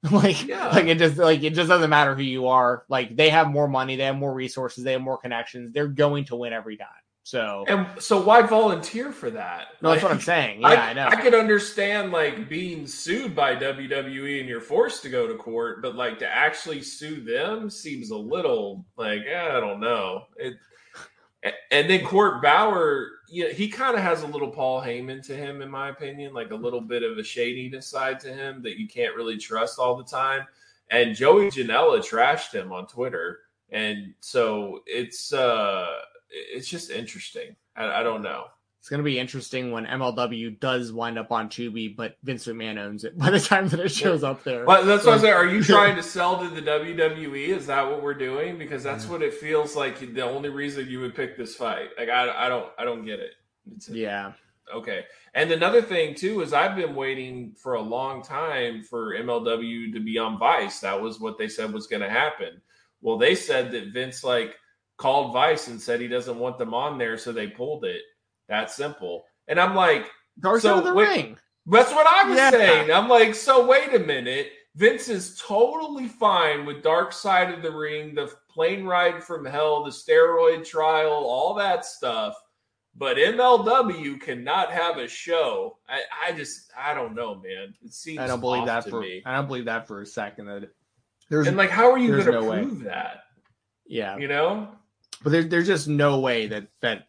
like, 0.12 0.48
Yeah. 0.48 0.70
like 0.70 0.86
it 0.86 0.98
just 0.98 1.18
like 1.18 1.44
it 1.44 1.54
just 1.54 1.70
doesn't 1.70 1.90
matter 1.90 2.16
who 2.16 2.24
you 2.24 2.48
are. 2.48 2.84
Like 2.90 3.16
they 3.16 3.30
have 3.30 3.48
more 3.50 3.68
money, 3.68 3.96
they 3.96 4.06
have 4.06 4.16
more 4.16 4.34
resources, 4.34 4.84
they 4.84 4.94
have 4.94 5.02
more 5.02 5.18
connections. 5.18 5.74
They're 5.74 5.88
going 5.88 6.26
to 6.26 6.36
win 6.36 6.54
every 6.54 6.78
time. 6.78 6.88
So 7.24 7.66
And 7.68 7.86
so 8.02 8.20
why 8.20 8.42
volunteer 8.42 9.12
for 9.12 9.30
that? 9.30 9.68
no, 9.82 9.92
that's 9.92 10.02
what 10.02 10.12
I'm 10.12 10.20
saying. 10.20 10.62
Yeah, 10.62 10.70
I, 10.70 10.76
I, 10.76 10.94
know. 10.94 11.08
I 11.08 11.16
could 11.18 11.36
understand 11.36 12.12
like 12.12 12.50
being 12.50 12.88
sued 12.88 13.36
by 13.36 13.56
WWE 13.56 14.40
and 14.40 14.50
you're 14.50 14.60
forced 14.60 15.04
to 15.04 15.10
go 15.10 15.28
to 15.28 15.36
court, 15.36 15.84
but 15.84 15.96
like 15.96 16.18
to 16.20 16.28
actually 16.28 16.82
sue 16.82 17.22
them 17.24 17.70
seems 17.70 18.10
a 18.10 18.18
little 18.18 18.86
like 18.98 19.22
eh, 19.32 19.56
I 19.56 19.60
don't 19.60 19.80
know. 19.80 20.24
It, 20.36 20.56
and 21.72 21.90
then 21.90 22.06
Court 22.06 22.42
Bauer, 22.42 23.08
you 23.32 23.46
know, 23.46 23.50
he 23.50 23.70
kind 23.70 23.96
of 23.96 24.04
has 24.04 24.24
a 24.24 24.28
little 24.28 24.50
Paul 24.50 24.82
Heyman 24.82 25.26
to 25.28 25.36
him, 25.36 25.62
in 25.62 25.72
my 25.72 25.90
opinion, 25.90 26.34
like 26.34 26.52
a 26.52 26.56
little 26.56 26.82
bit 26.82 27.02
of 27.02 27.18
a 27.18 27.24
shadiness 27.24 27.88
side 27.88 28.20
to 28.20 28.34
him 28.34 28.62
that 28.64 28.78
you 28.78 28.90
can't 28.90 29.16
really 29.16 29.38
trust 29.38 29.80
all 29.80 29.96
the 29.96 30.04
time. 30.04 30.46
And 30.90 31.16
Joey 31.16 31.50
Janela 31.50 32.00
trashed 32.00 32.52
him 32.52 32.74
on 32.74 32.88
Twitter, 32.88 33.40
and 33.70 34.14
so 34.20 34.82
it's 34.86 35.32
uh 35.32 35.88
it's 36.30 36.68
just 36.68 36.92
interesting. 36.92 37.56
I, 37.76 38.02
I 38.02 38.04
don't 38.04 38.22
know. 38.22 38.48
It's 38.82 38.90
going 38.90 38.98
to 38.98 39.04
be 39.04 39.20
interesting 39.20 39.72
when 39.72 39.86
MLW 39.86 40.60
does 40.60 40.92
wind 40.92 41.20
up 41.20 41.32
on 41.32 41.50
Tubi, 41.50 41.96
but 41.96 42.18
Vince 42.24 42.48
McMahon 42.48 42.80
owns 42.80 43.04
it 43.04 43.16
by 43.16 43.30
the 43.30 43.40
time 43.40 43.70
that 43.70 43.80
it 43.80 43.92
shows 43.92 44.24
up 44.24 44.44
there. 44.44 44.66
But 44.66 44.86
that's 44.86 45.06
what 45.06 45.12
I 45.12 45.14
was 45.14 45.22
saying. 45.22 45.36
Are 45.36 45.46
you 45.46 45.64
trying 45.64 45.96
to 45.98 46.02
sell 46.02 46.40
to 46.40 46.50
the 46.50 46.64
WWE? 46.64 47.50
Is 47.50 47.68
that 47.68 47.88
what 47.88 48.02
we're 48.02 48.16
doing? 48.16 48.58
Because 48.58 48.82
that's 48.82 49.06
what 49.06 49.22
it 49.22 49.36
feels 49.36 49.76
like. 49.76 50.00
The 50.00 50.24
only 50.24 50.50
reason 50.50 50.90
you 50.90 51.00
would 51.02 51.14
pick 51.14 51.38
this 51.38 51.56
fight, 51.56 51.90
like 51.96 52.10
I, 52.10 52.48
I 52.48 52.50
don't, 52.50 52.72
I 52.80 52.84
don't 52.84 53.06
get 53.06 53.20
it. 53.20 53.34
It's, 53.72 53.88
Yeah. 53.88 54.34
Okay. 54.74 55.04
And 55.36 55.52
another 55.52 55.84
thing 55.84 56.16
too 56.16 56.42
is 56.42 56.52
I've 56.52 56.76
been 56.76 56.96
waiting 56.96 57.54
for 57.62 57.76
a 57.76 57.82
long 57.82 58.24
time 58.24 58.82
for 58.82 59.14
MLW 59.14 59.94
to 59.94 60.00
be 60.00 60.18
on 60.18 60.40
Vice. 60.40 60.80
That 60.80 61.00
was 61.00 61.20
what 61.20 61.38
they 61.38 61.50
said 61.50 61.72
was 61.72 61.86
going 61.86 62.02
to 62.02 62.10
happen. 62.10 62.60
Well, 63.04 63.20
they 63.20 63.36
said 63.36 63.72
that 63.74 63.94
Vince 63.94 64.24
like 64.24 64.56
called 64.98 65.34
Vice 65.34 65.68
and 65.68 65.80
said 65.80 66.02
he 66.02 66.08
doesn't 66.08 66.40
want 66.40 66.58
them 66.58 66.74
on 66.74 66.98
there, 66.98 67.18
so 67.20 67.32
they 67.32 67.46
pulled 67.46 67.86
it. 67.86 68.02
That 68.52 68.70
simple. 68.70 69.24
And 69.48 69.60
I'm 69.60 69.74
like, 69.76 70.12
Dark 70.42 70.60
So, 70.62 70.70
Side 70.76 70.78
of 70.80 70.84
the 70.86 70.94
wait- 70.94 71.08
Ring. 71.08 71.38
that's 71.68 71.92
what 71.92 72.06
I 72.06 72.28
was 72.28 72.38
Yeah. 72.38 72.52
saying. 72.52 72.92
I'm 72.92 73.08
like, 73.08 73.34
so 73.34 73.66
wait 73.66 73.94
a 73.96 74.00
minute. 74.00 74.52
Vince 74.76 75.08
is 75.10 75.38
totally 75.42 76.08
fine 76.10 76.66
with 76.66 76.84
Dark 76.84 77.14
Side 77.14 77.54
of 77.54 77.62
the 77.62 77.72
Ring, 77.72 78.14
the 78.14 78.30
plane 78.50 78.86
ride 78.86 79.24
from 79.24 79.46
hell, 79.46 79.84
the 79.84 79.90
steroid 79.90 80.66
trial, 80.66 81.12
all 81.12 81.54
that 81.56 81.86
stuff. 81.86 82.36
But 82.96 83.18
MLW 83.18 84.20
cannot 84.20 84.70
have 84.72 84.98
a 84.98 85.08
show. 85.08 85.78
I, 85.88 86.02
I 86.28 86.32
just, 86.34 86.72
I 86.78 86.94
don't 86.94 87.16
know, 87.16 87.36
man. 87.36 87.74
It 87.84 87.94
seems 87.94 88.20
I 88.20 88.28
don't 88.28 88.42
believe 88.42 88.66
that 88.66 88.90
for 88.90 89.00
me. 89.00 89.22
I 89.26 89.34
don't 89.36 89.48
believe 89.48 89.66
that 89.66 89.88
for 89.88 90.02
a 90.02 90.06
second. 90.06 90.48
That 90.48 90.70
there's 91.30 91.48
And 91.48 91.56
like, 91.56 91.70
how 91.70 91.90
are 91.90 91.98
you 91.98 92.12
going 92.12 92.26
to 92.26 92.32
no 92.34 92.44
way. 92.44 92.64
prove 92.64 92.84
that? 92.84 93.24
yeah, 93.86 94.18
You 94.18 94.28
know? 94.28 94.68
but 95.24 95.30
there's 95.32 95.48
there's 95.48 95.68
just 95.68 95.88
no 95.88 96.20
way 96.20 96.48
that 96.48 96.68
that 96.82 97.08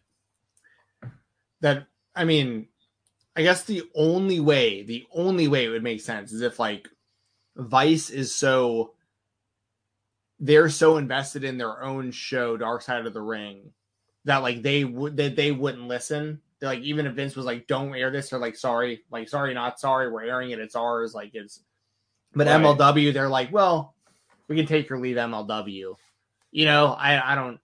that 1.63 1.87
I 2.13 2.25
mean, 2.25 2.67
I 3.35 3.41
guess 3.41 3.63
the 3.63 3.83
only 3.95 4.39
way 4.39 4.83
the 4.83 5.05
only 5.11 5.47
way 5.47 5.65
it 5.65 5.69
would 5.69 5.81
make 5.81 6.01
sense 6.01 6.31
is 6.31 6.41
if 6.41 6.59
like 6.59 6.87
Vice 7.55 8.09
is 8.09 8.35
so 8.35 8.93
they're 10.39 10.69
so 10.69 10.97
invested 10.97 11.43
in 11.43 11.57
their 11.57 11.81
own 11.81 12.11
show, 12.11 12.57
Dark 12.57 12.81
Side 12.81 13.05
of 13.05 13.13
the 13.13 13.21
Ring, 13.21 13.71
that 14.25 14.43
like 14.43 14.61
they 14.61 14.83
would 14.83 15.17
that 15.17 15.35
they 15.37 15.51
wouldn't 15.51 15.87
listen. 15.87 16.41
They're 16.59 16.69
like 16.69 16.81
even 16.81 17.05
if 17.05 17.13
Vince 17.13 17.35
was 17.35 17.45
like, 17.45 17.65
"Don't 17.67 17.95
air 17.95 18.11
this," 18.11 18.29
they're 18.29 18.39
like, 18.39 18.57
"Sorry, 18.57 19.03
like 19.09 19.29
sorry, 19.29 19.53
not 19.53 19.79
sorry. 19.79 20.11
We're 20.11 20.25
airing 20.25 20.51
it. 20.51 20.59
It's 20.59 20.75
ours." 20.75 21.15
Like 21.15 21.31
it's. 21.33 21.61
But 22.35 22.47
Right. 22.47 22.61
MLW, 22.61 23.13
they're 23.13 23.29
like, 23.29 23.53
"Well, 23.53 23.95
we 24.49 24.57
can 24.57 24.65
take 24.65 24.91
or 24.91 24.99
leave 24.99 25.15
MLW." 25.15 25.95
You 26.51 26.65
know, 26.65 26.87
I 26.87 27.31
I 27.31 27.35
don't. 27.35 27.59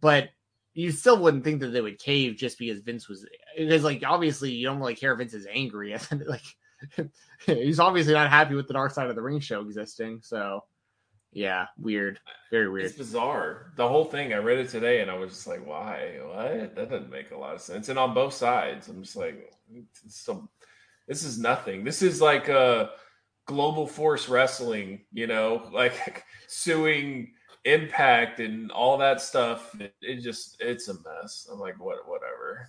But 0.00 0.30
you 0.74 0.90
still 0.90 1.18
wouldn't 1.18 1.44
think 1.44 1.60
that 1.60 1.68
they 1.68 1.80
would 1.80 1.98
cave 1.98 2.36
just 2.36 2.58
because 2.58 2.80
Vince 2.80 3.08
was 3.08 3.26
because 3.56 3.84
like 3.84 4.02
obviously 4.04 4.50
you 4.50 4.66
don't 4.66 4.80
really 4.80 4.96
care 4.96 5.12
if 5.12 5.18
Vince 5.18 5.34
is 5.34 5.46
angry. 5.50 5.96
like 6.26 6.42
he's 7.46 7.80
obviously 7.80 8.12
not 8.12 8.30
happy 8.30 8.54
with 8.54 8.66
the 8.66 8.74
Dark 8.74 8.92
Side 8.92 9.08
of 9.08 9.16
the 9.16 9.22
Ring 9.22 9.40
show 9.40 9.60
existing. 9.62 10.20
So 10.22 10.64
yeah, 11.32 11.66
weird, 11.78 12.20
very 12.50 12.68
weird. 12.68 12.86
It's 12.86 12.96
bizarre. 12.96 13.72
The 13.76 13.88
whole 13.88 14.04
thing. 14.04 14.32
I 14.32 14.36
read 14.36 14.58
it 14.58 14.68
today, 14.68 15.00
and 15.00 15.10
I 15.10 15.14
was 15.14 15.30
just 15.30 15.46
like, 15.46 15.66
"Why? 15.66 16.18
What? 16.22 16.76
That 16.76 16.90
doesn't 16.90 17.10
make 17.10 17.32
a 17.32 17.36
lot 17.36 17.54
of 17.54 17.60
sense." 17.60 17.88
And 17.88 17.98
on 17.98 18.14
both 18.14 18.34
sides, 18.34 18.88
I'm 18.88 19.02
just 19.02 19.16
like, 19.16 19.52
it's 19.72 20.20
"So, 20.20 20.48
this 21.08 21.24
is 21.24 21.38
nothing. 21.38 21.82
This 21.82 22.02
is 22.02 22.20
like 22.20 22.48
a 22.48 22.90
global 23.46 23.86
force 23.86 24.28
wrestling. 24.28 25.00
You 25.12 25.26
know, 25.26 25.68
like 25.72 26.24
suing 26.46 27.32
Impact 27.64 28.40
and 28.40 28.70
all 28.70 28.98
that 28.98 29.20
stuff. 29.20 29.74
It, 29.80 29.94
it 30.02 30.20
just, 30.20 30.56
it's 30.60 30.88
a 30.88 30.94
mess. 30.94 31.48
I'm 31.50 31.58
like, 31.58 31.78
what? 31.82 32.06
Whatever. 32.08 32.68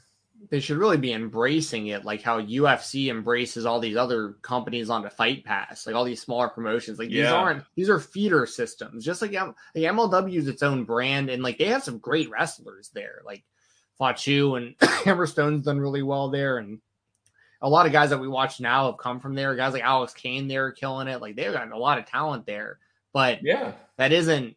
they 0.49 0.59
should 0.59 0.77
really 0.77 0.97
be 0.97 1.13
embracing 1.13 1.87
it 1.87 2.03
like 2.05 2.21
how 2.21 2.41
UFC 2.41 3.07
embraces 3.09 3.65
all 3.65 3.79
these 3.79 3.95
other 3.97 4.33
companies 4.41 4.89
onto 4.89 5.09
Fight 5.09 5.43
Pass, 5.45 5.85
like 5.87 5.95
all 5.95 6.03
these 6.03 6.21
smaller 6.21 6.49
promotions. 6.49 6.99
Like 6.99 7.09
these 7.09 7.19
Yeah. 7.19 7.33
aren't 7.33 7.63
these 7.75 7.89
are 7.89 7.99
feeder 7.99 8.45
systems. 8.45 9.03
Just 9.05 9.21
like, 9.21 9.31
like 9.33 9.53
MLW 9.75 10.35
is 10.37 10.47
its 10.47 10.63
own 10.63 10.83
brand, 10.85 11.29
and 11.29 11.41
like 11.43 11.57
they 11.57 11.65
have 11.65 11.83
some 11.83 11.97
great 11.99 12.29
wrestlers 12.29 12.89
there. 12.93 13.21
Like 13.25 13.43
Fatu 13.97 14.55
and 14.55 14.77
Hammerstone's 14.79 15.63
done 15.65 15.79
really 15.79 16.03
well 16.03 16.29
there, 16.29 16.57
and 16.57 16.79
a 17.61 17.69
lot 17.69 17.85
of 17.85 17.91
guys 17.93 18.09
that 18.11 18.19
we 18.19 18.27
watch 18.27 18.59
now 18.59 18.87
have 18.91 18.97
come 18.97 19.19
from 19.19 19.35
there. 19.35 19.55
Guys 19.55 19.73
like 19.73 19.83
Alex 19.83 20.13
Kane, 20.13 20.47
they're 20.47 20.71
killing 20.71 21.07
it. 21.07 21.21
Like 21.21 21.35
they've 21.35 21.53
got 21.53 21.71
a 21.71 21.77
lot 21.77 21.97
of 21.97 22.05
talent 22.05 22.45
there, 22.45 22.79
but 23.13 23.39
Yeah. 23.41 23.71
that 23.97 24.11
isn't 24.11 24.55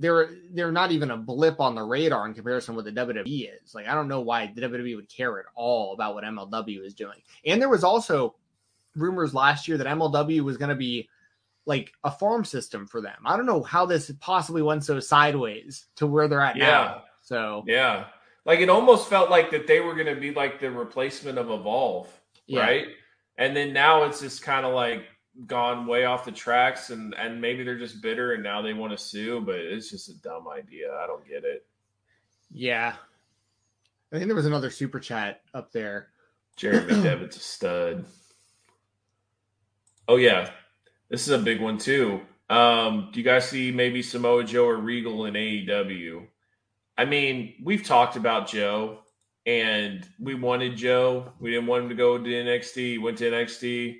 they're 0.00 0.30
they're 0.52 0.72
not 0.72 0.90
even 0.90 1.10
a 1.12 1.16
blip 1.16 1.60
on 1.60 1.74
the 1.74 1.82
radar 1.82 2.26
in 2.26 2.34
comparison 2.34 2.74
with 2.74 2.86
the 2.86 2.92
WWE 2.92 3.48
is. 3.62 3.74
Like 3.74 3.86
I 3.86 3.94
don't 3.94 4.08
know 4.08 4.22
why 4.22 4.50
the 4.52 4.62
WWE 4.62 4.96
would 4.96 5.08
care 5.08 5.38
at 5.38 5.46
all 5.54 5.92
about 5.92 6.14
what 6.14 6.24
MLW 6.24 6.84
is 6.84 6.94
doing. 6.94 7.18
And 7.46 7.60
there 7.60 7.68
was 7.68 7.84
also 7.84 8.34
rumors 8.96 9.34
last 9.34 9.68
year 9.68 9.78
that 9.78 9.86
MLW 9.86 10.40
was 10.40 10.56
going 10.56 10.70
to 10.70 10.74
be 10.74 11.08
like 11.66 11.92
a 12.02 12.10
farm 12.10 12.44
system 12.44 12.86
for 12.86 13.00
them. 13.00 13.18
I 13.24 13.36
don't 13.36 13.46
know 13.46 13.62
how 13.62 13.86
this 13.86 14.10
possibly 14.20 14.62
went 14.62 14.84
so 14.84 14.98
sideways 14.98 15.86
to 15.96 16.06
where 16.06 16.26
they're 16.26 16.40
at 16.40 16.56
Yeah. 16.56 16.66
now. 16.66 17.02
So 17.22 17.62
Yeah. 17.66 18.06
Like 18.46 18.60
it 18.60 18.70
almost 18.70 19.08
felt 19.08 19.28
like 19.30 19.50
that 19.50 19.66
they 19.66 19.80
were 19.80 19.94
going 19.94 20.12
to 20.12 20.18
be 20.20 20.32
like 20.32 20.58
the 20.60 20.70
replacement 20.70 21.36
of 21.36 21.50
Evolve, 21.50 22.08
yeah, 22.46 22.60
right? 22.60 22.86
And 23.36 23.54
then 23.54 23.74
now 23.74 24.04
it's 24.04 24.20
just 24.20 24.42
kind 24.42 24.64
of 24.64 24.72
like 24.74 25.04
gone 25.46 25.86
way 25.86 26.04
off 26.04 26.24
the 26.24 26.32
tracks, 26.32 26.90
and 26.90 27.14
and 27.14 27.40
maybe 27.40 27.62
they're 27.64 27.78
just 27.78 28.02
bitter 28.02 28.32
and 28.32 28.42
now 28.42 28.62
they 28.62 28.72
want 28.74 28.92
to 28.92 28.98
sue, 28.98 29.40
but 29.40 29.56
it's 29.56 29.90
just 29.90 30.08
a 30.08 30.14
dumb 30.22 30.46
idea. 30.48 30.92
I 30.94 31.06
don't 31.06 31.26
get 31.26 31.44
it. 31.44 31.66
yeah. 32.50 32.94
I 34.12 34.16
think 34.16 34.26
there 34.26 34.34
was 34.34 34.46
another 34.46 34.70
super 34.70 34.98
chat 34.98 35.42
up 35.54 35.70
there. 35.70 36.08
Jeremy 36.56 36.94
Devitt's 37.02 37.36
a 37.36 37.40
stud. 37.40 38.04
Oh 40.08 40.16
yeah, 40.16 40.50
this 41.08 41.22
is 41.22 41.28
a 41.32 41.38
big 41.38 41.60
one 41.60 41.78
too. 41.78 42.20
Um, 42.48 43.10
do 43.12 43.20
you 43.20 43.24
guys 43.24 43.48
see 43.48 43.70
maybe 43.70 44.02
Samoa 44.02 44.42
Joe 44.42 44.66
or 44.66 44.76
Regal 44.76 45.26
in 45.26 45.34
AEW? 45.34 46.26
I 46.98 47.04
mean, 47.04 47.54
we've 47.62 47.84
talked 47.84 48.16
about 48.16 48.48
Joe, 48.48 48.98
and 49.46 50.04
we 50.18 50.34
wanted 50.34 50.76
Joe. 50.76 51.32
We 51.38 51.50
didn't 51.52 51.68
want 51.68 51.84
him 51.84 51.88
to 51.90 51.94
go 51.94 52.18
to 52.18 52.24
NXT. 52.24 52.74
He 52.74 52.98
went 52.98 53.18
to 53.18 53.30
NXT. 53.30 53.98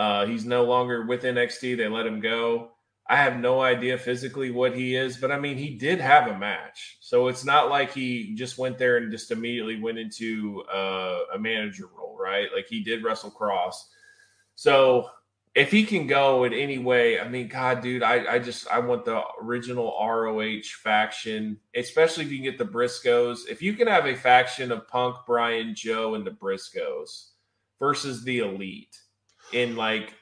Uh, 0.00 0.24
he's 0.24 0.46
no 0.46 0.64
longer 0.64 1.04
with 1.04 1.24
NXT. 1.24 1.76
They 1.76 1.86
let 1.86 2.06
him 2.06 2.20
go. 2.20 2.70
I 3.06 3.16
have 3.16 3.38
no 3.38 3.60
idea 3.60 3.98
physically 3.98 4.50
what 4.50 4.74
he 4.74 4.96
is, 4.96 5.18
but 5.18 5.30
I 5.30 5.38
mean, 5.38 5.58
he 5.58 5.76
did 5.76 6.00
have 6.00 6.26
a 6.30 6.38
match. 6.38 6.96
So 7.02 7.28
it's 7.28 7.44
not 7.44 7.68
like 7.68 7.92
he 7.92 8.34
just 8.34 8.56
went 8.56 8.78
there 8.78 8.96
and 8.96 9.12
just 9.12 9.30
immediately 9.30 9.78
went 9.78 9.98
into 9.98 10.62
uh, 10.72 11.18
a 11.34 11.38
manager 11.38 11.84
role, 11.94 12.16
right? 12.18 12.48
Like 12.56 12.66
he 12.66 12.82
did 12.82 13.04
wrestle 13.04 13.30
Cross. 13.30 13.90
So 14.54 15.10
if 15.54 15.70
he 15.70 15.84
can 15.84 16.06
go 16.06 16.44
in 16.44 16.54
any 16.54 16.78
way, 16.78 17.20
I 17.20 17.28
mean, 17.28 17.48
God, 17.48 17.82
dude, 17.82 18.02
I, 18.02 18.36
I 18.36 18.38
just 18.38 18.68
I 18.68 18.78
want 18.78 19.04
the 19.04 19.20
original 19.42 19.94
ROH 20.02 20.62
faction, 20.82 21.60
especially 21.76 22.24
if 22.24 22.30
you 22.30 22.38
can 22.38 22.44
get 22.44 22.56
the 22.56 22.64
Briscoes. 22.64 23.40
If 23.50 23.60
you 23.60 23.74
can 23.74 23.86
have 23.86 24.06
a 24.06 24.16
faction 24.16 24.72
of 24.72 24.88
Punk, 24.88 25.16
Bryan, 25.26 25.74
Joe, 25.74 26.14
and 26.14 26.26
the 26.26 26.30
Briscoes 26.30 27.32
versus 27.78 28.24
the 28.24 28.38
Elite 28.38 28.96
in 29.52 29.76
like 29.76 30.14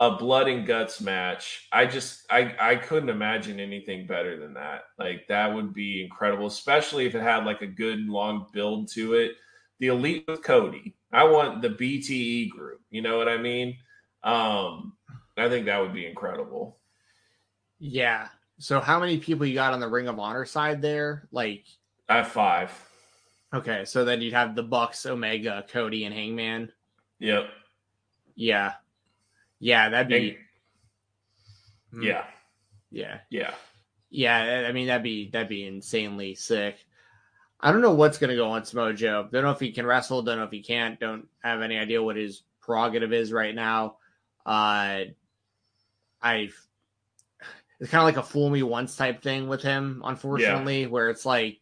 a 0.00 0.12
blood 0.12 0.48
and 0.48 0.66
guts 0.66 1.00
match, 1.00 1.68
I 1.72 1.86
just 1.86 2.24
I 2.30 2.54
I 2.60 2.76
couldn't 2.76 3.08
imagine 3.08 3.60
anything 3.60 4.06
better 4.06 4.38
than 4.38 4.54
that. 4.54 4.84
Like 4.98 5.26
that 5.28 5.54
would 5.54 5.72
be 5.72 6.02
incredible, 6.02 6.46
especially 6.46 7.06
if 7.06 7.14
it 7.14 7.22
had 7.22 7.44
like 7.44 7.62
a 7.62 7.66
good 7.66 8.00
long 8.00 8.46
build 8.52 8.90
to 8.92 9.14
it. 9.14 9.32
The 9.80 9.88
Elite 9.88 10.24
with 10.28 10.42
Cody. 10.42 10.94
I 11.12 11.24
want 11.24 11.62
the 11.62 11.70
BTE 11.70 12.50
group. 12.50 12.80
You 12.90 13.02
know 13.02 13.18
what 13.18 13.28
I 13.28 13.36
mean? 13.36 13.76
Um, 14.22 14.94
I 15.36 15.48
think 15.48 15.66
that 15.66 15.80
would 15.80 15.92
be 15.92 16.06
incredible. 16.06 16.78
Yeah. 17.78 18.28
So 18.58 18.80
how 18.80 19.00
many 19.00 19.18
people 19.18 19.46
you 19.46 19.54
got 19.54 19.72
on 19.72 19.80
the 19.80 19.88
Ring 19.88 20.08
of 20.08 20.18
Honor 20.18 20.44
side 20.44 20.80
there? 20.80 21.28
Like 21.32 21.64
I 22.08 22.18
have 22.18 22.28
five. 22.28 22.72
Okay, 23.52 23.84
so 23.84 24.04
then 24.04 24.20
you'd 24.20 24.32
have 24.32 24.56
the 24.56 24.64
Bucks, 24.64 25.06
Omega, 25.06 25.64
Cody, 25.68 26.04
and 26.04 26.14
Hangman. 26.14 26.72
Yep. 27.20 27.44
Yeah. 28.34 28.72
Yeah, 29.58 29.88
that'd 29.88 30.08
be 30.08 30.38
Hmm. 31.94 32.02
Yeah. 32.02 32.24
yeah. 32.90 33.18
Yeah. 33.30 33.54
Yeah, 34.10 34.66
I 34.68 34.72
mean 34.72 34.86
that'd 34.86 35.02
be 35.02 35.30
that'd 35.30 35.48
be 35.48 35.66
insanely 35.66 36.34
sick. 36.34 36.76
I 37.60 37.72
don't 37.72 37.80
know 37.80 37.94
what's 37.94 38.18
gonna 38.18 38.36
go 38.36 38.50
on 38.50 38.64
Samoa 38.64 38.94
Joe. 38.94 39.28
Don't 39.30 39.42
know 39.42 39.50
if 39.50 39.60
he 39.60 39.72
can 39.72 39.86
wrestle. 39.86 40.22
Don't 40.22 40.38
know 40.38 40.44
if 40.44 40.52
he 40.52 40.62
can't. 40.62 41.00
Don't 41.00 41.28
have 41.42 41.62
any 41.62 41.78
idea 41.78 42.02
what 42.02 42.16
his 42.16 42.42
prerogative 42.60 43.12
is 43.12 43.32
right 43.32 43.54
now. 43.54 43.96
Uh, 44.46 45.04
I've 46.22 46.56
it's 47.80 47.90
kind 47.90 48.00
of 48.00 48.04
like 48.04 48.16
a 48.16 48.22
fool 48.22 48.50
me 48.50 48.62
once 48.62 48.96
type 48.96 49.20
thing 49.22 49.48
with 49.48 49.62
him, 49.62 50.00
unfortunately, 50.04 50.86
where 50.86 51.10
it's 51.10 51.26
like 51.26 51.58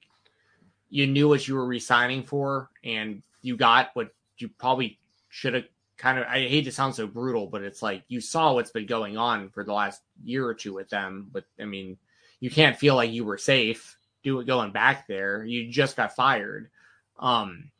you 0.90 1.06
knew 1.06 1.28
what 1.28 1.48
you 1.48 1.54
were 1.54 1.66
resigning 1.66 2.22
for 2.22 2.68
and 2.84 3.22
you 3.40 3.56
got 3.56 3.90
what 3.94 4.10
you 4.36 4.48
probably 4.48 4.98
should 5.30 5.54
have 5.54 5.64
kind 5.96 6.18
of 6.18 6.26
I 6.26 6.40
hate 6.40 6.64
to 6.64 6.72
sound 6.72 6.94
so 6.94 7.06
brutal, 7.06 7.46
but 7.46 7.62
it's 7.62 7.82
like 7.82 8.04
you 8.08 8.20
saw 8.20 8.54
what's 8.54 8.70
been 8.70 8.86
going 8.86 9.16
on 9.16 9.50
for 9.50 9.64
the 9.64 9.72
last 9.72 10.02
year 10.24 10.46
or 10.46 10.54
two 10.54 10.74
with 10.74 10.88
them. 10.88 11.28
But 11.32 11.44
I 11.60 11.64
mean, 11.64 11.96
you 12.40 12.50
can't 12.50 12.78
feel 12.78 12.96
like 12.96 13.12
you 13.12 13.24
were 13.24 13.38
safe 13.38 13.96
do 14.22 14.40
it 14.40 14.46
going 14.46 14.72
back 14.72 15.06
there. 15.06 15.44
You 15.44 15.70
just 15.70 15.96
got 15.96 16.14
fired. 16.14 16.70
Um 17.18 17.70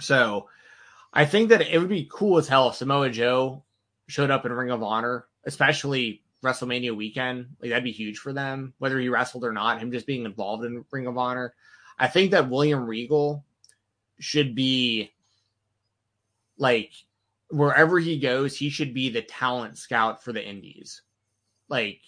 so 0.00 0.48
I 1.12 1.24
think 1.26 1.50
that 1.50 1.60
it 1.60 1.78
would 1.78 1.88
be 1.88 2.08
cool 2.10 2.38
as 2.38 2.48
hell 2.48 2.70
if 2.70 2.76
Samoa 2.76 3.10
Joe 3.10 3.62
showed 4.06 4.30
up 4.30 4.46
in 4.46 4.52
Ring 4.52 4.70
of 4.70 4.82
Honor, 4.82 5.26
especially 5.44 6.22
WrestleMania 6.42 6.96
weekend. 6.96 7.56
Like 7.60 7.70
that'd 7.70 7.84
be 7.84 7.92
huge 7.92 8.18
for 8.18 8.32
them, 8.32 8.72
whether 8.78 8.98
he 8.98 9.08
wrestled 9.08 9.44
or 9.44 9.52
not. 9.52 9.80
Him 9.80 9.92
just 9.92 10.06
being 10.06 10.24
involved 10.24 10.64
in 10.64 10.84
Ring 10.90 11.06
of 11.06 11.18
Honor. 11.18 11.54
I 11.98 12.08
think 12.08 12.30
that 12.30 12.48
William 12.48 12.86
Regal 12.86 13.44
should 14.18 14.54
be 14.54 15.12
like 16.56 16.92
wherever 17.52 17.98
he 17.98 18.18
goes, 18.18 18.56
he 18.56 18.70
should 18.70 18.94
be 18.94 19.10
the 19.10 19.22
talent 19.22 19.76
scout 19.78 20.24
for 20.24 20.32
the 20.32 20.44
Indies. 20.44 21.02
Like, 21.68 22.00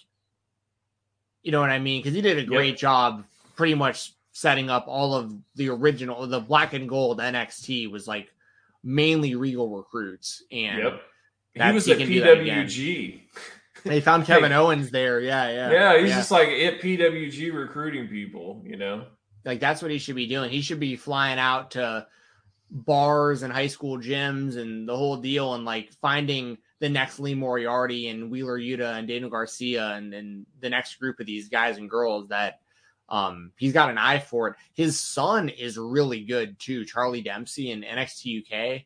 you 1.42 1.52
know 1.52 1.60
what 1.60 1.70
I 1.70 1.78
mean? 1.78 2.00
Because 2.00 2.14
he 2.14 2.22
did 2.22 2.38
a 2.38 2.44
great 2.44 2.70
Yep. 2.70 2.78
job, 2.78 3.24
pretty 3.56 3.74
much 3.74 4.14
setting 4.32 4.70
up 4.70 4.86
all 4.88 5.14
of 5.14 5.32
the 5.54 5.68
original, 5.68 6.26
the 6.26 6.40
black 6.40 6.72
and 6.72 6.88
gold 6.88 7.18
NXT 7.20 7.90
was 7.90 8.08
like 8.08 8.32
mainly 8.82 9.34
Regal 9.34 9.68
recruits, 9.76 10.42
and 10.50 10.78
Yep. 10.82 11.02
He 11.56 11.72
was 11.72 11.86
he 11.86 11.92
at 11.92 11.98
can 11.98 12.08
do 12.08 12.20
that 12.20 12.40
again. 12.40 12.66
PWG. 12.66 13.20
they 13.84 14.00
found 14.00 14.24
Kevin 14.26 14.50
Owens 14.52 14.90
there. 14.90 15.20
Yeah, 15.20 15.48
yeah, 15.50 15.70
Yeah, 15.70 16.00
he's 16.02 16.14
just 16.14 16.30
like 16.32 16.48
at 16.48 16.80
PWG 16.80 17.52
recruiting 17.54 18.08
people, 18.08 18.62
you 18.66 18.76
know? 18.76 19.06
like 19.44 19.60
that's 19.60 19.82
what 19.82 19.90
he 19.90 19.98
should 19.98 20.16
be 20.16 20.26
doing. 20.26 20.50
He 20.50 20.62
should 20.62 20.80
be 20.80 20.96
flying 20.96 21.38
out 21.38 21.72
to 21.72 22.06
bars 22.74 23.42
and 23.42 23.52
high 23.52 23.68
school 23.68 23.98
gyms 23.98 24.56
and 24.56 24.88
the 24.88 24.96
whole 24.96 25.16
deal 25.16 25.54
and 25.54 25.64
like 25.64 25.92
finding 26.02 26.58
the 26.80 26.88
next 26.88 27.20
Lee 27.20 27.34
Moriarty 27.34 28.08
and 28.08 28.30
Wheeler 28.30 28.58
Yuta 28.58 28.98
and 28.98 29.06
Daniel 29.06 29.30
Garcia 29.30 29.92
and 29.92 30.12
then 30.12 30.44
the 30.60 30.68
next 30.68 30.96
group 30.96 31.20
of 31.20 31.26
these 31.26 31.48
guys 31.48 31.78
and 31.78 31.88
girls 31.88 32.28
that 32.28 32.60
um 33.08 33.52
he's 33.56 33.72
got 33.72 33.90
an 33.90 33.98
eye 33.98 34.18
for 34.18 34.48
it. 34.48 34.54
His 34.72 34.98
son 34.98 35.48
is 35.50 35.78
really 35.78 36.24
good 36.24 36.58
too, 36.58 36.84
Charlie 36.84 37.22
Dempsey 37.22 37.70
in 37.70 37.82
NXT 37.82 38.42
UK. 38.42 38.82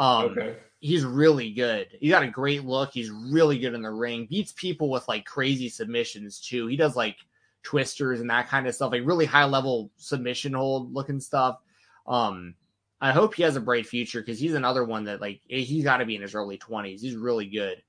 Um 0.00 0.32
okay. 0.32 0.56
he's 0.80 1.04
really 1.04 1.52
good. 1.52 1.86
He 2.00 2.08
got 2.08 2.24
a 2.24 2.28
great 2.28 2.64
look. 2.64 2.90
He's 2.92 3.10
really 3.10 3.60
good 3.60 3.74
in 3.74 3.82
the 3.82 3.90
ring. 3.90 4.26
Beats 4.28 4.52
people 4.56 4.90
with 4.90 5.06
like 5.06 5.24
crazy 5.24 5.68
submissions 5.68 6.40
too. 6.40 6.66
He 6.66 6.76
does 6.76 6.96
like 6.96 7.18
twisters 7.62 8.20
and 8.20 8.30
that 8.30 8.48
kind 8.48 8.66
of 8.66 8.74
stuff, 8.74 8.90
like 8.90 9.06
really 9.06 9.26
high 9.26 9.44
level 9.44 9.92
submission 9.96 10.54
hold 10.54 10.92
looking 10.92 11.20
stuff. 11.20 11.60
Um, 12.04 12.54
I 13.00 13.12
hope 13.12 13.34
he 13.34 13.44
has 13.44 13.56
a 13.56 13.60
bright 13.60 13.86
future 13.86 14.20
because 14.20 14.40
he's 14.40 14.54
another 14.54 14.84
one 14.84 15.04
that 15.04 15.20
like 15.20 15.40
eh, 15.50 15.60
he's 15.60 15.84
got 15.84 15.98
to 15.98 16.06
be 16.06 16.16
in 16.16 16.22
his 16.22 16.34
early 16.34 16.58
twenties. 16.58 17.00
He's 17.02 17.16
really 17.16 17.46
good, 17.46 17.82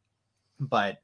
but 0.60 1.00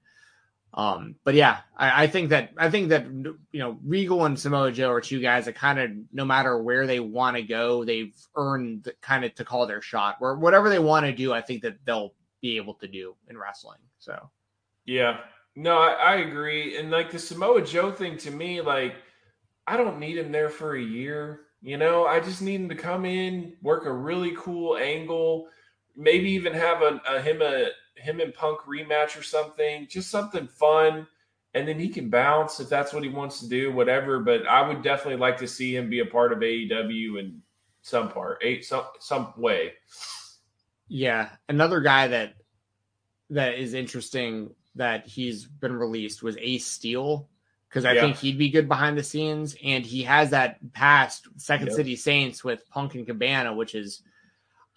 um, 0.74 1.16
but 1.24 1.36
yeah, 1.36 1.60
I, 1.78 2.04
I 2.04 2.08
think 2.08 2.30
that 2.30 2.52
I 2.58 2.70
think 2.70 2.90
that 2.90 3.06
you 3.06 3.38
know 3.54 3.80
Regal 3.84 4.26
and 4.26 4.38
Samoa 4.38 4.72
Joe 4.72 4.92
are 4.92 5.02
two 5.02 5.22
guys 5.22 5.46
that 5.46 5.56
kind 5.56 5.80
of 5.80 5.92
no 6.12 6.26
matter 6.26 6.62
where 6.62 6.86
they 6.86 7.00
want 7.00 7.38
to 7.38 7.44
go, 7.44 7.86
they've 7.86 8.14
earned 8.36 8.92
kind 9.02 9.24
of 9.24 9.34
to 9.36 9.46
call 9.46 9.66
their 9.66 9.82
shot. 9.82 10.18
Where 10.20 10.36
whatever 10.36 10.70
they 10.70 10.80
want 10.80 11.06
to 11.06 11.14
do, 11.14 11.34
I 11.34 11.42
think 11.42 11.62
that 11.64 11.78
they'll 11.86 12.14
be 12.42 12.58
able 12.58 12.76
to 12.76 12.88
do 12.88 13.16
in 13.30 13.38
wrestling. 13.38 13.80
So 14.00 14.30
Yeah. 14.86 15.20
No, 15.56 15.78
I, 15.78 15.94
I 15.94 16.16
agree. 16.18 16.78
And 16.78 16.92
like 16.92 17.12
the 17.12 17.20
Samoa 17.20 17.62
Joe 17.62 17.92
thing 17.92 18.18
to 18.18 18.32
me, 18.32 18.62
like, 18.62 18.96
I 19.66 19.78
don't 19.78 20.00
need 20.00 20.18
him 20.18 20.32
there 20.32 20.50
for 20.50 20.76
a 20.76 20.82
year. 20.82 21.42
You 21.62 21.78
know, 21.78 22.06
I 22.06 22.20
just 22.20 22.42
need 22.42 22.62
him 22.62 22.70
to 22.70 22.76
come 22.76 23.06
in, 23.06 23.54
work 23.62 23.86
a 23.86 23.92
really 23.92 24.34
cool 24.38 24.78
angle, 24.78 25.48
maybe 25.96 26.32
even 26.32 26.54
have 26.54 26.82
a, 26.82 27.02
a 27.10 27.22
him 27.22 27.42
a 27.42 27.70
him 27.96 28.20
and 28.20 28.34
Punk 28.34 28.62
rematch 28.62 29.18
or 29.18 29.24
something, 29.24 29.88
just 29.90 30.12
something 30.12 30.48
fun, 30.48 31.08
and 31.54 31.68
then 31.68 31.80
he 31.80 31.90
can 31.90 32.10
bounce 32.10 32.60
if 32.60 32.70
that's 32.70 32.94
what 32.94 33.04
he 33.04 33.10
wants 33.10 33.40
to 33.40 33.48
do, 33.48 33.72
whatever. 33.72 34.20
But 34.20 34.46
I 34.48 34.68
would 34.68 34.84
definitely 34.84 35.20
like 35.20 35.38
to 35.38 35.48
see 35.48 35.76
him 35.76 35.90
be 35.90 36.00
a 36.00 36.06
part 36.06 36.34
of 36.34 36.40
AEW 36.40 37.20
in 37.20 37.42
some 37.82 38.10
part, 38.10 38.44
some 38.62 38.86
some 39.00 39.34
way. 39.38 39.74
Yeah, 40.88 41.30
another 41.50 41.82
guy 41.82 42.10
that 42.10 42.36
that 43.32 43.56
is 43.56 43.74
interesting 43.74 44.54
that 44.76 45.08
he's 45.08 45.46
been 45.46 45.76
released 45.76 46.22
was 46.22 46.38
Ace 46.38 46.68
Steel 46.68 47.30
because 47.76 47.84
I 47.86 47.92
Yeah. 47.92 48.02
think 48.04 48.16
he'd 48.16 48.38
be 48.38 48.50
good 48.50 48.70
behind 48.70 48.98
the 48.98 49.04
scenes, 49.04 49.58
and 49.62 49.86
he 49.86 50.04
has 50.04 50.30
that 50.30 50.58
past 50.72 51.28
Second 51.36 51.68
Yep. 51.68 51.76
City 51.76 51.96
Saints 51.98 52.42
with 52.42 52.70
Punk 52.70 52.96
and 52.96 53.06
Cabana, 53.06 53.54
which 53.54 53.76
is 53.76 54.02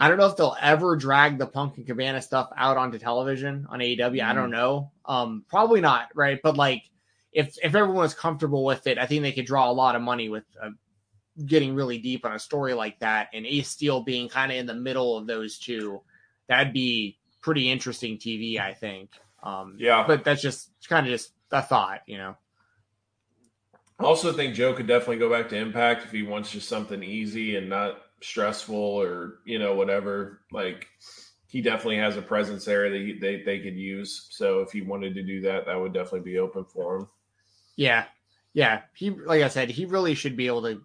I 0.01 0.07
don't 0.09 0.17
know 0.19 0.27
if 0.27 0.37
they'll 0.37 0.57
ever 0.61 0.95
drag 0.97 1.39
the 1.39 1.47
Punk 1.47 1.77
and 1.77 1.85
Cabana 1.87 2.23
stuff 2.23 2.51
out 2.57 2.77
onto 2.77 2.99
television 2.99 3.67
on 3.69 3.81
AEW. 3.81 4.21
I 4.23 4.27
Mm-hmm. 4.29 4.37
don't 4.37 4.51
know, 4.51 4.93
um, 5.07 5.45
probably 5.49 5.81
not, 5.81 6.09
right? 6.15 6.41
But 6.43 6.57
like 6.57 6.89
if 7.33 7.57
if 7.63 7.75
everyone 7.77 7.97
was 8.03 8.15
comfortable 8.15 8.65
with 8.65 8.87
it, 8.89 8.99
I 8.99 9.07
think 9.07 9.23
they 9.23 9.33
could 9.33 9.47
draw 9.47 9.71
a 9.71 9.73
lot 9.73 9.95
of 9.97 10.03
money 10.03 10.29
with. 10.29 10.45
Uh, 10.61 10.71
getting 11.47 11.73
really 11.73 11.99
deep 11.99 12.25
on 12.27 12.33
a 12.33 12.39
story 12.39 12.75
like 12.75 12.99
that 12.99 13.29
and 13.33 13.47
Ace 13.47 13.69
Steel 13.69 14.01
being 14.01 14.29
kind 14.29 14.51
of 14.51 14.59
in 14.59 14.67
the 14.67 14.75
middle 14.75 15.17
of 15.17 15.29
those 15.29 15.57
two, 15.57 16.03
that'd 16.49 16.73
be 16.73 17.17
pretty 17.41 17.71
interesting 17.71 18.19
TV, 18.19 18.59
I 18.59 18.75
think. 18.75 19.13
Um, 19.45 19.77
Yeah. 19.79 20.03
but 20.05 20.25
that's 20.25 20.43
just 20.43 20.73
kind 20.89 21.07
of 21.07 21.13
just 21.13 21.31
a 21.53 21.63
thought, 21.63 22.01
you 22.09 22.19
know. 22.19 22.37
I 23.99 24.05
also 24.05 24.33
think 24.33 24.55
Joe 24.55 24.75
could 24.75 24.87
definitely 24.87 25.19
go 25.19 25.31
back 25.31 25.49
to 25.49 25.57
Impact 25.57 26.05
if 26.05 26.13
he 26.13 26.23
wants 26.23 26.53
just 26.53 26.69
something 26.69 27.03
easy 27.03 27.57
and 27.57 27.69
not 27.69 28.01
stressful 28.21 28.77
or 28.77 29.39
you 29.45 29.59
know 29.59 29.75
whatever. 29.75 30.41
Like 30.53 30.87
he 31.49 31.61
definitely 31.61 31.99
has 31.99 32.17
a 32.17 32.23
presence 32.23 32.65
there 32.65 32.91
that 32.91 32.97
he, 32.97 33.19
they 33.19 33.43
they 33.43 33.59
could 33.59 33.77
use. 33.77 34.29
So 34.31 34.61
if 34.61 34.71
he 34.71 34.83
wanted 34.83 35.15
to 35.15 35.23
do 35.23 35.41
that, 35.43 35.67
that 35.67 35.81
would 35.81 35.93
definitely 35.93 36.31
be 36.31 36.39
open 36.39 36.65
for 36.65 36.97
him. 36.97 37.09
Yeah, 37.77 38.05
yeah. 38.53 38.83
He, 38.95 39.11
like 39.11 39.43
I 39.43 39.49
said, 39.49 39.71
he 39.71 39.85
really 39.85 40.15
should 40.15 40.37
be 40.37 40.47
able 40.47 40.63
to 40.63 40.83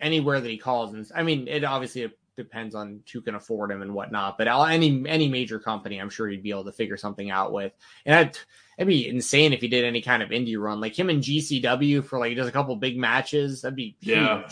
anywhere 0.00 0.40
that 0.40 0.48
he 0.48 0.58
calls. 0.58 0.94
And 0.94 1.08
I 1.14 1.22
mean, 1.22 1.48
it 1.48 1.64
obviously 1.64 2.12
depends 2.36 2.74
on 2.74 3.00
who 3.12 3.20
can 3.20 3.34
afford 3.34 3.70
him 3.70 3.82
and 3.82 3.94
whatnot. 3.94 4.38
But 4.38 4.48
any 4.48 5.04
any 5.08 5.28
major 5.28 5.58
company, 5.58 5.98
I'm 5.98 6.10
sure 6.10 6.28
he'd 6.28 6.42
be 6.42 6.50
able 6.50 6.64
to 6.64 6.72
figure 6.72 6.96
something 6.96 7.30
out 7.30 7.52
with. 7.52 7.72
And 8.06 8.14
I'd, 8.14 8.38
it'd 8.78 8.88
be 8.88 9.08
insane 9.08 9.52
if 9.52 9.60
he 9.60 9.68
did 9.68 9.84
any 9.84 10.02
kind 10.02 10.22
of 10.22 10.30
indie 10.30 10.58
run, 10.58 10.80
like 10.80 10.98
him 10.98 11.10
and 11.10 11.22
GCW 11.22 12.04
for 12.04 12.18
like 12.18 12.36
just 12.36 12.48
a 12.48 12.52
couple 12.52 12.74
big 12.76 12.96
matches. 12.96 13.62
That'd 13.62 13.76
be 13.76 13.96
huge. 14.00 14.16
Yeah. 14.16 14.46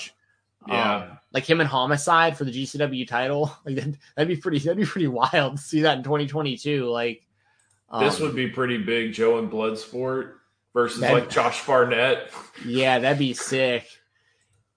Yeah. 0.68 0.96
Um, 0.96 1.18
like 1.32 1.48
him 1.48 1.60
and 1.60 1.68
Homicide 1.68 2.36
for 2.36 2.44
the 2.44 2.52
GCW 2.52 3.06
title. 3.08 3.56
Like 3.64 3.76
that'd, 3.76 3.98
that'd 4.16 4.28
be 4.28 4.36
pretty. 4.36 4.58
That'd 4.58 4.78
be 4.78 4.86
pretty 4.86 5.08
wild 5.08 5.56
to 5.56 5.62
see 5.62 5.82
that 5.82 5.98
in 5.98 6.04
2022. 6.04 6.86
Like 6.86 7.26
this 8.00 8.20
um, 8.20 8.26
would 8.26 8.36
be 8.36 8.48
pretty 8.48 8.78
big. 8.78 9.12
Joe 9.12 9.38
and 9.38 9.50
Bloodsport 9.50 10.34
versus 10.74 11.00
like 11.00 11.30
Josh 11.30 11.66
Barnett. 11.66 12.30
Yeah, 12.64 12.98
that'd 12.98 13.18
be 13.18 13.34
sick. 13.34 13.86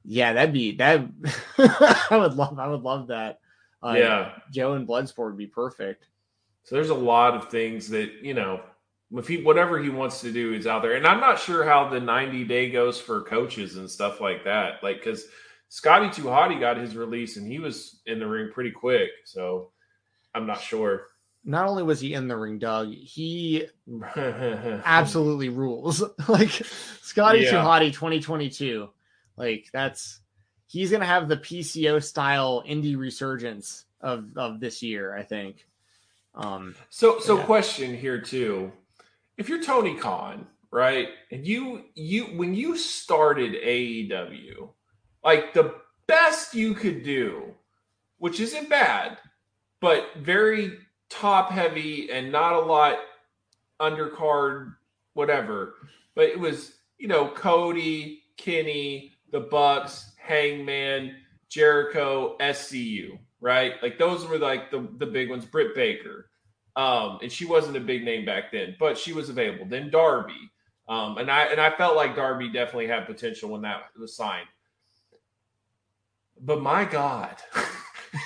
Yeah, 0.05 0.33
that'd 0.33 0.53
be 0.53 0.75
that. 0.77 1.05
I 1.57 2.17
would 2.17 2.33
love. 2.33 2.59
I 2.59 2.67
would 2.67 2.81
love 2.81 3.07
that. 3.07 3.39
Uh, 3.81 3.95
yeah. 3.97 4.31
Joe 4.51 4.73
and 4.73 4.87
Bloodsport 4.87 5.27
would 5.27 5.37
be 5.37 5.47
perfect. 5.47 6.07
So 6.63 6.75
there's 6.75 6.89
a 6.89 6.95
lot 6.95 7.35
of 7.35 7.49
things 7.49 7.89
that 7.89 8.11
you 8.21 8.33
know, 8.33 8.61
if 9.11 9.27
he 9.27 9.41
whatever 9.43 9.81
he 9.81 9.89
wants 9.89 10.21
to 10.21 10.31
do 10.31 10.53
is 10.53 10.67
out 10.67 10.81
there, 10.81 10.93
and 10.93 11.05
I'm 11.07 11.19
not 11.19 11.39
sure 11.39 11.63
how 11.63 11.89
the 11.89 11.99
90 11.99 12.45
day 12.45 12.69
goes 12.69 12.99
for 12.99 13.21
coaches 13.21 13.77
and 13.77 13.89
stuff 13.89 14.21
like 14.21 14.43
that. 14.45 14.83
Like 14.83 14.97
because 14.97 15.25
Scotty 15.69 16.09
Too 16.09 16.23
Hottie 16.23 16.59
got 16.59 16.77
his 16.77 16.95
release 16.95 17.37
and 17.37 17.47
he 17.47 17.59
was 17.59 18.01
in 18.05 18.19
the 18.19 18.27
ring 18.27 18.51
pretty 18.53 18.71
quick, 18.71 19.09
so 19.25 19.71
I'm 20.35 20.45
not 20.45 20.61
sure. 20.61 21.07
Not 21.45 21.67
only 21.67 21.83
was 21.83 21.99
he 21.99 22.13
in 22.13 22.29
the 22.29 22.37
ring, 22.37 22.57
Doug, 22.57 22.93
he 22.93 23.67
absolutely 24.15 25.49
rules. 25.49 26.01
like 26.29 26.49
Scotty 27.01 27.39
Yeah. 27.39 27.51
Too 27.51 27.57
Hottie 27.57 27.93
2022. 27.93 28.89
Like 29.37 29.67
that's 29.73 30.19
he's 30.67 30.91
gonna 30.91 31.05
have 31.05 31.27
the 31.27 31.37
PCO 31.37 32.03
style 32.03 32.63
indie 32.67 32.97
resurgence 32.97 33.85
of 34.01 34.37
of 34.37 34.59
this 34.59 34.81
year, 34.81 35.15
I 35.15 35.23
think. 35.23 35.67
Um 36.35 36.75
So 36.89 37.19
so 37.19 37.37
Yeah. 37.37 37.45
question 37.45 37.95
here 37.95 38.21
too. 38.21 38.71
If 39.37 39.49
you're 39.49 39.63
Tony 39.63 39.95
Khan, 39.95 40.47
right? 40.71 41.09
And 41.31 41.45
you 41.45 41.85
you 41.95 42.25
when 42.37 42.53
you 42.53 42.77
started 42.77 43.53
AEW, 43.53 44.69
like 45.23 45.53
the 45.53 45.75
best 46.07 46.53
you 46.53 46.73
could 46.73 47.03
do, 47.03 47.53
which 48.17 48.39
isn't 48.39 48.69
bad, 48.69 49.17
but 49.79 50.07
very 50.17 50.77
top 51.09 51.51
heavy 51.51 52.11
and 52.11 52.31
not 52.31 52.53
a 52.53 52.59
lot 52.59 52.97
undercard 53.79 54.75
whatever. 55.13 55.75
But 56.15 56.25
it 56.25 56.39
was, 56.39 56.73
you 56.97 57.07
know, 57.07 57.27
Cody, 57.29 58.23
Kenny, 58.37 59.12
the 59.33 59.41
Bucks, 59.41 60.13
Hangman, 60.17 61.15
Jericho, 61.49 62.37
SCU, 62.39 63.17
right? 63.41 63.73
Like 63.81 63.97
those 63.99 64.25
were 64.25 64.37
like 64.37 64.71
the 64.71 64.87
the 64.99 65.07
big 65.07 65.29
ones. 65.29 65.43
Britt 65.43 65.75
Baker, 65.75 66.29
um, 66.77 67.19
and 67.21 67.31
she 67.31 67.43
wasn't 67.45 67.75
a 67.75 67.81
big 67.81 68.05
name 68.05 68.25
back 68.25 68.51
then, 68.53 68.77
but 68.79 68.97
she 68.97 69.11
was 69.11 69.29
available. 69.29 69.65
Then 69.65 69.89
Darby, 69.89 70.51
um, 70.87 71.17
and 71.17 71.29
I 71.31 71.45
and 71.45 71.59
I 71.59 71.71
felt 71.71 71.95
like 71.97 72.15
Darby 72.15 72.49
definitely 72.49 72.87
had 72.87 73.07
potential 73.07 73.49
when 73.49 73.63
that 73.63 73.85
was 73.99 74.15
signed. 74.15 74.47
But 76.39 76.61
my 76.61 76.85
God, 76.85 77.35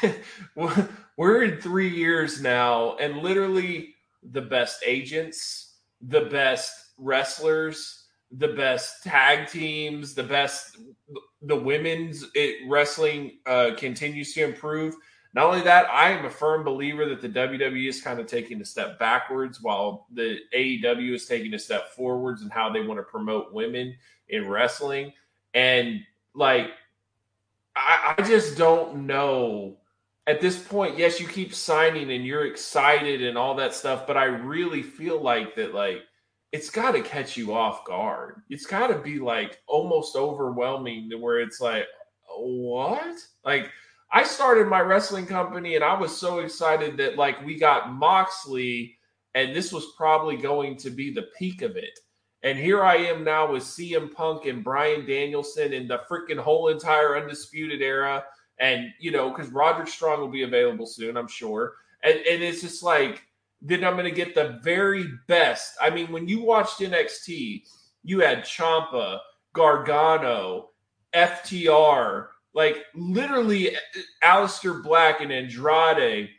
we're- 0.56 0.88
we're 1.18 1.42
in 1.44 1.60
three 1.60 1.90
years 1.90 2.42
now, 2.42 2.96
and 2.98 3.18
literally 3.20 3.96
the 4.22 4.42
best 4.42 4.84
agents, 4.86 5.78
the 6.02 6.22
best 6.22 6.92
wrestlers, 7.00 8.07
the 8.32 8.50
best 8.50 9.04
tag 9.04 9.48
teams, 9.48 10.14
the 10.14 10.24
best 10.24 10.78
the 11.42 11.56
women's 11.56 12.26
it, 12.34 12.68
wrestling 12.68 13.40
uh, 13.46 13.72
continues 13.78 14.34
to 14.34 14.44
improve. 14.44 14.96
Not 15.34 15.46
only 15.46 15.62
that, 15.62 15.90
I 15.92 16.10
am 16.10 16.26
a 16.26 16.30
firm 16.30 16.64
believer 16.64 17.06
that 17.08 17.22
the 17.22 17.30
WWE 17.30 17.88
is 17.88 18.02
kind 18.02 18.20
of 18.20 18.26
taking 18.26 18.60
a 18.62 18.66
step 18.66 18.98
backwards 18.98 19.62
while 19.62 20.08
the 20.12 20.40
AEW 20.56 21.14
is 21.14 21.26
taking 21.26 21.54
a 21.54 21.60
step 21.60 21.90
forwards 21.90 22.42
in 22.42 22.50
how 22.50 22.72
they 22.72 22.82
want 22.82 23.00
to 23.00 23.04
promote 23.04 23.54
women 23.54 23.96
in 24.30 24.50
wrestling. 24.50 25.14
And 25.54 26.02
like, 26.34 26.72
I, 27.76 28.16
I 28.18 28.22
just 28.24 28.58
don't 28.58 29.06
know 29.06 29.78
at 30.26 30.42
this 30.42 30.58
point. 30.58 30.98
Yes, 30.98 31.20
you 31.20 31.28
keep 31.28 31.54
signing 31.54 32.12
and 32.12 32.26
you're 32.26 32.48
excited 32.48 33.22
and 33.22 33.38
all 33.38 33.54
that 33.56 33.76
stuff, 33.76 34.08
but 34.08 34.18
I 34.18 34.26
really 34.26 34.82
feel 34.82 35.22
like 35.22 35.56
that, 35.56 35.74
like, 35.74 36.02
it's 36.52 36.70
got 36.70 36.92
to 36.92 37.02
catch 37.02 37.36
you 37.36 37.54
off 37.54 37.86
guard. 37.86 38.42
It's 38.50 38.66
got 38.66 38.88
to 38.88 38.98
be 38.98 39.20
like 39.20 39.60
almost 39.68 40.16
overwhelming 40.16 41.10
to 41.10 41.18
where 41.18 41.40
it's 41.40 41.60
like, 41.60 41.86
what? 42.38 43.16
Like, 43.44 43.72
I 44.12 44.24
started 44.24 44.68
my 44.68 44.80
wrestling 44.80 45.26
company 45.26 45.76
and 45.76 45.84
I 45.84 45.94
was 46.00 46.16
so 46.16 46.40
excited 46.40 46.96
that 46.98 47.18
like 47.18 47.44
we 47.46 47.60
got 47.60 47.92
Moxley 47.92 48.98
and 49.36 49.56
this 49.56 49.74
was 49.74 49.94
probably 49.98 50.38
going 50.38 50.78
to 50.78 50.90
be 50.90 51.14
the 51.14 51.28
peak 51.38 51.62
of 51.62 51.76
it. 51.76 52.00
And 52.44 52.58
here 52.58 52.84
I 52.84 52.96
am 52.96 53.24
now 53.24 53.52
with 53.52 53.64
CM 53.64 54.14
Punk 54.14 54.46
and 54.46 54.64
Bryan 54.64 55.06
Danielson 55.06 55.74
in 55.74 55.88
the 55.88 56.02
freaking 56.10 56.38
whole 56.38 56.70
entire 56.70 57.18
undisputed 57.18 57.82
era. 57.82 58.24
And, 58.60 58.88
you 59.00 59.12
know, 59.12 59.30
because 59.30 59.52
Roderick 59.52 59.90
Strong 59.90 60.22
will 60.22 60.30
be 60.30 60.44
available 60.44 60.86
soon, 60.86 61.18
I'm 61.18 61.28
sure. 61.28 61.74
And, 62.04 62.16
and 62.16 62.42
it's 62.42 62.62
just 62.62 62.84
like, 62.84 63.27
then 63.62 63.84
I'm 63.84 63.94
going 63.94 64.06
to 64.06 64.12
get 64.12 64.36
the 64.36 64.60
very 64.64 65.08
best. 65.28 65.74
I 65.82 65.90
mean, 65.90 66.12
when 66.12 66.28
you 66.28 66.42
watched 66.42 66.80
NXT, 66.80 67.64
you 68.04 68.20
had 68.20 68.44
Ciampa, 68.44 69.20
Gargano, 69.54 70.70
FTR, 71.14 72.28
like 72.54 72.86
literally 72.96 73.76
uh, 73.76 73.80
Aleister 74.24 74.84
Black 74.84 75.22
and 75.22 75.32
Andrade, 75.32 76.30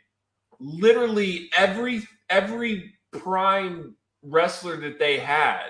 literally 0.59 1.49
every 1.55 2.03
every 2.29 2.93
prime 3.11 3.95
wrestler 4.21 4.77
that 4.77 4.99
they 4.99 5.17
had, 5.17 5.67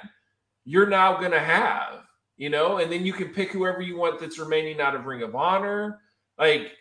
you're 0.65 0.89
now 0.89 1.17
going 1.19 1.31
to 1.31 1.39
have, 1.39 2.01
you 2.38 2.49
know, 2.49 2.77
and 2.77 2.91
then 2.91 3.05
you 3.05 3.13
can 3.13 3.30
pick 3.30 3.51
whoever 3.51 3.81
you 3.81 3.97
want 3.97 4.19
that's 4.19 4.39
remaining 4.39 4.81
out 4.81 4.95
of 4.95 5.05
Ring 5.05 5.21
of 5.23 5.35
Honor. 5.35 5.99
Like 6.38 6.71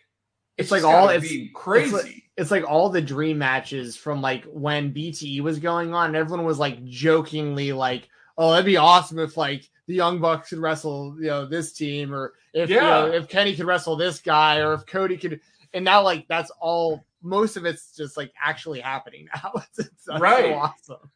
It's 0.59 0.71
like 0.71 0.85
all- 0.85 1.09
it's- 1.09 1.33
crazy. 1.55 1.95
it's 1.95 2.05
like- 2.05 2.23
it's 2.37 2.51
like 2.53 2.65
all 2.71 2.89
the 2.89 3.01
dream 3.03 3.39
matches 3.39 3.97
from 3.97 4.21
like 4.23 4.45
when 4.45 4.93
BTE 4.93 5.41
was 5.41 5.59
going 5.59 5.93
on, 5.95 6.07
and 6.09 6.17
everyone 6.17 6.47
was 6.47 6.59
like 6.61 6.85
jokingly 6.85 7.73
like, 7.73 8.09
"Oh, 8.37 8.51
that'd 8.53 8.65
be 8.67 8.77
awesome 8.77 9.19
if 9.19 9.37
like 9.37 9.69
the 9.87 9.95
Young 9.95 10.21
Bucks 10.21 10.51
could 10.51 10.59
wrestle, 10.61 11.17
you 11.19 11.27
know, 11.29 11.47
this 11.47 11.73
team, 11.73 12.15
or 12.15 12.35
if 12.55 12.71
you 12.71 12.81
know, 12.81 13.07
if 13.13 13.29
Kenny 13.29 13.57
could 13.57 13.67
wrestle 13.67 13.97
this 13.97 14.21
guy, 14.21 14.59
or 14.61 14.73
if 14.75 14.87
Cody 14.87 15.17
could." 15.17 15.41
And 15.75 15.85
now, 15.85 16.03
like 16.03 16.29
that's 16.29 16.51
all. 16.61 17.05
Most 17.21 17.57
of 17.57 17.67
it's 17.67 17.97
just 17.97 18.17
like 18.17 18.33
actually 18.41 18.79
happening 18.79 19.27
now. 19.35 19.53
it's, 19.57 19.79
it's 19.81 20.07
Right. 20.21 20.45
so 20.45 20.55
awesome. 20.55 21.11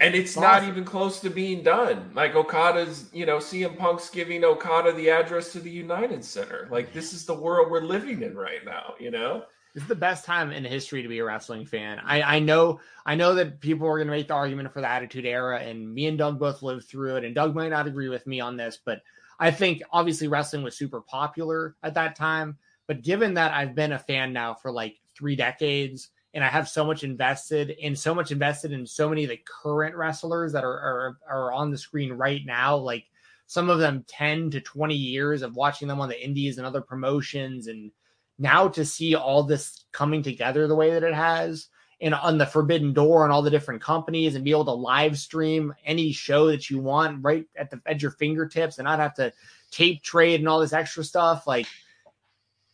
And 0.00 0.14
it's 0.14 0.30
It's 0.30 0.40
not 0.40 0.64
even 0.64 0.84
close 0.84 1.20
to 1.20 1.30
being 1.30 1.62
done. 1.62 2.10
Like 2.14 2.34
Okada's, 2.34 3.10
you 3.12 3.26
know, 3.26 3.36
CM 3.36 3.76
Punk's 3.76 4.08
giving 4.08 4.42
Okada 4.44 4.92
the 4.92 5.10
address 5.10 5.52
to 5.52 5.60
the 5.60 5.70
United 5.70 6.24
Center. 6.24 6.68
Like 6.70 6.94
this 6.94 7.12
is 7.12 7.26
the 7.26 7.34
world 7.34 7.70
we're 7.70 7.82
living 7.82 8.22
in 8.22 8.34
right 8.34 8.64
now, 8.64 8.94
you 8.98 9.10
know? 9.10 9.44
This 9.74 9.82
is 9.84 9.88
the 9.88 9.94
best 9.94 10.24
time 10.24 10.50
in 10.50 10.64
history 10.64 11.02
to 11.02 11.08
be 11.08 11.18
a 11.18 11.24
wrestling 11.24 11.64
fan. 11.64 12.00
I, 12.04 12.22
I 12.22 12.38
know 12.40 12.80
I 13.06 13.14
know 13.14 13.34
that 13.34 13.60
people 13.60 13.86
are 13.86 13.98
going 13.98 14.08
to 14.08 14.12
make 14.12 14.26
the 14.26 14.34
argument 14.34 14.72
for 14.72 14.80
the 14.80 14.90
Attitude 14.90 15.26
Era, 15.26 15.60
and 15.60 15.94
me 15.94 16.06
and 16.06 16.18
Doug 16.18 16.40
both 16.40 16.62
lived 16.62 16.88
through 16.88 17.16
it. 17.16 17.24
And 17.24 17.34
Doug 17.34 17.54
might 17.54 17.68
not 17.68 17.86
agree 17.86 18.08
with 18.08 18.26
me 18.26 18.40
on 18.40 18.56
this, 18.56 18.78
but 18.84 19.02
I 19.38 19.50
think 19.50 19.82
obviously 19.92 20.28
wrestling 20.28 20.64
was 20.64 20.76
super 20.76 21.02
popular 21.02 21.76
at 21.82 21.94
that 21.94 22.16
time. 22.16 22.58
But 22.88 23.02
given 23.02 23.34
that 23.34 23.52
I've 23.52 23.76
been 23.76 23.92
a 23.92 23.98
fan 23.98 24.32
now 24.32 24.54
for 24.54 24.72
like 24.72 24.98
three 25.16 25.36
decades, 25.36 26.10
and 26.34 26.44
I 26.44 26.48
have 26.48 26.68
so 26.68 26.84
much 26.84 27.04
invested 27.04 27.76
and 27.82 27.98
so 27.98 28.14
much 28.14 28.30
invested 28.30 28.72
in 28.72 28.86
so 28.86 29.08
many 29.08 29.24
of 29.24 29.30
the 29.30 29.40
current 29.44 29.96
wrestlers 29.96 30.52
that 30.52 30.64
are 30.64 30.78
are, 30.78 31.18
are 31.28 31.52
on 31.52 31.70
the 31.70 31.78
screen 31.78 32.12
right 32.12 32.42
now, 32.44 32.76
like 32.76 33.04
some 33.46 33.68
of 33.68 33.80
them 33.80 34.04
10 34.06 34.50
to 34.50 34.60
20 34.60 34.94
years 34.94 35.42
of 35.42 35.56
watching 35.56 35.88
them 35.88 36.00
on 36.00 36.08
the 36.08 36.24
indies 36.24 36.58
and 36.58 36.66
other 36.66 36.80
promotions 36.80 37.66
and 37.66 37.90
now 38.38 38.68
to 38.68 38.84
see 38.84 39.16
all 39.16 39.42
this 39.42 39.86
coming 39.90 40.22
together 40.22 40.68
the 40.68 40.74
way 40.74 40.90
that 40.90 41.02
it 41.02 41.14
has 41.14 41.66
and 42.00 42.14
on 42.14 42.38
the 42.38 42.46
forbidden 42.46 42.92
door 42.92 43.24
and 43.24 43.32
all 43.32 43.42
the 43.42 43.50
different 43.50 43.82
companies 43.82 44.36
and 44.36 44.44
be 44.44 44.52
able 44.52 44.64
to 44.64 44.70
live 44.70 45.18
stream 45.18 45.74
any 45.84 46.12
show 46.12 46.46
that 46.46 46.70
you 46.70 46.78
want 46.78 47.18
right 47.22 47.44
at 47.56 47.70
the 47.70 47.80
at 47.86 48.00
your 48.00 48.12
fingertips 48.12 48.78
and 48.78 48.86
not 48.86 49.00
have 49.00 49.14
to 49.14 49.32
tape 49.72 50.00
trade 50.02 50.40
and 50.40 50.48
all 50.48 50.60
this 50.60 50.72
extra 50.72 51.02
stuff 51.02 51.46
like 51.46 51.66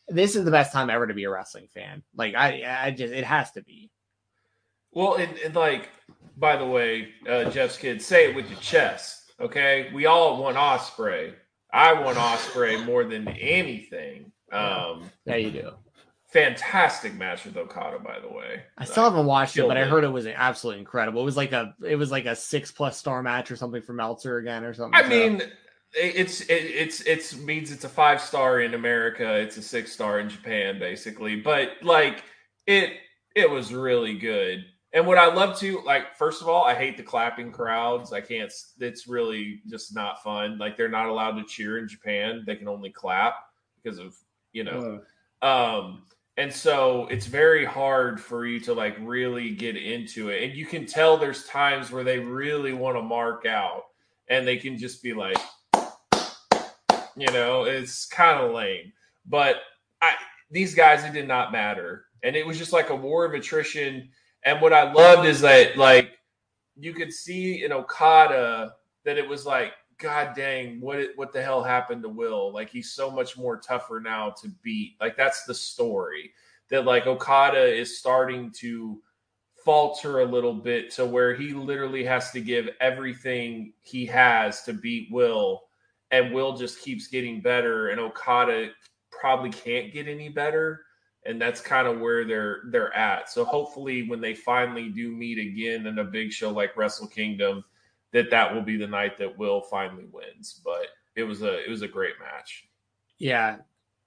this 0.09 0.37
is 0.37 0.45
the 0.45 0.51
best 0.51 0.73
time 0.73 0.91
ever 0.91 1.07
to 1.07 1.15
be 1.15 1.25
a 1.25 1.31
wrestling 1.31 1.67
fan 1.75 2.03
like 2.15 2.35
i 2.35 2.63
i 2.87 2.91
just 2.91 3.13
it 3.13 3.25
has 3.25 3.51
to 3.53 3.63
be 3.63 3.91
Well, 4.93 5.15
and, 5.17 5.37
and 5.45 5.55
like, 5.55 5.91
by 6.39 6.57
the 6.57 6.65
way, 6.67 7.09
uh, 7.29 7.51
Jeff's 7.51 7.77
kid, 7.77 8.01
say 8.01 8.31
it 8.31 8.35
with 8.37 8.49
your 8.49 8.59
chest, 8.61 9.33
okay? 9.39 9.91
We 9.93 10.07
all 10.07 10.43
want 10.43 10.57
Ospreay. 10.57 11.35
I 11.73 11.93
want 11.93 12.17
Ospreay 12.17 12.83
more 12.87 13.05
than 13.05 13.29
anything. 13.29 14.33
Um, 14.53 15.11
yeah 15.27 15.37
you 15.37 15.51
do 15.51 15.71
fantastic 16.29 17.15
match 17.15 17.45
with 17.45 17.57
Okada, 17.57 17.99
by 17.99 18.19
the 18.21 18.29
way. 18.29 18.63
i 18.79 18.85
still 18.85 19.05
haven't 19.05 19.27
watched 19.27 19.57
it 19.57 19.67
but 19.67 19.77
i 19.77 19.85
heard 19.85 20.05
it 20.05 20.09
was 20.09 20.27
absolutely 20.27 20.81
incredible 20.81 21.23
it 21.23 21.25
was 21.25 21.37
like 21.37 21.53
a 21.53 21.75
it 21.87 21.97
was 21.97 22.11
like 22.11 22.27
a 22.27 22.35
six 22.37 22.71
plus 22.73 22.99
star 22.99 23.23
match 23.23 23.51
or 23.51 23.57
something 23.57 23.81
for 23.81 23.93
meltzer 23.95 24.37
again 24.39 24.65
or 24.65 24.75
something 24.75 24.95
I 24.99 25.03
so- 25.03 25.09
mean, 25.09 25.41
it- 25.41 25.53
it's 25.95 26.43
it, 26.43 26.53
it's 26.53 27.01
it's 27.03 27.37
means 27.37 27.73
it's 27.73 27.85
a 27.85 27.89
five 27.89 28.21
star 28.21 28.61
in 28.61 28.75
America. 28.75 29.37
It's 29.37 29.57
a 29.57 29.63
six 29.63 29.93
star 29.93 30.21
in 30.21 30.29
Japan, 30.29 30.79
basically. 30.79 31.37
But 31.37 31.73
like 31.83 32.25
it, 32.67 32.95
it 33.35 33.51
was 33.51 33.73
really 33.73 34.19
good. 34.19 34.65
And 34.93 35.07
what 35.07 35.19
I 35.19 35.33
love 35.33 35.59
to 35.59 35.83
like, 35.85 36.17
first 36.17 36.43
of 36.43 36.49
all, 36.49 36.65
I 36.65 36.75
hate 36.75 36.97
the 36.97 37.03
clapping 37.03 37.53
crowds. 37.53 38.13
I 38.13 38.21
can't. 38.21 38.53
It's 38.81 39.07
really 39.07 39.61
just 39.69 39.95
not 39.95 40.23
fun. 40.23 40.59
Like 40.59 40.77
they're 40.77 40.89
not 40.89 41.09
allowed 41.09 41.33
to 41.33 41.45
cheer 41.45 41.79
in 41.79 41.89
Japan. 41.89 42.45
They 42.47 42.57
can 42.57 42.69
only 42.69 42.91
clap 42.91 43.35
because 43.83 43.99
of 43.99 44.15
you 44.53 44.65
know. 44.65 45.01
Um, 45.43 46.03
and 46.39 46.53
so 46.53 47.07
it's 47.11 47.27
very 47.27 47.65
hard 47.65 48.21
for 48.21 48.45
you 48.45 48.61
to 48.61 48.75
like 48.75 48.97
really 49.01 49.55
get 49.55 49.77
into 49.77 50.29
it. 50.29 50.43
And 50.43 50.55
you 50.55 50.67
can 50.67 50.85
tell 50.87 51.17
there's 51.17 51.47
times 51.47 51.91
where 51.91 52.05
they 52.05 52.19
really 52.19 52.75
want 52.75 52.97
to 52.97 53.03
mark 53.03 53.47
out 53.47 53.85
and 54.29 54.47
they 54.47 54.59
can 54.59 54.77
just 54.77 55.03
be 55.03 55.15
like, 55.15 55.39
you 57.17 57.31
know, 57.33 57.65
it's 57.65 58.07
kind 58.07 58.41
of 58.41 58.53
lame. 58.53 58.93
But 59.27 59.57
I 60.03 60.15
these 60.51 60.75
guys, 60.75 61.05
it 61.05 61.13
did 61.13 61.27
not 61.29 61.53
matter. 61.53 62.07
And 62.23 62.37
it 62.37 62.47
was 62.47 62.59
just 62.59 62.73
like 62.73 62.91
a 62.91 62.97
war 62.97 63.25
of 63.25 63.35
attrition. 63.35 64.09
And 64.45 64.61
what 64.61 64.73
I 64.73 64.93
loved 64.93 65.27
is 65.27 65.41
that 65.41 65.77
like 65.77 66.19
you 66.77 66.93
could 66.93 67.13
see 67.13 67.65
in 67.65 67.73
Okada 67.73 68.75
that 69.05 69.19
it 69.19 69.29
was 69.29 69.47
like, 69.47 69.73
God 69.99 70.35
dang, 70.37 70.81
what 70.81 71.09
what 71.17 71.33
the 71.33 71.43
hell 71.43 71.63
happened 71.63 72.03
to 72.03 72.09
Will? 72.09 72.53
Like 72.53 72.69
he's 72.69 72.93
so 72.93 73.11
much 73.11 73.37
more 73.37 73.57
tougher 73.57 74.01
now 74.01 74.31
to 74.43 74.49
beat. 74.63 74.97
Like 75.01 75.17
that's 75.17 75.45
the 75.45 75.55
story 75.55 76.33
that 76.69 76.85
like 76.85 77.07
Okada 77.07 77.65
is 77.65 77.99
starting 77.99 78.51
to 78.59 79.01
falter 79.65 80.21
a 80.21 80.25
little 80.25 80.55
bit 80.55 80.93
to 80.93 81.05
where 81.05 81.35
he 81.35 81.53
literally 81.53 82.05
has 82.05 82.31
to 82.31 82.41
give 82.41 82.69
everything 82.81 83.73
he 83.83 84.07
has 84.07 84.63
to 84.63 84.73
beat 84.73 85.09
Will, 85.11 85.63
and 86.11 86.33
Will 86.33 86.57
just 86.57 86.81
keeps 86.81 87.09
getting 87.09 87.41
better, 87.41 87.89
and 87.89 88.01
Okada 88.01 88.71
probably 89.11 89.51
can't 89.51 89.93
get 89.93 90.09
any 90.09 90.29
better. 90.29 90.83
And 91.25 91.41
that's 91.41 91.61
kind 91.61 91.89
of 91.89 91.99
where 91.99 92.25
they're 92.25 92.63
they're 92.71 92.95
at. 92.95 93.29
So 93.29 93.45
hopefully, 93.45 94.09
when 94.09 94.21
they 94.21 94.35
finally 94.35 94.89
do 94.89 95.11
meet 95.11 95.39
again 95.39 95.87
in 95.87 95.99
a 95.99 96.05
big 96.05 96.33
show 96.33 96.51
like 96.51 96.77
Wrestle 96.77 97.09
Kingdom, 97.09 97.65
that 98.13 98.31
that 98.31 98.55
will 98.55 98.63
be 98.63 98.77
the 98.77 98.87
night 98.87 99.19
that 99.19 99.37
Will 99.37 99.61
finally 99.63 100.07
wins. 100.13 100.61
But 100.65 100.87
it 101.17 101.25
was 101.25 101.43
a 101.43 101.65
it 101.65 101.69
was 101.69 101.83
a 101.83 101.89
great 101.89 102.15
match. 102.21 102.69
Yeah, 103.19 103.57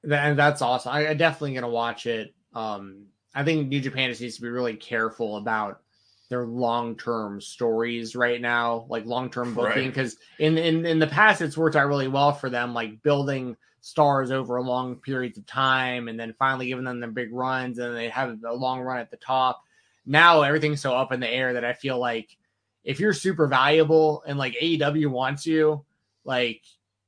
and 0.09 0.39
that's 0.39 0.61
awesome. 0.61 0.93
I, 0.93 1.07
am 1.07 1.17
definitely 1.17 1.55
gonna 1.55 1.69
watch 1.69 2.05
it. 2.05 2.34
Um, 2.53 3.07
I 3.35 3.43
think 3.43 3.67
New 3.67 3.81
Japan 3.81 4.09
just 4.09 4.21
needs 4.21 4.38
to 4.38 4.41
be 4.41 4.49
really 4.49 4.76
careful 4.76 5.38
about 5.38 5.81
their 6.30 6.45
long 6.45 6.95
term 6.95 7.41
stories 7.41 8.15
right 8.15 8.39
now, 8.39 8.85
like 8.88 9.06
long 9.06 9.30
term 9.30 9.53
booking, 9.53 9.88
because 9.88 10.18
right. 10.39 10.47
in, 10.47 10.57
in 10.57 10.85
in 10.85 10.99
the 10.99 11.07
past 11.07 11.41
it's 11.41 11.57
worked 11.57 11.76
out 11.76 11.88
really 11.88 12.07
well 12.07 12.31
for 12.31 12.49
them, 12.49 12.73
like 12.73 13.01
building 13.01 13.57
stars 13.81 14.31
over 14.31 14.61
long 14.61 14.95
periods 14.95 15.38
of 15.38 15.45
time, 15.45 16.07
and 16.07 16.19
then 16.19 16.35
finally 16.38 16.68
giving 16.68 16.85
them 16.85 16.99
their 16.99 17.11
big 17.11 17.34
runs, 17.34 17.80
and 17.80 17.95
they 17.95 18.10
have 18.10 18.38
a 18.47 18.53
long 18.53 18.81
run 18.81 18.99
at 18.99 19.11
the 19.11 19.18
top. 19.18 19.64
Now 20.06 20.43
everything's 20.43 20.81
so 20.81 20.95
up 20.95 21.11
in 21.11 21.19
the 21.19 21.30
air 21.30 21.53
that 21.53 21.65
I 21.65 21.73
feel 21.73 21.97
like 21.97 22.38
if 22.84 22.99
you're 22.99 23.14
super 23.14 23.47
valuable 23.47 24.23
and 24.26 24.38
like 24.38 24.56
AEW 24.61 25.07
wants 25.07 25.45
you, 25.45 25.84
like 26.23 26.61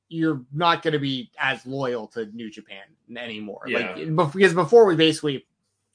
you're 0.08 0.42
not 0.52 0.82
going 0.82 0.92
to 0.92 0.98
be 0.98 1.30
as 1.38 1.64
loyal 1.64 2.06
to 2.08 2.26
New 2.26 2.50
Japan 2.50 2.82
anymore. 3.16 3.62
Yeah. 3.66 3.94
Like 3.96 4.32
because 4.32 4.54
before 4.54 4.84
we 4.84 4.94
basically 4.94 5.46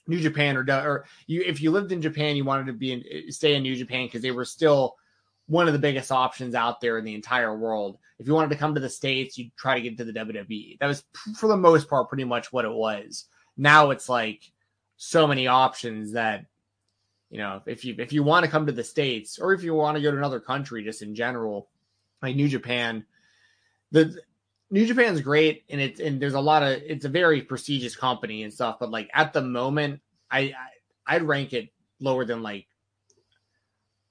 New 0.08 0.20
Japan 0.20 0.58
or 0.58 0.66
or 0.70 1.06
you 1.26 1.44
if 1.46 1.62
you 1.62 1.72
lived 1.72 1.92
in 1.92 2.02
Japan, 2.02 2.36
you 2.36 2.46
wanted 2.46 2.68
to 2.68 2.74
be 2.74 2.94
in, 2.94 3.04
eh, 3.10 3.22
stay 3.30 3.56
in 3.56 3.64
New 3.64 3.76
Japan 3.76 4.06
because 4.06 4.22
they 4.22 4.32
were 4.32 4.46
still 4.46 4.96
one 5.48 5.68
of 5.68 5.74
the 5.74 5.80
biggest 5.80 6.12
options 6.12 6.56
out 6.56 6.82
there 6.82 6.98
in 6.98 7.06
the 7.06 7.16
entire 7.16 7.58
world. 7.58 7.98
If 8.20 8.28
you 8.28 8.34
wanted 8.34 8.50
to 8.50 8.58
come 8.58 8.76
to 8.76 8.82
the 8.82 8.90
states, 8.90 9.38
you'd 9.38 9.56
try 9.56 9.76
to 9.76 9.82
get 9.82 9.98
to 9.98 10.04
the 10.04 10.14
WWE. 10.14 10.78
That 10.80 10.88
was 10.88 11.04
for 11.38 11.48
the 11.48 11.58
most 11.58 11.90
part 11.90 12.10
pretty 12.10 12.26
much 12.26 12.52
what 12.52 12.66
it 12.66 12.74
was. 12.74 13.26
Now 13.56 13.92
it's 13.92 14.10
like 14.10 14.52
so 14.98 15.28
many 15.28 15.48
options 15.48 16.14
that 16.14 16.46
you 17.30 17.38
know 17.38 17.62
if 17.66 17.86
you 17.86 17.96
if 18.00 18.12
you 18.12 18.24
want 18.24 18.44
to 18.44 18.52
come 18.52 18.66
to 18.66 18.72
the 18.72 18.84
states 18.84 19.40
or 19.40 19.54
if 19.54 19.64
you 19.64 19.74
want 19.74 19.96
to 19.96 20.02
go 20.02 20.12
to 20.12 20.18
another 20.18 20.40
country 20.40 20.84
just 20.84 21.02
in 21.02 21.14
general 21.14 21.70
like 22.22 22.36
new 22.36 22.48
japan 22.48 23.06
the 23.92 24.18
new 24.70 24.86
japan's 24.86 25.22
great 25.22 25.64
and 25.70 25.80
it's 25.80 26.00
and 26.00 26.22
there's 26.22 26.34
a 26.34 26.40
lot 26.40 26.64
of 26.64 26.82
it's 26.86 27.06
a 27.06 27.10
very 27.10 27.42
prestigious 27.42 27.96
company 27.96 28.44
and 28.44 28.54
stuff 28.54 28.78
but 28.80 28.92
like 28.92 29.10
at 29.14 29.34
the 29.34 29.42
moment 29.42 30.02
i, 30.30 30.40
I 30.40 31.16
i'd 31.16 31.24
rank 31.24 31.54
it 31.54 31.70
lower 32.00 32.26
than 32.26 32.44
like 32.44 32.68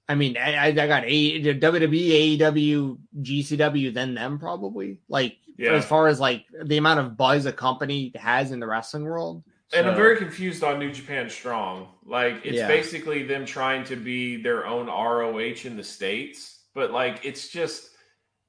I 0.09 0.15
mean, 0.15 0.37
I, 0.37 0.69
I 0.69 0.71
got 0.71 1.03
a 1.05 1.43
WWE, 1.43 2.39
AEW, 2.39 2.97
GCW, 3.23 3.93
then 3.93 4.15
them 4.15 4.39
probably. 4.39 5.01
Like 5.09 5.37
yeah. 5.59 5.73
as 5.73 5.85
far 5.85 6.09
as 6.09 6.21
like 6.21 6.45
the 6.65 6.77
amount 6.77 7.01
of 7.01 7.17
buzz 7.17 7.47
a 7.47 7.53
company 7.53 8.13
has 8.15 8.53
in 8.53 8.61
the 8.61 8.67
wrestling 8.67 9.05
world, 9.05 9.43
and 9.75 9.89
I'm 9.89 9.97
very 9.97 10.17
confused 10.17 10.63
on 10.63 10.79
New 10.79 10.93
Japan 10.93 11.29
Strong. 11.29 11.89
Like 12.05 12.37
it's 12.45 12.57
yeah. 12.57 12.69
basically 12.69 13.25
them 13.25 13.45
trying 13.45 13.85
to 13.85 13.97
be 13.97 14.41
their 14.41 14.67
own 14.67 14.87
ROH 14.87 15.65
in 15.65 15.77
the 15.77 15.83
states, 15.83 16.61
but 16.73 16.93
like 16.93 17.21
it's 17.25 17.49
just 17.49 17.91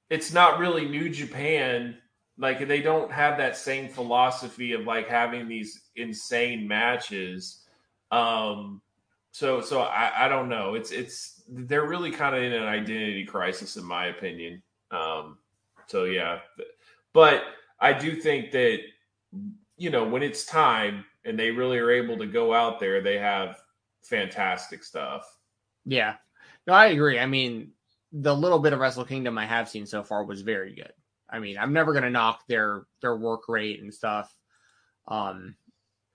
it's 0.09 0.33
not 0.33 0.59
really 0.59 0.87
New 0.87 1.09
Japan. 1.09 1.97
Like 2.37 2.67
they 2.67 2.81
don't 2.81 3.11
have 3.11 3.37
that 3.37 3.57
same 3.57 3.89
philosophy 3.89 4.73
of 4.73 4.85
like 4.85 5.07
having 5.07 5.47
these 5.47 5.81
insane 5.95 6.67
matches. 6.67 7.63
Um 8.11 8.81
so 9.31 9.61
so 9.61 9.81
I, 9.81 10.25
I 10.25 10.27
don't 10.27 10.49
know. 10.49 10.75
It's 10.75 10.91
it's 10.91 11.43
they're 11.49 11.87
really 11.87 12.11
kind 12.11 12.35
of 12.35 12.43
in 12.43 12.53
an 12.53 12.63
identity 12.63 13.25
crisis 13.25 13.75
in 13.75 13.83
my 13.83 14.07
opinion. 14.07 14.61
Um 14.91 15.37
so 15.87 16.05
yeah. 16.05 16.39
But 17.13 17.43
I 17.79 17.93
do 17.93 18.15
think 18.15 18.51
that 18.51 18.79
you 19.77 19.89
know, 19.89 20.05
when 20.05 20.23
it's 20.23 20.45
time 20.45 21.05
and 21.25 21.37
they 21.37 21.51
really 21.51 21.77
are 21.77 21.91
able 21.91 22.17
to 22.17 22.25
go 22.25 22.53
out 22.53 22.79
there, 22.79 23.01
they 23.01 23.17
have 23.17 23.61
fantastic 24.01 24.83
stuff. 24.83 25.23
Yeah. 25.85 26.15
No, 26.65 26.73
I 26.73 26.87
agree. 26.87 27.19
I 27.19 27.25
mean, 27.25 27.71
the 28.11 28.35
little 28.35 28.59
bit 28.59 28.73
of 28.73 28.79
Wrestle 28.79 29.05
Kingdom 29.05 29.37
I 29.37 29.45
have 29.45 29.69
seen 29.69 29.85
so 29.85 30.03
far 30.03 30.23
was 30.23 30.41
very 30.41 30.73
good. 30.75 30.93
I 31.29 31.39
mean, 31.39 31.57
I'm 31.57 31.73
never 31.73 31.93
gonna 31.93 32.09
knock 32.09 32.47
their 32.47 32.85
their 33.01 33.15
work 33.15 33.49
rate 33.49 33.81
and 33.81 33.93
stuff. 33.93 34.33
Um 35.07 35.55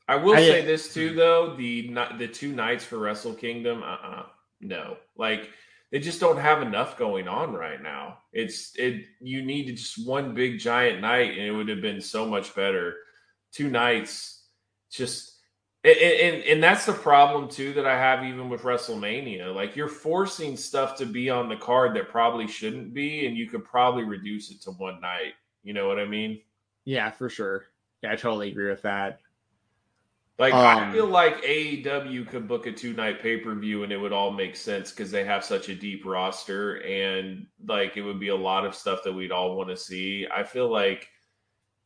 I 0.08 0.16
will 0.16 0.34
I, 0.34 0.40
say 0.40 0.64
this 0.64 0.92
too 0.92 1.14
though, 1.14 1.54
the 1.56 1.94
the 2.18 2.28
two 2.28 2.52
nights 2.52 2.84
for 2.84 2.98
Wrestle 2.98 3.34
Kingdom, 3.34 3.82
uh-uh, 3.82 4.24
no. 4.60 4.96
Like 5.16 5.50
they 5.90 6.00
just 6.00 6.20
don't 6.20 6.38
have 6.38 6.62
enough 6.62 6.96
going 6.96 7.28
on 7.28 7.52
right 7.52 7.80
now. 7.80 8.18
It's 8.32 8.74
it 8.76 9.04
you 9.20 9.42
need 9.42 9.76
just 9.76 10.06
one 10.06 10.34
big 10.34 10.58
giant 10.58 11.00
night 11.00 11.32
and 11.32 11.46
it 11.46 11.52
would 11.52 11.68
have 11.68 11.82
been 11.82 12.00
so 12.00 12.26
much 12.26 12.54
better 12.54 12.96
two 13.52 13.70
nights, 13.70 14.46
just 14.90 15.31
and, 15.84 15.96
and, 15.96 16.42
and 16.44 16.62
that's 16.62 16.86
the 16.86 16.92
problem 16.92 17.48
too 17.48 17.72
that 17.72 17.86
I 17.86 17.98
have 17.98 18.24
even 18.24 18.48
with 18.48 18.62
WrestleMania. 18.62 19.54
Like 19.54 19.74
you're 19.74 19.88
forcing 19.88 20.56
stuff 20.56 20.96
to 20.98 21.06
be 21.06 21.28
on 21.28 21.48
the 21.48 21.56
card 21.56 21.96
that 21.96 22.08
probably 22.08 22.46
shouldn't 22.46 22.94
be, 22.94 23.26
and 23.26 23.36
you 23.36 23.48
could 23.48 23.64
probably 23.64 24.04
reduce 24.04 24.50
it 24.50 24.62
to 24.62 24.70
one 24.72 25.00
night. 25.00 25.34
You 25.64 25.72
know 25.72 25.88
what 25.88 25.98
I 25.98 26.04
mean? 26.04 26.40
Yeah, 26.84 27.10
for 27.10 27.28
sure. 27.28 27.66
Yeah, 28.02 28.12
I 28.12 28.16
totally 28.16 28.50
agree 28.50 28.70
with 28.70 28.82
that. 28.82 29.20
Like 30.38 30.54
um, 30.54 30.78
I 30.78 30.92
feel 30.92 31.06
like 31.06 31.42
AEW 31.42 32.28
could 32.28 32.48
book 32.48 32.66
a 32.66 32.72
two 32.72 32.94
night 32.94 33.20
pay 33.20 33.36
per 33.36 33.54
view 33.54 33.84
and 33.84 33.92
it 33.92 33.96
would 33.96 34.12
all 34.12 34.30
make 34.30 34.56
sense 34.56 34.90
because 34.90 35.10
they 35.10 35.24
have 35.24 35.44
such 35.44 35.68
a 35.68 35.74
deep 35.74 36.04
roster 36.04 36.82
and 36.84 37.46
like 37.66 37.96
it 37.96 38.02
would 38.02 38.18
be 38.18 38.28
a 38.28 38.36
lot 38.36 38.64
of 38.64 38.74
stuff 38.74 39.04
that 39.04 39.12
we'd 39.12 39.30
all 39.30 39.56
want 39.56 39.68
to 39.68 39.76
see. 39.76 40.26
I 40.34 40.42
feel 40.42 40.68
like 40.70 41.08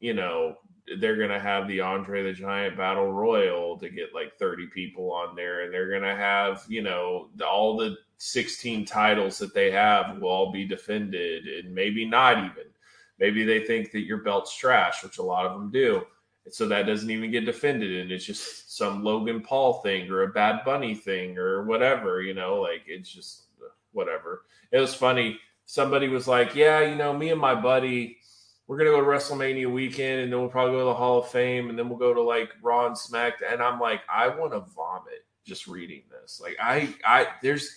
you 0.01 0.15
know 0.15 0.57
they're 0.99 1.17
gonna 1.17 1.41
have 1.41 1.67
the 1.67 1.81
Andre 1.81 2.23
the 2.23 2.33
Giant 2.33 2.77
Battle 2.77 3.13
Royal 3.13 3.79
to 3.79 3.89
get 3.89 4.15
like 4.15 4.39
30 4.39 4.67
people 4.69 5.13
on 5.13 5.35
there, 5.35 5.63
and 5.63 5.73
they're 5.75 5.91
gonna 5.91 6.17
have 6.17 6.65
you 6.69 6.83
know 6.83 7.29
all 7.47 7.77
the 7.77 7.97
16 8.19 8.85
titles 8.87 9.39
that 9.39 9.55
they 9.55 9.71
have 9.71 10.19
will 10.19 10.29
all 10.29 10.53
be 10.53 10.65
defended, 10.65 11.47
and 11.47 11.75
maybe 11.75 12.05
not 12.05 12.39
even. 12.39 12.65
Maybe 13.19 13.45
they 13.45 13.65
think 13.65 13.93
that 13.93 14.01
your 14.05 14.19
belt's 14.19 14.55
trash, 14.55 15.03
which 15.03 15.19
a 15.19 15.23
lot 15.23 15.47
of 15.47 15.53
them 15.53 15.71
do. 15.71 16.03
And 16.45 16.55
so 16.55 16.69
that 16.69 16.87
doesn't 16.87 17.11
even 17.11 17.31
get 17.31 17.45
defended, 17.45 18.01
and 18.01 18.13
it's 18.13 18.25
just 18.25 18.77
some 18.77 19.03
Logan 19.03 19.41
Paul 19.41 19.81
thing 19.81 20.11
or 20.11 20.23
a 20.23 20.29
Bad 20.29 20.65
Bunny 20.65 20.95
thing 20.95 21.39
or 21.39 21.65
whatever, 21.65 22.23
you 22.23 22.35
know, 22.35 22.61
like 22.61 22.83
it's 22.87 23.11
just 23.11 23.47
uh, 23.61 23.69
whatever. 23.93 24.43
It 24.71 24.79
was 24.79 24.95
funny. 24.95 25.39
Somebody 25.65 26.09
was 26.09 26.29
like, 26.29 26.55
Yeah, 26.55 26.81
you 26.83 26.95
know, 26.95 27.13
me 27.13 27.31
and 27.31 27.41
my 27.41 27.55
buddy, 27.55 28.19
we're 28.67 28.79
gonna 28.79 28.91
go 28.91 29.01
to 29.01 29.07
WrestleMania 29.07 29.73
weekend, 29.73 30.23
and 30.23 30.33
then 30.33 30.41
we'll 30.41 30.49
probably 30.49 30.75
go 30.75 30.81
to 30.81 30.85
the 30.87 30.95
Hall 30.95 31.21
of 31.21 31.29
Fame, 31.29 31.71
and 31.71 31.79
then 31.79 31.89
we'll 31.89 31.99
go 31.99 32.13
to 32.13 32.23
like 32.23 32.51
Raw 32.63 32.87
and 32.87 32.99
Smack. 32.99 33.35
And 33.49 33.63
I'm 33.63 33.79
like, 33.79 34.01
I 34.13 34.29
want 34.29 34.53
to 34.53 34.61
vomit 34.61 35.25
just 35.45 35.67
reading 35.67 36.03
this. 36.11 36.41
Like, 36.43 36.57
I, 36.61 36.95
I, 37.05 37.29
there's 37.43 37.71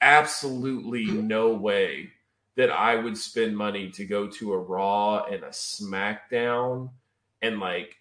absolutely 0.00 1.06
no 1.06 1.54
way 1.54 2.10
that 2.56 2.70
I 2.70 2.96
would 2.96 3.16
spend 3.16 3.56
money 3.56 3.90
to 3.92 4.04
go 4.04 4.28
to 4.28 4.52
a 4.52 4.58
Raw 4.58 5.24
and 5.24 5.42
a 5.42 5.48
SmackDown, 5.48 6.90
and 7.40 7.58
like, 7.58 7.96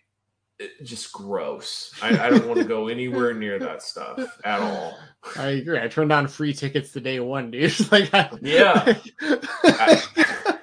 just 0.83 1.11
gross. 1.13 1.93
I, 2.01 2.27
I 2.27 2.29
don't 2.29 2.47
want 2.47 2.59
to 2.59 2.65
go 2.65 2.87
anywhere 2.87 3.33
near 3.33 3.57
that 3.59 3.81
stuff 3.81 4.19
at 4.43 4.59
all. 4.59 4.97
I 5.37 5.47
agree. 5.47 5.79
I 5.79 5.87
turned 5.87 6.11
on 6.11 6.27
free 6.27 6.53
tickets 6.53 6.91
the 6.91 7.01
day 7.01 7.19
one, 7.19 7.51
dude. 7.51 7.91
like, 7.91 8.13
I, 8.13 8.29
yeah. 8.41 8.97
I, 9.63 10.57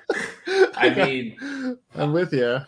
I 0.80 0.94
mean, 0.94 1.78
I'm 1.94 2.12
with 2.12 2.32
you. 2.32 2.60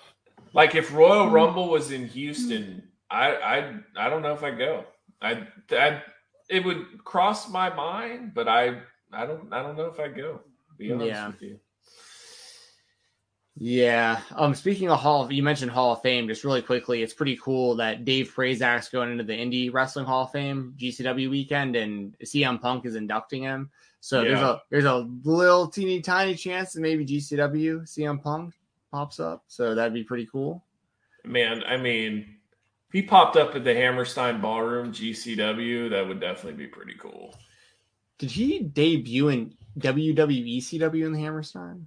Like 0.52 0.74
if 0.74 0.93
Royal 0.93 1.30
Rumble 1.30 1.68
was 1.68 1.90
in 1.90 2.06
Houston, 2.09 2.82
I 3.10 3.34
I 3.34 3.74
I 3.97 4.10
don't 4.10 4.22
know 4.22 4.34
if 4.34 4.43
I 4.43 4.51
go. 4.51 4.84
I 5.20 5.47
I 5.70 6.02
it 6.48 6.64
would 6.64 7.02
cross 7.05 7.48
my 7.48 7.72
mind, 7.74 8.34
but 8.34 8.48
I 8.48 8.80
I 9.12 9.26
don't 9.26 9.52
I 9.52 9.62
don't 9.62 9.76
know 9.76 9.86
if 9.86 9.98
I 9.98 10.09
go. 10.09 10.40
Be 10.78 10.93
honest 10.93 11.06
yeah. 11.06 11.26
with 11.28 11.43
you. 11.43 11.60
Yeah. 13.56 14.20
Um. 14.34 14.55
Speaking 14.55 14.90
of 14.90 14.98
Hall, 14.98 15.24
of, 15.24 15.32
you 15.32 15.43
mentioned 15.43 15.70
Hall 15.70 15.93
of 15.93 16.02
Fame. 16.02 16.26
Just 16.26 16.44
really 16.44 16.62
quickly, 16.62 17.02
it's 17.02 17.12
pretty 17.12 17.36
cool 17.36 17.76
that 17.76 18.05
Dave 18.05 18.32
Prazak's 18.34 18.89
going 18.89 19.12
into 19.12 19.24
the 19.24 19.34
Indie 19.34 19.72
Wrestling 19.72 20.06
Hall 20.06 20.24
of 20.24 20.32
Fame 20.32 20.74
GCW 20.78 21.30
weekend, 21.30 21.76
and 21.76 22.16
CM 22.24 22.60
Punk 22.60 22.86
is 22.86 22.94
inducting 22.94 23.43
him. 23.43 23.70
So 24.04 24.24
there's 24.24 24.40
a 24.40 24.60
there's 24.68 24.84
a 24.84 25.08
little 25.22 25.68
teeny 25.68 26.00
tiny 26.00 26.34
chance 26.34 26.72
that 26.72 26.80
maybe 26.80 27.06
GCW 27.06 27.82
CM 27.82 28.20
Punk 28.20 28.52
pops 28.90 29.20
up. 29.20 29.44
So 29.46 29.76
that'd 29.76 29.94
be 29.94 30.02
pretty 30.02 30.26
cool. 30.26 30.64
Man, 31.24 31.62
I 31.62 31.76
mean, 31.76 32.26
if 32.88 32.92
he 32.92 33.02
popped 33.02 33.36
up 33.36 33.54
at 33.54 33.62
the 33.62 33.72
Hammerstein 33.72 34.40
Ballroom 34.40 34.92
GCW, 34.92 35.88
that 35.90 36.08
would 36.08 36.18
definitely 36.18 36.54
be 36.54 36.66
pretty 36.66 36.94
cool. 36.98 37.36
Did 38.18 38.32
he 38.32 38.58
debut 38.58 39.28
in 39.28 39.54
WWE 39.78 40.58
CW 40.58 41.06
in 41.06 41.12
the 41.12 41.20
Hammerstein? 41.20 41.86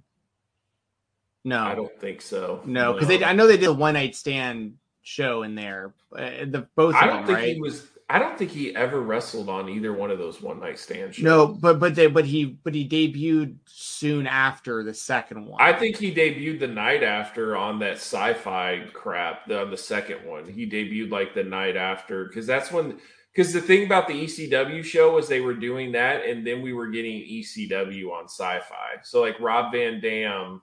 No, 1.44 1.64
I 1.64 1.74
don't 1.74 2.00
think 2.00 2.22
so. 2.22 2.62
no, 2.64 2.94
because 2.94 3.08
they 3.08 3.22
I 3.22 3.34
know 3.34 3.46
they 3.46 3.58
did 3.58 3.68
a 3.68 3.74
one 3.74 3.92
night 3.92 4.16
stand 4.16 4.78
show 5.02 5.42
in 5.42 5.54
there. 5.54 5.92
Uh, 6.16 6.46
the 6.46 6.66
both 6.74 6.94
of 6.94 7.02
I 7.02 7.08
them, 7.08 7.16
don't 7.18 7.26
think 7.26 7.38
right? 7.38 7.54
he 7.56 7.60
was. 7.60 7.86
I 8.08 8.20
don't 8.20 8.38
think 8.38 8.52
he 8.52 8.74
ever 8.76 9.00
wrestled 9.00 9.48
on 9.48 9.68
either 9.68 9.92
one 9.92 10.12
of 10.12 10.18
those 10.18 10.40
one 10.40 10.60
night 10.60 10.78
stand 10.78 11.14
shows. 11.14 11.24
No, 11.24 11.48
but 11.48 11.80
but 11.80 11.96
they 11.96 12.06
but 12.06 12.24
he 12.24 12.44
but 12.44 12.72
he 12.72 12.88
debuted 12.88 13.56
soon 13.66 14.28
after 14.28 14.84
the 14.84 14.94
second 14.94 15.44
one. 15.44 15.60
I 15.60 15.72
think 15.72 15.96
he 15.96 16.14
debuted 16.14 16.60
the 16.60 16.68
night 16.68 17.02
after 17.02 17.56
on 17.56 17.80
that 17.80 17.96
sci-fi 17.96 18.84
crap. 18.92 19.46
The, 19.48 19.60
on 19.60 19.72
the 19.72 19.76
second 19.76 20.24
one, 20.24 20.48
he 20.48 20.70
debuted 20.70 21.10
like 21.10 21.34
the 21.34 21.42
night 21.42 21.76
after 21.76 22.26
because 22.26 22.46
that's 22.46 22.70
when. 22.70 23.00
Because 23.34 23.52
the 23.52 23.60
thing 23.60 23.84
about 23.84 24.08
the 24.08 24.14
ECW 24.14 24.82
show 24.82 25.14
was 25.14 25.28
they 25.28 25.42
were 25.42 25.52
doing 25.52 25.92
that, 25.92 26.24
and 26.24 26.46
then 26.46 26.62
we 26.62 26.72
were 26.72 26.86
getting 26.86 27.20
ECW 27.20 28.10
on 28.10 28.24
Sci-Fi. 28.24 29.02
So 29.02 29.20
like 29.20 29.38
Rob 29.38 29.72
Van 29.72 30.00
Dam 30.00 30.62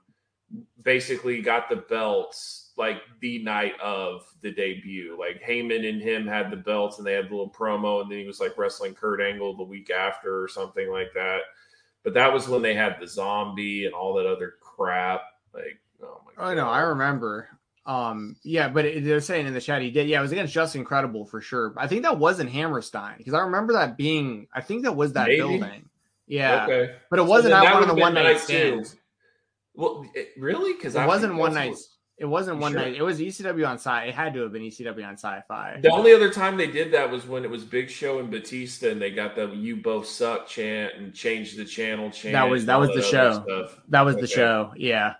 basically 0.81 1.41
got 1.43 1.69
the 1.69 1.75
belts 1.75 2.62
like 2.77 3.01
the 3.21 3.43
night 3.43 3.73
of 3.81 4.23
the 4.41 4.51
debut. 4.51 5.15
Like 5.19 5.41
Heyman 5.41 5.87
and 5.87 6.01
him 6.01 6.27
had 6.27 6.51
the 6.51 6.57
belts, 6.57 6.97
and 6.97 7.05
they 7.05 7.13
had 7.13 7.25
the 7.25 7.35
little 7.35 7.51
promo, 7.51 8.01
and 8.01 8.11
then 8.11 8.19
he 8.19 8.25
was 8.25 8.39
like 8.39 8.57
wrestling 8.57 8.93
Kurt 8.95 9.21
Angle 9.21 9.55
the 9.57 9.63
week 9.63 9.89
after 9.89 10.41
or 10.41 10.47
something 10.47 10.91
like 10.91 11.13
that. 11.13 11.41
But 12.03 12.13
that 12.15 12.33
was 12.33 12.47
when 12.47 12.61
they 12.61 12.73
had 12.73 12.97
the 12.99 13.07
zombie 13.07 13.85
and 13.85 13.93
all 13.93 14.15
that 14.15 14.25
other 14.25 14.55
crap. 14.61 15.21
Like, 15.53 15.79
oh 16.01 16.21
my 16.25 16.33
god! 16.35 16.51
oh 16.51 16.55
no, 16.55 16.69
I 16.69 16.81
remember. 16.81 17.49
Um, 17.85 18.37
yeah, 18.43 18.69
but 18.69 18.85
it, 18.85 19.03
they're 19.03 19.19
saying 19.19 19.45
in 19.45 19.53
the 19.53 19.61
chat 19.61 19.81
he 19.81 19.91
did. 19.91 20.07
Yeah, 20.07 20.19
it 20.19 20.21
was 20.21 20.31
against 20.31 20.53
Justin 20.53 20.85
Credible 20.85 21.25
for 21.25 21.41
sure. 21.41 21.73
I 21.77 21.87
think 21.87 22.03
that 22.03 22.17
wasn't 22.17 22.49
Hammerstein 22.49 23.17
because 23.17 23.33
I 23.33 23.41
remember 23.41 23.73
that 23.73 23.97
being. 23.97 24.47
I 24.53 24.61
think 24.61 24.83
that 24.83 24.95
was 24.95 25.13
that 25.13 25.27
Maybe. 25.27 25.37
building. 25.39 25.89
Yeah, 26.25 26.63
Okay. 26.63 26.95
but 27.09 27.19
it 27.19 27.23
wasn't 27.23 27.51
then 27.51 27.63
at 27.63 27.65
that 27.65 27.73
one 27.73 27.83
of 27.83 27.89
the 27.89 28.01
one 28.01 28.13
night 28.13 28.39
stands. 28.39 28.95
Well, 29.75 30.05
it, 30.13 30.29
really? 30.37 30.73
Because 30.73 30.95
It 30.95 31.05
wasn't 31.05 31.35
one 31.35 31.53
night. 31.53 31.75
It 32.17 32.25
wasn't 32.25 32.57
You 32.57 32.61
one 32.61 32.71
sure? 32.73 32.81
night. 32.81 32.95
It 32.95 33.01
was 33.01 33.19
ECW 33.19 33.67
on 33.67 33.77
sci. 33.79 34.03
It 34.05 34.13
had 34.13 34.33
to 34.35 34.41
have 34.41 34.51
been 34.53 34.61
ECW 34.61 35.05
on 35.05 35.13
Sci-Fi. 35.17 35.79
The 35.81 35.89
only 35.91 36.13
other 36.13 36.29
time 36.31 36.57
they 36.57 36.67
did 36.67 36.91
that 36.93 37.09
was 37.09 37.25
when 37.25 37.43
it 37.43 37.49
was 37.49 37.63
Big 37.63 37.89
Show 37.89 38.19
and 38.19 38.29
Batista, 38.29 38.89
and 38.91 39.01
they 39.01 39.09
got 39.11 39.35
the 39.35 39.47
"You 39.47 39.77
both 39.77 40.05
suck" 40.05 40.47
chant 40.47 40.93
and 40.95 41.13
changed 41.13 41.57
the 41.57 41.65
channel 41.65 42.11
chant. 42.11 42.33
That 42.33 42.49
was- 42.49 42.65
that 42.67 42.79
was 42.79 42.89
the 42.89 42.99
other 42.99 43.01
show. 43.01 43.69
That 43.89 44.01
was 44.01 44.15
the 44.17 44.27
show. 44.27 44.73
Yeah, 44.77 45.15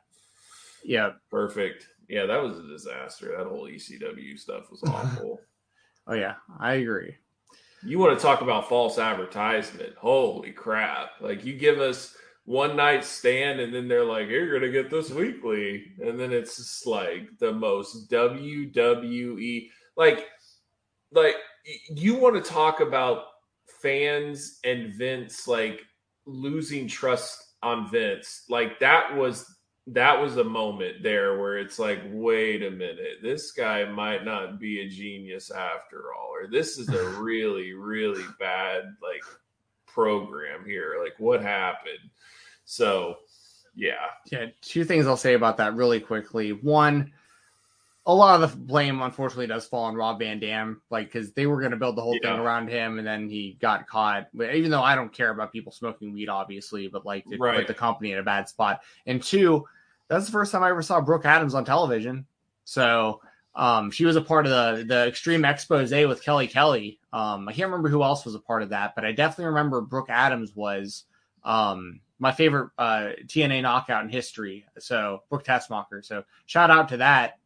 yeah. 0.83 1.13
Perfect. 1.31 1.87
Yeah, 2.07 2.27
that 2.27 2.43
was 2.43 2.59
a 2.59 2.63
disaster. 2.67 3.33
That 3.37 3.47
whole 3.47 3.65
ECW 3.67 4.37
stuff 4.37 4.69
was 4.69 4.83
awful. 4.83 5.39
Oh 6.05 6.13
yeah, 6.15 6.33
I 6.59 6.73
agree. 6.73 7.15
you 7.81 7.97
want 7.97 8.19
to 8.19 8.21
talk 8.21 8.41
about 8.41 8.67
false 8.67 8.99
advertisement? 8.99 9.93
Holy 9.95 10.51
crap! 10.51 11.11
Like 11.21 11.45
you 11.45 11.53
give 11.53 11.79
us 11.79 12.13
one 12.45 12.75
night 12.75 13.05
stand, 13.05 13.59
and 13.59 13.73
then 13.73 13.87
they're 13.87 14.03
like, 14.03 14.27
"You're 14.27 14.53
gonna 14.59 14.71
get 14.71 14.89
this 14.89 15.09
weekly," 15.09 15.93
and 16.01 16.19
then 16.19 16.33
it's 16.33 16.57
just 16.57 16.85
like 16.85 17.29
the 17.39 17.53
most 17.53 18.09
WWE 18.09 19.69
like 19.95 20.27
like 21.11 21.35
you 21.89 22.15
want 22.15 22.35
to 22.35 22.51
talk 22.51 22.81
about 22.81 23.25
fans 23.81 24.59
and 24.63 24.93
Vince 24.93 25.47
like 25.47 25.81
losing 26.25 26.87
trust 26.87 27.55
on 27.61 27.89
Vince. 27.89 28.43
Like 28.49 28.79
that 28.79 29.15
was 29.15 29.45
that 29.87 30.19
was 30.19 30.37
a 30.37 30.43
moment 30.43 31.03
there 31.03 31.37
where 31.39 31.57
it's 31.57 31.77
like, 31.77 31.99
wait 32.05 32.63
a 32.63 32.71
minute, 32.71 33.17
this 33.21 33.51
guy 33.51 33.83
might 33.85 34.23
not 34.23 34.57
be 34.57 34.79
a 34.79 34.87
genius 34.87 35.51
after 35.51 36.13
all, 36.13 36.29
or 36.31 36.47
this 36.47 36.77
is 36.77 36.87
a 36.89 37.09
really, 37.21 37.73
really 37.73 38.23
bad 38.39 38.83
like 39.01 39.23
program 39.85 40.65
here. 40.65 40.95
Like 41.01 41.13
what 41.19 41.41
happened? 41.41 42.09
So 42.65 43.17
yeah. 43.75 43.93
Yeah, 44.31 44.47
two 44.61 44.83
things 44.85 45.07
I'll 45.07 45.17
say 45.17 45.33
about 45.33 45.57
that 45.57 45.75
really 45.75 45.99
quickly. 45.99 46.51
One, 46.51 47.11
a 48.05 48.13
lot 48.13 48.41
of 48.41 48.51
the 48.51 48.57
blame 48.57 49.01
unfortunately 49.01 49.47
does 49.47 49.65
fall 49.65 49.85
on 49.85 49.95
Rob 49.95 50.19
Van 50.19 50.39
Dam, 50.39 50.81
like 50.89 51.07
because 51.11 51.31
they 51.33 51.47
were 51.47 51.59
going 51.59 51.71
to 51.71 51.77
build 51.77 51.95
the 51.95 52.01
whole 52.01 52.19
Yeah. 52.21 52.33
thing 52.33 52.39
around 52.39 52.67
him, 52.69 52.99
and 52.99 53.07
then 53.07 53.29
he 53.29 53.57
got 53.61 53.87
caught. 53.87 54.27
Even 54.35 54.71
though 54.71 54.83
I 54.83 54.95
don't 54.95 55.13
care 55.13 55.29
about 55.31 55.51
people 55.51 55.71
smoking 55.71 56.13
weed, 56.13 56.29
obviously, 56.29 56.87
but 56.87 57.05
like 57.05 57.23
it 57.31 57.39
Right. 57.39 57.57
put 57.57 57.67
the 57.67 57.73
company 57.73 58.11
in 58.11 58.19
a 58.19 58.23
bad 58.23 58.49
spot. 58.49 58.81
And 59.05 59.23
two, 59.23 59.65
that's 60.09 60.25
the 60.25 60.31
first 60.31 60.51
time 60.51 60.63
I 60.63 60.69
ever 60.69 60.81
saw 60.81 60.99
Brooke 61.01 61.25
Adams 61.25 61.55
on 61.55 61.63
television. 61.65 62.25
So 62.65 63.21
um, 63.55 63.89
she 63.89 64.05
was 64.05 64.15
a 64.15 64.21
part 64.21 64.45
of 64.45 64.51
the 64.51 64.83
the 64.83 65.07
Extreme 65.07 65.45
Expose 65.45 65.91
with 65.91 66.23
Kelly 66.23 66.47
Kelly. 66.47 66.99
Um, 67.13 67.47
I 67.47 67.53
can't 67.53 67.69
remember 67.69 67.89
who 67.89 68.03
else 68.03 68.25
was 68.25 68.35
a 68.35 68.39
part 68.39 68.63
of 68.63 68.69
that, 68.69 68.95
but 68.95 69.05
I 69.05 69.11
definitely 69.13 69.45
remember 69.45 69.81
Brooke 69.81 70.09
Adams 70.09 70.55
was 70.55 71.05
um, 71.43 71.99
my 72.19 72.31
favorite 72.31 72.69
uh, 72.77 73.09
TNA 73.25 73.61
knockout 73.63 74.03
in 74.03 74.09
history. 74.09 74.65
So 74.79 75.23
Brooke 75.29 75.43
Tessmacher. 75.45 76.03
So 76.05 76.23
shout 76.45 76.71
out 76.71 76.87
to 76.89 76.97
that. 76.97 77.39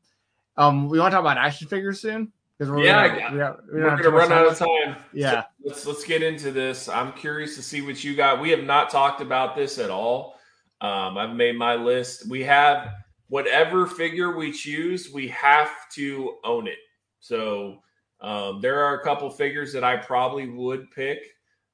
Um, 0.57 0.89
we 0.89 0.99
want 0.99 1.11
to 1.11 1.15
talk 1.15 1.22
about 1.22 1.38
action 1.38 1.68
figures 1.68 1.99
soon 2.02 2.31
because 2.57 2.72
we're 2.72 2.84
Yeah, 2.84 3.07
gonna, 3.07 3.31
we 3.31 3.38
got- 3.38 3.68
we 3.73 3.81
We're 3.81 3.98
gonna 3.98 4.10
run 4.10 4.31
out 4.31 4.48
of 4.48 4.57
time. 4.57 4.68
time. 4.94 4.95
Yeah. 5.14 5.41
So 5.41 5.48
let's 5.65 5.85
let's 5.85 6.03
get 6.03 6.23
into 6.23 6.52
this. 6.52 6.89
I'm 6.89 7.14
curious 7.14 7.56
to 7.56 7.61
see 7.64 7.81
what 7.81 8.03
you 8.03 8.15
got. 8.15 8.41
We 8.41 8.49
have 8.52 8.64
not 8.64 8.89
talked 8.89 9.22
about 9.22 9.56
this 9.56 9.77
at 9.80 9.89
all. 9.89 10.39
Um, 10.81 11.18
I've 11.18 11.35
made 11.35 11.56
my 11.57 11.76
list. 11.76 12.27
We 12.30 12.44
have 12.44 12.89
whatever 13.30 13.85
figure 13.88 14.35
we 14.38 14.52
choose, 14.52 15.11
we 15.11 15.27
have 15.30 15.69
to 15.94 16.35
own 16.44 16.68
it. 16.68 16.77
So 17.19 17.81
um, 18.22 18.61
there 18.61 18.80
are 18.84 18.99
a 18.99 19.03
couple 19.03 19.30
figures 19.30 19.73
that 19.73 19.84
I 19.84 19.98
probably 19.98 20.48
would 20.48 20.89
pick, 20.91 21.19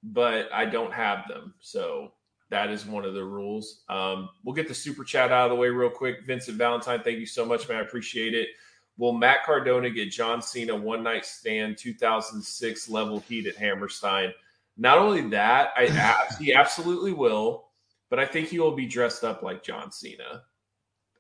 but 0.04 0.52
I 0.52 0.66
don't 0.66 0.92
have 0.94 1.28
them. 1.28 1.54
So 1.60 2.12
that 2.50 2.70
is 2.70 2.86
one 2.86 3.06
of 3.06 3.14
the 3.14 3.24
rules. 3.24 3.82
Um, 3.90 4.30
we'll 4.44 4.56
get 4.56 4.68
the 4.68 4.74
super 4.74 5.04
chat 5.04 5.32
out 5.32 5.46
of 5.46 5.50
the 5.50 5.56
way 5.56 5.70
real 5.70 5.90
quick. 5.90 6.26
Vincent 6.28 6.58
Valentine, 6.58 7.02
thank 7.04 7.20
you 7.20 7.26
so 7.26 7.46
much, 7.46 7.68
man. 7.68 7.78
I 7.80 7.82
appreciate 7.82 8.34
it. 8.34 8.50
Will 8.98 9.14
Matt 9.14 9.44
Cardona 9.44 9.90
get 9.90 10.12
John 10.12 10.42
Cena 10.42 10.76
one 10.76 11.02
night 11.02 11.26
stand 11.26 11.78
2006 11.78 12.90
level 12.90 13.20
heat 13.22 13.48
at 13.48 13.56
Hammerstein? 13.56 14.32
Not 14.78 15.00
only 15.00 15.22
that, 15.30 15.72
I 15.76 15.88
he 16.40 16.54
absolutely 16.54 17.14
will, 17.14 17.66
but 18.10 18.20
I 18.20 18.26
think 18.26 18.50
he 18.50 18.60
will 18.60 18.76
be 18.76 18.86
dressed 18.86 19.24
up 19.24 19.42
like 19.42 19.64
John 19.64 19.92
Cena. 19.92 20.44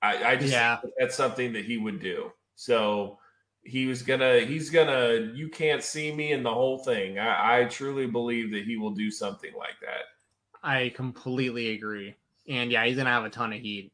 I, 0.03 0.31
I 0.31 0.35
just 0.35 0.51
Yeah. 0.51 0.77
that's 0.99 1.15
something 1.15 1.53
that 1.53 1.65
he 1.65 1.77
would 1.77 1.99
do. 1.99 2.31
So 2.55 3.17
he 3.63 3.87
was 3.87 4.03
gonna, 4.03 4.41
he's 4.41 4.69
gonna, 4.69 5.31
you 5.33 5.49
can't 5.49 5.81
see 5.81 6.13
me 6.13 6.33
in 6.33 6.43
the 6.43 6.53
whole 6.53 6.77
thing. 6.79 7.17
I, 7.17 7.61
I 7.61 7.65
truly 7.65 8.05
believe 8.05 8.51
that 8.51 8.65
he 8.65 8.77
will 8.77 8.91
do 8.91 9.09
something 9.09 9.53
like 9.57 9.79
that. 9.81 10.03
I 10.63 10.91
completely 10.95 11.71
agree. 11.71 12.15
And 12.47 12.71
yeah, 12.71 12.85
he's 12.85 12.97
gonna 12.97 13.09
have 13.09 13.25
a 13.25 13.29
ton 13.29 13.53
of 13.53 13.59
heat. 13.59 13.91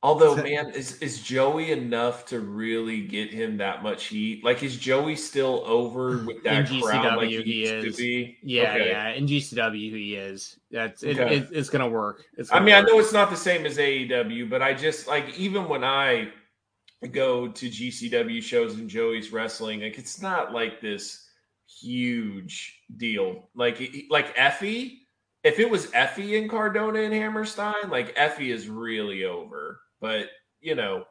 Although, 0.00 0.36
man, 0.36 0.70
is 0.70 0.98
is 0.98 1.20
Joey 1.22 1.72
enough 1.72 2.24
to 2.26 2.38
really 2.38 3.00
get 3.00 3.32
him 3.32 3.56
that 3.56 3.82
much 3.82 4.04
heat? 4.06 4.44
Like, 4.44 4.62
is 4.62 4.76
Joey 4.76 5.16
still 5.16 5.64
over 5.66 6.18
with 6.18 6.44
that 6.44 6.70
In 6.70 6.80
crowd 6.80 7.16
like 7.16 7.30
GCW, 7.30 7.44
he, 7.44 7.52
he 7.52 7.62
is. 7.64 7.96
to 7.96 8.00
be? 8.02 8.38
Yeah, 8.42 8.74
Okay. 8.74 8.88
yeah. 8.90 9.08
In 9.10 9.26
GCW, 9.26 9.90
he 9.92 10.14
is. 10.14 10.56
That's 10.70 11.02
it, 11.02 11.18
Okay. 11.18 11.38
it, 11.38 11.48
It's 11.50 11.68
gonna 11.68 11.88
work. 11.88 12.24
It's. 12.36 12.50
I 12.52 12.54
Gonna 12.54 12.66
mean, 12.66 12.74
I 12.76 12.80
know 12.82 13.00
it's 13.00 13.12
not 13.12 13.28
the 13.30 13.36
same 13.36 13.66
as 13.66 13.76
AEW, 13.78 14.48
but 14.48 14.62
I 14.62 14.72
just 14.72 15.08
like 15.08 15.36
even 15.36 15.68
when 15.68 15.82
I 15.82 16.28
go 17.10 17.48
to 17.48 17.68
GCW 17.68 18.40
shows 18.40 18.74
and 18.74 18.88
Joey's 18.88 19.32
wrestling, 19.32 19.80
like 19.80 19.98
it's 19.98 20.22
not 20.22 20.52
like 20.52 20.80
this 20.80 21.28
huge 21.66 22.82
deal. 22.96 23.48
Like 23.56 24.06
like 24.10 24.36
Effy, 24.36 24.98
if 25.44 25.58
it 25.58 25.70
was 25.70 25.86
Effy 25.88 26.38
and 26.38 26.50
Cardona 26.50 27.00
and 27.00 27.14
Hammerstein, 27.14 27.90
like 27.90 28.14
Effy 28.16 28.52
is 28.52 28.68
really 28.68 29.24
over. 29.24 29.80
But 30.00 30.30
you 30.60 30.74
know, 30.74 31.04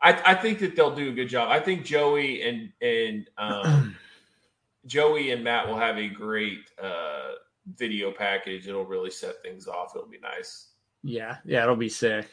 I 0.00 0.32
I 0.32 0.34
think 0.34 0.58
that 0.60 0.76
they'll 0.76 0.94
do 0.94 1.10
a 1.10 1.14
good 1.14 1.28
job. 1.28 1.48
I 1.50 1.60
think 1.60 1.84
Joey 1.84 2.42
and 2.42 2.72
and 2.80 3.28
um, 3.36 3.96
Joey 4.86 5.32
and 5.32 5.44
Matt 5.44 5.68
will 5.68 5.78
have 5.78 5.98
a 5.98 6.08
great 6.08 6.70
uh, 6.82 7.32
video 7.76 8.10
package. 8.10 8.66
It'll 8.66 8.84
really 8.84 9.10
set 9.10 9.42
things 9.42 9.68
off. 9.68 9.92
It'll 9.94 10.08
be 10.08 10.18
nice. 10.20 10.68
Yeah, 11.02 11.36
yeah, 11.44 11.62
it'll 11.62 11.76
be 11.76 11.88
sick. 11.88 12.26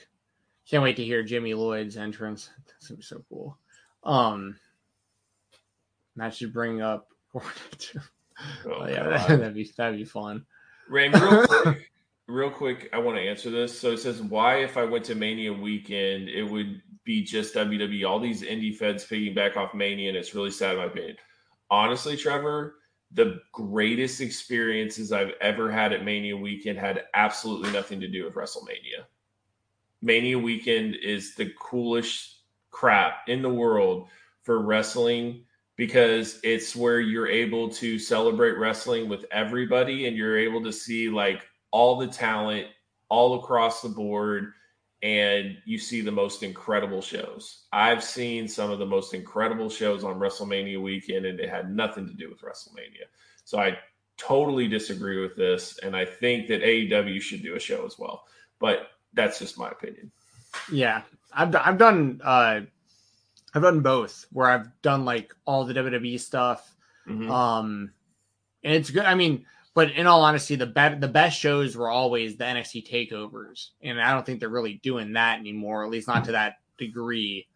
Can't 0.69 0.83
wait 0.83 0.95
to 0.95 1.03
hear 1.03 1.21
Jimmy 1.21 1.53
Lloyd's 1.53 1.97
entrance. 1.97 2.49
That's 2.65 2.87
gonna 2.87 2.97
be 2.97 3.03
so 3.03 3.23
cool. 3.29 3.57
Um, 4.03 4.57
that 6.15 6.33
should 6.33 6.53
bring 6.53 6.81
up. 6.81 7.09
Oh, 8.65 8.79
oh, 8.81 8.87
yeah, 8.89 9.27
that'd 9.29 9.53
be 9.53 9.71
that'd 9.77 9.97
be 9.97 10.03
fun. 10.03 10.45
Ram, 10.89 11.11
real 11.13 11.47
quick, 11.47 11.91
real 12.27 12.49
quick, 12.49 12.89
I 12.93 12.97
want 12.97 13.17
to 13.17 13.23
answer 13.23 13.49
this. 13.49 13.77
So 13.77 13.91
it 13.91 13.99
says, 13.99 14.21
why, 14.21 14.57
if 14.57 14.77
I 14.77 14.83
went 14.83 15.05
to 15.05 15.15
Mania 15.15 15.53
weekend, 15.53 16.29
it 16.29 16.43
would 16.43 16.81
be 17.03 17.23
just 17.23 17.55
WWE. 17.55 18.07
All 18.07 18.19
these 18.19 18.41
indie 18.41 18.75
feds 18.75 19.05
piggyback 19.05 19.57
off 19.57 19.73
Mania, 19.73 20.09
and 20.09 20.17
it's 20.17 20.35
really 20.35 20.51
sad, 20.51 20.73
in 20.73 20.77
my 20.77 20.85
opinion. 20.85 21.17
Honestly, 21.69 22.17
Trevor, 22.17 22.75
the 23.11 23.39
greatest 23.51 24.21
experiences 24.21 25.11
I've 25.11 25.33
ever 25.41 25.71
had 25.71 25.93
at 25.93 26.03
Mania 26.03 26.35
weekend 26.35 26.77
had 26.77 27.03
absolutely 27.13 27.71
nothing 27.71 27.99
to 28.01 28.07
do 28.07 28.25
with 28.25 28.33
WrestleMania. 28.33 29.05
Mania 30.01 30.37
weekend 30.37 30.95
is 30.95 31.35
the 31.35 31.51
coolest 31.59 32.41
crap 32.71 33.27
in 33.27 33.41
the 33.41 33.49
world 33.49 34.09
for 34.41 34.61
wrestling 34.61 35.44
because 35.77 36.39
it's 36.43 36.75
where 36.75 36.99
you're 36.99 37.27
able 37.27 37.69
to 37.69 37.99
celebrate 37.99 38.57
wrestling 38.57 39.09
with 39.09 39.25
everybody 39.31 40.07
and 40.07 40.15
you're 40.15 40.37
able 40.37 40.63
to 40.63 40.71
see 40.71 41.09
like 41.09 41.45
all 41.71 41.97
the 41.97 42.07
talent 42.07 42.67
all 43.09 43.39
across 43.39 43.81
the 43.81 43.89
board 43.89 44.53
and 45.03 45.57
you 45.65 45.77
see 45.77 46.01
the 46.01 46.11
most 46.11 46.41
incredible 46.41 47.01
shows. 47.01 47.65
I've 47.71 48.03
seen 48.03 48.47
some 48.47 48.71
of 48.71 48.79
the 48.79 48.85
most 48.85 49.13
incredible 49.13 49.69
shows 49.69 50.03
on 50.03 50.17
WrestleMania 50.17 50.81
weekend 50.81 51.25
and 51.25 51.39
it 51.39 51.49
had 51.49 51.75
nothing 51.75 52.07
to 52.07 52.13
do 52.13 52.29
with 52.29 52.41
WrestleMania. 52.41 53.05
So 53.43 53.59
I 53.59 53.77
totally 54.17 54.67
disagree 54.67 55.21
with 55.21 55.35
this 55.35 55.77
and 55.79 55.95
I 55.95 56.05
think 56.05 56.47
that 56.47 56.63
AEW 56.63 57.21
should 57.21 57.43
do 57.43 57.55
a 57.55 57.59
show 57.59 57.85
as 57.85 57.99
well. 57.99 58.23
But 58.59 58.87
that's 59.13 59.39
just 59.39 59.59
my 59.59 59.69
opinion. 59.69 60.11
Yeah. 60.71 61.01
I've 61.33 61.53
I've 61.55 61.77
done 61.77 62.21
uh 62.23 62.61
I've 63.55 63.61
done 63.61 63.79
both 63.79 64.25
where 64.31 64.47
I've 64.47 64.69
done 64.81 65.05
like 65.05 65.33
all 65.45 65.63
the 65.63 65.73
WWE 65.73 66.19
stuff. 66.19 66.75
Mm-hmm. 67.07 67.31
Um, 67.31 67.91
and 68.63 68.73
it's 68.73 68.89
good. 68.89 69.05
I 69.05 69.15
mean, 69.15 69.45
but 69.73 69.91
in 69.91 70.07
all 70.07 70.23
honesty, 70.23 70.55
the 70.55 70.65
best 70.65 70.99
the 70.99 71.07
best 71.07 71.39
shows 71.39 71.75
were 71.75 71.89
always 71.89 72.35
the 72.35 72.43
NXT 72.43 72.89
takeovers, 72.89 73.69
and 73.81 74.01
I 74.01 74.13
don't 74.13 74.25
think 74.25 74.39
they're 74.39 74.49
really 74.49 74.79
doing 74.83 75.13
that 75.13 75.39
anymore, 75.39 75.83
at 75.83 75.89
least 75.89 76.07
not 76.07 76.25
to 76.25 76.33
that 76.33 76.55
degree. 76.77 77.47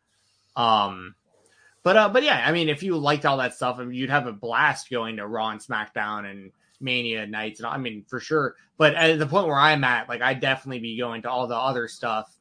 Um, 0.56 1.16
but 1.84 1.98
uh, 1.98 2.10
but 2.10 2.24
yeah, 2.24 2.44
I 2.46 2.52
mean, 2.52 2.70
if 2.70 2.84
you 2.84 2.98
liked 2.98 3.26
all 3.26 3.38
that 3.38 3.56
stuff, 3.56 3.78
I 3.80 3.84
mean, 3.84 3.98
you'd 3.98 4.10
have 4.10 4.28
a 4.28 4.34
blast 4.34 4.90
going 4.90 5.18
to 5.18 5.28
Raw 5.28 5.50
and 5.50 5.62
SmackDown 5.62 6.30
and 6.30 6.52
Mania 6.80 7.26
nights, 7.26 7.60
and 7.60 7.68
I 7.68 7.78
mean, 7.78 8.06
for 8.08 8.20
sure. 8.20 8.56
But 8.78 8.96
at 8.96 9.20
the 9.20 9.28
point 9.28 9.48
where 9.48 9.58
I'm 9.58 9.84
at, 9.84 10.08
like, 10.08 10.22
I'd 10.22 10.40
definitely 10.40 10.80
be 10.80 10.98
going 10.98 11.24
to 11.24 11.30
all 11.30 11.48
the 11.48 11.56
other 11.56 11.88
stuff 11.88 12.34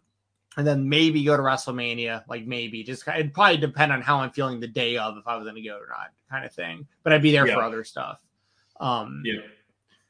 and 0.59 0.67
then 0.67 0.89
maybe 0.89 1.23
go 1.23 1.37
to 1.37 1.43
WrestleMania, 1.43 2.25
like 2.29 2.45
maybe 2.45 2.83
just 2.83 3.07
it'd 3.07 3.33
probably 3.33 3.59
depend 3.59 3.93
on 3.93 4.03
how 4.03 4.19
I'm 4.19 4.33
feeling 4.33 4.59
the 4.59 4.67
day 4.67 4.97
of 4.99 5.17
if 5.17 5.27
I 5.27 5.37
was 5.37 5.45
going 5.45 5.55
to 5.55 5.63
go 5.63 5.77
or 5.77 5.87
not, 5.89 6.11
kind 6.29 6.45
of 6.45 6.53
thing. 6.53 6.85
But 7.05 7.13
I'd 7.13 7.23
be 7.23 7.31
there 7.31 7.47
yeah. 7.47 7.55
for 7.55 7.63
other 7.63 7.85
stuff. 7.85 8.19
Um, 8.81 9.23
yeah. 9.25 9.41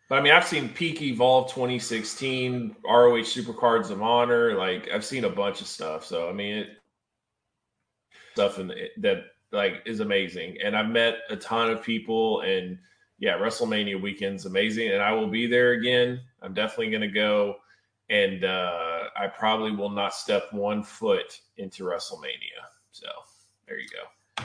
But 0.09 0.19
I 0.19 0.23
mean, 0.23 0.33
I've 0.33 0.47
seen 0.47 0.71
Peak 0.71 1.03
Evolve 1.03 1.51
2016, 1.51 2.77
ROH 2.83 3.17
Supercards 3.25 3.91
of 3.91 4.01
Honor. 4.01 4.55
Like 4.55 4.89
I've 4.91 5.05
seen 5.05 5.27
a 5.27 5.29
bunch 5.29 5.61
of 5.61 5.67
stuff. 5.67 6.07
So 6.07 6.31
I 6.31 6.33
mean, 6.33 6.57
it, 6.57 6.69
stuff 8.33 8.59
in 8.59 8.69
the, 8.69 8.89
that 8.97 9.25
like 9.53 9.83
is 9.85 10.01
amazing. 10.01 10.57
And 10.65 10.75
I've 10.75 10.89
met 10.89 11.19
a 11.29 11.37
ton 11.37 11.71
of 11.71 11.83
people. 11.83 12.41
And 12.41 12.79
yeah, 13.19 13.37
WrestleMania 13.37 14.01
weekend's 14.01 14.47
amazing. 14.47 14.93
And 14.93 15.03
I 15.03 15.13
will 15.13 15.29
be 15.29 15.47
there 15.47 15.73
again. 15.73 16.23
I'm 16.41 16.55
definitely 16.55 16.89
going 16.89 17.03
to 17.03 17.09
go 17.09 17.57
and 18.09 18.45
uh, 18.45 18.98
I 19.19 19.27
probably 19.27 19.73
will 19.73 19.91
not 19.91 20.15
step 20.15 20.53
one 20.53 20.83
foot 20.83 21.41
into 21.57 21.85
WrestleMania. 21.85 22.63
So 22.93 23.07
there 23.67 23.79
you 23.79 23.89
go. 23.89 24.45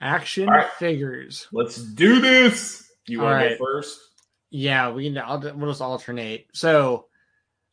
Action 0.00 0.48
right. 0.48 0.70
figures. 0.72 1.46
Let's 1.52 1.76
do 1.76 2.20
this. 2.20 2.90
You 3.06 3.20
want 3.20 3.34
right. 3.34 3.48
to 3.50 3.58
go 3.58 3.64
first? 3.64 4.00
Yeah, 4.50 4.90
we 4.90 5.08
can. 5.08 5.18
I'll, 5.18 5.40
we'll 5.40 5.70
just 5.70 5.82
alternate. 5.82 6.46
So 6.52 7.06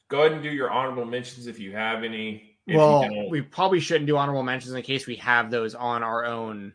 go 0.09 0.19
ahead 0.22 0.34
and 0.34 0.43
do 0.43 0.49
your 0.49 0.69
honorable 0.69 1.05
mentions 1.05 1.47
if 1.47 1.59
you 1.59 1.72
have 1.73 2.03
any. 2.03 2.57
well, 2.68 3.07
we 3.30 3.41
probably 3.41 3.80
shouldn't 3.80 4.07
do 4.07 4.18
honorable 4.18 4.43
mentions 4.43 4.73
in 4.73 4.81
case 4.81 5.07
we 5.07 5.15
have 5.15 5.49
those 5.49 5.73
on 5.73 6.03
our 6.03 6.26
own. 6.26 6.73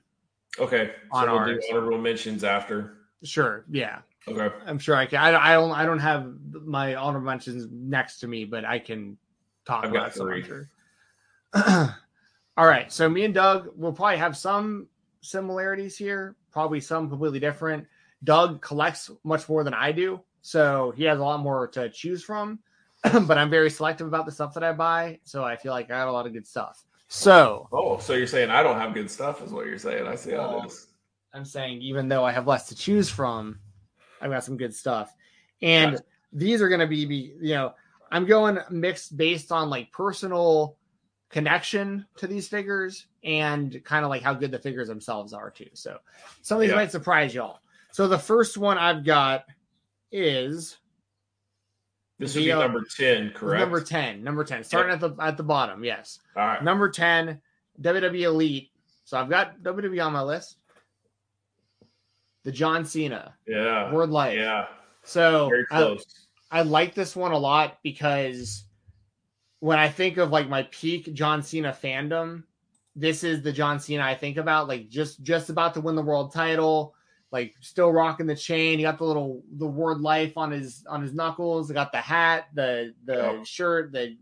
Okay, 0.59 0.93
on 1.11 1.27
so 1.27 1.33
we'll 1.33 1.41
ours. 1.41 1.65
do 1.69 1.77
honorable 1.77 1.99
mentions 1.99 2.45
after. 2.45 2.99
Sure. 3.23 3.65
Yeah. 3.71 4.01
Okay. 4.29 4.55
I'm 4.67 4.79
sure 4.79 4.95
I 4.95 5.07
can. 5.07 5.19
I, 5.19 5.53
I 5.53 5.55
don't. 5.55 5.73
I 5.73 5.85
don't 5.85 5.99
have 5.99 6.33
my 6.53 6.95
honorable 6.95 7.27
mentions 7.27 7.67
next 7.71 8.21
to 8.21 8.29
me, 8.29 8.45
but 8.45 8.65
I 8.65 8.79
can 8.79 9.17
talk 9.65 9.85
I've 9.85 9.91
about 9.91 10.15
some. 10.15 10.43
Sure. 10.43 10.69
All 12.57 12.67
right. 12.67 12.93
So 12.93 13.09
me 13.09 13.25
and 13.25 13.35
Doug 13.35 13.71
will 13.77 13.93
probably 13.93 14.19
have 14.19 14.37
some 14.37 14.87
similarities 15.23 15.97
here. 15.97 16.37
Probably 16.53 16.81
some 16.81 17.09
completely 17.09 17.41
different. 17.41 17.87
Doug 18.25 18.63
collects 18.63 19.11
much 19.25 19.49
more 19.49 19.65
than 19.65 19.75
I 19.75 19.91
do, 19.91 20.21
so 20.43 20.93
he 20.97 21.05
has 21.05 21.19
a 21.19 21.25
lot 21.25 21.41
more 21.41 21.67
to 21.69 21.89
choose 21.91 22.23
from. 22.23 22.61
but 23.03 23.37
I'm 23.37 23.51
very 23.51 23.71
selective 23.71 24.07
about 24.07 24.27
the 24.27 24.33
stuff 24.33 24.55
that 24.55 24.63
I 24.63 24.73
buy, 24.73 25.19
so 25.25 25.43
I 25.43 25.57
feel 25.57 25.73
like 25.73 25.91
I 25.91 25.99
have 25.99 26.09
a 26.09 26.13
lot 26.13 26.27
of 26.27 26.33
good 26.33 26.47
stuff. 26.47 26.85
So, 27.09 27.69
oh, 27.73 27.99
so 27.99 28.15
you're 28.15 28.29
saying 28.29 28.51
I 28.51 28.63
don't 28.63 28.79
have 28.79 28.95
good 28.95 29.11
stuff, 29.11 29.43
is 29.43 29.53
what 29.53 29.67
you're 29.67 29.77
saying? 29.77 30.07
I 30.07 30.15
see 30.15 30.33
how 30.33 30.61
it 30.61 30.67
is. 30.67 30.87
I'm 31.35 31.45
saying 31.45 31.83
even 31.83 32.09
though 32.09 32.25
I 32.25 32.31
have 32.31 32.47
less 32.47 32.69
to 32.69 32.77
choose 32.77 33.11
from, 33.11 33.59
I've 34.23 34.31
got 34.31 34.45
some 34.45 34.57
good 34.57 34.75
stuff. 34.75 35.15
And 35.61 36.01
these 36.33 36.63
are 36.63 36.69
going 36.69 36.81
to 36.81 36.87
be, 36.87 37.05
be, 37.05 37.35
you 37.41 37.55
know, 37.55 37.75
I'm 38.11 38.27
going 38.27 38.59
mixed 38.71 39.17
based 39.17 39.53
on 39.53 39.71
like 39.71 39.91
personal 39.93 40.77
connection 41.31 42.07
to 42.17 42.27
these 42.27 42.47
figures 42.47 43.07
and 43.25 43.83
kind 43.85 44.05
of 44.05 44.11
like 44.11 44.23
how 44.23 44.35
good 44.35 44.51
the 44.51 44.59
figures 44.59 44.89
themselves 44.89 45.33
are 45.33 45.51
too. 45.51 45.69
So 45.73 45.99
some 46.43 46.57
of 46.57 46.61
these 46.61 46.71
yeah. 46.71 46.77
might 46.77 46.93
surprise 46.93 47.35
y'all. 47.35 47.61
So 47.91 48.09
the 48.09 48.19
first 48.19 48.57
one 48.57 48.79
I've 48.79 49.05
got 49.05 49.45
is 50.11 50.77
this 52.19 52.35
would 52.35 52.45
be 52.45 52.51
number 52.51 52.85
10, 52.85 53.33
correct? 53.33 53.61
Number 53.61 53.81
10. 53.81 54.23
Number 54.23 54.45
10. 54.45 54.65
Starting 54.65 54.93
yep. 54.93 55.03
at 55.03 55.17
the 55.17 55.23
at 55.23 55.37
the 55.37 55.43
bottom, 55.43 55.83
yes. 55.83 56.21
All 56.37 56.47
right. 56.47 56.63
Number 56.63 56.89
10, 56.89 57.41
WWE 57.81 58.23
Elite. 58.23 58.71
So 59.05 59.19
I've 59.19 59.29
got 59.29 59.61
WWE 59.63 60.07
on 60.07 60.13
my 60.13 60.23
list 60.23 60.57
the 62.45 62.53
John 62.53 62.85
Cena. 62.85 63.35
Yeah. 63.47 63.93
Word 63.93 64.11
Life. 64.11 64.39
Yeah. 64.39 64.67
So 65.05 65.49
very 65.49 65.67
close. 65.67 66.05
I, 66.51 66.61
I 66.61 66.63
like 66.63 66.95
this 66.95 67.17
one 67.17 67.33
a 67.33 67.39
lot 67.39 67.79
because 67.83 68.65
when 69.61 69.79
I 69.79 69.89
think 69.89 70.17
of 70.17 70.31
like 70.31 70.49
my 70.49 70.65
peak 70.65 71.13
John 71.15 71.43
Cena 71.43 71.77
fandom, 71.81 72.45
this 72.95 73.25
is 73.25 73.43
the 73.43 73.53
John 73.53 73.81
Cena 73.81 74.03
I 74.03 74.15
think 74.15 74.37
about. 74.37 74.69
Like 74.69 74.89
just 74.89 75.23
just 75.23 75.51
about 75.51 75.75
to 75.75 75.81
win 75.81 75.95
the 75.95 76.03
world 76.03 76.33
title, 76.33 76.95
like 77.31 77.55
still 77.61 77.93
rocking 77.93 78.27
the 78.27 78.37
chain. 78.37 78.79
He 78.79 78.85
got 78.85 78.99
the 78.99 79.05
little 79.05 79.43
the 79.57 79.67
word 79.67 80.01
life 80.01 80.37
on 80.37 80.51
his 80.51 80.85
on 80.89 81.03
his 81.03 81.15
knuckles. 81.15 81.69
He 81.69 81.75
got 81.75 81.93
the 81.93 81.99
hat, 81.99 82.49
the 82.55 82.95
the 83.05 83.17
yep. 83.17 83.47
shirt, 83.47 83.93
the 83.93 84.17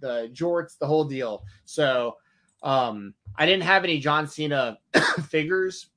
the 0.00 0.30
jorts, 0.32 0.76
the 0.78 0.86
whole 0.86 1.04
deal. 1.04 1.44
So 1.64 2.16
um 2.62 3.14
I 3.36 3.46
didn't 3.46 3.62
have 3.62 3.84
any 3.84 3.98
John 4.00 4.26
Cena 4.26 4.78
figures 5.28 5.89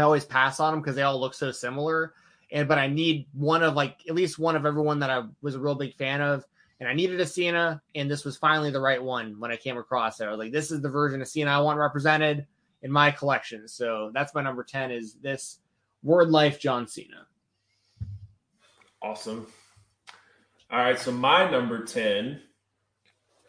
I 0.00 0.04
always 0.04 0.24
pass 0.24 0.60
on 0.60 0.72
them 0.72 0.80
because 0.80 0.96
they 0.96 1.02
all 1.02 1.20
look 1.20 1.34
so 1.34 1.52
similar. 1.52 2.14
And 2.52 2.66
but 2.66 2.78
I 2.78 2.88
need 2.88 3.26
one 3.32 3.62
of 3.62 3.74
like 3.74 3.98
at 4.08 4.14
least 4.14 4.38
one 4.38 4.56
of 4.56 4.66
everyone 4.66 4.98
that 5.00 5.10
I 5.10 5.22
was 5.42 5.54
a 5.54 5.60
real 5.60 5.74
big 5.74 5.94
fan 5.94 6.20
of. 6.20 6.44
And 6.80 6.88
I 6.88 6.94
needed 6.94 7.20
a 7.20 7.26
Cena, 7.26 7.82
and 7.94 8.10
this 8.10 8.24
was 8.24 8.38
finally 8.38 8.70
the 8.70 8.80
right 8.80 9.02
one 9.02 9.38
when 9.38 9.50
I 9.50 9.56
came 9.56 9.76
across 9.76 10.18
it. 10.20 10.24
I 10.24 10.30
was 10.30 10.38
like, 10.38 10.50
this 10.50 10.70
is 10.70 10.80
the 10.80 10.88
version 10.88 11.20
of 11.20 11.28
Cena 11.28 11.50
I 11.50 11.58
want 11.58 11.78
represented 11.78 12.46
in 12.82 12.90
my 12.90 13.10
collection. 13.10 13.68
So 13.68 14.10
that's 14.14 14.34
my 14.34 14.42
number 14.42 14.64
10 14.64 14.90
is 14.90 15.14
this 15.14 15.58
Word 16.02 16.30
Life 16.30 16.58
John 16.58 16.88
Cena. 16.88 17.26
Awesome. 19.02 19.46
All 20.70 20.78
right. 20.78 20.98
So 20.98 21.12
my 21.12 21.50
number 21.50 21.84
10 21.84 22.40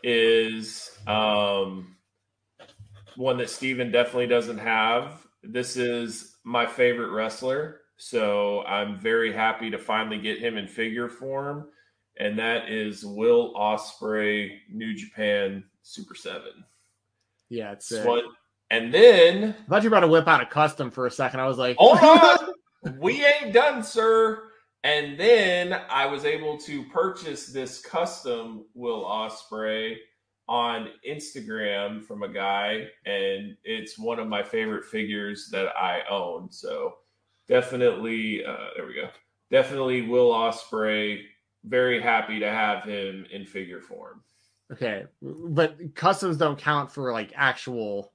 is 0.03 0.97
um, 1.07 1.95
one 3.15 3.37
that 3.37 3.49
Steven 3.49 3.91
definitely 3.91 4.27
doesn't 4.27 4.57
have. 4.57 5.25
This 5.43 5.77
is 5.77 6.30
my 6.43 6.65
favorite 6.65 7.11
wrestler. 7.11 7.81
So 7.97 8.63
I'm 8.63 8.97
very 8.97 9.31
happy 9.31 9.69
to 9.69 9.77
finally 9.77 10.17
get 10.17 10.39
him 10.39 10.57
in 10.57 10.67
figure 10.67 11.09
form. 11.09 11.67
And 12.17 12.37
that 12.39 12.69
is 12.69 13.05
Will 13.05 13.53
Ospreay, 13.53 14.57
New 14.69 14.93
Japan 14.93 15.63
Super 15.81 16.15
7. 16.15 16.41
Yeah, 17.49 17.73
it's. 17.73 17.91
And 18.71 18.93
then 18.93 19.55
I 19.65 19.69
thought 19.69 19.83
you 19.83 19.89
were 19.89 19.97
about 19.97 20.07
to 20.07 20.11
whip 20.11 20.27
out 20.27 20.41
a 20.41 20.45
custom 20.45 20.91
for 20.91 21.05
a 21.05 21.11
second. 21.11 21.41
I 21.41 21.47
was 21.47 21.57
like, 21.57 21.75
hold 21.77 21.99
on, 21.99 22.53
we 22.99 23.25
ain't 23.25 23.53
done, 23.53 23.83
sir. 23.83 24.43
And 24.83 25.19
then 25.19 25.79
I 25.89 26.05
was 26.05 26.25
able 26.25 26.57
to 26.59 26.83
purchase 26.85 27.47
this 27.47 27.81
custom 27.81 28.65
Will 28.73 29.03
Ospreay 29.03 29.97
on 30.51 30.89
Instagram 31.09 32.03
from 32.03 32.23
a 32.23 32.27
guy, 32.27 32.85
and 33.05 33.55
it's 33.63 33.97
one 33.97 34.19
of 34.19 34.27
my 34.27 34.43
favorite 34.43 34.83
figures 34.83 35.47
that 35.49 35.67
I 35.77 36.01
own. 36.09 36.51
So 36.51 36.95
definitely, 37.47 38.43
uh, 38.43 38.71
there 38.75 38.85
we 38.85 38.95
go. 38.95 39.07
Definitely 39.49 40.01
Will 40.01 40.29
Ospreay. 40.29 41.21
Very 41.63 42.01
happy 42.01 42.37
to 42.41 42.49
have 42.49 42.83
him 42.83 43.25
in 43.31 43.45
figure 43.45 43.79
form. 43.79 44.23
Okay, 44.73 45.05
but 45.21 45.95
customs 45.95 46.35
don't 46.35 46.59
count 46.59 46.91
for 46.91 47.13
like 47.13 47.31
actual 47.33 48.11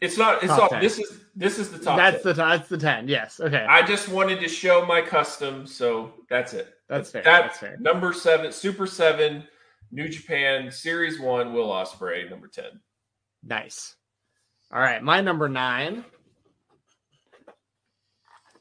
It's 0.00 0.16
not. 0.16 0.40
It's 0.44 0.52
all. 0.52 0.68
10. 0.68 0.80
This 0.80 1.00
is 1.00 1.20
this 1.34 1.58
is 1.58 1.72
the 1.72 1.78
top. 1.80 1.96
that's 1.96 2.22
10. 2.22 2.30
the 2.30 2.34
that's 2.34 2.68
the 2.68 2.78
ten. 2.78 3.08
Yes. 3.08 3.40
Okay. 3.40 3.66
I 3.68 3.84
just 3.84 4.08
wanted 4.08 4.38
to 4.38 4.48
show 4.48 4.86
my 4.86 5.00
custom, 5.02 5.66
so 5.66 6.12
that's 6.28 6.54
it. 6.54 6.74
that's 6.88 7.10
fair. 7.10 7.24
That 7.24 7.42
that's 7.42 7.58
fair. 7.58 7.76
number 7.80 8.12
seven, 8.12 8.52
Super 8.52 8.86
Seven, 8.86 9.48
New 9.92 10.08
Japan 10.08 10.70
Series 10.70 11.20
One, 11.20 11.52
Will 11.52 11.68
Ospreay, 11.68 12.28
number 12.28 12.48
ten. 12.48 12.80
Nice. 13.44 13.94
All 14.72 14.80
right, 14.80 15.02
my 15.02 15.20
number 15.20 15.48
nine. 15.48 16.04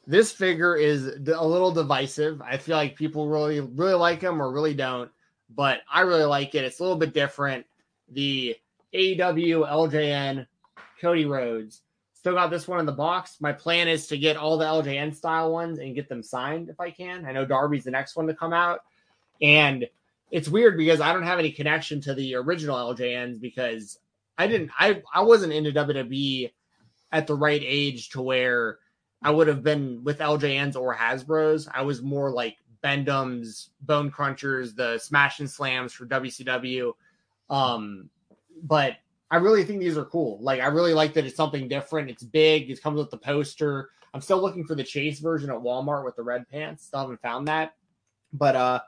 This 0.06 0.34
figure 0.34 0.76
is 0.76 1.08
a 1.08 1.48
little 1.48 1.72
divisive. 1.72 2.42
I 2.42 2.58
feel 2.58 2.76
like 2.76 2.98
people 2.98 3.30
really, 3.30 3.62
really 3.62 3.94
like 3.94 4.22
him 4.22 4.42
or 4.42 4.52
really 4.52 4.74
don't, 4.74 5.10
but 5.50 5.80
I 5.90 6.02
really 6.02 6.26
like 6.26 6.54
it. 6.54 6.66
It's 6.66 6.80
a 6.80 6.84
little 6.84 6.98
bit 6.98 7.14
different. 7.14 7.66
The 8.10 8.58
AEW 8.94 9.70
LJN 9.70 10.46
Cody 11.00 11.26
Rhodes. 11.26 11.82
Still 12.14 12.34
got 12.34 12.52
this 12.52 12.68
one 12.68 12.80
in 12.80 12.86
the 12.86 12.92
box. 12.92 13.38
My 13.40 13.54
plan 13.54 13.88
is 13.88 14.08
to 14.08 14.18
get 14.18 14.36
all 14.36 14.58
the 14.58 14.66
LJN 14.66 15.16
style 15.16 15.52
ones 15.52 15.80
and 15.80 15.96
get 15.96 16.10
them 16.10 16.22
signed 16.22 16.70
if 16.70 16.80
I 16.80 16.92
can. 16.92 17.26
I 17.26 17.32
know 17.32 17.46
Darby's 17.46 17.86
the 17.86 17.92
next 17.92 18.16
one 18.16 18.28
to 18.28 18.34
come 18.34 18.54
out. 18.54 18.82
And 19.42 19.88
it's 20.32 20.48
weird 20.48 20.78
because 20.78 21.02
I 21.02 21.14
don't 21.14 21.24
have 21.24 21.40
any 21.40 21.52
connection 21.52 22.02
to 22.02 22.14
the 22.14 22.36
original 22.36 22.78
LJNs 22.94 23.40
because 23.40 24.00
I 24.38 24.48
didn't 24.48 24.72
I 24.80 25.02
I 25.14 25.22
wasn't 25.22 25.54
into 25.54 25.72
WWE 25.72 26.52
at 27.12 27.28
the 27.28 27.36
right 27.36 27.62
age 27.64 28.10
to 28.12 28.22
where 28.22 28.80
I 29.22 29.30
would 29.30 29.48
have 29.48 29.62
been 29.62 30.04
with 30.04 30.20
LJNs 30.20 30.76
or 30.76 30.96
Hasbro's. 30.96 31.68
I 31.72 31.82
was 31.84 32.02
more 32.02 32.32
like 32.32 32.58
Bendham's, 32.82 33.70
Bone 33.82 34.10
Crunchers, 34.10 34.76
the 34.76 34.98
Smash 34.98 35.40
and 35.40 35.50
Slams 35.50 35.94
for 35.94 36.08
WCW. 36.08 36.94
Um, 37.50 38.10
but 38.64 38.96
I 39.30 39.38
really 39.38 39.64
think 39.64 39.80
these 39.80 39.98
are 39.98 40.06
cool. 40.06 40.40
Like 40.42 40.62
I 40.62 40.68
really 40.68 40.94
like 40.94 41.14
that 41.14 41.26
it's 41.26 41.36
something 41.36 41.68
different. 41.68 42.10
It's 42.10 42.24
big. 42.24 42.72
It 42.72 42.82
comes 42.82 42.98
with 42.98 43.12
the 43.12 43.18
poster. 43.18 43.90
I'm 44.14 44.22
still 44.22 44.42
looking 44.42 44.66
for 44.66 44.76
the 44.76 44.84
Chase 44.84 45.20
version 45.20 45.50
at 45.50 45.58
Walmart 45.58 46.06
with 46.06 46.16
the 46.16 46.24
red 46.24 46.50
pants. 46.50 46.86
Still 46.86 47.02
haven't 47.02 47.22
found 47.22 47.48
that. 47.48 47.76
But 48.34 48.56
uh 48.56 48.80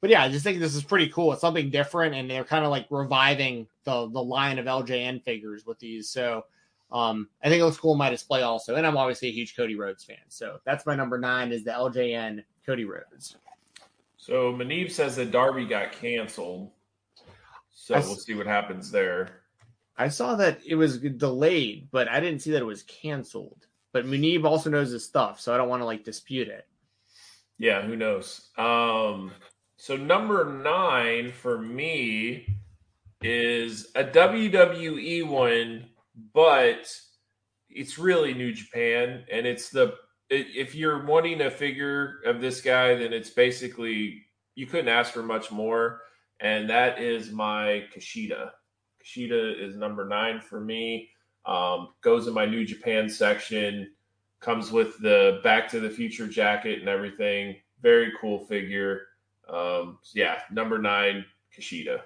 but 0.00 0.10
yeah, 0.10 0.22
I 0.22 0.28
just 0.28 0.44
think 0.44 0.58
this 0.58 0.74
is 0.74 0.82
pretty 0.82 1.08
cool. 1.08 1.32
It's 1.32 1.40
something 1.40 1.70
different, 1.70 2.14
and 2.14 2.30
they're 2.30 2.44
kind 2.44 2.64
of 2.64 2.70
like 2.70 2.86
reviving 2.90 3.66
the 3.84 4.08
the 4.10 4.22
line 4.22 4.58
of 4.58 4.66
LJN 4.66 5.22
figures 5.24 5.66
with 5.66 5.78
these. 5.78 6.08
So 6.08 6.44
um, 6.92 7.28
I 7.42 7.48
think 7.48 7.60
it 7.60 7.64
looks 7.64 7.76
cool 7.78 7.92
in 7.92 7.98
my 7.98 8.10
display 8.10 8.42
also. 8.42 8.74
And 8.74 8.86
I'm 8.86 8.96
obviously 8.96 9.28
a 9.28 9.32
huge 9.32 9.56
Cody 9.56 9.76
Rhodes 9.76 10.04
fan. 10.04 10.16
So 10.28 10.58
that's 10.64 10.86
my 10.86 10.94
number 10.96 11.18
nine 11.18 11.52
is 11.52 11.64
the 11.64 11.70
LJN 11.70 12.42
Cody 12.66 12.84
Rhodes. 12.84 13.36
So 14.16 14.52
Maneve 14.52 14.90
says 14.90 15.16
that 15.16 15.30
Darby 15.30 15.66
got 15.66 15.92
canceled. 15.92 16.70
So 17.72 17.94
I 17.94 17.98
s- 17.98 18.06
we'll 18.06 18.16
see 18.16 18.34
what 18.34 18.46
happens 18.46 18.90
there. 18.90 19.42
I 19.96 20.08
saw 20.08 20.34
that 20.36 20.60
it 20.66 20.74
was 20.76 20.98
delayed, 20.98 21.88
but 21.90 22.08
I 22.08 22.20
didn't 22.20 22.40
see 22.40 22.50
that 22.52 22.62
it 22.62 22.66
was 22.66 22.82
canceled. 22.84 23.66
But 23.92 24.06
Munib 24.06 24.44
also 24.44 24.70
knows 24.70 24.90
his 24.90 25.04
stuff, 25.04 25.40
so 25.40 25.52
I 25.52 25.56
don't 25.56 25.68
want 25.68 25.82
to 25.82 25.86
like 25.86 26.04
dispute 26.04 26.48
it. 26.48 26.66
Yeah, 27.58 27.82
who 27.82 27.96
knows? 27.96 28.48
Um, 28.56 29.32
so 29.80 29.96
number 29.96 30.44
nine 30.44 31.32
for 31.32 31.56
me 31.56 32.46
is 33.22 33.90
a 33.94 34.04
WWE 34.04 35.26
one, 35.26 35.86
but 36.34 36.94
it's 37.70 37.98
really 37.98 38.34
New 38.34 38.52
Japan, 38.52 39.24
and 39.32 39.46
it's 39.46 39.70
the 39.70 39.94
if 40.28 40.74
you're 40.74 41.06
wanting 41.06 41.40
a 41.40 41.50
figure 41.50 42.20
of 42.26 42.42
this 42.42 42.60
guy, 42.60 42.94
then 42.94 43.14
it's 43.14 43.30
basically 43.30 44.22
you 44.54 44.66
couldn't 44.66 44.88
ask 44.88 45.14
for 45.14 45.22
much 45.22 45.50
more, 45.50 46.02
and 46.40 46.68
that 46.68 47.00
is 47.00 47.32
my 47.32 47.84
Kushida. 47.96 48.50
Kushida 49.02 49.58
is 49.66 49.76
number 49.76 50.06
nine 50.06 50.42
for 50.42 50.60
me. 50.60 51.08
Um, 51.46 51.88
goes 52.02 52.26
in 52.26 52.34
my 52.34 52.44
New 52.44 52.66
Japan 52.66 53.08
section 53.08 53.90
comes 54.40 54.70
with 54.70 54.98
the 55.00 55.40
Back 55.42 55.70
to 55.70 55.80
the 55.80 55.88
Future 55.88 56.26
jacket 56.26 56.80
and 56.80 56.88
everything. 56.88 57.56
Very 57.80 58.12
cool 58.20 58.44
figure. 58.44 59.06
Um, 59.52 59.98
yeah, 60.14 60.40
number 60.50 60.78
nine, 60.78 61.24
Kushida. 61.56 62.02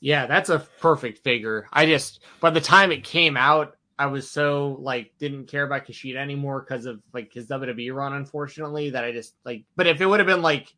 Yeah, 0.00 0.26
that's 0.26 0.50
a 0.50 0.60
perfect 0.80 1.24
figure. 1.24 1.66
I 1.72 1.86
just 1.86 2.22
by 2.40 2.50
the 2.50 2.60
time 2.60 2.92
it 2.92 3.04
came 3.04 3.36
out, 3.36 3.76
I 3.98 4.06
was 4.06 4.30
so 4.30 4.76
like 4.80 5.12
didn't 5.18 5.48
care 5.48 5.64
about 5.64 5.86
Kushida 5.86 6.16
anymore 6.16 6.60
because 6.60 6.86
of 6.86 7.00
like 7.12 7.32
his 7.32 7.46
WWE 7.48 7.94
run, 7.94 8.12
unfortunately, 8.12 8.90
that 8.90 9.04
I 9.04 9.12
just 9.12 9.34
like 9.44 9.64
but 9.74 9.86
if 9.86 10.00
it 10.00 10.06
would 10.06 10.20
have 10.20 10.26
been 10.26 10.42
like 10.42 10.72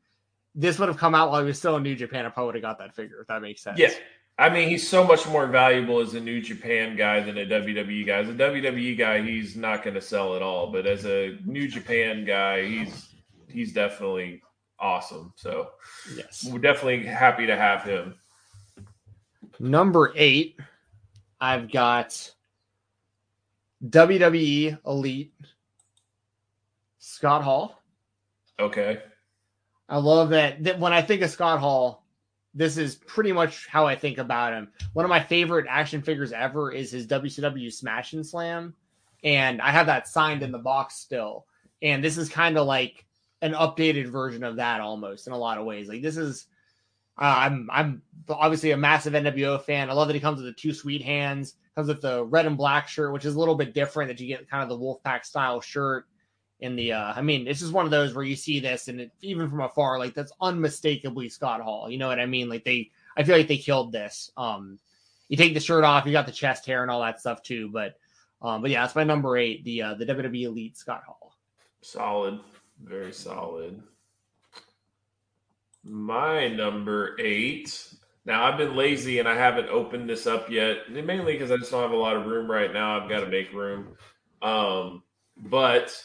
this 0.55 0.79
would 0.79 0.89
have 0.89 0.99
come 0.99 1.15
out 1.15 1.31
while 1.31 1.41
he 1.41 1.47
was 1.47 1.59
still 1.59 1.77
in 1.77 1.83
New 1.83 1.95
Japan, 1.95 2.27
I 2.27 2.31
probably 2.31 2.47
would 2.47 2.55
have 2.57 2.63
got 2.63 2.79
that 2.79 2.95
figure, 2.95 3.21
if 3.21 3.29
that 3.29 3.43
makes 3.43 3.63
sense. 3.63 3.79
Yeah. 3.79 3.91
I 4.41 4.49
mean, 4.49 4.69
he's 4.69 4.89
so 4.89 5.05
much 5.05 5.27
more 5.27 5.47
valuable 5.49 5.99
as 5.99 6.15
a 6.15 6.21
New 6.21 6.41
Japan 6.41 6.97
guy 6.97 7.21
than 7.21 7.39
a 7.39 7.45
WWE 7.45 8.07
guy. 8.07 8.19
As 8.19 8.29
a 8.29 8.35
WWE 8.35 8.97
guy, 8.97 9.21
he's 9.21 9.57
not 9.57 9.83
going 9.83 9.95
to 9.95 10.01
sell 10.01 10.37
at 10.37 10.43
all. 10.43 10.71
But 10.71 10.87
as 10.87 11.05
a 11.07 11.37
New 11.45 11.67
Japan 11.67 12.25
guy, 12.25 12.65
he's 12.65 13.09
he's 13.49 13.73
definitely 13.73 14.43
awesome. 14.81 15.33
So 15.37 15.71
Yes. 16.15 16.49
we're 16.51 16.59
definitely 16.59 17.05
happy 17.07 17.47
to 17.47 17.57
have 17.57 17.83
him. 17.83 18.15
Number 19.61 20.13
eight, 20.17 20.59
I've 21.41 21.71
got 21.71 22.33
WWE 23.87 24.79
Elite 24.87 25.33
Scott 26.99 27.43
Hall. 27.43 27.83
Okay. 28.59 29.01
I 29.89 29.99
love 29.99 30.31
that, 30.31 30.63
that 30.65 30.79
when 30.79 30.93
I 30.93 31.01
think 31.03 31.23
of 31.23 31.31
Scott 31.31 31.61
Hall, 31.61 32.05
this 32.55 32.77
is 32.77 32.97
pretty 32.97 33.33
much 33.33 33.67
how 33.69 33.87
I 33.87 33.95
think 33.97 34.19
about 34.19 34.53
him. 34.53 34.69
One 34.93 35.05
of 35.05 35.09
my 35.09 35.21
favorite 35.21 35.67
action 35.69 36.03
figures 36.03 36.33
ever 36.33 36.73
is 36.73 36.91
his 36.91 37.07
WCW 37.07 37.73
Smash 37.73 38.13
and 38.13 38.27
Slam, 38.27 38.75
and 39.23 39.61
I 39.63 39.71
have 39.71 39.87
that 39.87 40.09
signed 40.09 40.43
in 40.43 40.51
the 40.53 40.59
box 40.59 40.97
still. 40.97 41.47
And 41.83 42.03
this 42.03 42.19
is 42.19 42.29
kind 42.29 42.59
of 42.59 42.67
like 42.67 43.05
an 43.43 43.53
updated 43.53 44.09
version 44.09 44.45
of 44.45 44.57
that 44.57 44.81
almost 44.81 45.27
in 45.27 45.33
a 45.33 45.39
lot 45.39 45.59
of 45.59 45.67
ways. 45.67 45.89
Like 45.89 46.03
this 46.03 46.17
is, 46.17 46.47
uh, 47.19 47.35
I'm 47.39 47.69
I'm 47.73 48.03
obviously 48.29 48.71
a 48.73 48.77
massive 48.77 49.13
NWO 49.13 49.63
fan. 49.63 49.91
I 49.91 49.93
love 49.93 50.09
that 50.09 50.15
he 50.15 50.21
comes 50.21 50.41
with 50.41 50.47
the 50.47 50.61
two 50.61 50.73
sweet 50.73 51.03
hands, 51.03 51.55
comes 51.75 51.89
with 51.89 52.01
the 52.01 52.25
red 52.25 52.47
and 52.47 52.57
black 52.57 52.89
shirt, 52.89 53.13
which 53.13 53.25
is 53.25 53.35
a 53.35 53.39
little 53.39 53.55
bit 53.55 53.75
different. 53.75 54.09
That 54.09 54.21
you 54.21 54.29
get 54.29 54.51
kind 54.51 54.63
of 54.63 54.69
the 54.69 54.85
Wolfpack 54.85 55.25
style 55.25 55.61
shirt 55.61 56.07
in 56.61 56.75
the 56.75 56.93
uh 56.93 57.13
I 57.15 57.23
mean 57.23 57.47
it's 57.47 57.61
just 57.61 57.73
one 57.73 57.85
of 57.85 57.91
those 57.91 58.15
where 58.15 58.25
you 58.25 58.37
see 58.37 58.61
this 58.61 58.89
and 58.89 59.01
it, 59.01 59.13
even 59.21 59.49
from 59.49 59.61
afar 59.61 59.99
like 59.99 60.15
that's 60.15 60.33
unmistakably 60.41 61.29
Scott 61.29 61.61
Hall. 61.61 61.91
You 61.91 61.99
know 61.99 62.09
what 62.09 62.19
I 62.19 62.27
mean? 62.27 62.49
Like 62.49 62.65
they 62.65 62.91
I 63.17 63.23
feel 63.23 63.37
like 63.37 63.49
they 63.49 63.59
killed 63.59 63.93
this. 63.93 64.33
Um 64.37 64.79
you 65.29 65.37
take 65.37 65.55
the 65.55 65.61
shirt 65.61 65.85
off, 65.85 66.07
you 66.07 66.13
got 66.13 66.27
the 66.27 66.33
chest 66.33 66.67
hair 66.67 66.83
and 66.83 66.91
all 66.91 67.03
that 67.03 67.21
stuff 67.21 67.43
too, 67.43 67.71
but 67.73 67.95
um 68.43 68.61
but 68.61 68.71
yeah, 68.71 68.83
that's 68.83 68.97
my 68.97 69.05
number 69.05 69.37
8, 69.37 69.65
the 69.65 69.83
uh 69.83 69.95
the 69.95 70.07
WWE 70.07 70.47
Elite 70.47 70.77
Scott 70.77 71.05
Hall. 71.07 71.37
Solid. 71.81 72.41
Very 72.83 73.13
solid. 73.13 73.83
My 75.85 76.49
number 76.49 77.17
eight. 77.19 77.95
Now 78.25 78.45
I've 78.45 78.59
been 78.59 78.77
lazy 78.77 79.19
and 79.19 79.29
I 79.29 79.35
haven't 79.35 79.69
opened 79.69 80.09
this 80.09 80.27
up 80.27 80.51
yet, 80.51 80.91
mainly 80.91 81.33
because 81.33 81.51
I 81.51 81.57
just 81.57 81.71
don't 81.71 81.83
have 81.83 81.93
a 81.93 81.97
lot 81.97 82.17
of 82.17 82.27
room 82.27 82.51
right 82.51 82.73
now. 82.73 83.01
I've 83.01 83.09
got 83.09 83.21
to 83.21 83.29
make 83.29 83.53
room. 83.53 83.97
Um, 84.43 85.03
but 85.37 86.03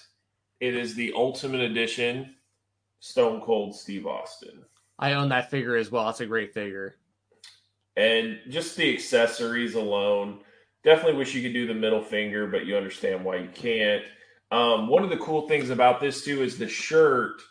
it 0.59 0.75
is 0.75 0.95
the 0.95 1.13
Ultimate 1.15 1.61
Edition 1.61 2.35
Stone 2.99 3.41
Cold 3.41 3.75
Steve 3.75 4.07
Austin. 4.07 4.63
I 4.97 5.13
own 5.13 5.29
that 5.29 5.51
figure 5.51 5.75
as 5.75 5.91
well. 5.91 6.05
That's 6.05 6.21
a 6.21 6.25
great 6.25 6.53
figure. 6.53 6.97
And 7.97 8.39
just 8.49 8.77
the 8.77 8.93
accessories 8.93 9.75
alone, 9.75 10.39
definitely 10.83 11.17
wish 11.17 11.35
you 11.35 11.41
could 11.41 11.53
do 11.53 11.67
the 11.67 11.73
middle 11.73 12.01
finger, 12.01 12.47
but 12.47 12.65
you 12.65 12.77
understand 12.77 13.25
why 13.25 13.35
you 13.37 13.49
can't. 13.53 14.03
Um, 14.53 14.87
one 14.87 15.03
of 15.03 15.09
the 15.09 15.17
cool 15.17 15.47
things 15.47 15.69
about 15.69 15.99
this 15.99 16.23
too 16.23 16.43
is 16.43 16.57
the 16.57 16.67
shirt 16.67 17.41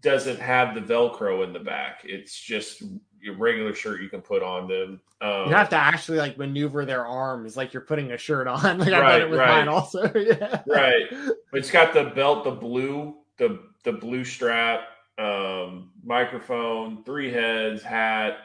doesn't 0.00 0.38
have 0.40 0.74
the 0.74 0.80
Velcro 0.80 1.44
in 1.44 1.52
the 1.52 1.58
back. 1.58 2.02
It's 2.04 2.38
just 2.38 2.82
your 3.20 3.34
regular 3.36 3.74
shirt 3.74 4.00
you 4.00 4.08
can 4.08 4.20
put 4.22 4.42
on 4.42 4.68
them. 4.68 5.00
Um, 5.20 5.48
You 5.48 5.54
have 5.54 5.68
to 5.70 5.76
actually 5.76 6.18
like 6.18 6.38
maneuver 6.38 6.84
their 6.84 7.04
arms 7.06 7.56
like 7.56 7.72
you're 7.72 7.82
putting 7.82 8.12
a 8.12 8.18
shirt 8.18 8.46
on. 8.46 8.78
Like 8.78 8.92
I 8.92 9.00
Right, 9.00 9.18
did 9.18 9.22
it 9.26 9.30
with 9.30 9.40
right. 9.40 9.48
mine 9.64 9.68
also. 9.68 10.10
yeah. 10.14 10.62
Right. 10.66 11.04
But 11.10 11.58
it's 11.58 11.70
got 11.70 11.92
the 11.92 12.04
belt, 12.04 12.44
the 12.44 12.50
blue, 12.52 13.16
the 13.38 13.60
the 13.84 13.92
blue 13.92 14.24
strap, 14.24 14.80
um, 15.18 15.90
microphone, 16.04 17.02
three 17.04 17.30
heads, 17.32 17.82
hat, 17.82 18.38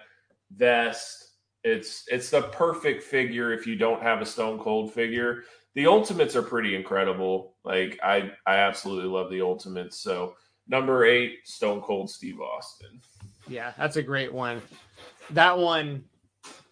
vest. 0.56 1.30
It's 1.64 2.06
it's 2.08 2.30
the 2.30 2.42
perfect 2.44 3.04
figure 3.04 3.54
if 3.54 3.68
you 3.68 3.76
don't 3.76 4.02
have 4.02 4.22
a 4.22 4.26
Stone 4.26 4.60
Cold 4.60 4.94
figure. 4.94 5.44
The 5.76 5.88
Ultimates 5.88 6.36
are 6.36 6.42
pretty 6.42 6.76
incredible. 6.76 7.51
Like 7.64 8.00
I 8.04 8.32
I 8.46 8.56
absolutely 8.56 9.10
love 9.10 9.30
the 9.30 9.42
Ultimates. 9.42 10.00
So 10.00 10.36
number 10.68 11.06
eight, 11.06 11.40
Stone 11.44 11.82
Cold 11.82 12.10
Steve 12.10 12.40
Austin. 12.40 13.02
Yeah, 13.48 13.74
that's 13.78 13.98
a 13.98 14.04
great 14.04 14.34
one. 14.34 14.62
That 15.32 15.58
one 15.58 16.04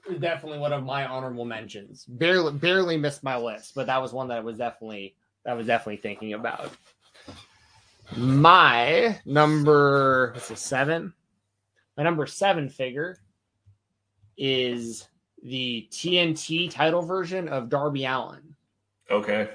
is 0.10 0.20
definitely 0.20 0.60
one 0.60 0.74
of 0.74 0.84
my 0.84 1.06
honorable 1.06 1.46
mentions. 1.46 2.06
Barely 2.06 2.54
barely 2.54 2.98
missed 2.98 3.24
my 3.24 3.38
list, 3.38 3.76
but 3.76 3.88
that 3.88 4.02
was 4.02 4.14
one 4.14 4.28
that 4.30 4.38
I 4.38 4.42
was 4.42 4.58
definitely 4.58 5.16
that 5.46 5.52
I 5.52 5.54
was 5.54 5.68
definitely 5.68 5.98
thinking 5.98 6.34
about. 6.34 6.72
My 8.18 9.20
number 9.26 10.32
what's 10.34 10.50
it, 10.50 10.58
seven? 10.58 11.14
My 11.96 12.04
number 12.04 12.26
seven 12.26 12.70
figure 12.70 13.20
is 14.38 15.08
the 15.44 15.88
TNT 15.92 16.72
title 16.72 17.02
version 17.02 17.48
of 17.50 17.70
Darby 17.70 18.06
Allin. 18.06 18.56
Okay. 19.12 19.50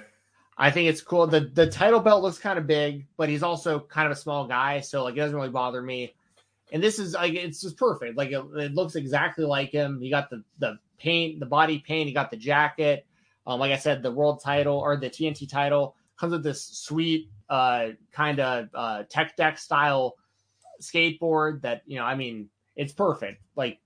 I 0.56 0.70
think 0.70 0.88
it's 0.88 1.00
cool. 1.00 1.26
The 1.26 1.40
the 1.40 1.66
title 1.66 2.00
belt 2.00 2.22
looks 2.22 2.38
kind 2.38 2.58
of 2.58 2.66
big, 2.66 3.06
but 3.16 3.28
he's 3.28 3.42
also 3.42 3.80
kind 3.80 4.06
of 4.06 4.12
a 4.12 4.20
small 4.20 4.46
guy, 4.46 4.80
so 4.80 5.04
like 5.04 5.14
it 5.14 5.18
doesn't 5.18 5.34
really 5.34 5.48
bother 5.48 5.82
me. 5.82 6.14
And 6.72 6.82
this 6.82 6.98
is 6.98 7.14
like 7.14 7.34
it's 7.34 7.60
just 7.60 7.76
perfect. 7.76 8.16
Like 8.16 8.30
it, 8.30 8.44
it 8.56 8.74
looks 8.74 8.94
exactly 8.94 9.44
like 9.44 9.70
him. 9.70 10.00
He 10.00 10.10
got 10.10 10.30
the 10.30 10.44
the 10.58 10.78
paint, 10.98 11.40
the 11.40 11.46
body 11.46 11.80
paint. 11.80 12.08
He 12.08 12.14
got 12.14 12.30
the 12.30 12.36
jacket. 12.36 13.04
Um, 13.46 13.60
like 13.60 13.72
I 13.72 13.76
said, 13.76 14.02
the 14.02 14.12
world 14.12 14.40
title 14.42 14.78
or 14.78 14.96
the 14.96 15.10
TNT 15.10 15.48
title 15.48 15.96
comes 16.18 16.32
with 16.32 16.44
this 16.44 16.64
sweet 16.64 17.30
uh 17.50 17.88
kind 18.12 18.40
of 18.40 18.68
uh 18.74 19.02
tech 19.10 19.36
deck 19.36 19.58
style 19.58 20.14
skateboard 20.80 21.62
that 21.62 21.82
you 21.86 21.98
know. 21.98 22.04
I 22.04 22.14
mean, 22.14 22.48
it's 22.76 22.92
perfect. 22.92 23.42
Like 23.56 23.80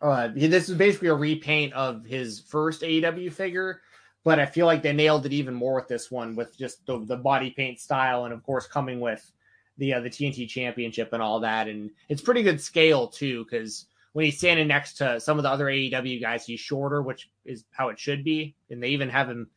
uh, 0.00 0.28
this 0.34 0.70
is 0.70 0.76
basically 0.76 1.08
a 1.08 1.14
repaint 1.14 1.74
of 1.74 2.06
his 2.06 2.40
first 2.40 2.80
AEW 2.80 3.32
figure 3.32 3.82
but 4.24 4.38
I 4.38 4.46
feel 4.46 4.66
like 4.66 4.82
they 4.82 4.92
nailed 4.92 5.26
it 5.26 5.32
even 5.32 5.54
more 5.54 5.74
with 5.74 5.88
this 5.88 6.10
one, 6.10 6.36
with 6.36 6.56
just 6.56 6.84
the, 6.86 6.98
the 7.04 7.16
body 7.16 7.50
paint 7.50 7.80
style, 7.80 8.24
and 8.24 8.34
of 8.34 8.42
course 8.42 8.66
coming 8.66 9.00
with 9.00 9.30
the 9.78 9.94
uh, 9.94 10.00
the 10.00 10.10
TNT 10.10 10.48
Championship 10.48 11.12
and 11.12 11.22
all 11.22 11.40
that, 11.40 11.68
and 11.68 11.90
it's 12.08 12.22
pretty 12.22 12.42
good 12.42 12.60
scale 12.60 13.08
too, 13.08 13.44
because 13.44 13.86
when 14.12 14.24
he's 14.24 14.38
standing 14.38 14.68
next 14.68 14.94
to 14.94 15.20
some 15.20 15.38
of 15.38 15.44
the 15.44 15.50
other 15.50 15.66
AEW 15.66 16.20
guys, 16.20 16.44
he's 16.44 16.60
shorter, 16.60 17.00
which 17.00 17.30
is 17.44 17.64
how 17.70 17.88
it 17.88 17.98
should 17.98 18.24
be, 18.24 18.54
and 18.70 18.82
they 18.82 18.88
even 18.88 19.08
have 19.08 19.28
him 19.28 19.48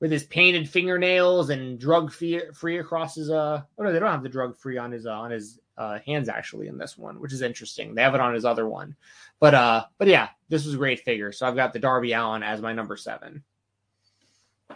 with 0.00 0.10
his 0.10 0.24
painted 0.24 0.68
fingernails 0.68 1.50
and 1.50 1.78
drug 1.78 2.10
free, 2.10 2.42
free 2.54 2.78
across 2.78 3.14
his 3.14 3.30
uh 3.30 3.62
oh 3.78 3.82
no 3.82 3.92
they 3.92 3.98
don't 3.98 4.10
have 4.10 4.22
the 4.22 4.28
drug 4.28 4.58
free 4.58 4.78
on 4.78 4.90
his 4.90 5.06
uh, 5.06 5.12
on 5.12 5.30
his 5.30 5.60
uh, 5.76 5.98
hands 6.04 6.28
actually 6.28 6.66
in 6.66 6.76
this 6.76 6.98
one 6.98 7.20
which 7.20 7.32
is 7.32 7.42
interesting. 7.42 7.94
They 7.94 8.02
have 8.02 8.14
it 8.14 8.20
on 8.20 8.34
his 8.34 8.44
other 8.44 8.68
one. 8.68 8.96
But 9.38 9.54
uh 9.54 9.84
but 9.98 10.08
yeah 10.08 10.30
this 10.48 10.64
was 10.64 10.74
a 10.74 10.78
great 10.78 11.00
figure. 11.00 11.32
So 11.32 11.46
i've 11.46 11.54
got 11.54 11.72
the 11.72 11.78
darby 11.78 12.12
Allin 12.12 12.42
as 12.42 12.60
my 12.60 12.72
number 12.72 12.96
seven 12.96 13.44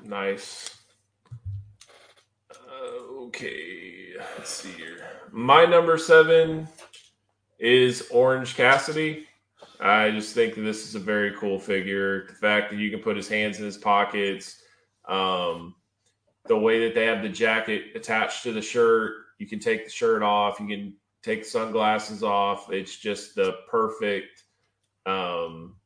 Nice. 0.02 0.78
Uh, 2.50 3.24
okay, 3.24 4.14
let's 4.36 4.50
see 4.50 4.70
here. 4.70 5.06
My 5.30 5.64
number 5.64 5.98
seven 5.98 6.68
is 7.58 8.08
Orange 8.10 8.56
Cassidy. 8.56 9.26
I 9.80 10.10
just 10.10 10.34
think 10.34 10.54
that 10.54 10.62
this 10.62 10.86
is 10.86 10.94
a 10.94 11.00
very 11.00 11.32
cool 11.32 11.58
figure. 11.58 12.26
The 12.26 12.34
fact 12.34 12.70
that 12.70 12.78
you 12.78 12.90
can 12.90 13.00
put 13.00 13.16
his 13.16 13.28
hands 13.28 13.58
in 13.58 13.64
his 13.64 13.76
pockets, 13.76 14.62
um, 15.06 15.74
the 16.46 16.56
way 16.56 16.84
that 16.84 16.94
they 16.94 17.06
have 17.06 17.22
the 17.22 17.28
jacket 17.28 17.86
attached 17.94 18.42
to 18.44 18.52
the 18.52 18.62
shirt, 18.62 19.14
you 19.38 19.46
can 19.46 19.58
take 19.58 19.84
the 19.84 19.90
shirt 19.90 20.22
off, 20.22 20.60
you 20.60 20.68
can 20.68 20.94
take 21.22 21.44
sunglasses 21.44 22.22
off. 22.22 22.70
It's 22.70 22.96
just 22.96 23.34
the 23.34 23.56
perfect 23.68 24.44
um, 25.06 25.76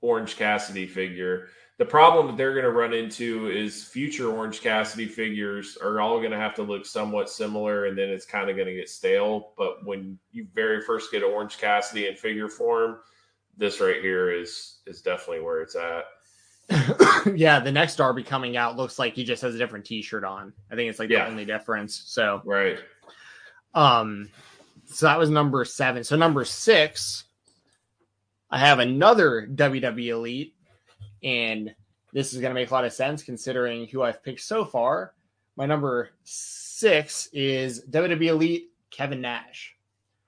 Orange 0.00 0.36
Cassidy 0.36 0.86
figure 0.86 1.48
the 1.78 1.84
problem 1.84 2.26
that 2.26 2.36
they're 2.36 2.52
going 2.52 2.64
to 2.64 2.72
run 2.72 2.92
into 2.92 3.48
is 3.50 3.84
future 3.84 4.32
Orange 4.32 4.60
Cassidy 4.60 5.06
figures 5.06 5.78
are 5.80 6.00
all 6.00 6.18
going 6.18 6.32
to 6.32 6.36
have 6.36 6.54
to 6.56 6.62
look 6.64 6.84
somewhat 6.84 7.30
similar, 7.30 7.86
and 7.86 7.96
then 7.96 8.08
it's 8.08 8.26
kind 8.26 8.50
of 8.50 8.56
going 8.56 8.66
to 8.66 8.74
get 8.74 8.88
stale. 8.88 9.52
But 9.56 9.86
when 9.86 10.18
you 10.32 10.48
very 10.54 10.82
first 10.82 11.12
get 11.12 11.22
Orange 11.22 11.56
Cassidy 11.56 12.08
in 12.08 12.16
figure 12.16 12.48
form, 12.48 12.98
this 13.56 13.80
right 13.80 14.02
here 14.02 14.32
is 14.32 14.80
is 14.86 15.02
definitely 15.02 15.40
where 15.40 15.62
it's 15.62 15.76
at. 15.76 16.04
yeah, 17.36 17.60
the 17.60 17.72
next 17.72 17.94
Darby 17.94 18.24
coming 18.24 18.56
out 18.56 18.76
looks 18.76 18.98
like 18.98 19.14
he 19.14 19.22
just 19.22 19.42
has 19.42 19.54
a 19.54 19.58
different 19.58 19.84
T-shirt 19.84 20.24
on. 20.24 20.52
I 20.72 20.74
think 20.74 20.90
it's 20.90 20.98
like 20.98 21.10
yeah. 21.10 21.24
the 21.24 21.30
only 21.30 21.44
difference. 21.44 22.02
So 22.06 22.42
right. 22.44 22.78
Um, 23.74 24.30
so 24.86 25.06
that 25.06 25.18
was 25.18 25.30
number 25.30 25.64
seven. 25.64 26.02
So 26.02 26.16
number 26.16 26.44
six, 26.44 27.24
I 28.50 28.58
have 28.58 28.80
another 28.80 29.46
WWE 29.46 30.08
Elite 30.08 30.54
and 31.22 31.74
this 32.12 32.32
is 32.32 32.40
going 32.40 32.50
to 32.50 32.54
make 32.54 32.70
a 32.70 32.74
lot 32.74 32.84
of 32.84 32.92
sense 32.92 33.22
considering 33.22 33.86
who 33.86 34.02
I've 34.02 34.22
picked 34.22 34.40
so 34.40 34.64
far. 34.64 35.14
My 35.56 35.66
number 35.66 36.10
six 36.24 37.28
is 37.32 37.84
WWE 37.86 38.28
Elite 38.28 38.70
Kevin 38.90 39.20
Nash. 39.20 39.76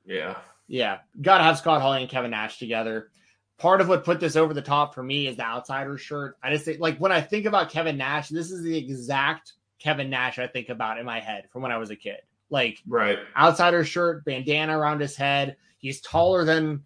Yeah. 0.04 0.36
Yeah. 0.66 0.98
Got 1.20 1.38
to 1.38 1.44
have 1.44 1.58
Scott 1.58 1.80
Hall 1.80 1.92
and 1.92 2.08
Kevin 2.08 2.32
Nash 2.32 2.58
together. 2.58 3.10
Part 3.58 3.80
of 3.80 3.88
what 3.88 4.04
put 4.04 4.20
this 4.20 4.36
over 4.36 4.54
the 4.54 4.62
top 4.62 4.94
for 4.94 5.02
me 5.02 5.26
is 5.26 5.36
the 5.36 5.44
outsider 5.44 5.98
shirt. 5.98 6.36
I 6.42 6.50
just 6.50 6.64
think, 6.64 6.80
like, 6.80 6.98
when 6.98 7.12
I 7.12 7.20
think 7.20 7.46
about 7.46 7.70
Kevin 7.70 7.96
Nash, 7.96 8.28
this 8.28 8.50
is 8.50 8.62
the 8.62 8.76
exact 8.76 9.52
Kevin 9.78 10.10
Nash 10.10 10.38
I 10.38 10.46
think 10.46 10.68
about 10.68 10.98
in 10.98 11.06
my 11.06 11.20
head 11.20 11.44
from 11.50 11.62
when 11.62 11.72
I 11.72 11.76
was 11.76 11.90
a 11.90 11.96
kid. 11.96 12.20
Like, 12.48 12.82
right. 12.88 13.18
Outsider 13.36 13.84
shirt, 13.84 14.24
bandana 14.24 14.78
around 14.78 15.00
his 15.00 15.14
head. 15.14 15.56
He's 15.78 16.00
taller 16.00 16.44
than 16.44 16.82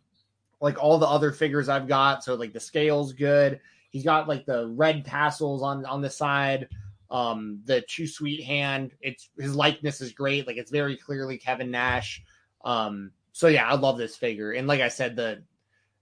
like 0.61 0.83
all 0.83 0.99
the 0.99 1.07
other 1.07 1.33
figures 1.33 1.69
I've 1.69 1.89
got. 1.89 2.25
So, 2.25 2.35
like, 2.35 2.53
the 2.53 2.61
scale's 2.61 3.13
good. 3.13 3.61
He's 3.95 4.03
got 4.03 4.27
like 4.27 4.45
the 4.45 4.67
red 4.71 5.05
tassels 5.05 5.63
on 5.63 5.87
on 5.87 6.03
the 6.03 6.11
side. 6.11 6.69
Um, 7.13 7.61
the 7.65 7.81
Too 7.83 8.09
Sweet 8.09 8.43
hand. 8.43 8.91
It's 9.01 9.31
his 9.39 9.55
likeness 9.55 10.01
is 10.01 10.11
great. 10.11 10.49
Like 10.49 10.57
it's 10.57 10.73
very 10.73 10.97
clearly 10.97 11.39
Kevin 11.39 11.71
Nash. 11.71 12.21
Um, 12.65 13.13
so 13.31 13.47
yeah, 13.47 13.69
I 13.69 13.77
love 13.77 13.97
this 13.97 14.17
figure. 14.17 14.51
And 14.51 14.67
like 14.67 14.81
I 14.81 14.89
said, 14.89 15.15
the 15.15 15.45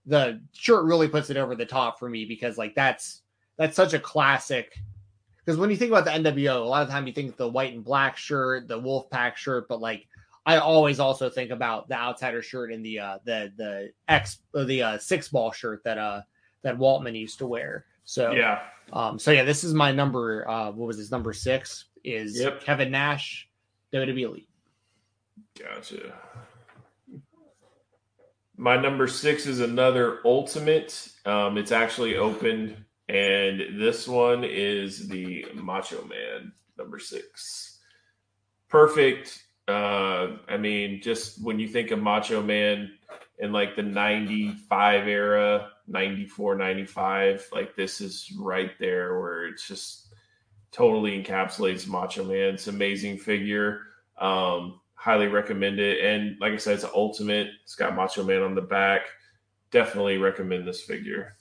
the 0.07 0.41
shirt 0.53 0.85
really 0.85 1.07
puts 1.07 1.29
it 1.29 1.37
over 1.37 1.55
the 1.55 1.67
top 1.67 1.99
for 1.99 2.09
me 2.09 2.25
because 2.25 2.57
like 2.57 2.73
that's 2.73 3.21
that's 3.57 3.75
such 3.75 3.93
a 3.93 3.99
classic. 3.99 4.75
Because 5.45 5.59
when 5.59 5.69
you 5.69 5.77
think 5.77 5.91
about 5.91 6.05
the 6.05 6.31
NWO, 6.31 6.65
a 6.65 6.67
lot 6.67 6.81
of 6.81 6.89
time 6.89 7.05
you 7.05 7.13
think 7.13 7.37
the 7.37 7.47
white 7.47 7.75
and 7.75 7.83
black 7.83 8.17
shirt, 8.17 8.67
the 8.67 8.81
Wolfpack 8.81 9.35
shirt, 9.35 9.67
but 9.69 9.81
like 9.81 10.07
I 10.47 10.57
always 10.57 10.99
also 10.99 11.29
think 11.29 11.51
about 11.51 11.89
the 11.89 11.95
outsider 11.95 12.41
shirt 12.41 12.71
and 12.71 12.83
the 12.83 12.97
uh 12.97 13.19
the 13.23 13.53
the 13.55 13.91
X 14.07 14.39
the 14.51 14.81
uh 14.81 14.97
six 14.97 15.27
ball 15.27 15.51
shirt 15.51 15.83
that 15.83 15.99
uh 15.99 16.21
that 16.63 16.77
Waltman 16.77 17.17
used 17.17 17.37
to 17.39 17.47
wear. 17.47 17.85
So 18.05 18.31
yeah, 18.31 18.61
um, 18.91 19.17
so 19.17 19.31
yeah, 19.31 19.43
this 19.43 19.63
is 19.63 19.73
my 19.73 19.91
number. 19.91 20.47
Uh, 20.49 20.71
what 20.71 20.87
was 20.87 20.97
this 20.97 21.11
number 21.11 21.33
six? 21.33 21.85
Is 22.03 22.39
yep. 22.39 22.61
Kevin 22.61 22.91
Nash, 22.91 23.47
WWE 23.93 24.21
Elite. 24.21 24.49
Gotcha. 25.57 26.13
My 28.57 28.77
number 28.77 29.07
six 29.07 29.45
is 29.45 29.61
another 29.61 30.19
Ultimate. 30.25 31.09
Um, 31.25 31.57
it's 31.57 31.71
actually 31.71 32.17
opened, 32.17 32.75
and 33.09 33.79
this 33.81 34.07
one 34.07 34.43
is 34.43 35.07
the 35.07 35.45
Macho 35.55 36.05
Man 36.05 36.51
number 36.77 36.99
six. 36.99 37.79
Perfect. 38.69 39.43
Uh, 39.67 40.37
I 40.47 40.57
mean, 40.57 41.01
just 41.01 41.41
when 41.43 41.57
you 41.57 41.67
think 41.67 41.91
of 41.91 41.99
Macho 41.99 42.43
Man 42.43 42.91
in 43.39 43.51
like 43.51 43.75
the 43.75 43.83
'95 43.83 45.07
era, 45.07 45.69
94, 45.87 46.55
95. 46.55 47.47
Like 47.51 47.75
this 47.75 48.01
is 48.01 48.31
right 48.39 48.71
there 48.79 49.19
where 49.19 49.47
it's 49.47 49.67
just 49.67 50.13
totally 50.71 51.21
encapsulates 51.21 51.87
Macho 51.87 52.23
Man. 52.23 52.55
It's 52.55 52.67
amazing 52.67 53.17
figure. 53.17 53.81
Um, 54.17 54.79
highly 54.95 55.27
recommend 55.27 55.79
it. 55.79 56.03
And 56.03 56.39
like 56.39 56.53
I 56.53 56.57
said, 56.57 56.75
it's 56.75 56.83
an 56.83 56.91
ultimate. 56.95 57.47
It's 57.63 57.75
got 57.75 57.95
Macho 57.95 58.23
Man 58.23 58.41
on 58.41 58.55
the 58.55 58.61
back. 58.61 59.07
Definitely 59.71 60.17
recommend 60.17 60.67
this 60.67 60.81
figure. 60.81 61.35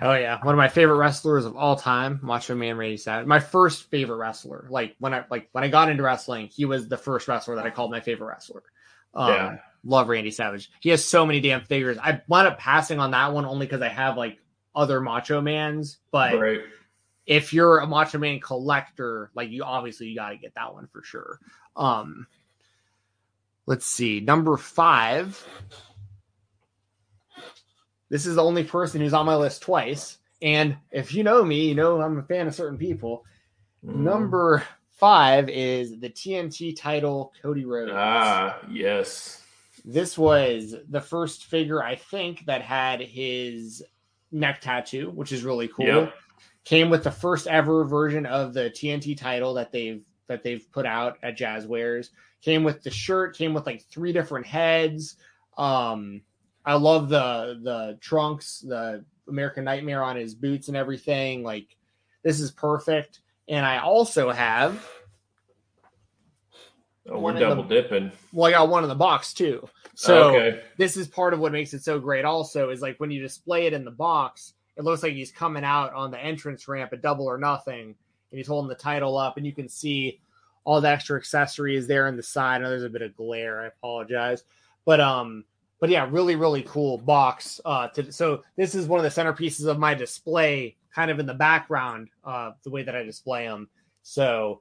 Oh 0.00 0.14
yeah, 0.14 0.38
one 0.42 0.54
of 0.54 0.58
my 0.58 0.68
favorite 0.68 0.96
wrestlers 0.96 1.44
of 1.44 1.56
all 1.56 1.76
time, 1.76 2.18
Macho 2.20 2.54
Man 2.56 2.76
Randy 2.76 2.96
Savage. 2.96 3.28
My 3.28 3.38
first 3.38 3.90
favorite 3.90 4.16
wrestler. 4.16 4.66
Like 4.68 4.96
when 4.98 5.14
I 5.14 5.24
like 5.30 5.48
when 5.52 5.62
I 5.62 5.68
got 5.68 5.88
into 5.88 6.02
wrestling, 6.02 6.48
he 6.48 6.64
was 6.64 6.88
the 6.88 6.96
first 6.96 7.28
wrestler 7.28 7.54
that 7.56 7.66
I 7.66 7.70
called 7.70 7.92
my 7.92 8.00
favorite 8.00 8.26
wrestler. 8.26 8.64
Um, 9.14 9.28
yeah 9.28 9.56
love 9.84 10.08
Randy 10.08 10.30
Savage. 10.30 10.70
He 10.80 10.90
has 10.90 11.04
so 11.04 11.26
many 11.26 11.40
damn 11.40 11.62
figures. 11.62 11.98
I 11.98 12.22
wound 12.28 12.48
up 12.48 12.58
passing 12.58 12.98
on 12.98 13.10
that 13.12 13.32
one 13.32 13.44
only 13.44 13.66
because 13.66 13.82
I 13.82 13.88
have 13.88 14.16
like 14.16 14.38
other 14.74 15.00
Macho 15.00 15.40
Mans. 15.40 15.98
But 16.10 16.38
right. 16.38 16.60
if 17.26 17.52
you're 17.52 17.78
a 17.78 17.86
Macho 17.86 18.18
Man 18.18 18.40
collector, 18.40 19.30
like 19.34 19.50
you 19.50 19.62
obviously 19.62 20.08
you 20.08 20.16
got 20.16 20.30
to 20.30 20.36
get 20.36 20.54
that 20.54 20.74
one 20.74 20.86
for 20.88 21.02
sure. 21.02 21.38
Um, 21.76 22.26
let's 23.66 23.86
see, 23.86 24.20
number 24.20 24.56
five. 24.56 25.42
This 28.10 28.26
is 28.26 28.36
the 28.36 28.44
only 28.44 28.64
person 28.64 29.00
who's 29.00 29.14
on 29.14 29.26
my 29.26 29.36
list 29.36 29.62
twice. 29.62 30.18
And 30.42 30.76
if 30.90 31.14
you 31.14 31.24
know 31.24 31.44
me, 31.44 31.68
you 31.68 31.74
know 31.74 32.00
I'm 32.00 32.18
a 32.18 32.22
fan 32.22 32.46
of 32.46 32.54
certain 32.54 32.78
people. 32.78 33.24
Mm. 33.84 33.96
Number 33.96 34.62
five 34.90 35.48
is 35.48 35.98
the 35.98 36.10
TNT 36.10 36.76
title, 36.76 37.32
Cody 37.42 37.64
Rhodes. 37.64 37.92
Ah, 37.94 38.58
yes. 38.70 39.43
This 39.84 40.16
was 40.16 40.74
the 40.88 41.00
first 41.00 41.44
figure 41.44 41.82
I 41.82 41.96
think 41.96 42.46
that 42.46 42.62
had 42.62 43.00
his 43.00 43.82
neck 44.32 44.60
tattoo, 44.60 45.10
which 45.10 45.32
is 45.32 45.44
really 45.44 45.68
cool. 45.68 45.86
Yep. 45.86 46.14
Came 46.64 46.88
with 46.88 47.04
the 47.04 47.10
first 47.10 47.46
ever 47.46 47.84
version 47.84 48.24
of 48.24 48.54
the 48.54 48.70
TNT 48.70 49.16
title 49.16 49.54
that 49.54 49.72
they've 49.72 50.02
that 50.26 50.42
they've 50.42 50.66
put 50.72 50.86
out 50.86 51.18
at 51.22 51.36
Jazwares. 51.36 52.08
Came 52.40 52.64
with 52.64 52.82
the 52.82 52.90
shirt, 52.90 53.36
came 53.36 53.52
with 53.52 53.66
like 53.66 53.84
three 53.90 54.12
different 54.12 54.46
heads. 54.46 55.16
Um 55.58 56.22
I 56.64 56.74
love 56.74 57.10
the 57.10 57.60
the 57.62 57.98
trunks, 58.00 58.60
the 58.60 59.04
American 59.28 59.64
Nightmare 59.64 60.02
on 60.02 60.16
his 60.16 60.34
boots 60.34 60.68
and 60.68 60.76
everything. 60.76 61.42
Like 61.42 61.76
this 62.22 62.40
is 62.40 62.50
perfect. 62.50 63.20
And 63.48 63.66
I 63.66 63.78
also 63.78 64.30
have 64.30 64.82
Oh, 67.08 67.20
we're 67.20 67.38
double 67.38 67.64
the, 67.64 67.82
dipping. 67.82 68.12
Well, 68.32 68.46
I 68.46 68.52
got 68.52 68.68
one 68.68 68.82
in 68.82 68.88
the 68.88 68.94
box 68.94 69.34
too. 69.34 69.68
So 69.94 70.34
okay. 70.34 70.62
this 70.78 70.96
is 70.96 71.06
part 71.06 71.34
of 71.34 71.40
what 71.40 71.52
makes 71.52 71.74
it 71.74 71.84
so 71.84 71.98
great. 72.00 72.24
Also, 72.24 72.70
is 72.70 72.80
like 72.80 72.98
when 72.98 73.10
you 73.10 73.20
display 73.20 73.66
it 73.66 73.72
in 73.72 73.84
the 73.84 73.90
box, 73.90 74.54
it 74.76 74.84
looks 74.84 75.02
like 75.02 75.12
he's 75.12 75.30
coming 75.30 75.64
out 75.64 75.92
on 75.92 76.10
the 76.10 76.18
entrance 76.18 76.66
ramp 76.66 76.92
at 76.92 77.02
Double 77.02 77.26
or 77.26 77.38
Nothing, 77.38 77.94
and 78.30 78.38
he's 78.38 78.46
holding 78.46 78.68
the 78.68 78.74
title 78.74 79.16
up, 79.16 79.36
and 79.36 79.46
you 79.46 79.52
can 79.52 79.68
see 79.68 80.20
all 80.64 80.80
the 80.80 80.88
extra 80.88 81.18
accessories 81.18 81.86
there 81.86 82.08
in 82.08 82.16
the 82.16 82.22
side. 82.22 82.56
I 82.56 82.58
know 82.64 82.70
there's 82.70 82.84
a 82.84 82.88
bit 82.88 83.02
of 83.02 83.14
glare. 83.16 83.60
I 83.60 83.66
apologize, 83.66 84.44
but 84.84 85.00
um, 85.00 85.44
but 85.78 85.90
yeah, 85.90 86.08
really 86.10 86.36
really 86.36 86.62
cool 86.62 86.98
box. 86.98 87.60
Uh, 87.64 87.88
to 87.88 88.10
so 88.10 88.42
this 88.56 88.74
is 88.74 88.86
one 88.86 89.04
of 89.04 89.14
the 89.14 89.22
centerpieces 89.22 89.66
of 89.66 89.78
my 89.78 89.94
display, 89.94 90.76
kind 90.94 91.10
of 91.10 91.18
in 91.18 91.26
the 91.26 91.34
background, 91.34 92.08
uh, 92.24 92.52
the 92.62 92.70
way 92.70 92.82
that 92.82 92.96
I 92.96 93.02
display 93.02 93.46
them. 93.46 93.68
So, 94.02 94.60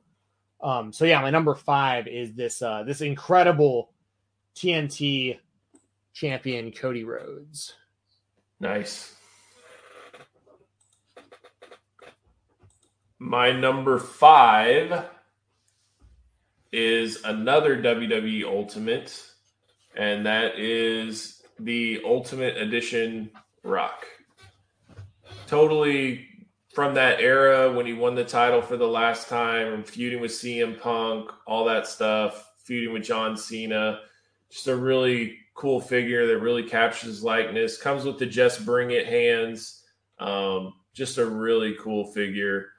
um, 0.63 0.93
so 0.93 1.03
yeah, 1.03 1.21
my 1.21 1.29
number 1.29 1.53
five 1.55 2.07
is 2.07 2.33
this 2.33 2.61
uh 2.61 2.83
this 2.83 3.01
incredible 3.01 3.91
TNT 4.55 5.37
champion 6.13 6.71
Cody 6.71 7.03
Rhodes. 7.03 7.73
Nice. 8.59 9.13
My 13.19 13.51
number 13.51 13.99
five 13.99 15.05
is 16.71 17.23
another 17.23 17.81
WWE 17.81 18.45
Ultimate, 18.45 19.21
and 19.95 20.25
that 20.25 20.57
is 20.59 21.41
the 21.59 22.01
Ultimate 22.05 22.57
Edition 22.57 23.31
Rock. 23.63 24.05
Totally 25.47 26.27
from 26.73 26.95
that 26.95 27.21
era 27.21 27.71
when 27.71 27.85
he 27.85 27.93
won 27.93 28.15
the 28.15 28.25
title 28.25 28.61
for 28.61 28.77
the 28.77 28.87
last 28.87 29.29
time, 29.29 29.73
and 29.73 29.87
feuding 29.87 30.19
with 30.19 30.31
CM 30.31 30.79
Punk, 30.79 31.29
all 31.45 31.65
that 31.65 31.87
stuff, 31.87 32.51
feuding 32.63 32.93
with 32.93 33.03
John 33.03 33.37
Cena. 33.37 33.99
Just 34.49 34.67
a 34.67 34.75
really 34.75 35.37
cool 35.53 35.79
figure 35.79 36.25
that 36.27 36.39
really 36.39 36.63
captures 36.63 37.23
likeness. 37.23 37.79
Comes 37.79 38.05
with 38.05 38.17
the 38.17 38.25
just 38.25 38.65
bring 38.65 38.91
it 38.91 39.05
hands. 39.05 39.83
Um, 40.19 40.73
just 40.93 41.19
a 41.19 41.25
really 41.25 41.75
cool 41.79 42.05
figure. 42.05 42.69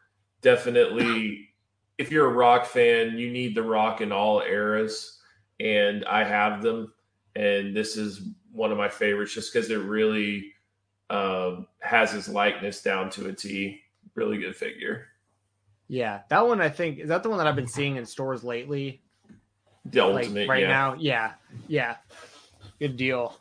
Definitely, 0.40 1.50
if 1.96 2.10
you're 2.10 2.26
a 2.26 2.34
rock 2.34 2.66
fan, 2.66 3.16
you 3.16 3.30
need 3.30 3.54
the 3.54 3.62
rock 3.62 4.00
in 4.00 4.10
all 4.10 4.40
eras, 4.40 5.20
and 5.60 6.04
I 6.04 6.24
have 6.24 6.62
them. 6.62 6.92
And 7.36 7.76
this 7.76 7.96
is 7.96 8.28
one 8.52 8.72
of 8.72 8.78
my 8.78 8.88
favorites 8.88 9.34
just 9.34 9.52
because 9.52 9.70
it 9.70 9.76
really 9.76 10.52
um, 11.10 11.66
has 11.80 12.12
his 12.12 12.28
likeness 12.28 12.82
down 12.82 13.10
to 13.10 13.28
a 13.28 13.32
T. 13.32 13.80
Really 14.14 14.38
good 14.38 14.54
figure. 14.56 15.06
Yeah, 15.88 16.20
that 16.30 16.46
one 16.46 16.60
I 16.60 16.68
think 16.68 16.98
is 17.00 17.08
that 17.08 17.22
the 17.22 17.28
one 17.28 17.38
that 17.38 17.46
I've 17.46 17.56
been 17.56 17.66
seeing 17.68 17.96
in 17.96 18.06
stores 18.06 18.42
lately. 18.44 19.02
The 19.86 20.02
Like 20.06 20.24
ultimate, 20.24 20.48
right 20.48 20.62
yeah. 20.62 20.68
now, 20.68 20.94
yeah, 20.94 21.32
yeah, 21.68 21.96
good 22.78 22.96
deal. 22.96 23.38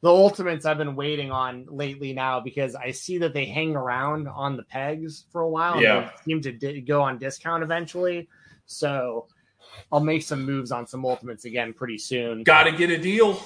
The 0.00 0.08
ultimates 0.08 0.64
I've 0.64 0.78
been 0.78 0.94
waiting 0.94 1.32
on 1.32 1.66
lately 1.68 2.12
now 2.12 2.38
because 2.40 2.76
I 2.76 2.92
see 2.92 3.18
that 3.18 3.34
they 3.34 3.46
hang 3.46 3.74
around 3.74 4.28
on 4.28 4.56
the 4.56 4.62
pegs 4.62 5.24
for 5.32 5.40
a 5.42 5.48
while. 5.48 5.74
and 5.74 5.82
Yeah. 5.82 6.00
they 6.02 6.22
seem 6.24 6.40
to 6.42 6.52
di- 6.52 6.80
go 6.82 7.02
on 7.02 7.18
discount 7.18 7.64
eventually. 7.64 8.28
So 8.64 9.26
I'll 9.90 10.00
make 10.00 10.22
some 10.22 10.44
moves 10.46 10.70
on 10.70 10.86
some 10.86 11.04
ultimates 11.04 11.46
again 11.46 11.72
pretty 11.74 11.98
soon. 11.98 12.44
Got 12.44 12.64
to 12.64 12.72
get 12.72 12.90
a 12.90 12.98
deal. 12.98 13.42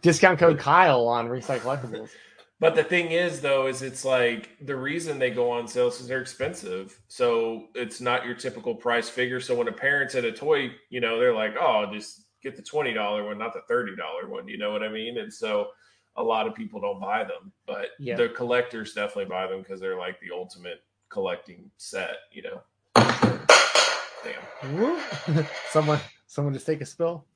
Discount 0.00 0.38
code 0.38 0.58
Kyle 0.60 1.06
on 1.08 1.26
Recyclables. 1.28 2.10
But 2.58 2.74
the 2.74 2.84
thing 2.84 3.10
is, 3.10 3.42
though, 3.42 3.66
is 3.66 3.82
it's 3.82 4.04
like 4.04 4.48
the 4.62 4.76
reason 4.76 5.18
they 5.18 5.30
go 5.30 5.50
on 5.50 5.68
sale 5.68 5.88
is 5.88 6.06
they're 6.08 6.22
expensive. 6.22 6.98
So 7.08 7.66
it's 7.74 8.00
not 8.00 8.24
your 8.24 8.34
typical 8.34 8.74
price 8.74 9.10
figure. 9.10 9.40
So 9.40 9.54
when 9.54 9.68
a 9.68 9.72
parent's 9.72 10.14
at 10.14 10.24
a 10.24 10.32
toy, 10.32 10.70
you 10.88 11.00
know, 11.00 11.18
they're 11.18 11.34
like, 11.34 11.54
oh, 11.60 11.84
just 11.92 12.22
get 12.42 12.56
the 12.56 12.62
twenty 12.62 12.94
dollar 12.94 13.24
one, 13.26 13.36
not 13.38 13.52
the 13.52 13.60
thirty 13.68 13.94
dollar 13.94 14.28
one. 14.30 14.48
You 14.48 14.56
know 14.56 14.72
what 14.72 14.82
I 14.82 14.88
mean? 14.88 15.18
And 15.18 15.30
so 15.32 15.68
a 16.16 16.22
lot 16.22 16.46
of 16.46 16.54
people 16.54 16.80
don't 16.80 16.98
buy 16.98 17.24
them, 17.24 17.52
but 17.66 17.88
Yeah. 17.98 18.16
the 18.16 18.30
collectors 18.30 18.94
definitely 18.94 19.26
buy 19.26 19.46
them 19.46 19.58
because 19.60 19.78
they're 19.78 19.98
like 19.98 20.18
the 20.20 20.34
ultimate 20.34 20.82
collecting 21.10 21.70
set. 21.76 22.16
You 22.32 22.42
know. 22.44 22.62
Damn, 24.24 25.46
someone, 25.70 26.00
someone 26.26 26.54
just 26.54 26.66
take 26.66 26.80
a 26.80 26.86
spill. 26.86 27.26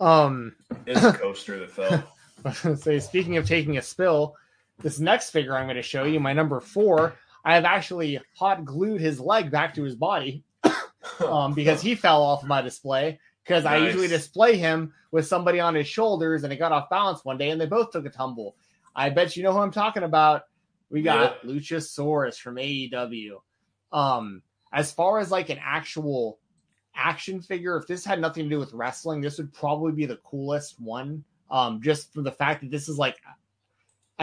Um, 0.00 0.56
it's 0.86 1.02
a 1.04 1.12
coaster 1.12 1.58
that 1.60 1.70
fell. 1.70 1.92
I 2.44 2.48
was 2.48 2.60
gonna 2.60 2.76
say, 2.76 2.98
speaking 2.98 3.36
of 3.36 3.46
taking 3.46 3.76
a 3.78 3.82
spill, 3.82 4.34
this 4.82 4.98
next 4.98 5.30
figure 5.30 5.56
I'm 5.56 5.66
going 5.66 5.76
to 5.76 5.82
show 5.82 6.04
you, 6.04 6.20
my 6.20 6.32
number 6.32 6.60
four, 6.60 7.14
I 7.44 7.54
have 7.54 7.64
actually 7.64 8.20
hot 8.36 8.64
glued 8.64 9.00
his 9.00 9.20
leg 9.20 9.50
back 9.50 9.74
to 9.74 9.82
his 9.82 9.96
body 9.96 10.44
um, 11.20 11.54
because 11.54 11.80
he 11.80 11.94
fell 11.94 12.22
off 12.22 12.44
my 12.44 12.62
display. 12.62 13.18
Because 13.44 13.64
I 13.64 13.78
usually 13.78 14.06
display 14.06 14.56
him 14.56 14.92
with 15.10 15.26
somebody 15.26 15.58
on 15.58 15.74
his 15.74 15.88
shoulders, 15.88 16.44
and 16.44 16.52
it 16.52 16.58
got 16.58 16.70
off 16.70 16.88
balance 16.88 17.24
one 17.24 17.38
day, 17.38 17.50
and 17.50 17.60
they 17.60 17.66
both 17.66 17.90
took 17.90 18.06
a 18.06 18.10
tumble. 18.10 18.54
I 18.94 19.10
bet 19.10 19.36
you 19.36 19.42
know 19.42 19.52
who 19.52 19.58
I'm 19.58 19.72
talking 19.72 20.04
about. 20.04 20.42
We 20.90 21.02
got 21.02 21.42
Luchasaurus 21.42 22.36
from 22.36 22.56
AEW. 22.56 23.40
Um, 23.92 24.42
as 24.72 24.92
far 24.92 25.18
as 25.18 25.30
like 25.30 25.50
an 25.50 25.58
actual 25.60 26.38
action 26.94 27.40
figure, 27.40 27.76
if 27.76 27.86
this 27.86 28.04
had 28.04 28.20
nothing 28.20 28.44
to 28.44 28.50
do 28.50 28.58
with 28.58 28.72
wrestling, 28.74 29.20
this 29.20 29.38
would 29.38 29.52
probably 29.52 29.92
be 29.92 30.06
the 30.06 30.18
coolest 30.18 30.80
one. 30.80 31.24
Um, 31.50 31.82
just 31.82 32.12
for 32.14 32.22
the 32.22 32.32
fact 32.32 32.62
that 32.62 32.70
this 32.70 32.88
is 32.88 32.96
like, 32.96 33.16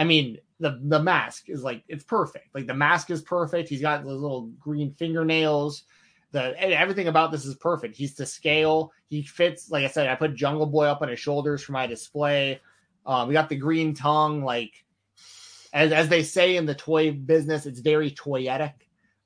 I 0.00 0.04
mean, 0.04 0.38
the 0.60 0.80
the 0.82 1.02
mask 1.02 1.50
is 1.50 1.62
like 1.62 1.84
it's 1.86 2.04
perfect. 2.04 2.54
Like 2.54 2.66
the 2.66 2.72
mask 2.74 3.10
is 3.10 3.20
perfect. 3.20 3.68
He's 3.68 3.82
got 3.82 4.02
those 4.02 4.22
little 4.22 4.46
green 4.58 4.94
fingernails. 4.94 5.84
The 6.32 6.58
everything 6.58 7.08
about 7.08 7.30
this 7.32 7.44
is 7.44 7.54
perfect. 7.56 7.96
He's 7.96 8.14
to 8.14 8.24
scale. 8.24 8.92
He 9.10 9.22
fits. 9.22 9.70
Like 9.70 9.84
I 9.84 9.88
said, 9.88 10.08
I 10.08 10.14
put 10.14 10.34
Jungle 10.34 10.64
Boy 10.64 10.86
up 10.86 11.02
on 11.02 11.08
his 11.08 11.20
shoulders 11.20 11.62
for 11.62 11.72
my 11.72 11.86
display. 11.86 12.60
Um, 13.04 13.28
we 13.28 13.34
got 13.34 13.50
the 13.50 13.56
green 13.56 13.92
tongue. 13.92 14.42
Like 14.42 14.72
as 15.74 15.92
as 15.92 16.08
they 16.08 16.22
say 16.22 16.56
in 16.56 16.64
the 16.64 16.74
toy 16.74 17.12
business, 17.12 17.66
it's 17.66 17.80
very 17.80 18.10
toyetic. 18.10 18.72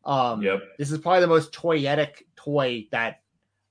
Um, 0.04 0.42
Yep. 0.42 0.60
this 0.76 0.90
is 0.90 0.98
probably 0.98 1.20
the 1.20 1.28
most 1.28 1.52
toyetic 1.52 2.22
toy 2.34 2.88
that 2.90 3.20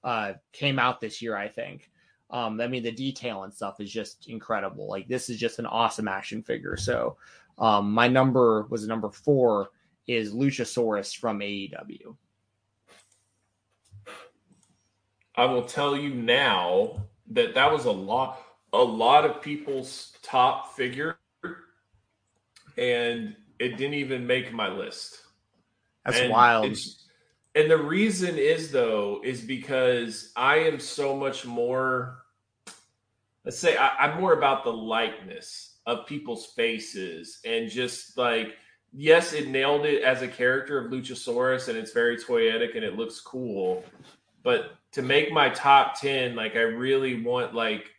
uh, 0.06 0.34
came 0.54 0.80
out 0.80 1.02
this 1.02 1.22
year. 1.22 1.36
I 1.36 1.50
think. 1.50 1.90
Um, 2.34 2.60
I 2.60 2.68
mean, 2.68 2.84
the 2.84 2.92
detail 2.92 3.44
and 3.44 3.54
stuff 3.54 3.80
is 3.80 3.92
just 3.92 4.28
incredible. 4.28 4.88
Like 4.88 5.08
this 5.08 5.30
is 5.30 5.38
just 5.38 5.60
an 5.60 5.68
awesome 5.68 6.08
action 6.08 6.42
figure. 6.42 6.76
So, 6.76 7.16
um, 7.60 7.94
my 7.94 8.08
number 8.08 8.66
was 8.70 8.88
number 8.88 9.12
four 9.12 9.70
is 10.08 10.34
Luchasaurus 10.34 11.16
from 11.16 11.40
AEW. 11.40 12.16
I 15.36 15.46
will 15.46 15.64
tell 15.64 15.96
you 15.96 16.14
now 16.14 17.04
that 17.32 17.56
that 17.56 17.72
was 17.72 17.86
a 17.86 17.92
lot, 17.92 18.42
a 18.74 18.78
lot 18.78 19.26
of 19.26 19.42
people's 19.42 20.14
top 20.22 20.76
figure, 20.76 21.18
and 22.78 23.36
it 23.60 23.78
didn't 23.78 23.94
even 23.94 24.28
make 24.28 24.52
my 24.52 24.68
list. 24.68 25.20
That's 26.06 26.18
And 26.18 26.32
wild. 26.32 26.78
And 27.56 27.70
the 27.70 27.78
reason 27.78 28.38
is 28.38 28.72
though 28.72 29.22
is 29.24 29.42
because 29.42 30.32
I 30.36 30.58
am 30.58 30.80
so 30.80 31.16
much 31.16 31.46
more. 31.46 32.23
Let's 33.46 33.60
say 33.60 33.78
I, 33.78 33.90
I'm 34.00 34.20
more 34.20 34.34
about 34.34 34.64
the 34.64 34.74
likeness 34.74 35.78
of 35.86 36.06
people's 36.06 36.48
faces 36.56 37.40
and 37.46 37.70
just 37.70 38.18
like 38.18 38.56
yes, 38.94 39.34
it 39.34 39.48
nailed 39.48 39.86
it 39.86 40.04
as 40.04 40.22
a 40.22 40.28
character 40.28 40.78
of 40.78 40.92
Luchasaurus 40.92 41.68
and 41.68 41.78
it's 41.78 41.92
very 41.92 42.18
toyetic 42.18 42.76
and 42.76 42.86
it 42.86 42.96
looks 42.96 43.20
cool. 43.20 43.84
But 44.44 44.76
to 44.92 45.02
make 45.02 45.32
my 45.32 45.50
top 45.50 46.00
ten, 46.00 46.36
like 46.36 46.56
I 46.56 46.62
really 46.62 47.22
want 47.22 47.54
like 47.56 47.90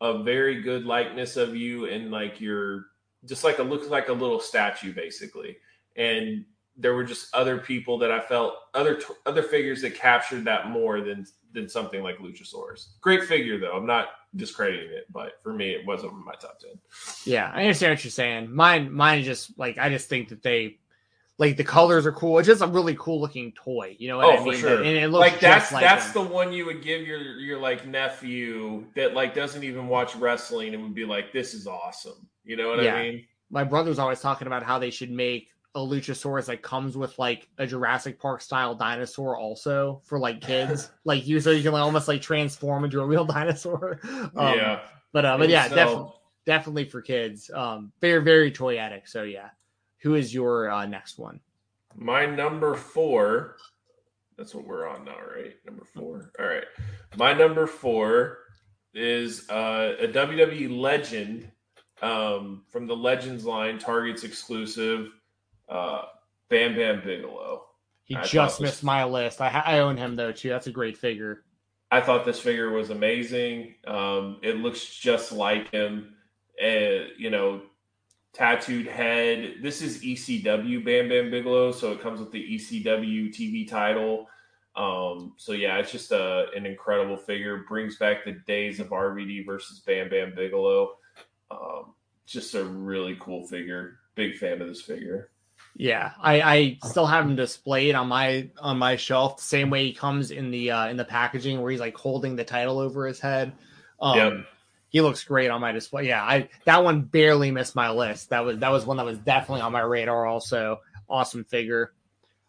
a 0.00 0.22
very 0.22 0.62
good 0.62 0.84
likeness 0.84 1.36
of 1.36 1.56
you 1.56 1.86
and 1.86 2.10
like 2.10 2.40
your 2.40 2.86
just 3.24 3.44
like 3.44 3.58
a 3.58 3.62
looks 3.62 3.88
like 3.88 4.08
a 4.08 4.12
little 4.12 4.40
statue 4.40 4.92
basically. 4.92 5.56
And 5.96 6.44
there 6.76 6.94
were 6.94 7.04
just 7.04 7.34
other 7.34 7.58
people 7.58 7.98
that 7.98 8.10
I 8.10 8.20
felt 8.20 8.54
other 8.74 9.00
other 9.24 9.42
figures 9.42 9.82
that 9.82 9.94
captured 9.94 10.44
that 10.44 10.68
more 10.68 11.00
than 11.00 11.26
than 11.52 11.68
something 11.68 12.02
like 12.02 12.18
Luchasaurus. 12.18 12.88
Great 13.00 13.24
figure 13.24 13.58
though. 13.58 13.72
I'm 13.72 13.86
not 13.86 14.08
discrediting 14.34 14.90
it, 14.90 15.06
but 15.10 15.40
for 15.42 15.52
me, 15.54 15.70
it 15.70 15.86
wasn't 15.86 16.12
my 16.24 16.34
top 16.34 16.58
ten. 16.60 16.78
Yeah, 17.24 17.50
I 17.54 17.62
understand 17.62 17.92
what 17.92 18.04
you're 18.04 18.10
saying. 18.10 18.54
Mine, 18.54 18.92
mine 18.92 19.20
is 19.20 19.26
just 19.26 19.58
like 19.58 19.78
I 19.78 19.88
just 19.88 20.08
think 20.08 20.28
that 20.28 20.42
they, 20.42 20.78
like 21.38 21.56
the 21.56 21.64
colors 21.64 22.04
are 22.04 22.12
cool. 22.12 22.38
It's 22.38 22.46
just 22.46 22.60
a 22.60 22.66
really 22.66 22.94
cool 22.98 23.20
looking 23.22 23.52
toy. 23.52 23.96
You 23.98 24.08
know 24.08 24.18
what 24.18 24.38
Oh, 24.38 24.42
I 24.42 24.44
for 24.44 24.54
sure. 24.54 24.78
And 24.82 24.96
it 24.98 25.08
looks 25.08 25.32
Like 25.32 25.40
that's 25.40 25.72
like 25.72 25.82
that's 25.82 26.12
the 26.12 26.20
one 26.20 26.52
you 26.52 26.66
would 26.66 26.82
give 26.82 27.06
your 27.06 27.20
your 27.20 27.58
like 27.58 27.86
nephew 27.86 28.84
that 28.94 29.14
like 29.14 29.34
doesn't 29.34 29.64
even 29.64 29.88
watch 29.88 30.14
wrestling 30.16 30.74
and 30.74 30.82
would 30.82 30.94
be 30.94 31.06
like, 31.06 31.32
"This 31.32 31.54
is 31.54 31.66
awesome." 31.66 32.28
You 32.44 32.56
know 32.56 32.68
what 32.68 32.82
Yeah. 32.82 32.96
I 32.96 33.02
mean? 33.12 33.26
my 33.48 33.62
brother's 33.64 33.98
always 34.00 34.20
talking 34.20 34.48
about 34.48 34.62
how 34.64 34.78
they 34.78 34.90
should 34.90 35.10
make 35.10 35.50
a 35.76 35.78
Luchasaurus 35.78 36.46
that 36.46 36.62
comes 36.62 36.96
with 36.96 37.16
like 37.18 37.48
a 37.58 37.66
Jurassic 37.66 38.18
Park 38.18 38.40
style 38.40 38.74
dinosaur 38.74 39.36
also 39.36 40.00
for 40.04 40.18
like 40.18 40.40
kids, 40.40 40.90
like 41.04 41.26
you 41.26 41.38
so 41.38 41.50
you 41.50 41.62
can 41.62 41.72
like, 41.72 41.82
almost 41.82 42.08
like 42.08 42.22
transform 42.22 42.84
into 42.84 43.00
a 43.00 43.06
real 43.06 43.24
dinosaur. 43.26 44.00
Um, 44.34 44.56
yeah. 44.56 44.80
but 45.12 45.24
uh, 45.26 45.36
but 45.36 45.50
yeah, 45.50 45.68
so- 45.68 45.76
definitely 45.76 46.12
definitely 46.46 46.84
for 46.86 47.02
kids. 47.02 47.50
Um, 47.54 47.92
very 48.00 48.24
very 48.24 48.50
toyetic. 48.50 49.06
So 49.06 49.22
yeah, 49.22 49.50
who 49.98 50.14
is 50.14 50.32
your 50.32 50.70
uh, 50.70 50.86
next 50.86 51.18
one? 51.18 51.40
My 51.94 52.24
number 52.26 52.74
four. 52.74 53.56
That's 54.38 54.54
what 54.54 54.66
we're 54.66 54.88
on 54.88 55.04
now, 55.04 55.16
right? 55.34 55.54
Number 55.64 55.84
four. 55.84 56.32
All 56.38 56.46
right. 56.46 56.64
My 57.16 57.32
number 57.32 57.66
four 57.66 58.38
is 58.92 59.48
uh, 59.48 59.94
a 59.98 60.08
WWE 60.08 60.78
legend 60.78 61.50
um, 62.02 62.64
from 62.68 62.86
the 62.86 62.96
Legends 62.96 63.46
line, 63.46 63.78
Target's 63.78 64.24
exclusive, 64.24 65.08
uh, 65.68 66.02
Bam 66.48 66.74
Bam 66.74 67.02
Bigelow. 67.04 67.64
He 68.04 68.14
I 68.14 68.22
just 68.22 68.60
missed 68.60 68.84
my 68.84 69.04
list. 69.04 69.40
I, 69.40 69.48
I 69.48 69.78
own 69.80 69.96
him 69.96 70.16
though 70.16 70.32
too. 70.32 70.48
That's 70.48 70.68
a 70.68 70.72
great 70.72 70.96
figure. 70.96 71.42
I 71.90 72.00
thought 72.00 72.24
this 72.24 72.40
figure 72.40 72.70
was 72.70 72.90
amazing. 72.90 73.74
Um, 73.86 74.38
it 74.42 74.56
looks 74.56 74.84
just 74.84 75.32
like 75.32 75.70
him. 75.70 76.14
Uh, 76.62 77.06
you 77.18 77.30
know, 77.30 77.62
tattooed 78.32 78.86
head. 78.86 79.56
This 79.62 79.82
is 79.82 80.02
ECW 80.02 80.84
Bam 80.84 81.08
Bam 81.08 81.30
Bigelow, 81.30 81.72
so 81.72 81.92
it 81.92 82.00
comes 82.00 82.20
with 82.20 82.30
the 82.30 82.42
ECW 82.42 83.34
TV 83.34 83.68
title. 83.68 84.28
Um, 84.76 85.32
so 85.36 85.52
yeah, 85.52 85.78
it's 85.78 85.90
just 85.90 86.12
a, 86.12 86.46
an 86.54 86.66
incredible 86.66 87.16
figure. 87.16 87.64
Brings 87.68 87.96
back 87.96 88.24
the 88.24 88.32
days 88.46 88.78
of 88.78 88.90
RVD 88.90 89.46
versus 89.46 89.80
Bam 89.80 90.10
Bam 90.10 90.34
Bigelow. 90.34 90.96
Um, 91.50 91.94
just 92.26 92.54
a 92.54 92.64
really 92.64 93.16
cool 93.20 93.46
figure. 93.46 94.00
Big 94.14 94.36
fan 94.36 94.60
of 94.60 94.68
this 94.68 94.82
figure. 94.82 95.30
Yeah, 95.78 96.12
I, 96.20 96.40
I 96.40 96.78
still 96.88 97.04
have 97.06 97.24
him 97.26 97.36
displayed 97.36 97.94
on 97.94 98.08
my 98.08 98.48
on 98.58 98.78
my 98.78 98.96
shelf 98.96 99.36
the 99.36 99.42
same 99.42 99.68
way 99.68 99.84
he 99.86 99.92
comes 99.92 100.30
in 100.30 100.50
the 100.50 100.70
uh, 100.70 100.86
in 100.88 100.96
the 100.96 101.04
packaging 101.04 101.60
where 101.60 101.70
he's 101.70 101.80
like 101.80 101.96
holding 101.96 102.34
the 102.34 102.44
title 102.44 102.78
over 102.78 103.06
his 103.06 103.20
head. 103.20 103.52
Um, 104.00 104.16
Yep. 104.18 104.32
he 104.88 105.00
looks 105.02 105.22
great 105.24 105.50
on 105.50 105.60
my 105.60 105.72
display. 105.72 106.08
Yeah, 106.08 106.22
I 106.24 106.48
that 106.64 106.82
one 106.82 107.02
barely 107.02 107.50
missed 107.50 107.74
my 107.76 107.90
list. 107.90 108.30
That 108.30 108.44
was 108.44 108.58
that 108.60 108.70
was 108.72 108.86
one 108.86 108.96
that 108.96 109.04
was 109.04 109.18
definitely 109.18 109.60
on 109.60 109.72
my 109.72 109.80
radar. 109.82 110.24
Also, 110.24 110.80
awesome 111.10 111.44
figure. 111.44 111.92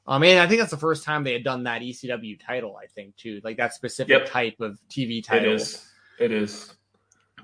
Um, 0.07 0.23
and 0.23 0.39
I 0.39 0.47
think 0.47 0.61
that's 0.61 0.71
the 0.71 0.77
first 0.77 1.03
time 1.03 1.25
they 1.25 1.33
had 1.33 1.43
done 1.43 1.63
that 1.63 1.81
ECW 1.81 2.39
title. 2.39 2.77
I 2.81 2.85
think 2.87 3.17
too, 3.17 3.41
like 3.43 3.57
that 3.57 3.73
specific 3.73 4.09
Yep. 4.11 4.29
type 4.29 4.61
of 4.61 4.79
TV 4.89 5.21
title. 5.21 5.51
is. 5.55 5.85
It 6.17 6.31
is. 6.31 6.73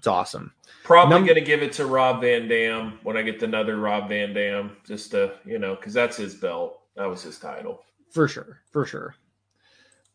It's 0.03 0.07
awesome. 0.09 0.51
Probably 0.83 1.15
Num- 1.15 1.23
going 1.25 1.35
to 1.35 1.41
give 1.45 1.63
it 1.63 1.71
to 1.73 1.85
Rob 1.85 2.19
Van 2.19 2.49
Dam 2.49 2.99
when 3.03 3.15
I 3.15 3.21
get 3.21 3.41
another 3.41 3.77
Rob 3.77 4.09
Van 4.09 4.33
Dam, 4.33 4.75
just 4.85 5.11
to, 5.11 5.35
you 5.45 5.59
know, 5.59 5.75
because 5.75 5.93
that's 5.93 6.17
his 6.17 6.35
belt. 6.35 6.81
That 6.97 7.05
was 7.05 7.23
his 7.23 7.39
title. 7.39 7.83
for 8.11 8.27
sure 8.27 8.59
for 8.69 8.85
sure 8.85 9.15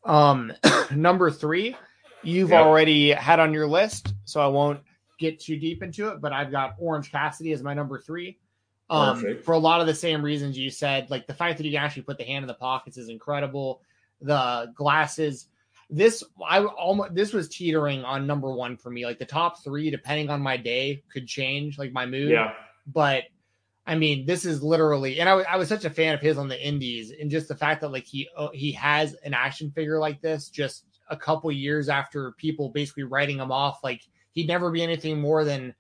um 0.05 0.53
number 0.95 1.31
three 1.31 1.75
you've 2.23 2.51
Yep. 2.51 2.67
already 2.67 3.11
had 3.13 3.41
on 3.41 3.53
your 3.55 3.67
list 3.67 4.15
so 4.27 4.41
i 4.41 4.47
won't 4.47 4.79
get 5.19 5.41
too 5.41 5.59
deep 5.59 5.83
into 5.83 6.07
it 6.11 6.21
but 6.21 6.33
i've 6.33 6.53
got 6.53 6.77
orange 6.79 7.11
cassidy 7.11 7.51
as 7.53 7.61
my 7.65 7.75
number 7.75 7.99
three 7.99 8.39
um 8.91 9.21
Perfect. 9.21 9.45
for 9.45 9.55
a 9.55 9.59
lot 9.59 9.81
of 9.81 9.89
the 9.89 9.95
same 9.95 10.23
reasons 10.23 10.57
you 10.57 10.71
said 10.71 11.11
like 11.11 11.27
the 11.27 11.35
fact 11.35 11.59
that 11.59 11.65
you 11.65 11.73
can 11.73 11.83
actually 11.83 12.03
put 12.03 12.17
the 12.19 12.23
hand 12.25 12.45
in 12.45 12.47
the 12.47 12.55
pockets 12.55 12.97
is 12.97 13.09
incredible 13.09 13.83
the 14.21 14.73
glasses 14.77 15.47
this 15.91 16.23
i 16.47 16.63
almost 16.63 17.15
this 17.15 17.33
was 17.33 17.49
teetering 17.49 18.05
on 18.05 18.27
number 18.27 18.53
one 18.53 18.77
for 18.77 18.91
me. 18.91 19.07
Like 19.07 19.19
the 19.19 19.25
top 19.25 19.63
three 19.65 19.91
depending 19.91 20.29
on 20.31 20.41
my 20.41 20.57
day 20.57 21.03
could 21.13 21.27
change 21.27 21.79
like 21.79 21.93
my 21.93 22.07
mood. 22.07 22.31
Yeah. 22.31 22.53
but 22.87 23.25
I 23.89 23.95
mean, 23.95 24.27
this 24.27 24.45
is 24.45 24.63
literally, 24.63 25.19
and 25.19 25.31
I 25.31 25.35
was 25.35 25.47
I 25.49 25.57
was 25.57 25.67
such 25.67 25.87
a 25.87 25.91
fan 25.91 26.13
of 26.13 26.21
his 26.21 26.37
on 26.37 26.47
the 26.47 26.63
Indies, 26.63 27.11
and 27.19 27.31
just 27.31 27.49
the 27.49 27.57
fact 27.57 27.81
that 27.81 27.89
like 27.91 28.05
he 28.05 28.29
uh, 28.37 28.51
he 28.53 28.71
has 28.73 29.15
an 29.25 29.33
action 29.33 29.71
figure 29.71 29.99
like 29.99 30.21
this, 30.21 30.51
just 30.51 30.85
a 31.09 31.17
couple 31.17 31.51
years 31.51 31.89
after 31.89 32.33
people 32.33 32.69
basically 32.69 33.05
writing 33.05 33.39
him 33.39 33.51
off, 33.51 33.83
like 33.83 34.03
he'd 34.33 34.47
never 34.47 34.71
be 34.71 34.83
anything 34.83 35.19
more 35.19 35.43
than 35.43 35.75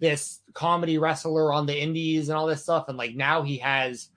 this 0.00 0.40
comedy 0.54 0.98
wrestler 0.98 1.52
on 1.52 1.64
the 1.64 1.80
Indies 1.80 2.28
and 2.28 2.36
all 2.36 2.48
this 2.48 2.64
stuff, 2.64 2.86
and 2.88 2.98
like 2.98 3.14
now 3.14 3.42
he 3.42 3.58
has 3.58 4.08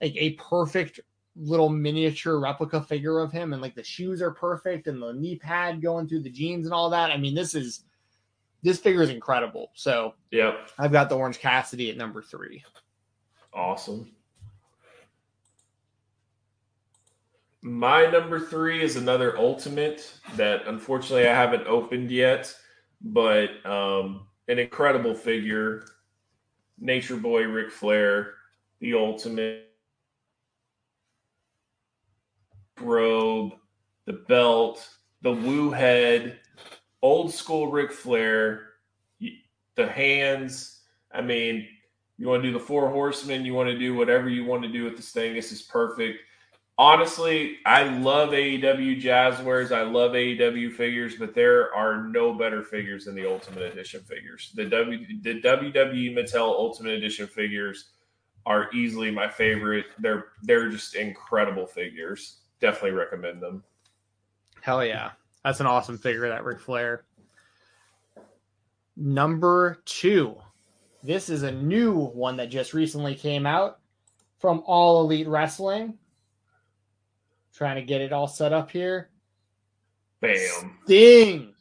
like 0.00 0.16
a 0.16 0.32
perfect 0.32 0.98
little 1.38 1.68
miniature 1.68 2.38
replica 2.40 2.82
figure 2.82 3.20
of 3.20 3.32
him, 3.32 3.52
and 3.52 3.62
like 3.62 3.74
the 3.74 3.82
shoes 3.82 4.20
are 4.20 4.30
perfect, 4.30 4.86
and 4.86 5.00
the 5.00 5.12
knee 5.12 5.36
pad 5.36 5.80
going 5.80 6.08
through 6.08 6.22
the 6.22 6.30
jeans 6.30 6.66
and 6.66 6.74
all 6.74 6.90
that. 6.90 7.10
I 7.10 7.16
mean, 7.16 7.34
this 7.34 7.54
is 7.54 7.84
this 8.62 8.78
figure 8.78 9.02
is 9.02 9.10
incredible. 9.10 9.70
So 9.74 10.14
Yep. 10.32 10.70
I've 10.78 10.92
got 10.92 11.08
the 11.08 11.16
Orange 11.16 11.38
Cassidy 11.38 11.90
at 11.90 11.96
number 11.96 12.22
three. 12.22 12.64
Awesome. 13.52 14.10
My 17.62 18.06
number 18.06 18.40
three 18.40 18.82
is 18.82 18.96
another 18.96 19.36
ultimate 19.38 20.12
that 20.36 20.66
unfortunately 20.66 21.28
I 21.28 21.34
haven't 21.34 21.66
opened 21.66 22.10
yet, 22.10 22.54
but 23.00 23.64
um, 23.66 24.26
an 24.48 24.58
incredible 24.58 25.14
figure. 25.14 25.84
Nature 26.80 27.16
Boy 27.16 27.42
Ric 27.42 27.72
Flair, 27.72 28.34
the 28.80 28.94
ultimate 28.94 29.67
robe, 32.80 33.52
the 34.06 34.24
belt, 34.28 34.88
the 35.22 35.32
woo 35.32 35.70
head, 35.70 36.38
old 37.02 37.32
school 37.32 37.70
Ric 37.70 37.92
Flair, 37.92 38.66
the 39.74 39.86
hands. 39.86 40.80
I 41.12 41.22
mean, 41.22 41.66
you 42.18 42.26
want 42.26 42.42
to 42.42 42.48
do 42.48 42.52
the 42.52 42.64
four 42.64 42.88
horsemen, 42.90 43.44
you 43.44 43.54
want 43.54 43.68
to 43.68 43.78
do 43.78 43.94
whatever 43.94 44.28
you 44.28 44.44
want 44.44 44.62
to 44.62 44.68
do 44.68 44.84
with 44.84 44.96
this 44.96 45.10
thing. 45.10 45.34
This 45.34 45.52
is 45.52 45.62
perfect. 45.62 46.20
Honestly, 46.76 47.58
I 47.66 47.84
love 47.98 48.30
AEW 48.30 49.02
Jazwares. 49.02 49.72
I 49.72 49.82
love 49.82 50.12
AEW 50.12 50.72
figures, 50.72 51.16
but 51.16 51.34
there 51.34 51.74
are 51.74 52.04
no 52.04 52.32
better 52.32 52.62
figures 52.62 53.06
than 53.06 53.16
the 53.16 53.28
Ultimate 53.28 53.62
Edition 53.62 54.00
figures. 54.02 54.52
The 54.54 54.66
W 54.66 55.20
the 55.22 55.40
WWE 55.40 56.16
Mattel 56.16 56.50
Ultimate 56.50 56.92
Edition 56.92 57.26
figures 57.26 57.90
are 58.46 58.72
easily 58.72 59.10
my 59.10 59.28
favorite. 59.28 59.86
They're 59.98 60.26
they're 60.44 60.70
just 60.70 60.94
incredible 60.94 61.66
figures. 61.66 62.38
Definitely 62.60 62.92
recommend 62.92 63.40
them. 63.40 63.62
Hell 64.60 64.84
yeah. 64.84 65.12
That's 65.44 65.60
an 65.60 65.66
awesome 65.66 65.98
figure, 65.98 66.28
that 66.28 66.44
Ric 66.44 66.60
Flair. 66.60 67.04
Number 68.96 69.80
two. 69.84 70.36
This 71.02 71.28
is 71.28 71.44
a 71.44 71.52
new 71.52 71.94
one 71.94 72.36
that 72.38 72.50
just 72.50 72.74
recently 72.74 73.14
came 73.14 73.46
out 73.46 73.78
from 74.38 74.62
All 74.66 75.00
Elite 75.02 75.28
Wrestling. 75.28 75.96
Trying 77.54 77.76
to 77.76 77.82
get 77.82 78.00
it 78.00 78.12
all 78.12 78.26
set 78.26 78.52
up 78.52 78.70
here. 78.70 79.10
Bam. 80.20 80.78
Sting. 80.84 81.54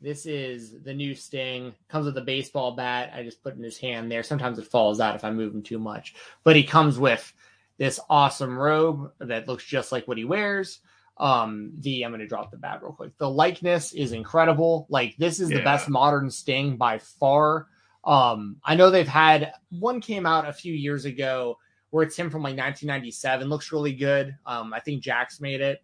This 0.00 0.26
is 0.26 0.82
the 0.82 0.92
new 0.92 1.14
Sting. 1.14 1.72
Comes 1.88 2.06
with 2.06 2.18
a 2.18 2.22
baseball 2.22 2.72
bat. 2.72 3.12
I 3.14 3.22
just 3.22 3.42
put 3.42 3.56
in 3.56 3.62
his 3.62 3.78
hand 3.78 4.10
there. 4.10 4.22
Sometimes 4.22 4.58
it 4.58 4.66
falls 4.66 5.00
out 5.00 5.14
if 5.14 5.24
I 5.24 5.30
move 5.30 5.54
him 5.54 5.62
too 5.62 5.78
much. 5.78 6.14
But 6.44 6.56
he 6.56 6.62
comes 6.62 6.98
with 6.98 7.32
this 7.78 8.00
awesome 8.08 8.58
robe 8.58 9.12
that 9.20 9.48
looks 9.48 9.64
just 9.64 9.92
like 9.92 10.08
what 10.08 10.18
he 10.18 10.24
wears. 10.24 10.80
Um, 11.18 11.72
the 11.78 12.04
I'm 12.04 12.10
gonna 12.10 12.26
drop 12.26 12.50
the 12.50 12.58
bat 12.58 12.82
real 12.82 12.92
quick. 12.92 13.16
The 13.18 13.30
likeness 13.30 13.92
is 13.92 14.12
incredible. 14.12 14.86
Like 14.90 15.16
this 15.16 15.40
is 15.40 15.48
the 15.48 15.62
best 15.62 15.88
modern 15.88 16.30
Sting 16.30 16.76
by 16.76 16.98
far. 16.98 17.68
Um, 18.04 18.56
I 18.64 18.76
know 18.76 18.90
they've 18.90 19.08
had 19.08 19.52
one 19.70 20.00
came 20.00 20.26
out 20.26 20.48
a 20.48 20.52
few 20.52 20.72
years 20.72 21.04
ago 21.04 21.58
where 21.90 22.04
it's 22.04 22.16
him 22.16 22.30
from 22.30 22.42
like 22.42 22.56
1997. 22.56 23.48
Looks 23.48 23.72
really 23.72 23.94
good. 23.94 24.36
Um, 24.44 24.72
I 24.74 24.80
think 24.80 25.02
Jakks 25.02 25.40
made 25.40 25.60
it, 25.60 25.82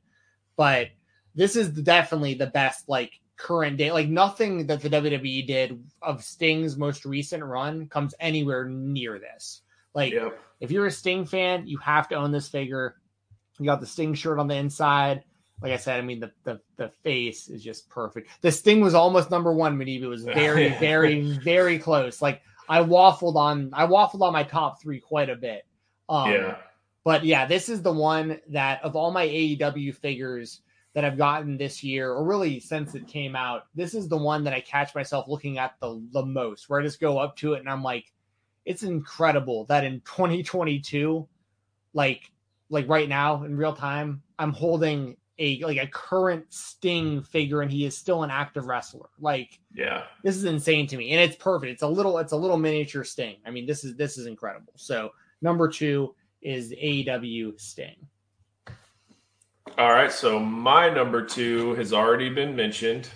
but 0.57 0.89
this 1.35 1.57
is 1.57 1.71
definitely 1.71 2.35
the 2.35 2.47
best 2.47 2.89
like 2.89 3.19
current 3.37 3.77
day. 3.77 3.91
Like 3.91 4.09
nothing 4.09 4.67
that 4.67 4.83
the 4.83 4.91
WWE 4.91 5.47
did 5.47 5.83
of 6.01 6.23
Sting's 6.23 6.77
most 6.77 7.05
recent 7.05 7.43
run 7.43 7.89
comes 7.89 8.15
anywhere 8.21 8.69
near 8.69 9.19
this. 9.19 9.63
Like 9.95 10.13
Yep. 10.13 10.39
if 10.61 10.71
you're 10.71 10.87
a 10.87 10.91
Sting 10.91 11.25
fan, 11.25 11.67
you 11.67 11.79
have 11.79 12.09
to 12.09 12.15
own 12.17 12.33
this 12.33 12.49
figure. 12.49 12.97
You 13.59 13.67
got 13.67 13.81
the 13.81 13.87
Sting 13.87 14.15
shirt 14.15 14.39
on 14.39 14.49
the 14.49 14.55
inside. 14.57 15.25
Like 15.61 15.73
I 15.73 15.77
said, 15.77 15.99
I 15.99 16.03
mean 16.03 16.21
the 16.21 16.33
the, 16.45 16.61
the 16.77 16.89
face 17.05 17.49
is 17.49 17.63
just 17.63 17.89
perfect. 17.89 18.29
The 18.41 18.51
Sting 18.51 18.81
was 18.81 18.95
almost 18.95 19.31
number 19.31 19.53
one, 19.53 19.79
Medivh. 19.79 20.03
It 20.03 20.07
was 20.09 20.25
very, 20.25 20.71
very, 20.71 21.21
very 21.39 21.79
close. 21.79 22.21
Like 22.23 22.43
I 22.69 22.83
waffled 22.83 23.37
on 23.37 23.71
I 23.73 23.87
waffled 23.87 24.23
on 24.23 24.33
my 24.33 24.43
top 24.43 24.81
three 24.83 25.01
quite 25.01 25.31
a 25.31 25.37
bit. 25.37 25.65
Um, 26.09 26.31
yeah. 26.33 26.57
but 27.05 27.25
yeah, 27.25 27.47
this 27.47 27.69
is 27.69 27.83
the 27.83 27.93
one 27.93 28.41
that 28.49 28.83
of 28.83 28.97
all 28.97 29.11
my 29.13 29.27
AEW 29.27 29.95
figures 29.95 30.61
that 30.95 31.05
I've 31.07 31.17
gotten 31.17 31.57
this 31.57 31.83
year, 31.83 32.11
or 32.13 32.25
really 32.25 32.61
since 32.61 32.95
it 32.95 33.07
came 33.07 33.35
out, 33.35 33.67
this 33.75 33.95
is 33.95 34.09
the 34.09 34.17
one 34.17 34.45
that 34.45 34.53
I 34.53 34.61
catch 34.61 34.95
myself 34.95 35.27
looking 35.29 35.59
at 35.59 35.75
the 35.81 36.03
the 36.13 36.25
most, 36.25 36.69
where 36.69 36.81
I 36.81 36.83
just 36.83 37.01
go 37.01 37.19
up 37.19 37.37
to 37.37 37.55
it 37.55 37.61
and 37.61 37.69
I'm 37.69 37.83
like, 37.83 38.13
it's 38.65 38.83
incredible 38.83 39.65
that 39.67 39.85
in 39.85 40.01
2022, 40.01 41.27
like 41.95 42.31
like 42.71 42.89
right 42.89 43.09
now 43.09 43.43
in 43.45 43.57
real 43.57 43.75
time, 43.75 44.23
I'm 44.39 44.53
holding 44.53 45.17
a 45.39 45.63
like 45.65 45.79
a 45.79 45.87
current 45.87 46.45
Sting 46.51 47.23
figure 47.23 47.63
and 47.63 47.71
he 47.71 47.85
is 47.85 47.97
still 47.97 48.23
an 48.23 48.31
active 48.31 48.67
wrestler. 48.67 49.09
Like 49.19 49.59
Yeah. 49.75 50.05
this 50.23 50.37
is 50.37 50.45
insane 50.45 50.87
to 50.89 50.97
me. 50.97 51.13
And 51.13 51.21
it's 51.21 51.37
perfect. 51.37 51.73
It's 51.73 51.83
a 51.83 51.89
little 51.89 52.19
it's 52.19 52.33
a 52.33 52.37
little 52.37 52.59
miniature 52.59 53.05
sting. 53.05 53.37
I 53.47 53.51
mean 53.51 53.67
this 53.67 53.85
is 53.85 53.97
this 53.97 54.19
is 54.19 54.27
incredible. 54.27 54.73
So 54.77 55.11
number 55.41 55.69
two 55.69 56.15
is 56.41 56.73
aew 56.73 57.59
sting. 57.61 57.97
All 59.79 59.93
right, 59.93 60.13
so 60.13 60.39
my 60.39 60.91
number 60.91 61.25
two 61.25 61.75
has 61.77 61.93
already 61.95 62.29
been 62.29 62.55
mentioned, 62.55 63.09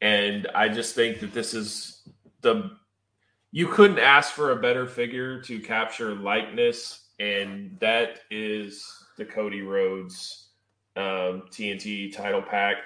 and 0.00 0.46
I 0.54 0.68
just 0.68 0.94
think 0.94 1.18
that 1.20 1.32
this 1.32 1.54
is 1.54 2.02
the 2.42 2.70
you 3.52 3.68
couldn't 3.68 3.98
ask 3.98 4.32
for 4.32 4.52
a 4.52 4.60
better 4.60 4.86
figure 4.86 5.40
to 5.42 5.60
capture 5.60 6.14
likeness, 6.14 7.10
and 7.20 7.76
that 7.80 8.20
is 8.30 8.84
the 9.18 9.24
Cody 9.24 9.60
Rhodes 9.60 10.48
um, 10.96 11.44
TNT 11.50 12.14
title 12.14 12.42
pack. 12.42 12.76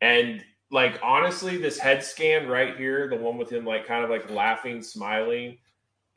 And 0.00 0.44
like 0.72 0.98
honestly, 1.02 1.56
this 1.56 1.78
head 1.78 2.02
scan 2.02 2.48
right 2.48 2.76
here, 2.76 3.08
the 3.08 3.16
one 3.16 3.38
with 3.38 3.50
him 3.50 3.64
like 3.64 3.86
kind 3.86 4.02
of 4.02 4.10
like 4.10 4.28
laughing, 4.28 4.82
smiling, 4.82 5.58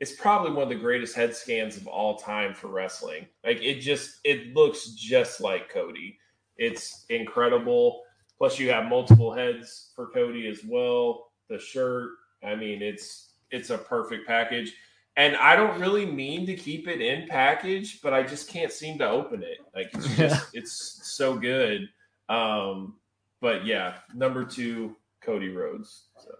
it's 0.00 0.12
probably 0.12 0.50
one 0.50 0.64
of 0.64 0.68
the 0.70 0.74
greatest 0.74 1.14
head 1.14 1.36
scans 1.36 1.76
of 1.76 1.86
all 1.86 2.16
time 2.16 2.54
for 2.54 2.68
wrestling. 2.68 3.26
Like 3.44 3.62
it 3.62 3.80
just 3.80 4.18
it 4.24 4.54
looks 4.54 4.90
just 4.90 5.40
like 5.40 5.72
Cody. 5.72 6.18
It's 6.56 7.04
incredible. 7.10 8.02
Plus 8.38 8.58
you 8.58 8.70
have 8.70 8.88
multiple 8.88 9.32
heads 9.32 9.92
for 9.94 10.08
Cody 10.08 10.48
as 10.48 10.62
well. 10.66 11.28
The 11.48 11.58
shirt, 11.58 12.10
I 12.42 12.56
mean, 12.56 12.82
it's 12.82 13.29
it's 13.50 13.70
a 13.70 13.78
perfect 13.78 14.26
package. 14.26 14.74
And 15.16 15.36
I 15.36 15.56
don't 15.56 15.80
really 15.80 16.06
mean 16.06 16.46
to 16.46 16.54
keep 16.54 16.88
it 16.88 17.00
in 17.00 17.28
package, 17.28 18.00
but 18.00 18.14
I 18.14 18.22
just 18.22 18.48
can't 18.48 18.72
seem 18.72 18.98
to 18.98 19.08
open 19.08 19.42
it. 19.42 19.58
Like 19.74 19.90
it's 19.94 20.16
just 20.16 20.54
it's 20.54 21.00
so 21.02 21.36
good. 21.36 21.88
Um, 22.28 22.94
but 23.40 23.66
yeah, 23.66 23.96
number 24.14 24.44
two, 24.44 24.96
Cody 25.20 25.48
Rhodes. 25.48 26.04
So. 26.18 26.30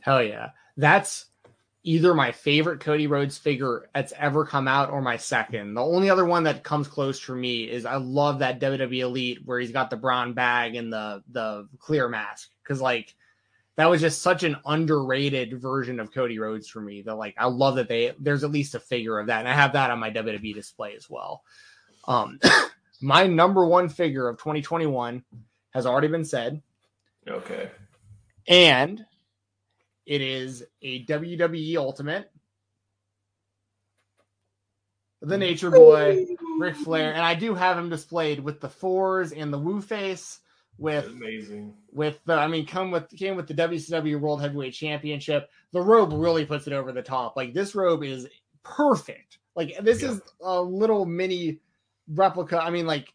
Hell 0.00 0.22
yeah. 0.22 0.50
That's 0.76 1.26
either 1.82 2.14
my 2.14 2.30
favorite 2.30 2.80
Cody 2.80 3.06
Rhodes 3.06 3.38
figure 3.38 3.88
that's 3.94 4.12
ever 4.18 4.44
come 4.44 4.68
out 4.68 4.90
or 4.90 5.00
my 5.00 5.16
second. 5.16 5.74
The 5.74 5.82
only 5.82 6.10
other 6.10 6.24
one 6.24 6.44
that 6.44 6.62
comes 6.62 6.88
close 6.88 7.18
for 7.18 7.34
me 7.34 7.64
is 7.64 7.86
I 7.86 7.96
love 7.96 8.40
that 8.40 8.60
WWE 8.60 9.00
Elite 9.00 9.38
where 9.44 9.58
he's 9.58 9.72
got 9.72 9.90
the 9.90 9.96
brown 9.96 10.34
bag 10.34 10.76
and 10.76 10.92
the 10.92 11.22
the 11.30 11.68
clear 11.78 12.08
mask 12.08 12.50
cuz 12.64 12.80
like 12.80 13.14
that 13.80 13.88
was 13.88 14.00
just 14.00 14.22
such 14.22 14.42
an 14.42 14.56
underrated 14.66 15.60
version 15.60 16.00
of 16.00 16.12
Cody 16.12 16.38
Rhodes 16.38 16.68
for 16.68 16.80
me. 16.80 17.02
That 17.02 17.14
like 17.14 17.34
I 17.38 17.46
love 17.46 17.76
that 17.76 17.88
they 17.88 18.12
there's 18.18 18.44
at 18.44 18.50
least 18.50 18.74
a 18.74 18.80
figure 18.80 19.18
of 19.18 19.28
that 19.28 19.40
and 19.40 19.48
I 19.48 19.54
have 19.54 19.72
that 19.72 19.90
on 19.90 19.98
my 19.98 20.10
WWE 20.10 20.54
display 20.54 20.94
as 20.94 21.08
well. 21.08 21.42
Um 22.06 22.38
my 23.00 23.26
number 23.26 23.64
one 23.64 23.88
figure 23.88 24.28
of 24.28 24.38
2021 24.38 25.24
has 25.70 25.86
already 25.86 26.08
been 26.08 26.24
said. 26.24 26.62
Okay. 27.26 27.70
And 28.46 29.04
it 30.04 30.20
is 30.20 30.64
a 30.82 31.04
WWE 31.06 31.76
Ultimate. 31.76 32.30
The 35.22 35.38
Nature 35.38 35.70
Boy, 35.70 36.26
Ric 36.58 36.76
Flair, 36.76 37.12
and 37.12 37.22
I 37.22 37.34
do 37.34 37.54
have 37.54 37.76
him 37.76 37.90
displayed 37.90 38.40
with 38.40 38.60
the 38.60 38.70
fours 38.70 39.32
and 39.32 39.52
the 39.52 39.58
Woo 39.58 39.82
face. 39.82 40.40
With 40.80 41.06
amazing, 41.06 41.74
with 41.92 42.18
the 42.24 42.32
I 42.34 42.46
mean, 42.46 42.66
come 42.66 42.90
with 42.90 43.08
came 43.10 43.36
with 43.36 43.46
the 43.46 43.54
WCW 43.54 44.18
World 44.18 44.40
Heavyweight 44.40 44.72
Championship. 44.72 45.50
The 45.72 45.80
robe 45.80 46.12
really 46.12 46.46
puts 46.46 46.66
it 46.66 46.72
over 46.72 46.90
the 46.90 47.02
top. 47.02 47.36
Like 47.36 47.52
this 47.52 47.74
robe 47.74 48.02
is 48.02 48.26
perfect. 48.62 49.38
Like 49.54 49.76
this 49.82 50.02
yeah. 50.02 50.12
is 50.12 50.22
a 50.40 50.60
little 50.60 51.04
mini 51.04 51.60
replica. 52.08 52.62
I 52.62 52.70
mean, 52.70 52.86
like 52.86 53.12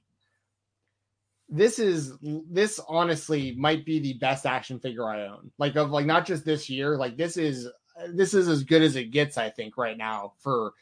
this 1.50 1.80
is 1.80 2.14
this 2.22 2.80
honestly 2.88 3.56
might 3.58 3.86
be 3.86 4.00
the 4.00 4.14
best 4.14 4.46
action 4.46 4.80
figure 4.80 5.10
I 5.10 5.28
own. 5.28 5.52
Like 5.58 5.76
of 5.76 5.92
like 5.92 6.06
not 6.06 6.26
just 6.26 6.46
this 6.46 6.70
year, 6.70 6.98
like 6.98 7.18
this 7.18 7.36
is 7.36 7.68
this 8.10 8.34
is 8.34 8.48
as 8.48 8.64
good 8.64 8.82
as 8.82 8.96
it 8.96 9.12
gets, 9.12 9.38
I 9.38 9.50
think, 9.50 9.78
right 9.78 9.98
now 9.98 10.34
for 10.40 10.74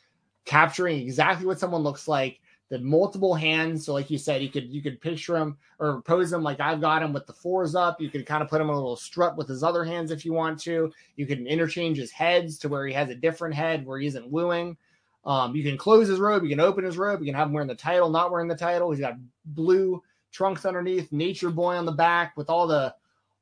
capturing 0.46 1.00
exactly 1.00 1.46
what 1.46 1.60
someone 1.60 1.84
looks 1.84 2.08
like. 2.08 2.40
The 2.74 2.80
multiple 2.80 3.36
hands, 3.36 3.86
so 3.86 3.94
like 3.94 4.10
you 4.10 4.18
said, 4.18 4.42
you 4.42 4.50
could 4.50 4.74
you 4.74 4.82
could 4.82 5.00
picture 5.00 5.38
him 5.38 5.58
or 5.78 6.02
pose 6.02 6.34
him 6.34 6.42
like 6.42 6.60
I've 6.60 6.82
got 6.82 7.04
him 7.04 7.14
with 7.14 7.28
the 7.28 7.34
fours 7.34 7.76
up. 7.76 8.02
You 8.02 8.10
could 8.10 8.26
kind 8.26 8.42
of 8.42 8.50
put 8.50 8.60
him 8.60 8.68
in 8.68 8.74
a 8.74 8.76
little 8.76 8.96
strut 8.96 9.38
with 9.38 9.48
his 9.48 9.62
other 9.62 9.84
hands 9.84 10.10
if 10.10 10.26
you 10.26 10.34
want 10.34 10.60
to. 10.62 10.92
You 11.16 11.28
can 11.28 11.46
interchange 11.46 12.00
his 12.00 12.10
heads 12.10 12.58
to 12.58 12.70
where 12.70 12.88
he 12.88 12.94
has 12.96 13.12
a 13.12 13.16
different 13.16 13.54
head 13.54 13.86
where 13.86 14.00
he 14.00 14.08
isn't 14.08 14.28
wooing. 14.28 14.76
Um, 15.24 15.56
you 15.56 15.62
can 15.62 15.78
close 15.78 16.08
his 16.08 16.18
robe, 16.18 16.42
you 16.42 16.50
can 16.50 16.60
open 16.60 16.84
his 16.84 16.98
robe, 16.98 17.20
you 17.20 17.28
can 17.28 17.36
have 17.36 17.48
him 17.48 17.54
wearing 17.54 17.68
the 17.68 17.76
title, 17.76 18.10
not 18.10 18.32
wearing 18.32 18.48
the 18.48 18.56
title. 18.56 18.90
He's 18.90 19.00
got 19.00 19.20
blue 19.46 20.02
trunks 20.32 20.66
underneath, 20.66 21.12
Nature 21.12 21.52
Boy 21.52 21.76
on 21.76 21.86
the 21.86 21.92
back 21.92 22.36
with 22.36 22.50
all 22.50 22.66
the 22.66 22.96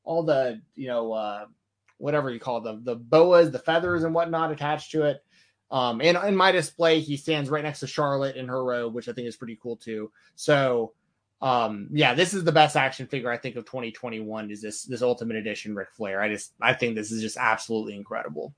all 0.04 0.24
the 0.24 0.60
you 0.76 0.88
know 0.88 1.14
uh, 1.14 1.46
whatever 2.00 2.32
you 2.32 2.40
call 2.42 2.60
them, 2.60 2.84
the 2.84 2.96
boas, 2.96 3.50
the 3.50 3.60
feathers 3.60 4.04
and 4.04 4.14
whatnot 4.14 4.52
attached 4.52 4.92
to 4.92 5.04
it. 5.04 5.24
Um, 5.72 6.02
and 6.02 6.18
in 6.28 6.36
my 6.36 6.52
display, 6.52 7.00
he 7.00 7.16
stands 7.16 7.50
right 7.50 7.64
next 7.64 7.80
to 7.80 7.88
Charlotte 7.88 8.36
in 8.36 8.48
her 8.50 8.64
robe, 8.64 8.94
which 8.94 9.08
I 9.08 9.14
think 9.14 9.28
is 9.28 9.38
pretty 9.38 9.58
cool 9.62 9.78
too. 9.78 10.12
So, 10.36 10.92
um, 11.42 11.88
yeah, 11.92 12.14
this 12.14 12.34
is 12.34 12.44
the 12.44 12.52
best 12.52 12.76
action 12.76 13.08
figure 13.08 13.32
I 13.32 13.38
think 13.38 13.56
of 13.56 13.66
2021. 13.66 14.52
Is 14.52 14.62
this 14.62 14.84
this 14.84 15.02
Ultimate 15.02 15.38
Edition 15.38 15.74
Ric 15.74 15.92
Flair? 15.94 16.22
I 16.22 16.28
just 16.28 16.54
I 16.62 16.74
think 16.74 16.96
this 16.96 17.12
is 17.12 17.22
just 17.22 17.38
absolutely 17.38 17.96
incredible. 17.96 18.54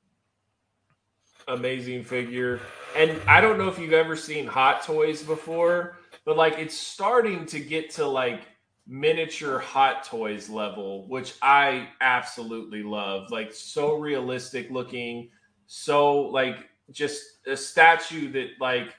Amazing 1.48 2.03
figure, 2.03 2.61
and 2.95 3.22
I 3.27 3.41
don't 3.41 3.57
know 3.57 3.68
if 3.68 3.77
you've 3.77 3.94
ever 3.94 4.15
seen 4.15 4.48
Hot 4.48 4.81
Toys 4.84 5.22
before, 5.22 5.98
but 6.26 6.35
like 6.35 6.57
it's 6.57 6.76
starting 6.76 7.45
to 7.48 7.60
get 7.60 7.91
to 7.91 8.07
like 8.07 8.41
miniature 8.88 9.60
Hot 9.60 10.03
Toys 10.03 10.49
level, 10.49 11.07
which 11.10 11.35
I 11.41 11.90
absolutely 12.02 12.81
love. 12.81 13.30
Like 13.30 13.53
so 13.53 13.98
realistic 13.98 14.72
looking, 14.72 15.30
so 15.68 16.22
like 16.22 16.69
just 16.93 17.23
a 17.47 17.57
statue 17.57 18.31
that 18.31 18.49
like 18.59 18.93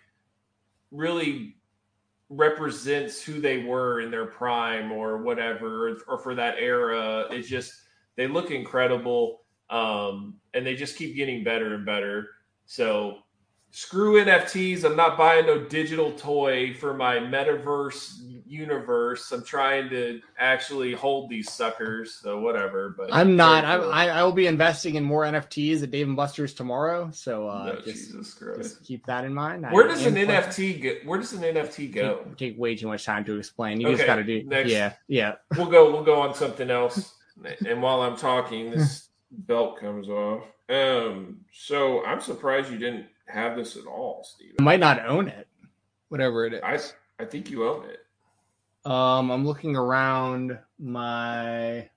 really 0.90 1.56
represents 2.28 3.22
who 3.22 3.40
they 3.40 3.58
were 3.58 4.00
in 4.00 4.10
their 4.10 4.26
prime 4.26 4.90
or 4.90 5.18
whatever 5.18 5.88
or, 5.88 5.96
or 6.08 6.18
for 6.18 6.34
that 6.34 6.56
era 6.58 7.26
it's 7.30 7.48
just 7.48 7.72
they 8.16 8.26
look 8.26 8.50
incredible 8.50 9.42
um, 9.70 10.34
and 10.52 10.66
they 10.66 10.74
just 10.74 10.96
keep 10.96 11.14
getting 11.14 11.44
better 11.44 11.74
and 11.74 11.86
better 11.86 12.28
so 12.66 13.18
screw 13.74 14.24
NFTs. 14.24 14.84
I'm 14.84 14.94
not 14.94 15.18
buying 15.18 15.46
no 15.46 15.58
digital 15.58 16.12
toy 16.12 16.74
for 16.74 16.94
my 16.94 17.16
metaverse 17.16 18.34
universe. 18.46 19.30
I'm 19.32 19.44
trying 19.44 19.88
to 19.90 20.20
actually 20.38 20.92
hold 20.92 21.30
these 21.30 21.50
suckers. 21.50 22.14
So 22.14 22.40
whatever. 22.40 22.94
But 22.96 23.12
I'm 23.12 23.36
not. 23.36 23.64
I 23.64 24.08
I 24.08 24.22
will 24.22 24.32
be 24.32 24.46
investing 24.46 24.96
in 24.96 25.04
more 25.04 25.22
NFTs 25.24 25.82
at 25.82 25.90
Dave 25.90 26.06
and 26.06 26.16
Buster's 26.16 26.54
tomorrow. 26.54 27.10
So 27.12 27.48
uh, 27.48 27.66
no, 27.66 27.80
just, 27.80 28.12
just, 28.12 28.84
keep 28.84 29.06
that 29.06 29.24
in 29.24 29.34
mind. 29.34 29.66
Where 29.70 29.86
does 29.86 30.04
an 30.06 30.14
NFT 30.14 30.82
go? 30.82 30.94
Where 31.04 31.18
does 31.18 31.32
an 31.32 31.42
NFT 31.42 31.92
go? 31.92 32.18
Take, 32.18 32.36
take 32.36 32.58
way 32.58 32.74
too 32.76 32.88
much 32.88 33.04
time 33.04 33.24
to 33.24 33.38
explain. 33.38 33.80
You 33.80 33.88
okay, 33.88 33.96
just 33.96 34.06
got 34.06 34.16
to 34.16 34.24
do. 34.24 34.42
Next, 34.44 34.70
yeah, 34.70 34.94
yeah. 35.08 35.34
We'll 35.56 35.66
go. 35.66 35.90
We'll 35.90 36.04
go 36.04 36.20
on 36.20 36.34
something 36.34 36.70
else. 36.70 37.14
and 37.66 37.82
while 37.82 38.02
I'm 38.02 38.16
talking, 38.16 38.70
this 38.70 39.08
belt 39.30 39.78
comes 39.78 40.08
off. 40.08 40.44
Um. 40.68 41.40
So 41.52 42.04
I'm 42.04 42.20
surprised 42.20 42.70
you 42.70 42.78
didn't 42.78 43.06
have 43.26 43.56
this 43.56 43.76
at 43.76 43.86
all, 43.86 44.24
Steve. 44.24 44.54
I 44.58 44.62
might 44.62 44.80
not 44.80 45.04
own 45.06 45.28
it, 45.28 45.48
whatever 46.08 46.46
it 46.46 46.54
is. 46.54 46.60
I 46.62 47.22
I 47.22 47.26
think 47.26 47.50
you 47.50 47.68
own 47.68 47.84
it. 47.88 48.03
Um, 48.85 49.31
I'm 49.31 49.47
looking 49.47 49.77
around 49.77 50.59
my. 50.78 51.89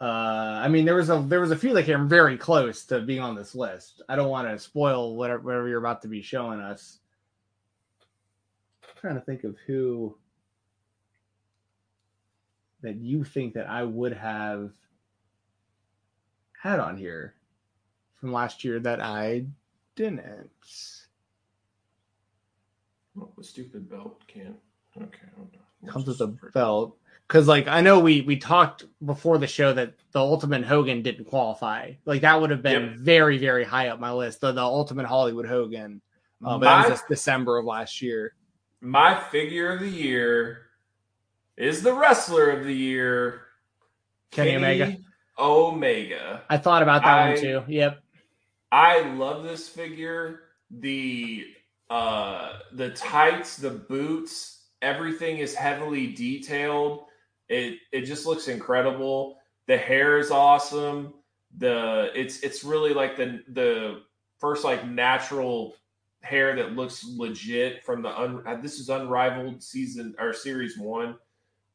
Uh, 0.00 0.60
I 0.62 0.68
mean, 0.68 0.84
there 0.84 0.96
was 0.96 1.10
a 1.10 1.24
there 1.26 1.40
was 1.40 1.52
a 1.52 1.56
few 1.56 1.72
that 1.74 1.84
came 1.84 2.08
very 2.08 2.36
close 2.36 2.84
to 2.86 3.00
being 3.00 3.20
on 3.20 3.34
this 3.34 3.54
list. 3.54 4.02
I 4.08 4.16
don't 4.16 4.28
want 4.28 4.48
to 4.48 4.58
spoil 4.58 5.16
whatever, 5.16 5.40
whatever 5.42 5.68
you're 5.68 5.78
about 5.78 6.02
to 6.02 6.08
be 6.08 6.22
showing 6.22 6.60
us. 6.60 6.98
I'm 8.82 9.00
trying 9.00 9.14
to 9.14 9.20
think 9.20 9.44
of 9.44 9.56
who 9.66 10.16
that 12.82 12.96
you 12.96 13.24
think 13.24 13.54
that 13.54 13.68
I 13.68 13.84
would 13.84 14.12
have 14.12 14.72
had 16.60 16.80
on 16.80 16.96
here 16.96 17.34
from 18.20 18.32
last 18.32 18.64
year 18.64 18.80
that 18.80 19.00
I 19.00 19.46
didn't. 19.94 20.50
Oh, 23.18 23.30
the 23.36 23.44
stupid 23.44 23.90
belt 23.90 24.22
can't. 24.26 24.56
Okay, 25.00 25.18
comes 25.88 26.06
with 26.06 26.20
a 26.20 26.28
belt 26.52 26.96
because, 27.26 27.48
like, 27.48 27.66
I 27.66 27.80
know 27.80 27.98
we 28.00 28.20
we 28.20 28.36
talked 28.36 28.84
before 29.04 29.38
the 29.38 29.46
show 29.46 29.72
that 29.72 29.94
the 30.12 30.20
Ultimate 30.20 30.64
Hogan 30.64 31.02
didn't 31.02 31.24
qualify. 31.24 31.92
Like, 32.04 32.20
that 32.22 32.40
would 32.40 32.50
have 32.50 32.62
been 32.62 32.82
yep. 32.82 32.96
very 32.96 33.38
very 33.38 33.64
high 33.64 33.88
up 33.88 34.00
my 34.00 34.12
list. 34.12 34.40
The, 34.40 34.52
the 34.52 34.62
Ultimate 34.62 35.06
Hollywood 35.06 35.46
Hogan, 35.46 36.00
uh, 36.44 36.58
but 36.58 36.66
my, 36.66 36.82
that 36.82 36.90
was 36.90 36.98
just 36.98 37.08
December 37.08 37.58
of 37.58 37.64
last 37.64 38.02
year. 38.02 38.34
My 38.80 39.18
figure 39.30 39.72
of 39.72 39.80
the 39.80 39.88
year 39.88 40.66
is 41.56 41.82
the 41.82 41.94
wrestler 41.94 42.50
of 42.50 42.64
the 42.64 42.74
year, 42.74 43.42
Kenny, 44.30 44.52
Kenny 44.52 44.64
Omega. 44.64 44.96
Omega. 45.38 46.42
I 46.50 46.58
thought 46.58 46.82
about 46.82 47.02
that 47.02 47.18
I, 47.18 47.28
one 47.30 47.40
too. 47.40 47.64
Yep. 47.68 48.02
I 48.70 49.00
love 49.14 49.44
this 49.44 49.68
figure. 49.68 50.40
The 50.70 51.46
uh 51.92 52.58
the 52.72 52.90
tights, 52.90 53.56
the 53.56 53.70
boots, 53.70 54.68
everything 54.80 55.38
is 55.38 55.54
heavily 55.54 56.08
detailed. 56.08 57.04
It 57.48 57.78
it 57.92 58.02
just 58.02 58.26
looks 58.26 58.48
incredible. 58.48 59.36
The 59.66 59.76
hair 59.76 60.18
is 60.18 60.30
awesome. 60.30 61.14
The 61.58 62.10
it's 62.14 62.40
it's 62.40 62.64
really 62.64 62.94
like 62.94 63.16
the 63.16 63.42
the 63.48 64.02
first 64.38 64.64
like 64.64 64.86
natural 64.88 65.74
hair 66.22 66.54
that 66.56 66.72
looks 66.72 67.04
legit 67.04 67.82
from 67.84 68.02
the 68.02 68.08
un, 68.08 68.42
uh, 68.46 68.56
this 68.56 68.78
is 68.78 68.88
unrivaled 68.88 69.62
season 69.62 70.14
or 70.18 70.32
series 70.32 70.78
one. 70.78 71.16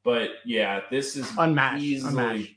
But 0.04 0.30
yeah, 0.46 0.82
this 0.90 1.16
is 1.16 1.30
unmatched. 1.38 1.84
Easily, 1.84 2.12
unmatched. 2.12 2.56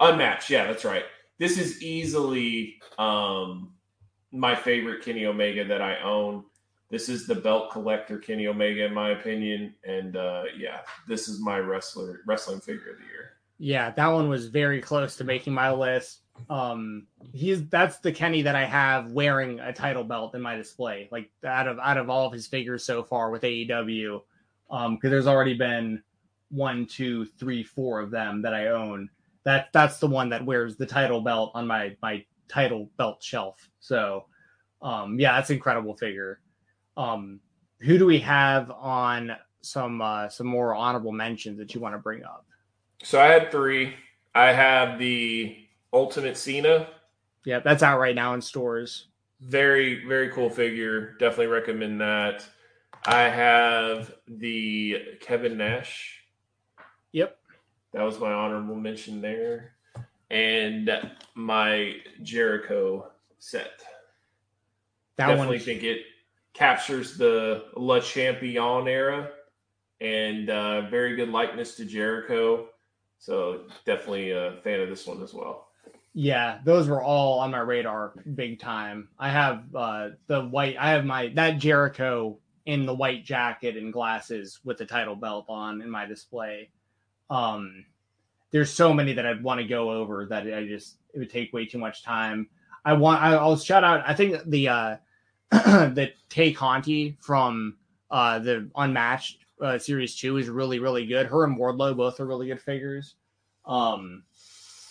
unmatched. 0.00 0.50
Yeah, 0.50 0.66
that's 0.66 0.84
right 0.84 1.04
this 1.40 1.58
is 1.58 1.82
easily 1.82 2.76
um, 2.98 3.72
my 4.30 4.54
favorite 4.54 5.02
Kenny 5.02 5.24
Omega 5.24 5.64
that 5.64 5.80
I 5.82 5.98
own. 6.02 6.44
This 6.90 7.08
is 7.08 7.26
the 7.26 7.36
belt 7.36 7.70
collector 7.70 8.18
Kenny 8.18 8.48
Omega, 8.48 8.84
in 8.84 8.92
my 8.92 9.10
opinion, 9.10 9.74
and 9.84 10.16
uh, 10.16 10.44
yeah, 10.56 10.80
this 11.06 11.28
is 11.28 11.40
my 11.40 11.58
wrestler 11.58 12.22
wrestling 12.26 12.60
figure 12.60 12.92
of 12.92 12.98
the 12.98 13.04
year. 13.04 13.36
Yeah, 13.58 13.90
that 13.90 14.08
one 14.08 14.28
was 14.28 14.48
very 14.48 14.80
close 14.80 15.16
to 15.16 15.24
making 15.24 15.52
my 15.52 15.70
list. 15.70 16.22
Um, 16.48 17.06
he's 17.32 17.68
that's 17.68 17.98
the 17.98 18.10
Kenny 18.10 18.42
that 18.42 18.56
I 18.56 18.64
have 18.64 19.12
wearing 19.12 19.60
a 19.60 19.72
title 19.72 20.02
belt 20.02 20.34
in 20.34 20.40
my 20.40 20.56
display. 20.56 21.08
Like 21.12 21.30
out 21.44 21.68
of 21.68 21.78
out 21.78 21.96
of 21.96 22.10
all 22.10 22.26
of 22.26 22.32
his 22.32 22.48
figures 22.48 22.84
so 22.84 23.04
far 23.04 23.30
with 23.30 23.42
AEW, 23.42 24.22
um, 24.70 24.96
because 24.96 25.10
there's 25.10 25.26
already 25.28 25.54
been 25.54 26.02
one, 26.50 26.86
two, 26.86 27.24
three, 27.24 27.62
four 27.62 28.00
of 28.00 28.10
them 28.10 28.42
that 28.42 28.54
I 28.54 28.68
own. 28.68 29.08
That 29.44 29.68
that's 29.72 29.98
the 29.98 30.08
one 30.08 30.30
that 30.30 30.44
wears 30.44 30.76
the 30.76 30.86
title 30.86 31.20
belt 31.20 31.52
on 31.54 31.68
my 31.68 31.96
my 32.02 32.24
title 32.48 32.90
belt 32.96 33.22
shelf. 33.22 33.70
So, 33.78 34.24
um, 34.82 35.20
yeah, 35.20 35.36
that's 35.36 35.50
an 35.50 35.56
incredible 35.56 35.96
figure. 35.96 36.40
Um, 36.96 37.40
who 37.80 37.98
do 37.98 38.06
we 38.06 38.18
have 38.20 38.70
on 38.70 39.36
some 39.62 40.00
uh, 40.00 40.28
some 40.28 40.46
more 40.46 40.74
honorable 40.74 41.12
mentions 41.12 41.58
that 41.58 41.74
you 41.74 41.80
want 41.80 41.94
to 41.94 41.98
bring 41.98 42.24
up? 42.24 42.46
So 43.02 43.20
I 43.20 43.26
had 43.26 43.50
three. 43.50 43.94
I 44.34 44.52
have 44.52 44.98
the 44.98 45.56
Ultimate 45.92 46.36
Cena. 46.36 46.88
Yeah, 47.44 47.60
that's 47.60 47.82
out 47.82 47.98
right 47.98 48.14
now 48.14 48.34
in 48.34 48.42
stores. 48.42 49.06
Very, 49.40 50.06
very 50.06 50.28
cool 50.30 50.50
figure. 50.50 51.14
Definitely 51.18 51.46
recommend 51.46 52.00
that. 52.00 52.44
I 53.06 53.22
have 53.22 54.14
the 54.28 55.16
Kevin 55.20 55.56
Nash. 55.56 56.20
Yep. 57.12 57.38
That 57.92 58.02
was 58.02 58.20
my 58.20 58.30
honorable 58.30 58.76
mention 58.76 59.22
there. 59.22 59.72
And 60.30 60.90
my 61.34 61.94
Jericho 62.22 63.10
set. 63.38 63.82
That 65.16 65.28
Definitely 65.28 65.56
one, 65.56 65.64
think 65.64 65.82
it 65.82 66.02
captures 66.54 67.16
the 67.16 67.64
Le 67.76 68.00
Champion 68.00 68.88
era 68.88 69.30
and 70.00 70.50
uh, 70.50 70.88
very 70.88 71.16
good 71.16 71.28
likeness 71.30 71.76
to 71.76 71.84
Jericho. 71.84 72.68
So 73.18 73.62
definitely 73.84 74.30
a 74.30 74.58
fan 74.64 74.80
of 74.80 74.88
this 74.88 75.06
one 75.06 75.22
as 75.22 75.34
well. 75.34 75.68
yeah, 76.14 76.58
those 76.64 76.88
were 76.88 77.02
all 77.02 77.38
on 77.40 77.50
my 77.50 77.60
radar 77.60 78.14
big 78.34 78.58
time. 78.58 79.08
I 79.18 79.30
have 79.30 79.64
uh 79.74 80.08
the 80.26 80.42
white. 80.46 80.76
I 80.78 80.90
have 80.90 81.04
my 81.04 81.28
that 81.34 81.58
Jericho 81.58 82.38
in 82.66 82.86
the 82.86 82.94
white 82.94 83.24
jacket 83.24 83.76
and 83.76 83.92
glasses 83.92 84.60
with 84.64 84.78
the 84.78 84.86
title 84.86 85.16
belt 85.16 85.46
on 85.48 85.82
in 85.82 85.90
my 85.90 86.06
display. 86.06 86.70
Um, 87.28 87.84
there's 88.50 88.72
so 88.72 88.92
many 88.92 89.12
that 89.12 89.26
I'd 89.26 89.42
want 89.42 89.60
to 89.60 89.66
go 89.66 89.90
over 89.92 90.26
that 90.26 90.42
I 90.52 90.66
just 90.66 90.96
it 91.14 91.18
would 91.18 91.30
take 91.30 91.52
way 91.52 91.66
too 91.66 91.78
much 91.78 92.02
time. 92.02 92.48
I 92.84 92.94
want. 92.94 93.22
I, 93.22 93.34
I'll 93.34 93.56
shout 93.56 93.84
out. 93.84 94.02
I 94.06 94.14
think 94.14 94.36
the 94.46 94.68
uh 94.68 94.96
the 95.94 96.12
Tay 96.28 96.52
Conti 96.52 97.16
from 97.20 97.76
uh 98.10 98.38
the 98.38 98.70
Unmatched 98.76 99.38
uh, 99.60 99.78
series 99.78 100.16
two 100.16 100.36
is 100.38 100.48
really 100.48 100.78
really 100.78 101.06
good. 101.06 101.26
Her 101.26 101.44
and 101.44 101.58
Wardlow 101.58 101.96
both 101.96 102.20
are 102.20 102.26
really 102.26 102.46
good 102.46 102.60
figures. 102.60 103.14
Um, 103.66 104.22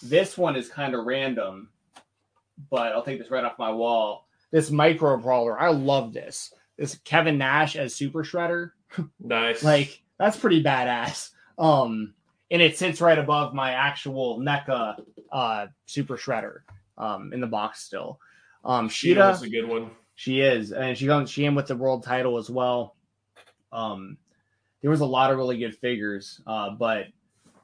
this 0.03 0.37
one 0.37 0.55
is 0.55 0.69
kind 0.69 0.95
of 0.95 1.05
random, 1.05 1.69
but 2.69 2.93
I'll 2.93 3.03
take 3.03 3.19
this 3.19 3.31
right 3.31 3.43
off 3.43 3.57
my 3.59 3.71
wall. 3.71 4.27
This 4.51 4.71
micro 4.71 5.17
brawler, 5.17 5.59
I 5.59 5.69
love 5.69 6.13
this. 6.13 6.53
This 6.77 6.97
Kevin 7.03 7.37
Nash 7.37 7.75
as 7.75 7.95
Super 7.95 8.23
Shredder, 8.23 8.71
Nice. 9.19 9.63
like 9.63 10.01
that's 10.17 10.37
pretty 10.37 10.63
badass. 10.63 11.31
Um, 11.57 12.13
and 12.51 12.61
it 12.61 12.77
sits 12.77 13.01
right 13.01 13.17
above 13.17 13.53
my 13.53 13.71
actual 13.71 14.39
NECA 14.39 14.95
uh 15.31 15.67
Super 15.85 16.17
Shredder 16.17 16.59
um 16.97 17.31
in 17.33 17.41
the 17.41 17.47
box 17.47 17.81
still. 17.81 18.19
Um, 18.63 18.89
Shida 18.89 19.15
Shida, 19.15 19.31
was 19.31 19.41
a 19.43 19.49
good 19.49 19.67
one. 19.67 19.91
She 20.19 20.41
is, 20.41 20.73
and 20.73 20.97
she 20.97 21.07
comes 21.07 21.29
she 21.29 21.45
in 21.45 21.55
with 21.55 21.67
the 21.67 21.77
world 21.77 22.03
title 22.03 22.37
as 22.37 22.49
well. 22.49 22.97
Um, 23.71 24.17
there 24.81 24.91
was 24.91 24.99
a 24.99 25.05
lot 25.05 25.31
of 25.31 25.37
really 25.37 25.57
good 25.57 25.77
figures, 25.77 26.41
uh, 26.45 26.71
but 26.71 27.05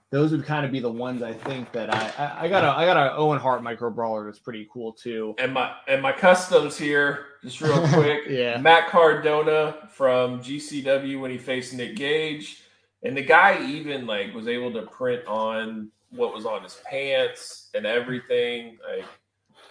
those 0.09 0.31
would 0.31 0.45
kind 0.45 0.65
of 0.65 0.71
be 0.71 0.79
the 0.79 0.89
ones 0.89 1.21
I 1.21 1.33
think 1.33 1.73
that 1.73 1.93
I 1.93 2.13
I, 2.17 2.45
I 2.45 2.47
got 2.47 2.63
a 2.63 2.69
I 2.69 2.85
got 2.85 2.95
a 2.95 3.13
Owen 3.17 3.41
Hart 3.41 3.61
micro 3.61 3.89
brawler 3.89 4.23
that's 4.23 4.39
pretty 4.39 4.69
cool 4.71 4.93
too. 4.93 5.35
And 5.37 5.53
my 5.53 5.73
and 5.89 6.01
my 6.01 6.13
customs 6.13 6.77
here, 6.77 7.25
just 7.43 7.59
real 7.59 7.85
quick. 7.93 8.21
Yeah. 8.29 8.57
Matt 8.57 8.87
Cardona 8.87 9.89
from 9.91 10.39
GCW 10.39 11.19
when 11.19 11.31
he 11.31 11.37
faced 11.37 11.73
Nick 11.73 11.97
Gage, 11.97 12.63
and 13.03 13.17
the 13.17 13.21
guy 13.21 13.65
even 13.67 14.07
like 14.07 14.33
was 14.33 14.47
able 14.47 14.71
to 14.71 14.83
print 14.83 15.25
on 15.27 15.91
what 16.09 16.33
was 16.33 16.45
on 16.45 16.63
his 16.63 16.79
pants 16.89 17.69
and 17.73 17.85
everything. 17.85 18.77
Like 18.89 19.03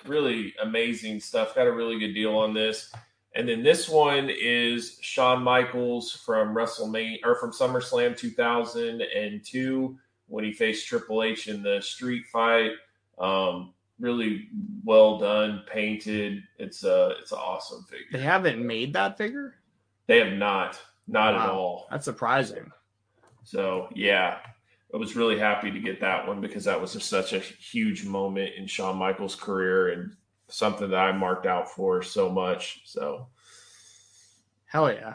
really 0.06 0.54
amazing 0.62 1.20
stuff. 1.20 1.54
Got 1.54 1.66
a 1.66 1.72
really 1.72 1.98
good 1.98 2.12
deal 2.12 2.36
on 2.36 2.54
this. 2.54 2.92
And 3.34 3.48
then 3.48 3.62
this 3.62 3.88
one 3.88 4.30
is 4.30 4.98
Shawn 5.00 5.42
Michaels 5.42 6.12
from 6.12 6.54
WrestleMania 6.54 7.18
or 7.24 7.34
from 7.34 7.50
SummerSlam 7.50 8.16
2002 8.16 9.98
when 10.28 10.44
he 10.44 10.52
faced 10.52 10.86
Triple 10.86 11.22
H 11.22 11.48
in 11.48 11.62
the 11.62 11.80
street 11.80 12.26
fight. 12.26 12.72
Um, 13.18 13.74
really 13.98 14.48
well 14.84 15.18
done, 15.18 15.62
painted. 15.66 16.42
It's 16.58 16.84
a 16.84 17.14
it's 17.20 17.32
an 17.32 17.38
awesome 17.38 17.84
figure. 17.84 18.06
They 18.12 18.20
haven't 18.20 18.64
made 18.64 18.92
that 18.94 19.18
figure. 19.18 19.56
They 20.06 20.18
have 20.18 20.34
not, 20.34 20.80
not 21.08 21.34
at 21.34 21.48
all. 21.48 21.86
That's 21.90 22.04
surprising. 22.04 22.70
So 23.42 23.88
yeah, 23.94 24.38
I 24.94 24.96
was 24.96 25.16
really 25.16 25.38
happy 25.38 25.72
to 25.72 25.80
get 25.80 26.00
that 26.00 26.26
one 26.28 26.40
because 26.40 26.64
that 26.64 26.80
was 26.80 26.92
just 26.92 27.08
such 27.08 27.32
a 27.32 27.40
huge 27.40 28.04
moment 28.04 28.54
in 28.56 28.66
Shawn 28.66 28.96
Michaels' 28.96 29.34
career 29.34 29.88
and 29.88 30.14
something 30.48 30.90
that 30.90 30.96
I 30.98 31.10
marked 31.10 31.46
out 31.46 31.68
for 31.68 32.00
so 32.02 32.30
much. 32.30 32.82
So 32.84 33.26
Hell 34.66 34.92
yeah. 34.92 35.14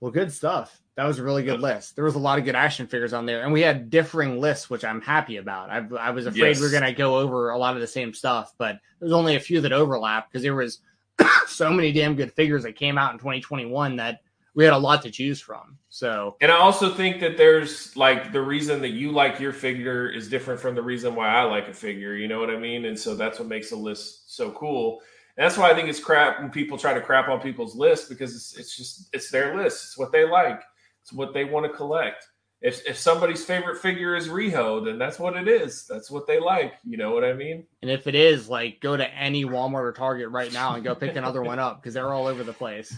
Well, 0.00 0.12
good 0.12 0.32
stuff. 0.32 0.80
That 0.96 1.06
was 1.06 1.18
a 1.18 1.24
really 1.24 1.42
good 1.42 1.60
list. 1.60 1.96
There 1.96 2.04
was 2.04 2.14
a 2.14 2.20
lot 2.20 2.38
of 2.38 2.44
good 2.44 2.54
action 2.54 2.86
figures 2.86 3.12
on 3.12 3.26
there, 3.26 3.42
and 3.42 3.52
we 3.52 3.62
had 3.62 3.90
differing 3.90 4.40
lists, 4.40 4.70
which 4.70 4.84
I'm 4.84 5.00
happy 5.00 5.38
about. 5.38 5.70
I, 5.70 5.84
I 5.98 6.10
was 6.10 6.26
afraid 6.26 6.50
Yes. 6.50 6.60
we 6.60 6.66
are 6.66 6.70
going 6.70 6.84
to 6.84 6.92
go 6.92 7.18
over 7.18 7.50
a 7.50 7.58
lot 7.58 7.74
of 7.74 7.80
the 7.80 7.86
same 7.86 8.14
stuff, 8.14 8.52
but 8.58 8.78
there's 9.00 9.12
only 9.12 9.34
a 9.34 9.40
few 9.40 9.60
that 9.62 9.72
overlap 9.72 10.28
because 10.30 10.42
there 10.42 10.54
was 10.54 10.80
so 11.48 11.70
many 11.72 11.90
damn 11.90 12.14
good 12.14 12.32
figures 12.32 12.62
that 12.62 12.76
came 12.76 12.96
out 12.96 13.12
in 13.12 13.18
2021 13.18 13.96
that 13.96 14.20
we 14.54 14.64
had 14.64 14.72
a 14.72 14.78
lot 14.78 15.02
to 15.02 15.10
choose 15.10 15.40
from. 15.40 15.78
So 15.90 16.36
And 16.40 16.50
I 16.50 16.56
also 16.56 16.94
think 16.94 17.20
that 17.20 17.36
there's 17.36 17.96
like 17.96 18.32
the 18.32 18.40
reason 18.40 18.80
that 18.82 18.90
you 18.90 19.10
like 19.10 19.40
your 19.40 19.52
figure 19.52 20.08
is 20.08 20.28
different 20.28 20.60
from 20.60 20.74
the 20.74 20.82
reason 20.82 21.14
why 21.14 21.28
I 21.28 21.42
like 21.42 21.68
a 21.68 21.74
figure. 21.74 22.14
You 22.14 22.28
know 22.28 22.40
what 22.40 22.50
I 22.50 22.58
mean? 22.58 22.84
And 22.84 22.98
so 22.98 23.14
that's 23.14 23.38
what 23.38 23.48
makes 23.48 23.72
a 23.72 23.76
list 23.76 24.34
so 24.34 24.50
cool. 24.52 25.00
And 25.36 25.44
that's 25.44 25.58
why 25.58 25.70
I 25.70 25.74
think 25.74 25.88
it's 25.88 26.00
crap 26.00 26.40
when 26.40 26.50
people 26.50 26.78
try 26.78 26.94
to 26.94 27.00
crap 27.00 27.28
on 27.28 27.40
people's 27.40 27.74
lists 27.74 28.08
because 28.08 28.34
it's, 28.34 28.56
it's 28.56 28.76
just 28.76 29.08
it's 29.12 29.30
their 29.30 29.56
list. 29.56 29.84
It's 29.84 29.98
what 29.98 30.12
they 30.12 30.28
like. 30.28 30.62
It's 31.02 31.12
what 31.12 31.34
they 31.34 31.44
want 31.44 31.66
to 31.66 31.76
collect. 31.76 32.26
If 32.60 32.86
if 32.86 32.96
somebody's 32.96 33.44
favorite 33.44 33.78
figure 33.78 34.14
is 34.14 34.28
Riho, 34.28 34.82
then 34.84 34.96
that's 34.96 35.18
what 35.18 35.36
it 35.36 35.48
is. 35.48 35.86
That's 35.86 36.10
what 36.10 36.26
they 36.26 36.40
like. 36.40 36.74
You 36.84 36.96
know 36.96 37.10
what 37.10 37.24
I 37.24 37.34
mean? 37.34 37.66
And 37.82 37.90
if 37.90 38.06
it 38.06 38.14
is, 38.14 38.48
like, 38.48 38.80
go 38.80 38.96
to 38.96 39.14
any 39.14 39.44
Walmart 39.44 39.82
or 39.82 39.92
Target 39.92 40.30
right 40.30 40.50
now 40.52 40.74
and 40.74 40.82
go 40.82 40.94
pick 40.94 41.14
another 41.16 41.42
one 41.42 41.58
up 41.58 41.82
because 41.82 41.92
they're 41.92 42.12
all 42.12 42.26
over 42.26 42.42
the 42.42 42.54
place. 42.54 42.96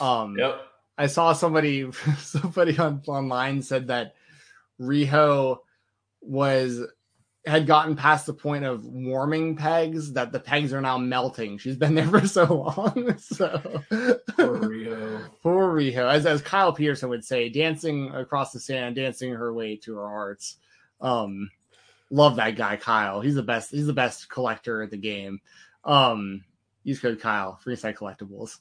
Um, 0.00 0.36
Yep. 0.38 0.60
I 0.98 1.06
saw 1.06 1.32
somebody 1.32 1.90
somebody 2.18 2.78
on 2.78 3.02
online 3.06 3.62
said 3.62 3.88
that 3.88 4.14
Riho 4.80 5.58
was 6.20 6.80
had 7.46 7.66
gotten 7.66 7.96
past 7.96 8.26
the 8.26 8.34
point 8.34 8.64
of 8.64 8.84
warming 8.84 9.56
pegs 9.56 10.12
that 10.12 10.30
the 10.30 10.38
pegs 10.40 10.74
are 10.74 10.82
now 10.82 10.98
melting. 10.98 11.56
She's 11.56 11.76
been 11.76 11.94
there 11.96 12.06
for 12.06 12.26
so 12.26 12.44
long. 12.44 13.14
So 13.18 13.58
For 13.88 14.58
Riho. 14.58 15.22
poor 15.42 15.74
Riho, 15.74 16.10
as 16.10 16.26
as 16.26 16.42
Kyle 16.42 16.72
Peterson 16.72 17.08
would 17.08 17.24
say, 17.24 17.48
dancing 17.48 18.14
across 18.14 18.52
the 18.52 18.60
sand, 18.60 18.96
dancing 18.96 19.32
her 19.32 19.52
way 19.54 19.76
to 19.76 19.96
her 19.96 20.08
hearts. 20.08 20.56
Um, 21.00 21.50
love 22.10 22.36
that 22.36 22.56
guy, 22.56 22.76
Kyle. 22.76 23.22
He's 23.22 23.36
the 23.36 23.42
best. 23.42 23.70
He's 23.70 23.86
the 23.86 23.94
best 23.94 24.28
collector 24.28 24.82
at 24.82 24.90
the 24.90 24.98
game. 24.98 25.40
Um, 25.82 26.44
use 26.82 27.00
code 27.00 27.20
Kyle 27.20 27.56
for 27.56 27.70
Inside 27.70 27.96
Collectibles. 27.96 28.58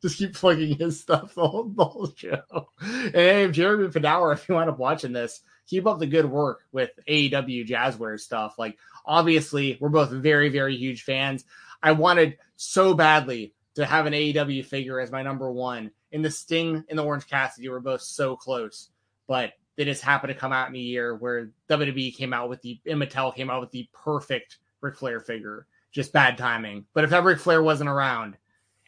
Just 0.00 0.18
keep 0.18 0.34
plugging 0.34 0.78
his 0.78 1.00
stuff 1.00 1.34
the 1.34 1.46
whole, 1.46 1.64
the 1.64 1.84
whole 1.84 2.12
show. 2.14 2.42
And 2.80 3.14
hey, 3.14 3.50
Jeremy 3.50 3.88
Padawer, 3.88 4.32
if 4.34 4.48
you 4.48 4.54
wind 4.54 4.70
up 4.70 4.78
watching 4.78 5.12
this, 5.12 5.40
keep 5.66 5.86
up 5.86 5.98
the 5.98 6.06
good 6.06 6.26
work 6.26 6.60
with 6.72 6.90
AEW 7.08 7.66
Jazware 7.66 8.18
stuff. 8.18 8.58
Like, 8.58 8.78
obviously, 9.04 9.76
we're 9.80 9.88
both 9.88 10.10
very, 10.10 10.48
very 10.48 10.76
huge 10.76 11.02
fans. 11.02 11.44
I 11.82 11.92
wanted 11.92 12.38
so 12.56 12.94
badly 12.94 13.54
to 13.74 13.86
have 13.86 14.06
an 14.06 14.12
AEW 14.12 14.64
figure 14.64 15.00
as 15.00 15.12
my 15.12 15.22
number 15.22 15.50
one. 15.52 15.90
And 16.12 16.24
the 16.24 16.30
Sting 16.30 16.84
and 16.88 16.98
the 16.98 17.04
Orange 17.04 17.28
Cassidy 17.28 17.68
were 17.68 17.80
both 17.80 18.00
so 18.00 18.34
close, 18.34 18.88
but 19.26 19.52
they 19.76 19.84
just 19.84 20.02
happened 20.02 20.32
to 20.32 20.38
come 20.38 20.52
out 20.52 20.68
in 20.68 20.74
a 20.74 20.80
year 20.80 21.14
where 21.14 21.50
WWE 21.68 22.16
came 22.16 22.32
out 22.32 22.48
with 22.48 22.60
the 22.62 22.80
and 22.86 23.00
Mattel 23.00 23.34
came 23.34 23.50
out 23.50 23.60
with 23.60 23.70
the 23.70 23.88
perfect 23.92 24.58
Ric 24.80 24.96
Flair 24.96 25.20
figure. 25.20 25.66
Just 25.92 26.12
bad 26.12 26.36
timing. 26.36 26.86
But 26.94 27.04
if 27.04 27.10
that 27.10 27.24
Ric 27.24 27.38
Flair 27.38 27.62
wasn't 27.62 27.90
around, 27.90 28.36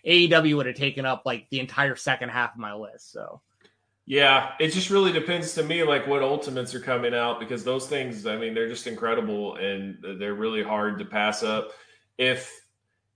AEW 0.06 0.56
would 0.56 0.66
have 0.66 0.76
taken 0.76 1.04
up 1.06 1.22
like 1.24 1.48
the 1.50 1.60
entire 1.60 1.96
second 1.96 2.30
half 2.30 2.54
of 2.54 2.58
my 2.58 2.74
list. 2.74 3.12
So 3.12 3.40
Yeah, 4.06 4.52
it 4.58 4.68
just 4.72 4.90
really 4.90 5.12
depends 5.12 5.54
to 5.54 5.62
me, 5.62 5.84
like 5.84 6.06
what 6.06 6.22
ultimates 6.22 6.74
are 6.74 6.80
coming 6.80 7.14
out 7.14 7.38
because 7.38 7.64
those 7.64 7.86
things, 7.86 8.26
I 8.26 8.36
mean, 8.36 8.54
they're 8.54 8.68
just 8.68 8.86
incredible 8.86 9.56
and 9.56 9.98
they're 10.18 10.34
really 10.34 10.62
hard 10.62 10.98
to 10.98 11.04
pass 11.04 11.42
up. 11.42 11.70
If 12.18 12.60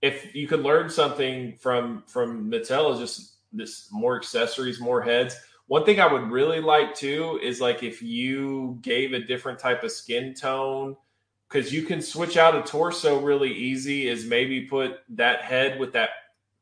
if 0.01 0.35
you 0.35 0.47
could 0.47 0.61
learn 0.61 0.89
something 0.89 1.57
from 1.57 2.03
from 2.07 2.51
Mattel, 2.51 2.93
is 2.93 2.99
just 2.99 3.35
this 3.51 3.89
more 3.91 4.15
accessories, 4.15 4.79
more 4.79 5.01
heads. 5.01 5.35
One 5.67 5.83
thing 5.83 5.99
I 5.99 6.11
would 6.11 6.29
really 6.29 6.61
like 6.61 6.93
too 6.93 7.39
is 7.41 7.59
like 7.59 7.81
if 7.81 8.01
you 8.03 8.77
gave 8.81 9.13
a 9.13 9.19
different 9.19 9.59
type 9.59 9.83
of 9.83 9.91
skin 9.91 10.35
tone, 10.35 10.95
because 11.49 11.73
you 11.73 11.83
can 11.83 12.01
switch 12.01 12.37
out 12.37 12.55
a 12.55 12.61
torso 12.61 13.19
really 13.19 13.51
easy. 13.51 14.07
Is 14.07 14.25
maybe 14.25 14.61
put 14.61 14.99
that 15.09 15.41
head 15.41 15.79
with 15.79 15.93
that 15.93 16.09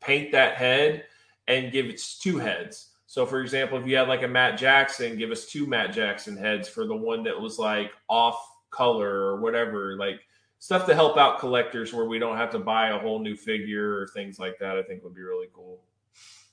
paint 0.04 0.32
that 0.32 0.56
head 0.56 1.06
and 1.48 1.72
give 1.72 1.88
it 1.88 2.02
two 2.20 2.38
heads. 2.38 2.90
So, 3.06 3.26
for 3.26 3.42
example, 3.42 3.78
if 3.78 3.86
you 3.86 3.96
had 3.96 4.08
like 4.08 4.24
a 4.24 4.28
Matt 4.28 4.58
Jackson, 4.58 5.18
give 5.18 5.32
us 5.32 5.46
two 5.46 5.68
Matt 5.68 5.94
Jackson 5.94 6.36
heads 6.36 6.68
for 6.68 6.88
the 6.88 6.96
one 6.96 7.24
that 7.24 7.40
was 7.40 7.60
like 7.60 7.92
off 8.10 8.38
color 8.72 9.08
or 9.08 9.40
whatever, 9.40 9.96
like 9.98 10.22
stuff 10.58 10.86
to 10.88 10.96
help 10.96 11.18
out 11.18 11.40
collectors 11.40 11.94
where 11.94 12.06
we 12.06 12.18
don't 12.18 12.38
have 12.38 12.50
to 12.52 12.60
buy 12.60 12.90
a 12.90 12.98
whole 12.98 13.20
new 13.20 13.36
figure 13.36 14.00
or 14.00 14.08
things 14.08 14.40
like 14.40 14.58
that. 14.60 14.78
I 14.78 14.82
think 14.84 15.04
would 15.04 15.14
be 15.14 15.22
really 15.22 15.48
cool. 15.54 15.80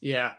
Yeah, 0.00 0.32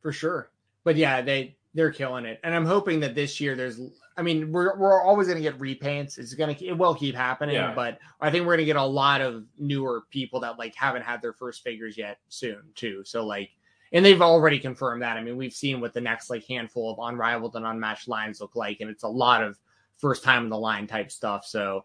for 0.00 0.12
sure. 0.12 0.50
But 0.82 0.96
yeah, 0.96 1.20
they 1.20 1.56
they're 1.74 1.90
killing 1.90 2.24
it, 2.24 2.40
and 2.42 2.54
I'm 2.54 2.66
hoping 2.66 3.00
that 3.00 3.14
this 3.14 3.40
year 3.40 3.54
there's. 3.54 3.80
I 4.16 4.22
mean, 4.22 4.52
we're 4.52 4.76
we're 4.76 5.02
always 5.02 5.26
going 5.26 5.42
to 5.42 5.42
get 5.42 5.58
repaints. 5.58 6.18
It's 6.18 6.34
gonna 6.34 6.56
it 6.60 6.76
will 6.76 6.94
keep 6.94 7.14
happening, 7.14 7.56
Yeah. 7.56 7.74
but 7.74 7.98
I 8.20 8.30
think 8.30 8.46
we're 8.46 8.54
going 8.54 8.58
to 8.58 8.64
get 8.64 8.76
a 8.76 8.84
lot 8.84 9.20
of 9.20 9.44
newer 9.58 10.04
people 10.10 10.40
that 10.40 10.58
like 10.58 10.74
haven't 10.76 11.02
had 11.02 11.20
their 11.20 11.32
first 11.32 11.62
figures 11.62 11.98
yet 11.98 12.18
soon 12.28 12.62
too. 12.74 13.02
So 13.04 13.26
like, 13.26 13.50
and 13.92 14.04
they've 14.04 14.22
already 14.22 14.58
confirmed 14.58 15.02
that. 15.02 15.16
I 15.16 15.22
mean, 15.22 15.36
we've 15.36 15.52
seen 15.52 15.80
what 15.80 15.92
the 15.94 16.00
next 16.00 16.30
like 16.30 16.44
handful 16.46 16.92
of 16.92 16.98
unrivaled 17.00 17.56
and 17.56 17.66
unmatched 17.66 18.08
lines 18.08 18.40
look 18.40 18.54
like, 18.54 18.80
and 18.80 18.88
it's 18.90 19.04
a 19.04 19.08
lot 19.08 19.42
of 19.42 19.58
first 19.96 20.22
time 20.22 20.44
in 20.44 20.50
the 20.50 20.58
line 20.58 20.86
type 20.86 21.10
stuff. 21.10 21.44
So, 21.44 21.84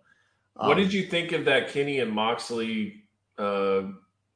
what 0.53 0.71
um, 0.71 0.77
did 0.77 0.93
you 0.93 1.03
think 1.03 1.31
of 1.31 1.45
that 1.45 1.69
Kenny 1.69 1.99
and 1.99 2.11
Moxley 2.11 3.05
uh, 3.37 3.83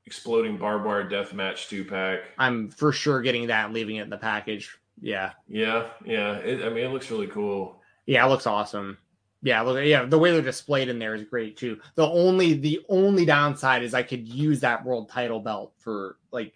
exploding 0.05 0.57
barbed 0.57 0.85
wire 0.85 1.07
death 1.07 1.33
match 1.33 1.67
two 1.67 1.85
pack? 1.85 2.21
I'm 2.39 2.69
for 2.69 2.91
sure 2.91 3.21
getting 3.21 3.47
that 3.47 3.65
and 3.65 3.73
leaving 3.73 3.97
it 3.97 4.03
in 4.03 4.09
the 4.09 4.17
package. 4.17 4.77
Yeah. 5.01 5.31
Yeah, 5.47 5.87
yeah. 6.05 6.35
It, 6.37 6.63
I 6.63 6.69
mean, 6.69 6.85
it 6.85 6.91
looks 6.91 7.11
really 7.11 7.27
cool. 7.27 7.81
Yeah, 8.05 8.25
it 8.25 8.29
looks 8.29 8.47
awesome. 8.47 8.97
Yeah, 9.41 9.61
look, 9.61 9.83
yeah, 9.85 10.05
the 10.05 10.17
way 10.17 10.31
they're 10.31 10.41
displayed 10.41 10.87
in 10.87 10.99
there 10.99 11.15
is 11.15 11.23
great 11.25 11.57
too. 11.57 11.79
The 11.95 12.07
only 12.07 12.53
the 12.53 12.81
only 12.89 13.25
downside 13.25 13.83
is 13.83 13.93
I 13.93 14.03
could 14.03 14.27
use 14.27 14.61
that 14.61 14.85
world 14.85 15.09
title 15.09 15.39
belt 15.39 15.73
for 15.79 16.17
like 16.31 16.53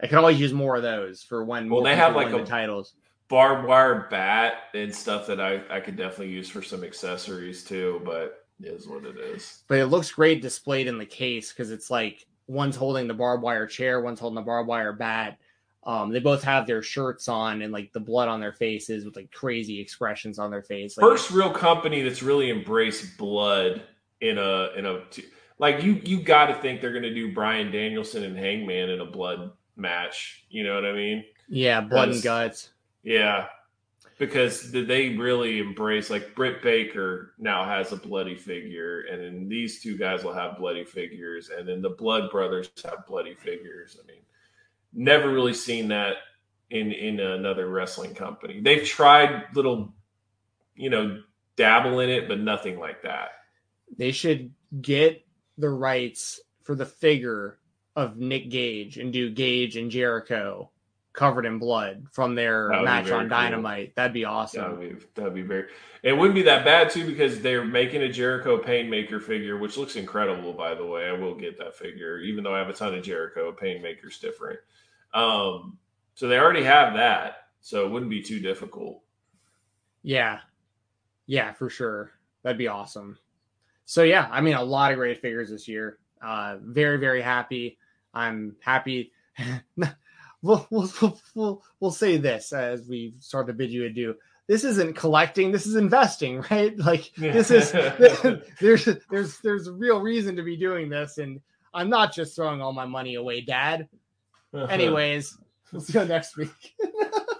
I 0.00 0.06
could 0.06 0.18
always 0.18 0.38
use 0.38 0.52
more 0.52 0.76
of 0.76 0.82
those 0.82 1.22
for 1.22 1.44
when 1.44 1.68
Well, 1.70 1.82
they 1.82 1.96
have, 1.96 2.14
like, 2.14 2.32
a- 2.32 2.44
titles. 2.44 2.94
barbed 3.28 3.66
wire 3.66 4.06
bat 4.10 4.64
and 4.74 4.94
stuff 4.94 5.26
that 5.26 5.40
I, 5.40 5.62
I 5.70 5.80
could 5.80 5.96
definitely 5.96 6.28
use 6.28 6.48
for 6.50 6.62
some 6.62 6.84
accessories 6.84 7.64
too, 7.64 8.02
but 8.04 8.46
it 8.62 8.66
is 8.68 8.86
what 8.86 9.04
it 9.04 9.16
is. 9.16 9.62
But 9.68 9.78
it 9.78 9.86
looks 9.86 10.12
great 10.12 10.42
displayed 10.42 10.86
in 10.86 10.98
the 10.98 11.06
case 11.06 11.50
because 11.52 11.70
it's 11.70 11.90
like 11.90 12.26
one's 12.46 12.76
holding 12.76 13.08
the 13.08 13.14
barbed 13.14 13.42
wire 13.42 13.66
chair, 13.66 14.00
one's 14.00 14.20
holding 14.20 14.36
the 14.36 14.42
barbed 14.42 14.68
wire 14.68 14.92
bat. 14.92 15.38
Um, 15.86 16.10
they 16.10 16.18
both 16.18 16.42
have 16.42 16.66
their 16.66 16.82
shirts 16.82 17.28
on 17.28 17.62
and 17.62 17.72
like 17.72 17.92
the 17.92 18.00
blood 18.00 18.28
on 18.28 18.40
their 18.40 18.52
faces 18.52 19.04
with 19.04 19.14
like 19.14 19.30
crazy 19.30 19.80
expressions 19.80 20.38
on 20.38 20.50
their 20.50 20.62
face. 20.62 20.98
Like, 20.98 21.08
First 21.08 21.30
real 21.30 21.50
company 21.50 22.02
that's 22.02 22.24
really 22.24 22.50
embraced 22.50 23.16
blood 23.16 23.82
in 24.20 24.36
a 24.36 24.70
in 24.76 24.84
a 24.84 25.02
like 25.58 25.84
you 25.84 26.00
you 26.04 26.20
got 26.20 26.46
to 26.46 26.54
think 26.54 26.80
they're 26.80 26.90
going 26.90 27.04
to 27.04 27.14
do 27.14 27.32
Bryan 27.32 27.70
Danielson 27.70 28.24
and 28.24 28.36
Hangman 28.36 28.90
in 28.90 29.00
a 29.00 29.06
blood 29.06 29.52
match. 29.76 30.44
You 30.50 30.64
know 30.64 30.74
what 30.74 30.84
I 30.84 30.92
mean? 30.92 31.24
yeah, 31.48 31.80
blood 31.80 32.10
and 32.10 32.22
guts. 32.22 32.70
Yeah, 33.02 33.46
because 34.18 34.72
they 34.72 35.10
really 35.10 35.58
embrace 35.58 36.10
like 36.10 36.34
Britt 36.34 36.62
Baker 36.62 37.34
now 37.38 37.64
has 37.64 37.92
a 37.92 37.96
bloody 37.96 38.34
figure, 38.34 39.02
and 39.02 39.22
then 39.22 39.48
these 39.48 39.80
two 39.80 39.96
guys 39.96 40.24
will 40.24 40.34
have 40.34 40.58
bloody 40.58 40.84
figures, 40.84 41.50
and 41.56 41.68
then 41.68 41.82
the 41.82 41.90
Blood 41.90 42.30
Brothers 42.30 42.70
have 42.84 43.06
bloody 43.06 43.34
figures. 43.34 43.98
I 44.02 44.06
mean, 44.06 44.22
never 44.96 45.30
really 45.30 45.54
seen 45.54 45.88
that 45.88 46.14
in 46.70 46.90
in 46.90 47.20
another 47.20 47.68
wrestling 47.68 48.14
company. 48.14 48.60
They've 48.60 48.84
tried 48.84 49.44
little, 49.54 49.94
you 50.74 50.90
know, 50.90 51.22
dabble 51.56 52.00
in 52.00 52.08
it, 52.10 52.26
but 52.28 52.40
nothing 52.40 52.78
like 52.78 53.02
that. 53.02 53.28
they 53.96 54.10
should 54.12 54.52
get 54.80 55.24
the 55.58 55.70
rights 55.70 56.40
for 56.64 56.74
the 56.74 56.86
figure 56.86 57.58
of 57.94 58.16
Nick 58.18 58.50
Gage 58.50 58.98
and 58.98 59.12
do 59.12 59.30
Gage 59.30 59.76
and 59.76 59.90
Jericho 59.90 60.70
covered 61.12 61.46
in 61.46 61.58
blood 61.58 62.06
from 62.12 62.34
their 62.34 62.68
That 62.68 62.76
would 62.78 62.82
be 62.82 62.84
match 62.84 63.10
on 63.10 63.20
cool. 63.20 63.28
Dynamite. 63.30 63.94
That'd 63.96 64.12
be 64.12 64.24
awesome. 64.26 64.78
would 64.78 64.98
be 64.98 65.06
that'd 65.14 65.34
be 65.34 65.42
very. 65.42 65.68
It 66.02 66.12
wouldn't 66.12 66.34
be 66.34 66.42
that 66.42 66.64
bad 66.64 66.90
too 66.90 67.06
because 67.06 67.40
they're 67.40 67.64
making 67.64 68.02
a 68.02 68.12
Jericho 68.12 68.58
Painmaker 68.58 69.22
figure, 69.22 69.56
which 69.56 69.76
looks 69.76 69.96
incredible. 69.96 70.52
By 70.52 70.74
the 70.74 70.84
way, 70.84 71.06
I 71.08 71.12
will 71.12 71.34
get 71.34 71.56
that 71.58 71.74
figure, 71.76 72.18
even 72.18 72.44
though 72.44 72.54
I 72.54 72.58
have 72.58 72.68
a 72.68 72.74
ton 72.74 72.94
of 72.94 73.02
Jericho. 73.02 73.50
Painmaker's 73.52 74.18
different. 74.18 74.58
Um, 75.16 75.78
so 76.14 76.28
they 76.28 76.38
already 76.38 76.62
have 76.62 76.94
that, 76.94 77.48
so 77.62 77.86
it 77.86 77.90
wouldn't 77.90 78.10
be 78.10 78.22
too 78.22 78.38
difficult. 78.38 79.00
Yeah. 80.02 80.40
Yeah, 81.26 81.52
for 81.52 81.70
sure. 81.70 82.12
That'd 82.42 82.58
be 82.58 82.68
awesome. 82.68 83.18
So 83.86 84.02
yeah, 84.02 84.28
I 84.30 84.40
mean 84.40 84.54
a 84.54 84.62
lot 84.62 84.92
of 84.92 84.98
great 84.98 85.20
figures 85.20 85.50
this 85.50 85.66
year. 85.66 85.98
Uh 86.22 86.58
very, 86.60 86.98
very 86.98 87.22
happy. 87.22 87.78
I'm 88.14 88.56
happy. 88.60 89.12
we'll, 90.42 90.66
we'll, 90.70 91.18
we'll, 91.34 91.62
we'll, 91.80 91.90
say 91.90 92.16
this 92.16 92.52
as 92.52 92.86
we 92.86 93.14
start 93.20 93.46
to 93.46 93.52
bid 93.52 93.70
you 93.70 93.84
adieu. 93.84 94.14
This 94.46 94.64
isn't 94.64 94.96
collecting, 94.96 95.50
this 95.50 95.66
is 95.66 95.76
investing, 95.76 96.40
right? 96.50 96.76
Like 96.78 97.10
this 97.16 97.50
is 97.50 97.72
there's 98.60 98.88
there's 99.10 99.38
there's 99.40 99.66
a 99.66 99.72
real 99.72 100.00
reason 100.00 100.36
to 100.36 100.42
be 100.42 100.56
doing 100.56 100.88
this, 100.88 101.18
and 101.18 101.40
I'm 101.74 101.90
not 101.90 102.14
just 102.14 102.36
throwing 102.36 102.60
all 102.62 102.72
my 102.72 102.86
money 102.86 103.16
away, 103.16 103.40
Dad. 103.40 103.88
Anyways, 104.68 105.36
we'll 105.72 105.80
see 105.80 105.98
you 105.98 106.04
next 106.04 106.36
week. 106.36 106.74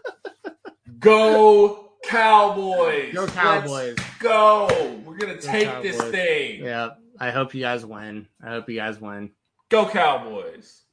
go 0.98 1.92
Cowboys! 2.04 3.14
Go 3.14 3.22
Let's 3.22 3.32
Cowboys. 3.32 3.96
go! 4.20 5.00
We're 5.04 5.16
gonna 5.16 5.40
take 5.40 5.82
this 5.82 6.00
thing. 6.10 6.64
Yeah, 6.64 6.90
I 7.18 7.30
hope 7.30 7.54
you 7.54 7.60
guys 7.60 7.84
win. 7.84 8.28
I 8.42 8.50
hope 8.50 8.68
you 8.68 8.76
guys 8.76 9.00
win. 9.00 9.30
Go 9.68 9.88
Cowboys! 9.88 10.82